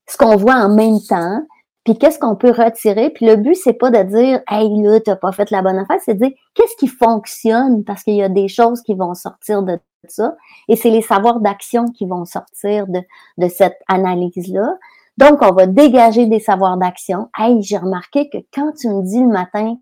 ce 0.07 0.17
qu'on 0.17 0.35
voit 0.37 0.55
en 0.55 0.69
même 0.69 0.99
temps, 1.07 1.41
puis 1.83 1.97
qu'est-ce 1.97 2.19
qu'on 2.19 2.35
peut 2.35 2.51
retirer. 2.51 3.09
Puis 3.09 3.25
le 3.25 3.35
but, 3.35 3.55
c'est 3.55 3.73
pas 3.73 3.91
de 3.91 4.03
dire 4.03 4.41
Hey 4.49 4.69
là, 4.81 4.99
t'as 4.99 5.15
pas 5.15 5.31
fait 5.31 5.51
la 5.51 5.61
bonne 5.61 5.77
affaire, 5.77 5.99
c'est 6.03 6.13
de 6.13 6.25
dire 6.25 6.35
qu'est-ce 6.53 6.75
qui 6.77 6.87
fonctionne, 6.87 7.83
parce 7.83 8.03
qu'il 8.03 8.15
y 8.15 8.23
a 8.23 8.29
des 8.29 8.47
choses 8.47 8.81
qui 8.81 8.93
vont 8.93 9.13
sortir 9.13 9.63
de 9.63 9.79
ça. 10.07 10.35
Et 10.69 10.75
c'est 10.75 10.89
les 10.89 11.01
savoirs 11.01 11.41
d'action 11.41 11.85
qui 11.85 12.05
vont 12.05 12.25
sortir 12.25 12.87
de, 12.87 13.01
de 13.37 13.47
cette 13.49 13.77
analyse-là. 13.89 14.77
Donc, 15.17 15.41
on 15.41 15.51
va 15.51 15.65
dégager 15.65 16.27
des 16.27 16.39
savoirs 16.39 16.77
d'action. 16.77 17.29
Hey, 17.37 17.61
j'ai 17.63 17.77
remarqué 17.77 18.29
que 18.29 18.37
quand 18.53 18.71
tu 18.73 18.87
me 18.87 19.01
dis 19.01 19.19
le 19.19 19.29
matin, 19.29 19.75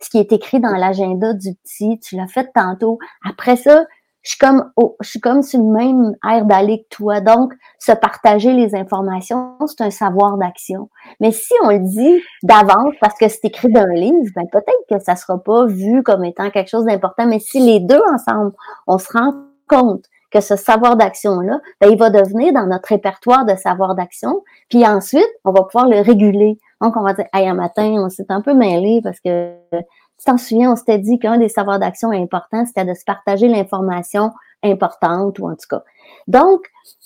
ce 0.00 0.10
qui 0.10 0.18
est 0.18 0.32
écrit 0.32 0.60
dans 0.60 0.76
l'agenda 0.76 1.32
du 1.32 1.54
petit, 1.54 1.98
tu 2.00 2.16
l'as 2.16 2.28
fait 2.28 2.50
tantôt. 2.54 2.98
Après 3.24 3.56
ça, 3.56 3.84
je 4.24 4.30
suis 4.30 5.20
comme, 5.20 5.42
sur 5.42 5.60
le 5.60 5.70
même 5.70 6.16
air 6.26 6.46
d'aller 6.46 6.84
que 6.84 6.96
toi. 6.96 7.20
Donc, 7.20 7.52
se 7.78 7.92
partager 7.92 8.54
les 8.54 8.74
informations, 8.74 9.54
c'est 9.66 9.82
un 9.82 9.90
savoir 9.90 10.38
d'action. 10.38 10.88
Mais 11.20 11.30
si 11.30 11.52
on 11.62 11.68
le 11.68 11.80
dit 11.80 12.22
d'avance 12.42 12.94
parce 13.02 13.18
que 13.18 13.28
c'est 13.28 13.44
écrit 13.44 13.70
dans 13.70 13.82
un 13.82 13.92
livre, 13.92 14.32
ben 14.34 14.46
peut-être 14.50 14.86
que 14.88 14.98
ça 15.04 15.14
sera 15.14 15.36
pas 15.38 15.66
vu 15.66 16.02
comme 16.02 16.24
étant 16.24 16.50
quelque 16.50 16.70
chose 16.70 16.86
d'important. 16.86 17.26
Mais 17.26 17.38
si 17.38 17.60
les 17.60 17.80
deux 17.80 18.00
ensemble, 18.14 18.52
on 18.86 18.96
se 18.96 19.12
rend 19.12 19.34
compte 19.68 20.06
que 20.30 20.40
ce 20.40 20.56
savoir 20.56 20.96
d'action-là, 20.96 21.60
ben, 21.80 21.90
il 21.90 21.98
va 21.98 22.10
devenir 22.10 22.52
dans 22.54 22.66
notre 22.66 22.88
répertoire 22.88 23.44
de 23.44 23.54
savoir 23.56 23.94
d'action. 23.94 24.42
Puis 24.70 24.86
ensuite, 24.86 25.28
on 25.44 25.52
va 25.52 25.62
pouvoir 25.64 25.86
le 25.86 26.00
réguler. 26.00 26.58
Donc, 26.84 26.98
on 26.98 27.02
va 27.02 27.14
dire, 27.14 27.24
hey, 27.32 27.48
un 27.48 27.54
matin, 27.54 27.94
on 27.96 28.10
s'est 28.10 28.26
un 28.28 28.42
peu 28.42 28.52
mêlé 28.52 29.00
parce 29.02 29.18
que, 29.18 29.54
tu 29.72 30.24
t'en 30.26 30.36
souviens, 30.36 30.72
on 30.72 30.76
s'était 30.76 30.98
dit 30.98 31.18
qu'un 31.18 31.38
des 31.38 31.48
savoirs 31.48 31.78
d'action 31.78 32.10
importants, 32.10 32.66
c'était 32.66 32.84
de 32.84 32.92
se 32.92 33.04
partager 33.06 33.48
l'information 33.48 34.32
importante 34.62 35.38
ou 35.38 35.48
en 35.48 35.54
tout 35.54 35.66
cas. 35.70 35.82
Donc, 36.28 36.60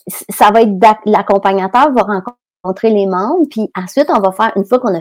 ça 0.08 0.50
va 0.50 0.62
être 0.62 0.72
l'accompagnateur 1.06 1.92
va 1.92 2.02
rencontrer 2.02 2.90
les 2.90 3.06
membres, 3.06 3.46
puis 3.48 3.70
ensuite, 3.76 4.10
on 4.10 4.18
va 4.18 4.32
faire, 4.32 4.52
une 4.56 4.64
fois 4.64 4.80
qu'on 4.80 4.96
a 4.96 5.00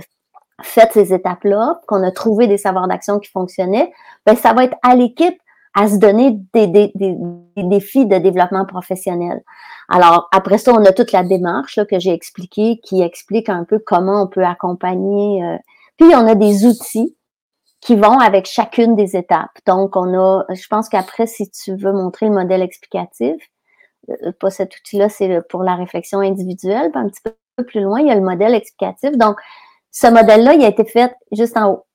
fait 0.61 0.91
ces 0.91 1.11
étapes-là, 1.11 1.81
qu'on 1.87 2.03
a 2.03 2.11
trouvé 2.11 2.45
des 2.45 2.57
savoirs 2.59 2.87
d'action 2.87 3.17
qui 3.17 3.31
fonctionnaient, 3.31 3.91
ben 4.27 4.35
ça 4.35 4.53
va 4.53 4.63
être 4.63 4.77
à 4.83 4.95
l'équipe 4.95 5.39
à 5.77 5.87
se 5.87 5.97
donner 5.97 6.39
des, 6.55 6.65
des, 6.65 6.91
des, 6.95 7.15
défis 7.57 8.07
de 8.07 8.17
développement 8.17 8.65
professionnel. 8.65 9.43
Alors, 9.89 10.27
après 10.31 10.57
ça, 10.57 10.73
on 10.73 10.83
a 10.83 10.91
toute 10.91 11.11
la 11.11 11.23
démarche 11.23 11.75
là, 11.77 11.85
que 11.85 11.99
j'ai 11.99 12.13
expliquée 12.13 12.79
qui 12.83 13.03
explique 13.03 13.47
un 13.47 13.63
peu 13.63 13.77
comment 13.77 14.23
on 14.23 14.27
peut 14.27 14.43
accompagner. 14.43 15.43
Euh, 15.43 15.57
puis, 15.97 16.07
on 16.15 16.25
a 16.25 16.33
des 16.33 16.65
outils 16.65 17.15
qui 17.79 17.95
vont 17.95 18.17
avec 18.17 18.47
chacune 18.47 18.95
des 18.95 19.15
étapes. 19.15 19.55
Donc, 19.67 19.95
on 19.95 20.17
a, 20.17 20.45
je 20.49 20.67
pense 20.67 20.89
qu'après, 20.89 21.27
si 21.27 21.47
tu 21.51 21.75
veux 21.75 21.93
montrer 21.93 22.27
le 22.27 22.33
modèle 22.33 22.63
explicatif, 22.63 23.35
euh, 24.09 24.31
pas 24.39 24.49
cet 24.49 24.75
outil-là, 24.79 25.09
c'est 25.09 25.47
pour 25.47 25.61
la 25.61 25.75
réflexion 25.75 26.21
individuelle. 26.21 26.89
Un 26.95 27.07
petit 27.07 27.21
peu 27.21 27.63
plus 27.63 27.81
loin, 27.81 27.99
il 27.99 28.07
y 28.07 28.11
a 28.11 28.15
le 28.15 28.21
modèle 28.21 28.55
explicatif. 28.55 29.11
Donc, 29.11 29.37
ce 29.91 30.07
modèle-là, 30.07 30.55
il 30.55 30.65
a 30.65 30.69
été 30.69 30.85
fait 30.85 31.13
juste 31.31 31.55
en 31.55 31.73
haut 31.73 31.86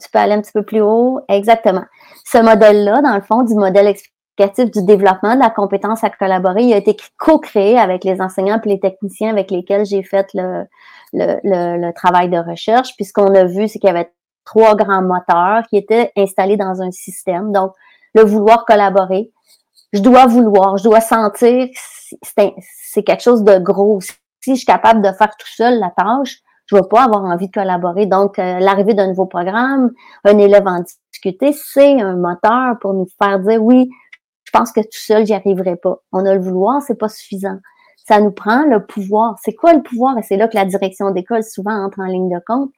tu 0.00 0.10
peux 0.10 0.18
aller 0.18 0.34
un 0.34 0.40
petit 0.40 0.52
peu 0.52 0.62
plus 0.62 0.80
haut. 0.80 1.20
Exactement. 1.28 1.84
Ce 2.24 2.38
modèle-là, 2.38 3.02
dans 3.02 3.14
le 3.14 3.22
fond, 3.22 3.42
du 3.42 3.54
modèle 3.54 3.86
explicatif 3.86 4.70
du 4.70 4.84
développement 4.84 5.34
de 5.34 5.40
la 5.40 5.50
compétence 5.50 6.04
à 6.04 6.10
collaborer, 6.10 6.62
il 6.62 6.72
a 6.72 6.76
été 6.76 6.96
co-créé 7.18 7.78
avec 7.78 8.04
les 8.04 8.20
enseignants 8.20 8.60
et 8.64 8.68
les 8.68 8.80
techniciens 8.80 9.30
avec 9.30 9.50
lesquels 9.50 9.84
j'ai 9.84 10.02
fait 10.02 10.28
le, 10.34 11.92
travail 11.92 12.28
de 12.28 12.38
recherche. 12.38 12.94
Puis 12.96 13.04
ce 13.04 13.12
qu'on 13.12 13.34
a 13.34 13.44
vu, 13.44 13.68
c'est 13.68 13.78
qu'il 13.78 13.88
y 13.88 13.90
avait 13.90 14.10
trois 14.44 14.76
grands 14.76 15.02
moteurs 15.02 15.66
qui 15.68 15.76
étaient 15.76 16.12
installés 16.16 16.56
dans 16.56 16.80
un 16.80 16.90
système. 16.90 17.52
Donc, 17.52 17.72
le 18.14 18.22
vouloir 18.22 18.64
collaborer. 18.64 19.30
Je 19.92 20.00
dois 20.00 20.26
vouloir, 20.26 20.76
je 20.76 20.84
dois 20.84 21.00
sentir 21.00 21.68
que 21.68 22.50
c'est 22.82 23.02
quelque 23.02 23.22
chose 23.22 23.42
de 23.42 23.58
gros. 23.58 24.00
Si 24.40 24.52
je 24.52 24.56
suis 24.56 24.66
capable 24.66 25.02
de 25.02 25.12
faire 25.12 25.34
tout 25.36 25.48
seul 25.48 25.78
la 25.78 25.90
tâche, 25.96 26.38
je 26.68 26.76
vais 26.76 26.82
pas 26.88 27.04
avoir 27.04 27.24
envie 27.24 27.48
de 27.48 27.52
collaborer. 27.52 28.06
Donc, 28.06 28.38
euh, 28.38 28.58
l'arrivée 28.58 28.94
d'un 28.94 29.08
nouveau 29.08 29.26
programme, 29.26 29.90
un 30.24 30.38
élève 30.38 30.66
en 30.66 30.82
difficulté, 31.12 31.52
c'est 31.52 32.00
un 32.00 32.16
moteur 32.16 32.78
pour 32.80 32.94
nous 32.94 33.06
faire 33.20 33.40
dire 33.40 33.62
oui, 33.62 33.88
je 34.44 34.50
pense 34.50 34.72
que 34.72 34.80
tout 34.80 34.88
seul, 34.92 35.26
j'y 35.26 35.34
arriverai 35.34 35.76
pas. 35.76 35.98
On 36.12 36.24
a 36.24 36.34
le 36.34 36.40
vouloir, 36.40 36.82
c'est 36.82 36.98
pas 36.98 37.08
suffisant. 37.08 37.58
Ça 38.06 38.20
nous 38.20 38.30
prend 38.30 38.64
le 38.64 38.86
pouvoir. 38.86 39.36
C'est 39.42 39.54
quoi 39.54 39.74
le 39.74 39.82
pouvoir? 39.82 40.16
Et 40.18 40.22
c'est 40.22 40.36
là 40.36 40.48
que 40.48 40.56
la 40.56 40.64
direction 40.64 41.10
d'école 41.10 41.42
souvent 41.42 41.84
entre 41.84 42.00
en 42.00 42.06
ligne 42.06 42.30
de 42.30 42.40
compte. 42.46 42.70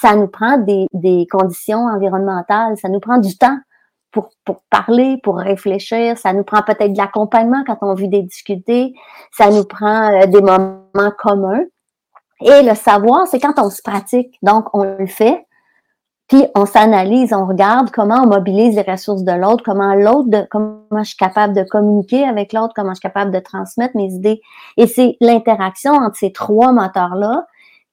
Ça 0.00 0.16
nous 0.16 0.28
prend 0.28 0.58
des, 0.58 0.86
des 0.92 1.26
conditions 1.30 1.86
environnementales, 1.86 2.76
ça 2.76 2.88
nous 2.88 3.00
prend 3.00 3.18
du 3.18 3.36
temps 3.36 3.58
pour, 4.12 4.30
pour 4.44 4.62
parler, 4.70 5.18
pour 5.22 5.38
réfléchir. 5.38 6.18
Ça 6.18 6.32
nous 6.32 6.44
prend 6.44 6.62
peut-être 6.62 6.92
de 6.92 6.98
l'accompagnement 6.98 7.62
quand 7.66 7.78
on 7.82 7.94
vit 7.94 8.08
des 8.08 8.22
difficultés. 8.22 8.94
Ça 9.32 9.50
nous 9.50 9.64
prend 9.64 10.12
euh, 10.12 10.26
des 10.26 10.40
moments 10.40 11.12
communs. 11.18 11.64
Et 12.40 12.62
le 12.62 12.74
savoir, 12.74 13.26
c'est 13.26 13.40
quand 13.40 13.58
on 13.58 13.70
se 13.70 13.82
pratique. 13.82 14.38
Donc, 14.42 14.66
on 14.72 14.84
le 14.84 15.06
fait, 15.06 15.46
puis 16.28 16.44
on 16.54 16.66
s'analyse, 16.66 17.32
on 17.32 17.46
regarde 17.46 17.90
comment 17.90 18.22
on 18.22 18.26
mobilise 18.26 18.76
les 18.76 18.82
ressources 18.82 19.24
de 19.24 19.32
l'autre, 19.32 19.64
comment 19.64 19.94
l'autre, 19.94 20.46
comment 20.50 20.82
je 20.98 21.08
suis 21.08 21.16
capable 21.16 21.54
de 21.54 21.62
communiquer 21.62 22.24
avec 22.24 22.52
l'autre, 22.52 22.74
comment 22.76 22.90
je 22.90 22.96
suis 22.96 23.08
capable 23.08 23.30
de 23.30 23.38
transmettre 23.38 23.96
mes 23.96 24.12
idées. 24.12 24.40
Et 24.76 24.86
c'est 24.86 25.16
l'interaction 25.22 25.92
entre 25.92 26.16
ces 26.16 26.30
trois 26.32 26.72
moteurs-là 26.72 27.46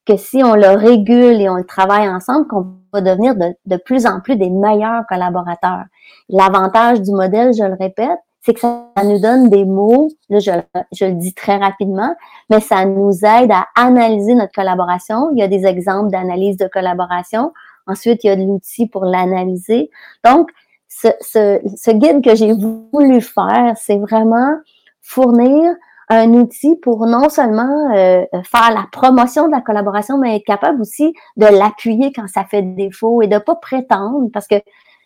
que 0.06 0.18
si 0.18 0.43
on 0.43 0.54
le 0.54 0.68
régule 0.68 1.41
et 1.41 1.50
on 1.50 1.56
le 1.56 1.66
travaille 1.66 2.10
ensemble, 2.10 2.46
qu'on 2.48 2.76
va 2.93 3.00
devenir 3.00 3.36
de, 3.36 3.56
de 3.66 3.78
plus 3.78 4.06
en 4.06 4.20
plus 4.20 4.36
des 4.36 4.50
meilleurs 4.50 5.04
collaborateurs. 5.08 5.86
L'avantage 6.28 7.02
du 7.02 7.12
modèle, 7.12 7.54
je 7.54 7.64
le 7.64 7.76
répète, 7.80 8.20
c'est 8.46 8.54
que 8.54 8.60
ça 8.60 8.86
nous 9.04 9.20
donne 9.20 9.50
des 9.50 9.66
mots, 9.66 10.10
là 10.30 10.38
je, 10.38 10.52
je, 10.91 11.06
le 11.06 11.14
dis 11.14 11.34
très 11.34 11.58
rapidement, 11.58 12.16
mais 12.52 12.60
ça 12.60 12.86
nous 12.86 13.12
aide 13.26 13.52
à 13.52 13.66
analyser 13.76 14.36
notre 14.36 14.54
collaboration. 14.54 15.32
Il 15.34 15.39
y 15.39 15.41
a 15.41 15.48
des 15.48 15.66
exemples 15.66 16.12
d'analyse 16.12 16.56
de 16.58 16.68
collaboration. 16.68 17.54
Ensuite, 17.88 18.24
il 18.24 18.28
y 18.28 18.30
a 18.30 18.36
de 18.36 18.43
l'outil 18.43 18.88
pour 18.88 19.06
l'analyser. 19.06 19.89
Donc, 20.24 20.52
ce, 20.88 21.08
ce, 21.22 21.60
ce 21.76 21.91
guide 21.91 22.24
que 22.24 22.36
j'ai 22.36 22.54
voulu 22.54 23.20
faire, 23.20 23.74
c'est 23.78 23.98
vraiment 23.98 24.58
fournir 25.02 25.76
un 26.10 26.32
outil 26.34 26.76
pour 26.76 27.08
non 27.08 27.30
seulement 27.30 27.96
euh, 27.96 28.26
faire 28.43 28.72
la 28.72 28.86
promotion 28.91 29.48
de 29.48 29.52
la 29.54 29.62
collaboration, 29.62 30.20
mais 30.20 30.36
être 30.36 30.46
capable 30.46 30.82
aussi 30.82 31.16
de 31.36 31.48
l'appuyer 31.48 32.14
quand 32.14 32.28
ça 32.28 32.43
fait 32.46 32.62
défaut 32.62 33.24
et 33.24 33.28
de 33.28 33.39
pas 33.39 33.56
prétendre, 33.56 34.30
parce 34.32 34.48
que 34.48 34.56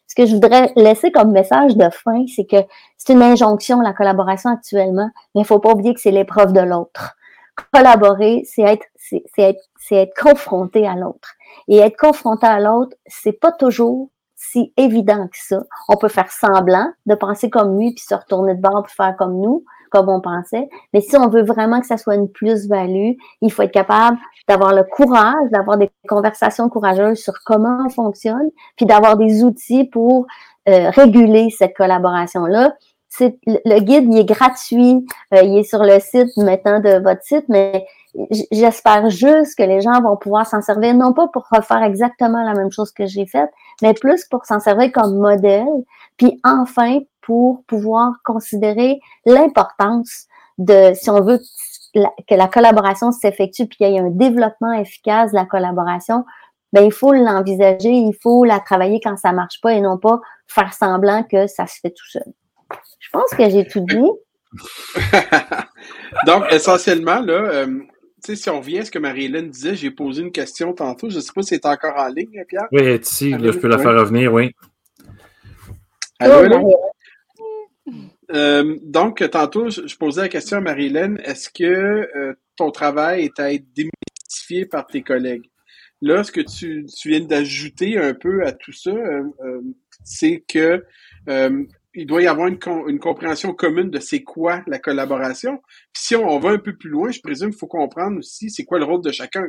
ce 0.09 0.15
que 0.15 0.25
je 0.25 0.33
voudrais 0.33 0.73
laisser 0.75 1.11
comme 1.11 1.31
message 1.31 1.77
de 1.77 1.87
fin, 1.91 2.25
c'est 2.35 2.45
que 2.45 2.57
c'est 2.97 3.13
une 3.13 3.21
injonction, 3.21 3.79
la 3.79 3.93
collaboration 3.93 4.49
actuellement, 4.49 5.09
mais 5.35 5.41
il 5.41 5.45
faut 5.45 5.59
pas 5.59 5.71
oublier 5.71 5.93
que 5.93 6.01
c'est 6.01 6.09
l'épreuve 6.09 6.51
de 6.51 6.61
l'autre. 6.61 7.15
Collaborer, 7.71 8.41
c'est 8.43 8.63
être, 8.63 8.87
c'est 8.95 9.23
être, 9.37 9.61
c'est 9.77 9.97
être 9.97 10.13
confronté 10.19 10.87
à 10.87 10.95
l'autre. 10.95 11.35
Et 11.67 11.77
être 11.77 11.95
confronté 11.95 12.47
à 12.47 12.59
l'autre, 12.59 12.97
c'est 13.05 13.33
pas 13.33 13.51
toujours 13.51 14.09
si 14.35 14.73
évident 14.77 15.27
que 15.27 15.37
ça. 15.37 15.61
On 15.89 15.97
peut 15.97 16.07
faire 16.07 16.31
semblant 16.31 16.91
de 17.05 17.13
penser 17.13 17.51
comme 17.51 17.77
lui, 17.77 17.93
puis 17.93 18.03
se 18.03 18.15
retourner 18.15 18.55
de 18.55 18.61
bord 18.61 18.81
pour 18.81 18.89
faire 18.89 19.15
comme 19.15 19.39
nous, 19.39 19.63
comme 19.89 20.09
on 20.09 20.21
pensait. 20.21 20.69
Mais 20.93 21.01
si 21.01 21.17
on 21.17 21.27
veut 21.27 21.43
vraiment 21.43 21.79
que 21.79 21.87
ça 21.87 21.97
soit 21.97 22.15
une 22.15 22.29
plus-value, 22.29 23.13
il 23.41 23.51
faut 23.51 23.63
être 23.63 23.71
capable 23.71 24.17
d'avoir 24.47 24.73
le 24.73 24.83
courage, 24.83 25.49
d'avoir 25.51 25.77
des 25.77 25.89
conversations 26.07 26.69
courageuses 26.69 27.19
sur 27.19 27.33
comment 27.45 27.77
on 27.85 27.89
fonctionne, 27.89 28.49
puis 28.77 28.85
d'avoir 28.85 29.17
des 29.17 29.43
outils 29.43 29.85
pour 29.85 30.25
euh, 30.67 30.89
réguler 30.89 31.49
cette 31.49 31.75
collaboration-là. 31.75 32.73
Le 33.19 33.79
guide, 33.79 34.05
il 34.11 34.19
est 34.19 34.25
gratuit, 34.25 35.05
euh, 35.33 35.41
il 35.41 35.57
est 35.57 35.63
sur 35.63 35.83
le 35.83 35.99
site 35.99 36.29
maintenant 36.37 36.79
de 36.79 37.01
votre 37.01 37.23
site, 37.23 37.45
mais 37.49 37.85
j'espère 38.51 39.09
juste 39.09 39.57
que 39.57 39.63
les 39.63 39.81
gens 39.81 40.01
vont 40.01 40.15
pouvoir 40.15 40.45
s'en 40.45 40.61
servir, 40.61 40.93
non 40.93 41.13
pas 41.13 41.27
pour 41.27 41.47
refaire 41.51 41.83
exactement 41.83 42.43
la 42.43 42.53
même 42.53 42.71
chose 42.71 42.91
que 42.91 43.05
j'ai 43.05 43.25
faite, 43.25 43.49
mais 43.81 43.93
plus 43.93 44.25
pour 44.25 44.45
s'en 44.45 44.59
servir 44.59 44.91
comme 44.91 45.17
modèle, 45.17 45.67
puis 46.17 46.39
enfin 46.43 46.99
pour 47.29 47.63
pouvoir 47.67 48.13
considérer 48.23 48.99
l'importance 49.23 50.25
de, 50.57 50.93
si 50.95 51.11
on 51.11 51.21
veut 51.21 51.39
que 51.93 52.33
la 52.33 52.47
collaboration 52.47 53.11
s'effectue, 53.11 53.67
puis 53.67 53.77
qu'il 53.77 53.91
y 53.91 53.97
ait 53.97 53.99
un 53.99 54.09
développement 54.09 54.73
efficace 54.73 55.29
de 55.29 55.35
la 55.35 55.45
collaboration, 55.45 56.25
ben 56.73 56.81
il 56.81 56.91
faut 56.91 57.13
l'envisager, 57.13 57.91
il 57.91 58.15
faut 58.19 58.45
la 58.45 58.59
travailler 58.59 58.99
quand 58.99 59.15
ça 59.15 59.31
marche 59.31 59.61
pas 59.61 59.73
et 59.73 59.81
non 59.81 59.99
pas 59.99 60.19
faire 60.47 60.73
semblant 60.73 61.21
que 61.21 61.45
ça 61.45 61.67
se 61.67 61.79
fait 61.79 61.91
tout 61.91 62.09
seul. 62.09 62.33
Je 62.99 63.09
pense 63.13 63.29
que 63.29 63.47
j'ai 63.47 63.67
tout 63.67 63.81
dit. 63.81 64.09
Donc, 66.25 66.45
essentiellement, 66.51 67.19
là, 67.19 67.33
euh, 67.33 67.79
sais, 68.23 68.35
si 68.35 68.49
on 68.49 68.59
revient 68.59 68.79
à 68.79 68.85
ce 68.85 68.91
que 68.91 68.97
Marie-Hélène 68.97 69.51
disait, 69.51 69.75
j'ai 69.75 69.91
posé 69.91 70.23
une 70.23 70.31
question 70.31 70.73
tantôt. 70.73 71.11
Je 71.11 71.17
ne 71.17 71.21
sais 71.21 71.31
pas 71.31 71.43
si 71.43 71.49
c'est 71.49 71.65
encore 71.67 71.95
en 71.95 72.07
ligne, 72.07 72.43
Pierre? 72.47 72.67
Oui, 72.71 72.99
ici, 72.99 73.29
là, 73.29 73.51
je 73.51 73.59
peux 73.59 73.67
la 73.67 73.77
faire 73.77 73.93
revenir, 73.93 74.33
oui. 74.33 74.51
Allô, 76.19 76.43
euh, 78.31 78.77
donc, 78.83 79.27
tantôt, 79.31 79.69
je, 79.69 79.95
posais 79.95 80.21
la 80.21 80.29
question 80.29 80.57
à 80.57 80.61
Marie-Hélène, 80.61 81.19
est-ce 81.23 81.49
que 81.49 81.63
euh, 81.63 82.33
ton 82.55 82.71
travail 82.71 83.25
est 83.25 83.39
à 83.39 83.53
être 83.53 83.65
démystifié 83.73 84.65
par 84.65 84.87
tes 84.87 85.01
collègues? 85.01 85.49
Là, 86.01 86.23
ce 86.23 86.31
que 86.31 86.41
tu, 86.41 86.85
viens 87.05 87.19
d'ajouter 87.21 87.97
un 87.97 88.13
peu 88.13 88.45
à 88.45 88.51
tout 88.51 88.71
ça, 88.71 88.91
euh, 88.91 89.61
c'est 90.03 90.43
que 90.47 90.83
il 91.95 92.05
doit 92.05 92.21
y 92.21 92.27
avoir 92.27 92.47
une, 92.47 92.99
compréhension 92.99 93.53
commune 93.53 93.89
de 93.89 93.99
c'est 93.99 94.23
quoi 94.23 94.63
la 94.67 94.79
collaboration. 94.79 95.57
Puis 95.91 96.03
si 96.03 96.15
on, 96.15 96.39
va 96.39 96.51
un 96.51 96.57
peu 96.57 96.75
plus 96.77 96.89
loin, 96.89 97.11
je 97.11 97.19
présume 97.19 97.49
qu'il 97.49 97.59
faut 97.59 97.67
comprendre 97.67 98.19
aussi 98.19 98.49
c'est 98.49 98.63
quoi 98.63 98.79
le 98.79 98.85
rôle 98.85 99.01
de 99.01 99.11
chacun. 99.11 99.43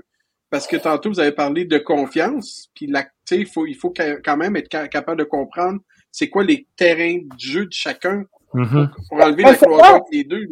Parce 0.48 0.66
que 0.66 0.76
tantôt, 0.76 1.10
vous 1.10 1.20
avez 1.20 1.32
parlé 1.32 1.64
de 1.64 1.78
confiance, 1.78 2.70
puis 2.74 2.90
faut, 3.46 3.66
il 3.66 3.76
faut 3.76 3.92
quand 3.92 4.36
même 4.36 4.56
être 4.56 4.68
capable 4.88 5.18
de 5.18 5.24
comprendre 5.24 5.80
c'est 6.12 6.28
quoi 6.28 6.44
les 6.44 6.66
terrains 6.76 7.18
de 7.18 7.38
jeu 7.38 7.66
de 7.66 7.72
chacun 7.72 8.24
mm-hmm. 8.54 8.88
pour, 9.08 9.20
enlever 9.20 9.42
la 9.42 9.54
cloison 9.54 9.82
entre 9.82 10.08
les 10.12 10.24
deux. 10.24 10.46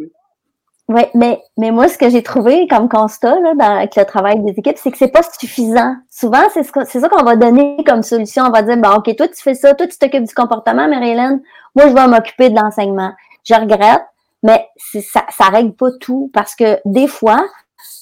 Oui, 0.89 1.03
mais, 1.15 1.43
mais 1.59 1.71
moi, 1.71 1.87
ce 1.89 1.99
que 1.99 2.09
j'ai 2.09 2.23
trouvé 2.23 2.67
comme 2.67 2.89
constat 2.89 3.39
là, 3.41 3.55
dans, 3.55 3.77
avec 3.77 3.95
le 3.95 4.05
travail 4.07 4.43
des 4.43 4.53
équipes, 4.53 4.79
c'est 4.79 4.91
que 4.91 4.97
c'est 4.97 5.13
pas 5.13 5.21
suffisant. 5.39 5.97
Souvent, 6.11 6.49
c'est 6.55 6.63
ce 6.63 6.71
c'est 6.87 7.01
ça 7.01 7.09
qu'on 7.11 7.25
va 7.25 7.37
donner 7.37 7.77
comme 7.87 8.03
solution. 8.03 8.45
On 8.45 8.51
va 8.51 8.63
dire, 8.63 8.79
bon, 8.79 8.95
OK, 8.95 9.15
toi, 9.15 9.29
tu 9.29 9.43
fais 9.43 9.55
ça, 9.55 9.75
toi, 9.75 9.87
tu 9.87 9.99
t'occupes 9.99 10.25
du 10.25 10.35
comportement, 10.35 10.89
Marie-Hélène, 10.89 11.43
moi, 11.77 11.89
je 11.89 11.95
vais 11.95 12.07
m'occuper 12.09 12.49
de 12.49 12.57
l'enseignement. 12.57 13.13
Je 13.45 13.55
regrette, 13.55 14.03
mais 14.43 14.67
ça, 15.03 15.27
ça 15.29 15.45
règle 15.47 15.75
pas 15.75 15.91
tout 16.01 16.31
parce 16.33 16.55
que 16.55 16.79
des 16.87 17.07
fois, 17.07 17.45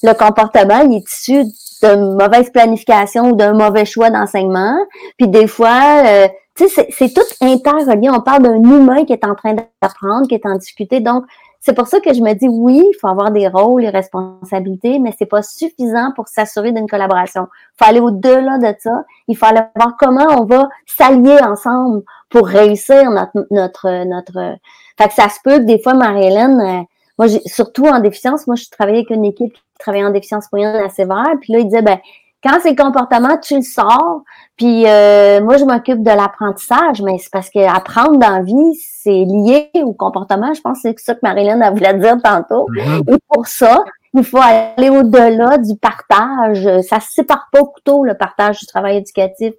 le 0.03 0.13
comportement, 0.13 0.79
il 0.79 0.95
est 0.95 1.11
issu 1.11 1.43
de 1.83 2.15
mauvaise 2.15 2.49
planification 2.51 3.31
ou 3.31 3.35
d'un 3.35 3.53
mauvais 3.53 3.85
choix 3.85 4.09
d'enseignement. 4.09 4.77
Puis 5.17 5.27
des 5.27 5.47
fois, 5.47 6.03
euh, 6.05 6.27
tu 6.57 6.67
sais, 6.67 6.87
c'est 6.89 7.13
tout 7.13 7.21
interrelié. 7.39 8.09
On 8.09 8.21
parle 8.21 8.43
d'un 8.43 8.63
humain 8.63 9.05
qui 9.05 9.13
est 9.13 9.25
en 9.25 9.35
train 9.35 9.53
d'apprendre, 9.53 10.27
qui 10.27 10.35
est 10.35 10.45
en 10.45 10.55
difficulté. 10.55 10.99
Donc, 10.99 11.25
c'est 11.59 11.73
pour 11.73 11.87
ça 11.87 11.99
que 11.99 12.13
je 12.13 12.21
me 12.21 12.33
dis 12.33 12.47
oui, 12.47 12.81
il 12.81 12.97
faut 12.99 13.07
avoir 13.07 13.31
des 13.31 13.47
rôles 13.47 13.83
et 13.83 13.89
responsabilités, 13.89 14.99
mais 14.99 15.13
c'est 15.17 15.25
pas 15.25 15.41
suffisant 15.41 16.11
pour 16.15 16.27
s'assurer 16.27 16.71
d'une 16.71 16.87
collaboration. 16.87 17.47
Il 17.51 17.83
faut 17.83 17.89
aller 17.89 17.99
au-delà 17.99 18.57
de 18.57 18.73
ça. 18.79 19.03
Il 19.27 19.37
faut 19.37 19.45
aller 19.45 19.61
voir 19.75 19.95
comment 19.99 20.27
on 20.39 20.45
va 20.45 20.69
s'allier 20.85 21.37
ensemble 21.43 22.03
pour 22.29 22.47
réussir 22.47 23.11
notre 23.11 23.47
notre 23.51 24.05
notre. 24.05 24.57
Fait 24.97 25.07
que 25.09 25.13
ça 25.13 25.29
se 25.29 25.39
peut 25.43 25.59
que 25.59 25.65
des 25.65 25.79
fois, 25.79 25.93
Marie-Hélène, 25.93 26.59
euh, 26.59 26.83
moi, 27.19 27.27
surtout 27.45 27.85
en 27.85 27.99
déficience, 27.99 28.47
moi, 28.47 28.55
je 28.55 28.69
travaillais 28.69 28.99
avec 28.99 29.09
une 29.09 29.25
équipe 29.25 29.53
qui 29.53 29.61
travaillait 29.79 30.05
en 30.05 30.11
déficience 30.11 30.51
moyenne 30.51 30.75
assez 30.77 31.03
sévère, 31.03 31.33
puis 31.41 31.53
là, 31.53 31.59
il 31.59 31.65
disait 31.65 31.81
ben 31.81 31.99
quand 32.43 32.59
c'est 32.61 32.71
le 32.71 32.75
comportement, 32.75 33.37
tu 33.37 33.55
le 33.55 33.61
sors. 33.61 34.21
Puis 34.57 34.85
euh, 34.87 35.41
moi, 35.41 35.57
je 35.57 35.65
m'occupe 35.65 36.03
de 36.03 36.11
l'apprentissage, 36.11 37.01
mais 37.01 37.17
c'est 37.17 37.31
parce 37.31 37.49
qu'apprendre 37.49 38.17
dans 38.17 38.37
la 38.37 38.41
vie, 38.41 38.75
c'est 38.75 39.09
lié 39.09 39.69
au 39.75 39.93
comportement. 39.93 40.53
Je 40.53 40.61
pense 40.61 40.81
que 40.83 40.89
c'est 40.89 40.99
ça 40.99 41.13
que 41.15 41.19
Marilyn 41.23 41.61
a 41.61 41.71
voulu 41.71 41.99
dire 41.99 42.17
tantôt. 42.23 42.67
Mm-hmm. 42.69 43.15
Et 43.15 43.17
pour 43.31 43.47
ça, 43.47 43.83
il 44.13 44.23
faut 44.23 44.39
aller 44.39 44.89
au-delà 44.89 45.57
du 45.57 45.75
partage. 45.77 46.67
Ça 46.83 46.99
se 46.99 47.11
sépare 47.11 47.47
pas 47.51 47.61
au 47.61 47.65
couteau, 47.65 48.03
le 48.03 48.15
partage 48.15 48.59
du 48.59 48.65
travail 48.65 48.97
éducatif 48.97 49.53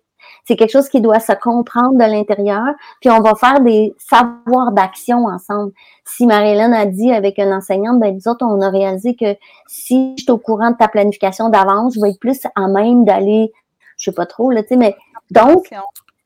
c'est 0.44 0.56
quelque 0.56 0.70
chose 0.70 0.88
qui 0.88 1.00
doit 1.00 1.20
se 1.20 1.32
comprendre 1.32 1.94
de 1.94 2.04
l'intérieur, 2.04 2.64
puis 3.00 3.10
on 3.10 3.20
va 3.20 3.34
faire 3.34 3.60
des 3.60 3.94
savoirs 3.98 4.72
d'action 4.72 5.26
ensemble. 5.26 5.72
Si 6.04 6.26
Marie-Hélène 6.26 6.74
a 6.74 6.86
dit 6.86 7.12
avec 7.12 7.38
une 7.38 7.52
enseignante, 7.52 8.00
ben 8.00 8.14
nous 8.14 8.30
autres, 8.30 8.44
on 8.46 8.60
a 8.60 8.70
réalisé 8.70 9.14
que 9.14 9.36
si 9.66 10.14
je 10.16 10.22
suis 10.24 10.32
au 10.32 10.38
courant 10.38 10.70
de 10.70 10.76
ta 10.76 10.88
planification 10.88 11.48
d'avance, 11.48 11.94
je 11.94 12.00
vais 12.00 12.10
être 12.10 12.20
plus 12.20 12.40
à 12.54 12.68
même 12.68 13.04
d'aller, 13.04 13.52
je 13.96 14.10
sais 14.10 14.14
pas 14.14 14.26
trop, 14.26 14.50
là, 14.50 14.62
tu 14.62 14.68
sais, 14.68 14.76
mais 14.76 14.96
donc, 15.30 15.68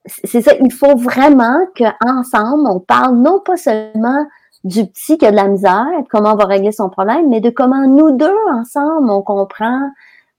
c'est 0.06 0.40
ça, 0.40 0.52
il 0.60 0.72
faut 0.72 0.96
vraiment 0.96 1.66
qu'ensemble, 1.76 2.68
on 2.68 2.80
parle 2.80 3.16
non 3.16 3.40
pas 3.40 3.56
seulement 3.56 4.26
du 4.64 4.86
petit 4.86 5.18
qui 5.18 5.26
a 5.26 5.30
de 5.30 5.36
la 5.36 5.48
misère, 5.48 5.86
comment 6.10 6.32
on 6.32 6.36
va 6.36 6.44
régler 6.44 6.72
son 6.72 6.88
problème, 6.88 7.28
mais 7.28 7.40
de 7.40 7.50
comment 7.50 7.86
nous 7.86 8.12
deux, 8.16 8.36
ensemble, 8.52 9.10
on 9.10 9.22
comprend 9.22 9.90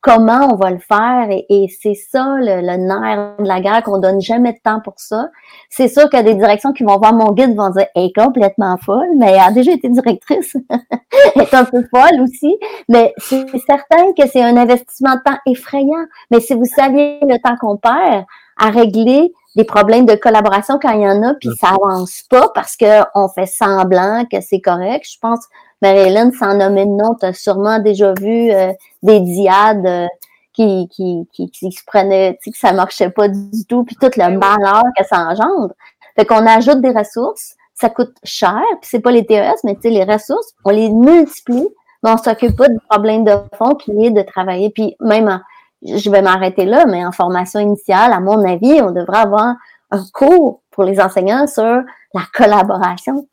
comment 0.03 0.49
on 0.51 0.57
va 0.57 0.69
le 0.69 0.79
faire 0.79 1.29
et, 1.29 1.67
c'est 1.81 1.95
ça 1.95 2.35
le, 2.37 2.61
nerf 2.77 3.37
de 3.39 3.47
la 3.47 3.61
guerre 3.61 3.81
qu'on 3.83 3.99
donne 3.99 4.19
jamais 4.19 4.51
de 4.51 4.59
temps 4.61 4.81
pour 4.81 4.95
ça. 4.97 5.29
C'est 5.69 5.87
sûr 5.87 6.09
qu'il 6.09 6.19
y 6.19 6.21
a 6.21 6.23
des 6.23 6.35
directions 6.35 6.73
qui 6.73 6.83
vont 6.83 6.97
voir 6.97 7.13
mon 7.13 7.31
guide 7.31 7.55
vont 7.55 7.69
dire 7.69 7.87
elle 7.95 8.07
est 8.07 8.15
complètement 8.15 8.77
folle, 8.77 9.07
mais 9.17 9.31
elle 9.31 9.39
a 9.39 9.51
déjà 9.51 9.71
été 9.71 9.87
directrice, 9.87 10.57
elle 11.35 11.41
est 11.41 11.53
un 11.53 11.63
peu 11.63 11.83
folle 11.89 12.21
aussi, 12.21 12.55
mais 12.89 13.13
c'est 13.17 13.45
certain 13.65 14.11
que 14.17 14.27
c'est 14.27 14.43
un 14.43 14.57
investissement 14.57 15.15
de 15.15 15.21
temps 15.23 15.39
effrayant. 15.47 16.05
Mais 16.29 16.41
si 16.41 16.53
vous 16.53 16.65
saviez 16.65 17.19
le 17.21 17.37
temps 17.41 17.55
qu'on 17.59 17.77
perd 17.77 18.25
à 18.57 18.69
régler 18.69 19.31
des 19.55 19.63
problèmes 19.63 20.05
de 20.05 20.15
collaboration 20.15 20.79
quand 20.81 20.91
il 20.91 21.01
y 21.01 21.07
en 21.07 21.23
a, 21.23 21.33
puis 21.35 21.49
ça 21.59 21.69
avance 21.69 22.23
pas 22.29 22.49
parce 22.53 22.75
qu'on 22.75 23.29
fait 23.29 23.45
semblant 23.45 24.25
que 24.29 24.41
c'est 24.41 24.61
correct. 24.61 25.05
Je 25.09 25.19
pense 25.21 25.45
Marie-Hélène, 25.83 26.31
sans 26.31 26.55
nommer 26.55 26.85
de 26.85 26.91
nom, 26.91 27.13
tu 27.19 27.25
as 27.25 27.33
sûrement 27.33 27.77
déjà 27.79 28.13
vu 28.13 28.51
euh, 28.51 28.71
des 29.03 29.19
diades 29.19 29.85
euh, 29.85 30.07
qui, 30.53 30.87
qui, 30.89 31.27
qui, 31.33 31.51
qui, 31.51 31.71
se 31.73 31.83
prenaient, 31.85 32.39
que 32.43 32.57
ça 32.57 32.71
marchait 32.71 33.09
pas 33.09 33.27
du 33.27 33.65
tout, 33.67 33.83
puis 33.83 33.97
tout 33.99 34.09
le 34.15 34.37
malheur 34.37 34.83
que 34.97 35.05
ça 35.05 35.19
engendre. 35.19 35.73
Fait 36.15 36.25
qu'on 36.25 36.47
ajoute 36.47 36.79
des 36.79 36.91
ressources, 36.91 37.55
ça 37.73 37.89
coûte 37.89 38.15
cher, 38.23 38.61
puis 38.79 38.89
c'est 38.89 39.01
pas 39.01 39.11
les 39.11 39.25
TES, 39.25 39.51
mais 39.65 39.75
tu 39.75 39.81
sais, 39.81 39.89
les 39.89 40.05
ressources, 40.05 40.53
on 40.63 40.69
les 40.69 40.89
multiplie, 40.89 41.67
mais 42.01 42.11
on 42.11 42.17
s'occupe 42.17 42.55
pas 42.55 42.69
du 42.69 42.79
problème 42.89 43.25
de 43.25 43.33
fond 43.57 43.75
qui 43.75 43.91
est 44.05 44.11
de 44.11 44.21
travailler. 44.21 44.69
Puis 44.69 44.95
même, 45.01 45.41
je 45.85 46.09
vais 46.09 46.21
m'arrêter 46.21 46.63
là, 46.63 46.85
mais 46.85 47.05
en 47.05 47.11
formation 47.11 47.59
initiale, 47.59 48.13
à 48.13 48.21
mon 48.21 48.47
avis, 48.47 48.81
on 48.81 48.91
devrait 48.91 49.17
avoir 49.19 49.55
un 49.91 50.03
cours 50.13 50.61
pour 50.73 50.83
les 50.83 50.99
enseignants 50.99 51.47
sur 51.47 51.81
la 52.13 52.21
collaboration. 52.33 53.27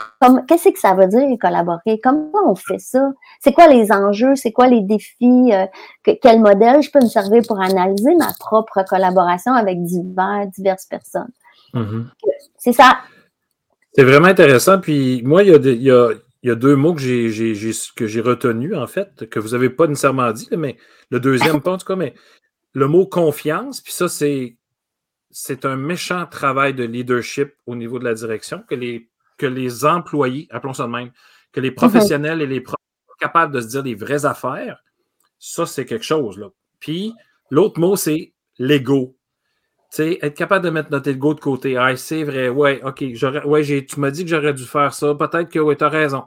Qu'est-ce 0.48 0.70
que 0.70 0.78
ça 0.78 0.94
veut 0.94 1.06
dire 1.06 1.26
collaborer? 1.40 2.00
Comment 2.02 2.30
on 2.46 2.54
fait 2.54 2.78
ça? 2.78 3.10
C'est 3.40 3.52
quoi 3.52 3.66
les 3.66 3.92
enjeux? 3.92 4.36
C'est 4.36 4.52
quoi 4.52 4.68
les 4.68 4.80
défis? 4.80 5.52
Euh, 5.52 5.66
quel 6.22 6.40
modèle? 6.40 6.82
Je 6.82 6.90
peux 6.90 7.00
me 7.00 7.08
servir 7.08 7.42
pour 7.46 7.60
analyser 7.60 8.14
ma 8.16 8.32
propre 8.38 8.82
collaboration 8.88 9.52
avec 9.52 9.82
divers, 9.82 10.46
diverses 10.54 10.86
personnes? 10.86 11.32
Mm-hmm. 11.74 12.04
C'est 12.56 12.72
ça. 12.72 12.98
C'est 13.94 14.04
vraiment 14.04 14.28
intéressant. 14.28 14.80
Puis 14.80 15.22
moi, 15.24 15.42
il 15.42 15.50
y 15.50 15.54
a, 15.54 15.56
il 15.56 15.82
y 15.82 15.90
a, 15.90 16.12
il 16.42 16.48
y 16.48 16.52
a 16.52 16.54
deux 16.54 16.76
mots 16.76 16.94
que 16.94 17.00
j'ai 17.00 18.20
retenus, 18.20 18.74
en 18.76 18.86
fait, 18.86 19.28
que 19.28 19.38
vous 19.38 19.50
n'avez 19.50 19.68
pas 19.68 19.86
nécessairement 19.86 20.32
dit, 20.32 20.48
mais 20.56 20.76
le 21.10 21.20
deuxième 21.20 21.60
pas, 21.60 21.72
en 21.74 21.78
tout 21.78 21.86
cas, 21.86 21.96
mais 21.96 22.14
le 22.72 22.86
mot 22.88 23.06
confiance, 23.06 23.80
puis 23.80 23.92
ça, 23.92 24.08
c'est 24.08 24.56
c'est 25.30 25.64
un 25.64 25.76
méchant 25.76 26.26
travail 26.26 26.74
de 26.74 26.84
leadership 26.84 27.54
au 27.66 27.76
niveau 27.76 27.98
de 27.98 28.04
la 28.04 28.14
direction, 28.14 28.64
que 28.68 28.74
les, 28.74 29.08
que 29.38 29.46
les 29.46 29.84
employés, 29.84 30.48
appelons 30.50 30.74
ça 30.74 30.84
de 30.84 30.90
même, 30.90 31.10
que 31.52 31.60
les 31.60 31.70
mhm. 31.70 31.76
professionnels 31.76 32.42
et 32.42 32.46
les 32.46 32.60
profs 32.60 32.76
sont 33.08 33.14
capables 33.20 33.54
de 33.54 33.60
se 33.60 33.68
dire 33.68 33.82
des 33.82 33.94
vraies 33.94 34.24
affaires, 34.24 34.82
ça, 35.38 35.66
c'est 35.66 35.86
quelque 35.86 36.04
chose. 36.04 36.38
Là. 36.38 36.48
Puis, 36.80 37.14
l'autre 37.50 37.80
mot, 37.80 37.96
c'est 37.96 38.32
l'ego. 38.58 39.16
sais, 39.88 40.18
être 40.20 40.36
capable 40.36 40.64
de 40.64 40.70
mettre 40.70 40.90
notre 40.90 41.08
ego 41.08 41.34
de 41.34 41.40
côté. 41.40 41.76
Ah, 41.76 41.96
c'est 41.96 42.24
vrai, 42.24 42.48
ouais, 42.48 42.82
OK, 42.84 43.02
ouais, 43.46 43.86
tu 43.86 44.00
m'as 44.00 44.10
dit 44.10 44.24
que 44.24 44.30
j'aurais 44.30 44.52
dû 44.52 44.64
faire 44.64 44.92
ça. 44.92 45.14
Peut-être 45.14 45.48
que 45.48 45.58
oui, 45.58 45.76
tu 45.76 45.84
as 45.84 45.88
raison. 45.88 46.24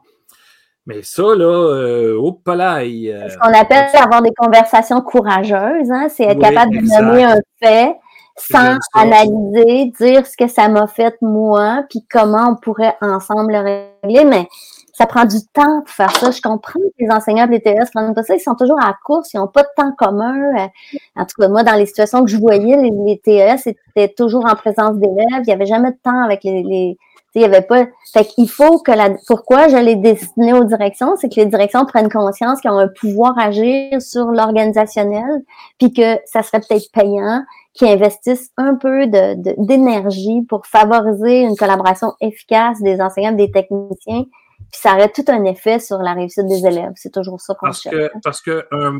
Mais 0.86 1.02
ça, 1.02 1.24
là, 1.24 1.46
euh, 1.46 2.32
palais. 2.44 3.14
Euh, 3.14 3.30
Ce 3.30 3.38
qu'on 3.38 3.54
appelle 3.54 3.86
avoir 3.94 4.22
des 4.22 4.34
conversations 4.36 5.00
courageuses, 5.02 5.92
hein? 5.92 6.10
c'est 6.10 6.24
être 6.24 6.42
capable 6.42 6.74
de 6.74 6.82
nommer 6.82 7.24
un 7.24 7.38
fait 7.62 7.96
sans 8.36 8.78
analyser, 8.96 9.92
dire 10.00 10.26
ce 10.26 10.36
que 10.38 10.48
ça 10.48 10.68
m'a 10.68 10.88
fait 10.88 11.16
moi, 11.22 11.84
puis 11.90 12.06
comment 12.12 12.50
on 12.52 12.56
pourrait 12.56 12.98
ensemble 13.02 13.54
le 13.54 13.88
régler. 14.04 14.26
Mais 14.26 14.48
ça 14.94 15.06
prend 15.06 15.26
du 15.26 15.38
temps 15.54 15.82
pour 15.82 15.94
faire 15.94 16.16
ça. 16.16 16.32
Je 16.32 16.42
comprends 16.42 16.80
que 16.80 17.04
les 17.04 17.10
enseignants 17.10 17.48
de 17.48 17.52
l'ETS 17.52 17.92
prennent 17.94 18.14
pas 18.14 18.24
ça. 18.24 18.36
Ils 18.36 18.40
sont 18.40 18.56
toujours 18.56 18.80
à 18.80 18.88
la 18.88 18.98
course. 19.04 19.34
Ils 19.34 19.38
n'ont 19.38 19.48
pas 19.48 19.64
de 19.64 19.70
temps 19.76 19.92
commun. 19.98 20.36
Euh, 20.58 20.68
en 21.16 21.26
tout 21.26 21.40
cas, 21.40 21.48
moi, 21.48 21.64
dans 21.64 21.74
les 21.74 21.86
situations 21.86 22.24
que 22.24 22.30
je 22.30 22.38
voyais, 22.38 22.78
les, 22.78 22.92
les 23.06 23.20
TES 23.20 23.74
étaient 23.96 24.14
toujours 24.14 24.46
en 24.46 24.56
présence 24.56 24.98
d'élèves. 24.98 25.42
Il 25.42 25.48
n'y 25.48 25.54
avait 25.54 25.66
jamais 25.66 25.92
de 25.92 25.98
temps 26.04 26.24
avec 26.24 26.44
les, 26.44 26.64
les 26.64 26.98
il 27.36 27.42
y 27.42 27.46
avait 27.46 27.62
pas. 27.62 27.86
Fait 28.14 28.26
qu'il 28.26 28.50
faut 28.50 28.80
que 28.80 28.92
la. 28.92 29.12
Pourquoi 29.28 29.68
je 29.68 29.78
l'ai 29.78 29.96
destiné 29.96 30.54
aux 30.54 30.64
directions, 30.64 31.16
c'est 31.16 31.30
que 31.30 31.36
les 31.36 31.46
directions 31.46 31.86
prennent 31.86 32.12
conscience 32.12 32.62
qu'ils 32.62 32.72
ont 32.72 32.78
un 32.78 32.88
pouvoir 32.88 33.38
à 33.38 33.46
agir 33.46 34.02
sur 34.02 34.26
l'organisationnel, 34.26 35.44
puis 35.80 35.94
que 35.94 36.20
ça 36.26 36.44
serait 36.44 36.60
peut-être 36.60 36.92
payant 36.92 37.44
qu'ils 37.74 37.88
investissent 37.88 38.52
un 38.58 38.76
peu 38.76 39.08
de, 39.08 39.36
d'énergie 39.66 40.44
pour 40.48 40.68
favoriser 40.68 41.42
une 41.42 41.56
collaboration 41.56 42.14
efficace 42.22 42.80
des 42.82 43.02
enseignants, 43.02 43.32
des 43.32 43.50
techniciens, 43.50 44.26
puis 44.74 44.82
ça 44.82 44.94
aurait 44.94 45.10
tout 45.10 45.26
un 45.28 45.44
effet 45.46 45.80
sur 45.80 45.98
la 45.98 46.14
réussite 46.14 46.46
des 46.48 46.66
élèves. 46.66 46.94
C'est 46.96 47.14
toujours 47.14 47.42
ça 47.42 47.56
qu'on 47.56 47.72
cherche. 47.72 47.96
Que, 47.96 48.12
parce 48.24 48.42
que 48.42 48.66
euh, 48.74 49.00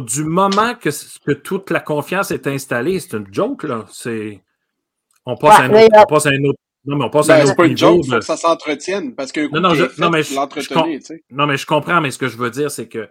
du 0.00 0.24
moment 0.24 0.74
que, 0.74 0.90
que, 1.24 1.32
toute 1.32 1.70
la 1.70 1.80
confiance 1.80 2.30
est 2.30 2.46
installée, 2.46 3.00
c'est 3.00 3.16
une 3.16 3.26
joke, 3.32 3.64
là. 3.64 3.84
C'est... 3.90 4.40
On 5.26 5.36
passe, 5.36 5.58
à, 5.58 5.62
un 5.62 5.70
autre, 5.72 5.96
on 5.96 6.04
passe 6.04 6.26
à 6.26 6.30
un 6.30 6.44
autre 6.44 6.58
non, 6.86 6.96
mais 6.96 7.04
on 7.04 7.10
passe 7.10 7.30
à 7.30 7.36
un 7.36 7.44
autre 7.44 7.56
pas 7.56 7.74
joke, 7.74 8.08
que 8.08 8.20
ça 8.20 8.36
s'entretienne. 8.36 9.14
Parce 9.14 9.32
que 9.32 9.48
non, 9.52 9.60
non, 9.60 9.74
je, 9.74 9.84
non, 9.98 10.10
mais 10.10 10.22
je, 10.22 10.34
non, 11.30 11.46
mais 11.46 11.56
je 11.56 11.66
comprends, 11.66 12.00
mais 12.00 12.10
ce 12.10 12.18
que 12.18 12.28
je 12.28 12.36
veux 12.36 12.50
dire, 12.50 12.70
c'est 12.70 12.88
que 12.88 13.08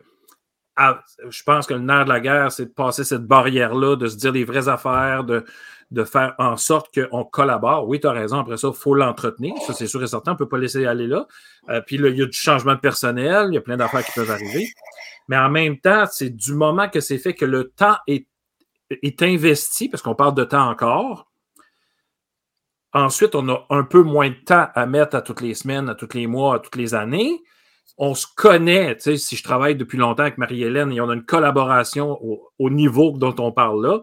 ah, 0.76 1.02
je 1.30 1.44
pense 1.44 1.68
que 1.68 1.74
le 1.74 1.82
nerf 1.82 2.06
de 2.06 2.10
la 2.10 2.20
guerre, 2.20 2.52
c'est 2.52 2.66
de 2.66 2.72
passer 2.72 3.04
cette 3.04 3.26
barrière-là, 3.26 3.96
de 3.96 4.08
se 4.08 4.18
dire 4.18 4.32
les 4.32 4.44
vraies 4.44 4.68
affaires, 4.68 5.24
de, 5.24 5.46
de 5.92 6.04
faire 6.04 6.34
en 6.40 6.58
sorte 6.58 6.88
qu'on 6.94 7.24
collabore. 7.24 7.88
Oui, 7.88 8.00
tu 8.00 8.08
as 8.08 8.12
raison, 8.12 8.40
après 8.40 8.58
ça, 8.58 8.70
il 8.70 8.74
faut 8.74 8.96
l'entretenir. 8.96 9.54
Ça, 9.68 9.74
c'est 9.74 9.86
sûr 9.86 10.02
et 10.02 10.08
certain, 10.08 10.32
on 10.32 10.34
ne 10.34 10.40
peut 10.40 10.50
pas 10.50 10.58
laisser 10.58 10.86
aller 10.86 11.08
là. 11.08 11.28
Euh, 11.70 11.82
puis 11.86 11.98
là, 11.98 12.10
il 12.10 12.18
y 12.18 12.24
a 12.24 12.26
du 12.26 12.38
changement 12.38 12.74
de 12.74 12.80
personnel, 12.80 13.48
il 13.52 13.54
y 13.54 13.58
a 13.58 13.62
plein 13.62 13.78
d'affaires 13.78 14.04
qui 14.04 14.12
peuvent 14.14 14.32
arriver. 14.32 14.68
Mais 15.28 15.38
en 15.38 15.50
même 15.50 15.80
temps, 15.80 16.06
c'est 16.12 16.32
du 16.32 16.54
moment 16.54 16.90
que 16.90 17.00
c'est 17.00 17.20
fait 17.20 17.36
que 17.36 17.46
le 17.46 17.70
temps 17.70 17.98
est, 18.08 18.28
est 18.90 19.22
investi, 19.22 19.90
parce 19.90 20.02
qu'on 20.02 20.16
parle 20.16 20.34
de 20.34 20.44
temps 20.44 20.68
encore. 20.70 21.28
Ensuite, 22.94 23.34
on 23.34 23.50
a 23.50 23.66
un 23.72 23.84
peu 23.84 24.04
moins 24.04 24.30
de 24.30 24.36
temps 24.36 24.68
à 24.76 24.86
mettre 24.86 25.16
à 25.16 25.22
toutes 25.22 25.42
les 25.42 25.56
semaines, 25.56 25.90
à 25.90 25.96
tous 25.96 26.14
les 26.14 26.28
mois, 26.28 26.56
à 26.56 26.60
toutes 26.60 26.76
les 26.76 26.94
années. 26.94 27.42
On 27.98 28.14
se 28.14 28.28
connaît, 28.36 28.96
tu 28.96 29.02
sais, 29.02 29.18
si 29.18 29.36
je 29.36 29.44
travaille 29.44 29.76
depuis 29.76 29.98
longtemps 29.98 30.24
avec 30.24 30.38
Marie-Hélène 30.38 30.92
et 30.92 31.02
on 31.02 31.10
a 31.10 31.14
une 31.14 31.26
collaboration 31.26 32.20
au, 32.22 32.70
niveau 32.70 33.12
dont 33.12 33.36
on 33.40 33.52
parle 33.52 33.86
là, 33.86 34.00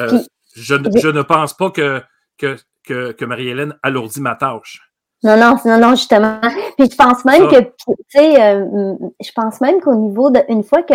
euh, 0.00 0.20
je, 0.54 0.74
ne 0.74 1.22
pense 1.22 1.54
pas 1.54 1.70
que, 1.70 2.02
que, 2.38 2.56
que, 2.84 3.24
Marie-Hélène 3.24 3.76
alourdit 3.82 4.20
ma 4.20 4.34
tâche. 4.34 4.80
Non, 5.22 5.36
non, 5.36 5.56
non, 5.64 5.78
non, 5.78 5.90
justement. 5.90 6.40
Puis 6.78 6.90
je 6.90 6.96
pense 6.96 7.24
même 7.24 7.48
que, 7.48 7.60
tu 7.60 7.94
sais, 8.08 8.42
euh, 8.42 8.94
je 9.20 9.30
pense 9.34 9.60
même 9.60 9.80
qu'au 9.80 9.94
niveau 9.94 10.30
de, 10.30 10.40
une 10.48 10.64
fois 10.64 10.82
que 10.82 10.94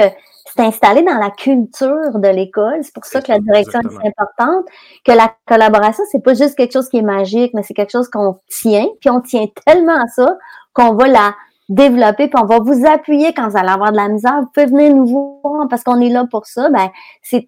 c'est 0.55 0.63
installé 0.63 1.03
dans 1.03 1.17
la 1.17 1.31
culture 1.31 2.17
de 2.17 2.27
l'école, 2.29 2.79
c'est 2.81 2.93
pour 2.93 3.05
ça 3.05 3.21
que 3.21 3.31
la 3.31 3.39
direction 3.39 3.79
est 3.81 4.07
importante, 4.07 4.65
que 5.03 5.11
la 5.11 5.33
collaboration, 5.45 6.03
c'est 6.11 6.23
pas 6.23 6.33
juste 6.33 6.55
quelque 6.55 6.71
chose 6.71 6.87
qui 6.87 6.97
est 6.97 7.01
magique, 7.01 7.53
mais 7.53 7.63
c'est 7.63 7.73
quelque 7.73 7.91
chose 7.91 8.07
qu'on 8.09 8.37
tient, 8.47 8.85
puis 9.01 9.09
on 9.09 9.19
tient 9.19 9.47
tellement 9.65 10.01
à 10.01 10.07
ça 10.07 10.37
qu'on 10.73 10.93
va 10.93 11.07
la 11.07 11.35
développer, 11.67 12.27
puis 12.27 12.41
on 12.41 12.45
va 12.45 12.59
vous 12.59 12.85
appuyer 12.85 13.33
quand 13.33 13.49
vous 13.49 13.57
allez 13.57 13.69
avoir 13.69 13.91
de 13.91 13.97
la 13.97 14.07
misère. 14.07 14.39
Vous 14.39 14.47
pouvez 14.53 14.67
venir 14.67 14.95
nous 14.95 15.07
voir 15.41 15.67
parce 15.67 15.83
qu'on 15.83 15.99
est 15.99 16.09
là 16.09 16.25
pour 16.29 16.45
ça. 16.45 16.69
Ben, 16.69 16.89
c'est 17.21 17.47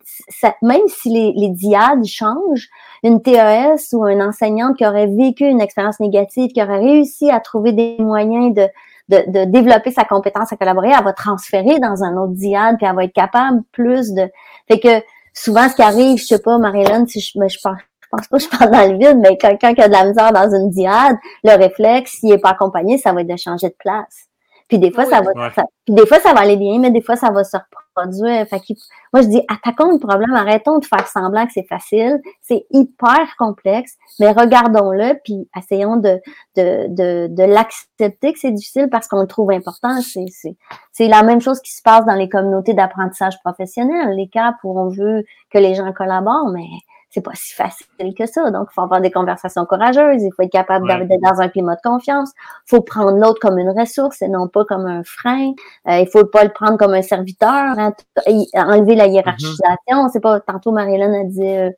même 0.61 0.87
si 0.87 1.09
les, 1.09 1.33
les 1.35 1.49
diades 1.49 2.03
changent, 2.03 2.67
une 3.03 3.21
TES 3.21 3.93
ou 3.93 4.07
une 4.07 4.23
enseignante 4.23 4.75
qui 4.75 4.85
aurait 4.85 5.07
vécu 5.07 5.45
une 5.45 5.61
expérience 5.61 5.99
négative, 5.99 6.51
qui 6.51 6.61
aurait 6.61 6.79
réussi 6.79 7.29
à 7.29 7.39
trouver 7.39 7.73
des 7.73 7.95
moyens 7.99 8.55
de, 8.55 8.67
de, 9.09 9.23
de, 9.27 9.45
développer 9.45 9.91
sa 9.91 10.03
compétence 10.03 10.51
à 10.51 10.57
collaborer, 10.57 10.91
elle 10.97 11.03
va 11.03 11.13
transférer 11.13 11.79
dans 11.79 12.03
un 12.03 12.17
autre 12.17 12.33
diade, 12.33 12.77
puis 12.77 12.85
elle 12.85 12.95
va 12.95 13.03
être 13.05 13.13
capable 13.13 13.61
plus 13.71 14.13
de. 14.13 14.29
Fait 14.67 14.79
que 14.79 15.03
souvent, 15.33 15.69
ce 15.69 15.75
qui 15.75 15.81
arrive, 15.81 16.17
je 16.17 16.25
sais 16.25 16.41
pas, 16.41 16.57
Marilyn, 16.57 17.05
si 17.05 17.19
je, 17.19 17.31
je 17.33 17.57
pense 17.61 17.77
je 18.07 18.17
pense 18.17 18.27
pas 18.27 18.37
que 18.37 18.43
je 18.43 18.49
parle 18.57 18.71
dans 18.71 18.91
le 18.91 18.97
vide, 18.97 19.19
mais 19.19 19.37
quelqu'un 19.37 19.73
qui 19.73 19.81
a 19.81 19.87
de 19.87 19.93
la 19.93 20.05
misère 20.05 20.31
dans 20.31 20.49
une 20.49 20.69
diade, 20.69 21.17
le 21.43 21.57
réflexe, 21.57 22.19
s'il 22.19 22.31
est 22.31 22.37
pas 22.37 22.51
accompagné, 22.51 22.97
ça 22.97 23.11
va 23.11 23.21
être 23.21 23.27
de 23.27 23.35
changer 23.35 23.67
de 23.67 23.75
place. 23.77 24.27
Puis 24.69 24.79
des 24.79 24.91
fois, 24.91 25.05
ça 25.05 25.21
va, 25.21 25.31
puis 25.85 25.95
des 25.95 26.05
fois, 26.05 26.19
ça 26.19 26.33
va 26.33 26.41
aller 26.41 26.57
bien, 26.57 26.79
mais 26.79 26.91
des 26.91 27.01
fois, 27.01 27.15
ça 27.15 27.31
va 27.31 27.43
se 27.43 27.57
moi, 28.05 29.21
je 29.21 29.27
dis, 29.27 29.41
attaquons 29.47 29.91
le 29.91 29.99
problème, 29.99 30.33
arrêtons 30.33 30.79
de 30.79 30.85
faire 30.85 31.07
semblant 31.07 31.45
que 31.45 31.53
c'est 31.53 31.67
facile. 31.67 32.21
C'est 32.41 32.65
hyper 32.71 33.35
complexe, 33.37 33.95
mais 34.19 34.31
regardons-le, 34.31 35.19
puis 35.23 35.49
essayons 35.57 35.97
de, 35.97 36.21
de, 36.55 36.87
de, 36.89 37.27
de 37.29 37.43
l'accepter 37.43 38.33
que 38.33 38.39
c'est 38.39 38.51
difficile 38.51 38.89
parce 38.89 39.07
qu'on 39.07 39.21
le 39.21 39.27
trouve 39.27 39.51
important. 39.51 39.99
C'est 40.01 41.07
la 41.07 41.23
même 41.23 41.41
chose 41.41 41.61
qui 41.61 41.73
se 41.73 41.81
passe 41.81 42.05
dans 42.05 42.15
les 42.15 42.29
communautés 42.29 42.73
d'apprentissage 42.73 43.39
professionnel, 43.43 44.15
les 44.15 44.27
cas 44.27 44.53
où 44.63 44.79
on 44.79 44.89
veut 44.89 45.23
que 45.49 45.57
les 45.57 45.75
gens 45.75 45.91
collaborent, 45.93 46.51
mais 46.51 46.67
c'est 47.09 47.21
pas 47.21 47.31
si 47.35 47.53
facile 47.53 48.13
que 48.17 48.25
ça. 48.25 48.51
Donc, 48.51 48.67
il 48.71 48.73
faut 48.73 48.81
avoir 48.81 49.01
des 49.01 49.11
conversations 49.11 49.65
courageuses, 49.65 50.21
il 50.21 50.31
faut 50.35 50.43
être 50.43 50.51
capable 50.51 50.87
d'être 51.07 51.21
dans 51.21 51.41
un 51.41 51.47
climat 51.47 51.75
de 51.75 51.81
confiance, 51.81 52.31
il 52.35 52.75
faut 52.75 52.81
prendre 52.81 53.17
l'autre 53.17 53.39
comme 53.39 53.57
une 53.57 53.69
ressource 53.69 54.21
et 54.21 54.27
non 54.27 54.47
pas 54.47 54.65
comme 54.65 54.85
un 54.85 55.03
frein. 55.03 55.53
Euh, 55.87 55.99
il 55.99 56.07
faut 56.07 56.25
pas 56.25 56.43
le 56.43 56.51
prendre 56.51 56.77
comme 56.77 56.93
un 56.93 57.01
serviteur, 57.01 57.49
hein, 57.77 57.93
enlever 58.55 58.95
la 58.95 59.07
hiérarchisation. 59.07 60.09
C'est 60.11 60.19
pas, 60.19 60.39
tantôt 60.41 60.71
Marilyn 60.71 61.13
a 61.13 61.23
dit, 61.23 61.47
euh, 61.47 61.69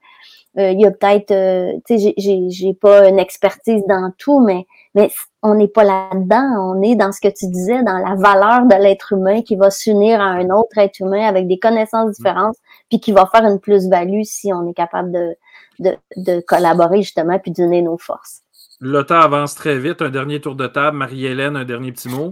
euh, 0.58 0.72
il 0.72 0.82
y 0.82 0.86
a 0.86 0.92
peut-être, 0.92 1.32
euh, 1.32 1.74
tu 1.86 2.00
sais, 2.00 2.14
j'ai 2.18 2.74
pas 2.74 3.08
une 3.08 3.20
expertise 3.20 3.84
dans 3.88 4.12
tout, 4.18 4.40
mais 4.40 4.66
mais 4.96 5.12
on 5.44 5.54
n'est 5.54 5.68
pas 5.68 5.84
là-dedans. 5.84 6.74
On 6.74 6.82
est 6.82 6.96
dans 6.96 7.12
ce 7.12 7.22
que 7.22 7.28
tu 7.28 7.46
disais, 7.48 7.84
dans 7.84 8.00
la 8.00 8.16
valeur 8.16 8.66
de 8.66 8.76
l'être 8.76 9.14
humain 9.14 9.44
qui 9.44 9.56
va 9.56 9.70
s'unir 9.70 10.20
à 10.20 10.26
un 10.26 10.50
autre 10.50 10.78
être 10.78 11.00
humain 11.00 11.28
avec 11.28 11.48
des 11.48 11.60
connaissances 11.60 12.16
différentes, 12.18 12.56
puis 12.90 13.00
qui 13.00 13.12
va 13.12 13.28
faire 13.28 13.46
une 13.46 13.60
plus-value 13.60 14.24
si 14.24 14.52
on 14.54 14.68
est 14.68 14.74
capable 14.74 15.12
de, 15.12 15.36
de, 15.80 15.98
de 16.18 16.42
collaborer 16.42 17.02
justement 17.02 17.40
puis 17.40 17.52
d'unir 17.52 17.84
nos 17.84 17.98
forces. 17.98 18.42
Le 18.80 19.04
temps 19.04 19.20
avance 19.20 19.56
très 19.56 19.78
vite. 19.78 20.02
Un 20.02 20.10
dernier 20.10 20.40
tour 20.40 20.56
de 20.56 20.68
table. 20.68 20.98
Marie-Hélène, 20.98 21.56
un 21.56 21.66
dernier 21.66 21.92
petit 21.92 22.10
mot. 22.10 22.32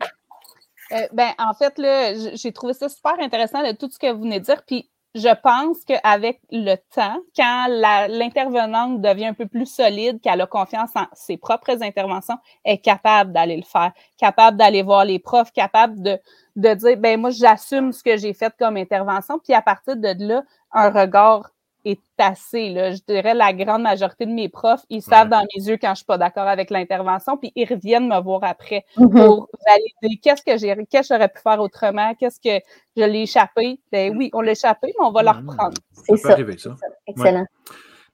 Euh, 0.93 0.95
ben, 1.11 1.31
en 1.38 1.53
fait, 1.53 1.77
là, 1.77 2.13
j'ai 2.34 2.51
trouvé 2.53 2.73
ça 2.73 2.88
super 2.88 3.19
intéressant 3.19 3.61
de 3.61 3.75
tout 3.75 3.89
ce 3.91 3.99
que 3.99 4.11
vous 4.11 4.21
venez 4.21 4.39
de 4.39 4.45
dire. 4.45 4.63
Puis 4.65 4.89
je 5.18 5.34
pense 5.41 5.84
qu'avec 5.84 6.39
le 6.52 6.76
temps, 6.94 7.18
quand 7.35 7.68
l'intervenante 8.10 9.02
devient 9.02 9.27
un 9.27 9.34
peu 9.34 9.48
plus 9.48 9.65
solide, 9.65 10.22
qu'elle 10.22 10.41
a 10.41 10.48
confiance 10.48 10.91
en 10.95 11.06
ses 11.14 11.38
propres 11.38 11.84
interventions, 11.84 12.38
elle 12.64 12.76
est 12.76 12.77
capable 12.77 13.34
d'aller 13.34 13.57
le 13.57 13.64
faire, 13.64 13.91
capable 14.18 14.57
d'aller 14.57 14.84
voir 14.84 15.06
les 15.06 15.19
profs, 15.19 15.52
capable 15.52 16.02
de, 16.02 16.19
de 16.56 16.73
dire, 16.73 16.98
ben 16.98 17.19
moi, 17.19 17.31
j'assume 17.31 17.91
ce 17.91 18.03
que 18.03 18.18
j'ai 18.18 18.34
fait 18.34 18.53
comme 18.57 18.77
intervention, 18.77 19.39
puis 19.39 19.53
à 19.53 19.61
partir 19.61 19.95
de 19.95 20.14
là, 20.19 20.44
un 20.72 20.89
regard 20.89 21.49
est 21.91 21.99
assez. 22.18 22.69
Là. 22.69 22.91
Je 22.91 22.99
dirais 23.07 23.34
la 23.34 23.53
grande 23.53 23.84
majorité 23.84 24.26
de 24.26 24.31
mes 24.31 24.49
profs, 24.49 24.84
ils 24.89 25.01
savent 25.01 25.30
dans 25.30 25.45
mes 25.55 25.64
yeux 25.64 25.77
quand 25.80 25.91
je 25.91 25.97
suis 25.97 26.05
pas 26.05 26.18
d'accord 26.18 26.47
avec 26.47 26.69
l'intervention, 26.69 27.38
puis 27.38 27.51
ils 27.55 27.68
reviennent 27.68 28.07
me 28.07 28.22
voir 28.22 28.43
après 28.43 28.85
mm-hmm. 28.97 29.26
pour 29.26 29.49
valider 29.65 30.19
qu'est-ce 30.22 30.43
que 30.43 30.57
j'ai, 30.57 30.76
qu'est-ce 30.89 31.09
que 31.09 31.15
j'aurais 31.15 31.30
pu 31.30 31.41
faire 31.41 31.59
autrement, 31.59 32.14
qu'est-ce 32.15 32.39
que 32.39 32.64
je 32.95 33.03
l'ai 33.03 33.23
échappé. 33.23 33.80
Ben 33.91 34.15
oui, 34.18 34.30
on 34.34 34.41
l'a 34.41 34.51
échappé, 34.51 34.88
mais 34.99 35.05
on 35.05 35.11
va 35.11 35.23
le 35.23 35.30
reprendre. 35.30 35.77
C'est 35.91 36.18
ça. 36.18 36.35
ça. 36.35 36.76
Excellent. 37.07 37.45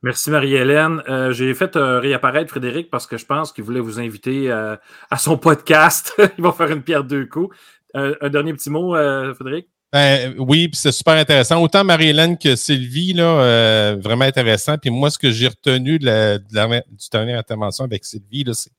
Merci 0.04 0.32
Marie-Hélène. 0.32 1.02
Euh, 1.08 1.32
j'ai 1.32 1.54
fait 1.54 1.78
euh, 1.78 2.02
réapparaître 2.02 2.50
Frédéric 2.50 2.92
parce 2.92 3.08
que 3.08 3.16
je 3.16 3.26
pense 3.26 3.54
qu'il 3.54 3.64
voulait 3.64 3.80
vous 3.80 4.02
inviter 4.02 4.52
euh, 4.52 4.76
à 5.10 5.18
son 5.18 5.38
podcast. 5.40 6.14
Il 6.38 6.44
va 6.44 6.52
faire 6.52 6.70
une 6.72 6.84
pierre 6.84 7.06
deux 7.06 7.26
coups. 7.26 7.56
un 7.94 8.30
dernier 8.30 8.54
petit 8.54 8.70
mot, 8.70 8.96
Frédéric? 9.34 9.70
Ben, 9.94 10.34
oui, 10.40 10.68
puis 10.68 10.80
c'est 10.80 10.92
super 10.92 11.14
intéressant. 11.14 11.62
Autant 11.62 11.84
Marie-Hélène 11.84 12.38
que 12.38 12.56
Sylvie, 12.56 13.14
là, 13.14 13.24
euh, 13.24 13.98
vraiment 14.02 14.26
intéressant. 14.26 14.78
Puis 14.78 14.90
moi, 14.90 15.12
ce 15.12 15.20
que 15.20 15.32
j'ai 15.32 15.48
retenu 15.48 16.00
de 16.00 16.06
la, 16.06 16.40
de 16.40 16.46
la, 16.52 16.68
du 16.68 17.10
dernière 17.12 17.38
intervention 17.38 17.86
avec 17.86 18.04
Sylvie, 18.04 18.44
là, 18.44 18.54
c'est 18.56 18.72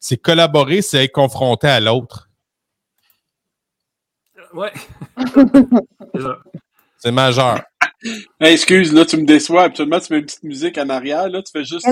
c'est 0.00 0.16
collaborer, 0.16 0.82
c'est 0.82 1.04
être 1.04 1.12
confronté 1.12 1.66
à 1.66 1.80
l'autre. 1.80 2.28
Ouais. 4.54 4.72
C'est 6.98 7.10
majeur. 7.10 7.60
Hey, 8.38 8.52
excuse, 8.52 8.92
là, 8.92 9.04
tu 9.04 9.16
me 9.16 9.24
déçois. 9.24 9.64
Absolument, 9.64 9.98
tu 9.98 10.12
mets 10.12 10.20
une 10.20 10.26
petite 10.26 10.44
musique 10.44 10.78
en 10.78 10.88
arrière, 10.88 11.28
là, 11.28 11.42
tu 11.42 11.50
fais 11.50 11.64
juste. 11.64 11.88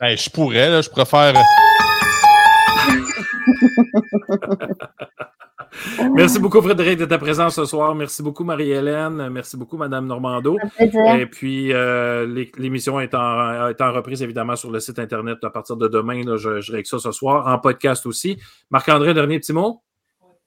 Hey, 0.00 0.16
je 0.16 0.30
pourrais, 0.30 0.70
là, 0.70 0.80
je 0.80 0.88
préfère. 0.88 1.34
Merci 6.14 6.38
beaucoup, 6.40 6.60
Frédéric, 6.62 6.98
de 6.98 7.04
ta 7.04 7.18
présence 7.18 7.54
ce 7.56 7.64
soir. 7.64 7.94
Merci 7.94 8.22
beaucoup, 8.22 8.44
Marie-Hélène. 8.44 9.28
Merci 9.30 9.56
beaucoup, 9.56 9.76
Madame 9.76 10.06
Normando. 10.06 10.56
Et 10.78 11.26
puis, 11.26 11.72
euh, 11.72 12.26
l'é- 12.26 12.50
l'émission 12.58 13.00
est 13.00 13.14
en, 13.14 13.68
est 13.68 13.80
en 13.80 13.92
reprise, 13.92 14.22
évidemment, 14.22 14.56
sur 14.56 14.70
le 14.70 14.80
site 14.80 14.98
Internet 14.98 15.38
à 15.42 15.50
partir 15.50 15.76
de 15.76 15.88
demain. 15.88 16.22
Là, 16.24 16.36
je, 16.36 16.60
je 16.60 16.72
règle 16.72 16.86
ça 16.86 16.98
ce 16.98 17.12
soir, 17.12 17.46
en 17.46 17.58
podcast 17.58 18.06
aussi. 18.06 18.38
Marc-André, 18.70 19.14
dernier 19.14 19.38
petit 19.38 19.52
mot? 19.52 19.82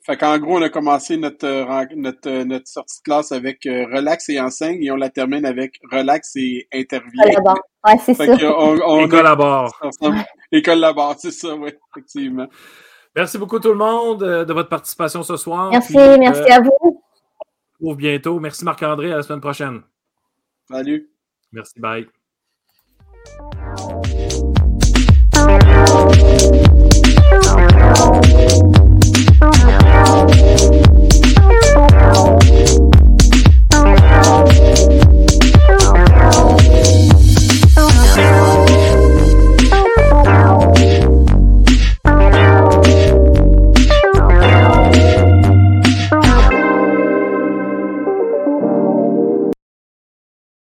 Fait 0.03 0.17
qu'en 0.17 0.39
gros, 0.39 0.57
on 0.57 0.61
a 0.63 0.69
commencé 0.69 1.15
notre, 1.15 1.45
euh, 1.45 1.85
notre, 1.95 2.27
euh, 2.27 2.43
notre 2.43 2.67
sortie 2.67 2.97
de 3.01 3.03
classe 3.03 3.31
avec 3.31 3.67
euh, 3.67 3.85
relax 3.85 4.29
et 4.29 4.39
enseigne 4.39 4.81
et 4.83 4.89
on 4.91 4.95
la 4.95 5.11
termine 5.11 5.45
avec 5.45 5.79
relax 5.91 6.35
et 6.37 6.67
intervient. 6.73 7.23
Collabore. 7.23 7.59
Ouais, 7.87 7.97
c'est 8.03 8.15
Fait 8.15 8.25
ça. 8.25 8.37
que 8.37 8.45
on, 8.45 8.79
on 8.83 9.05
Et 9.05 9.07
collabore. 9.07 9.79
collabore, 10.65 11.15
c'est 11.19 11.29
ça, 11.31 11.53
oui, 11.55 11.69
effectivement. 11.95 12.47
Merci 13.15 13.37
beaucoup, 13.37 13.59
tout 13.59 13.69
le 13.69 13.75
monde, 13.75 14.23
euh, 14.23 14.45
de 14.45 14.53
votre 14.53 14.69
participation 14.69 15.21
ce 15.23 15.35
soir. 15.35 15.69
Merci, 15.71 15.93
Puis, 15.93 16.19
merci 16.19 16.41
euh, 16.41 16.55
à 16.55 16.61
vous. 16.61 16.71
on 16.81 16.91
se 16.91 17.73
retrouve 17.79 17.97
bientôt. 17.97 18.39
Merci, 18.39 18.63
Marc-André. 18.63 19.11
À 19.11 19.17
la 19.17 19.23
semaine 19.23 19.41
prochaine. 19.41 19.81
Salut. 20.69 21.09
Merci. 21.51 21.79
Bye. 21.79 22.07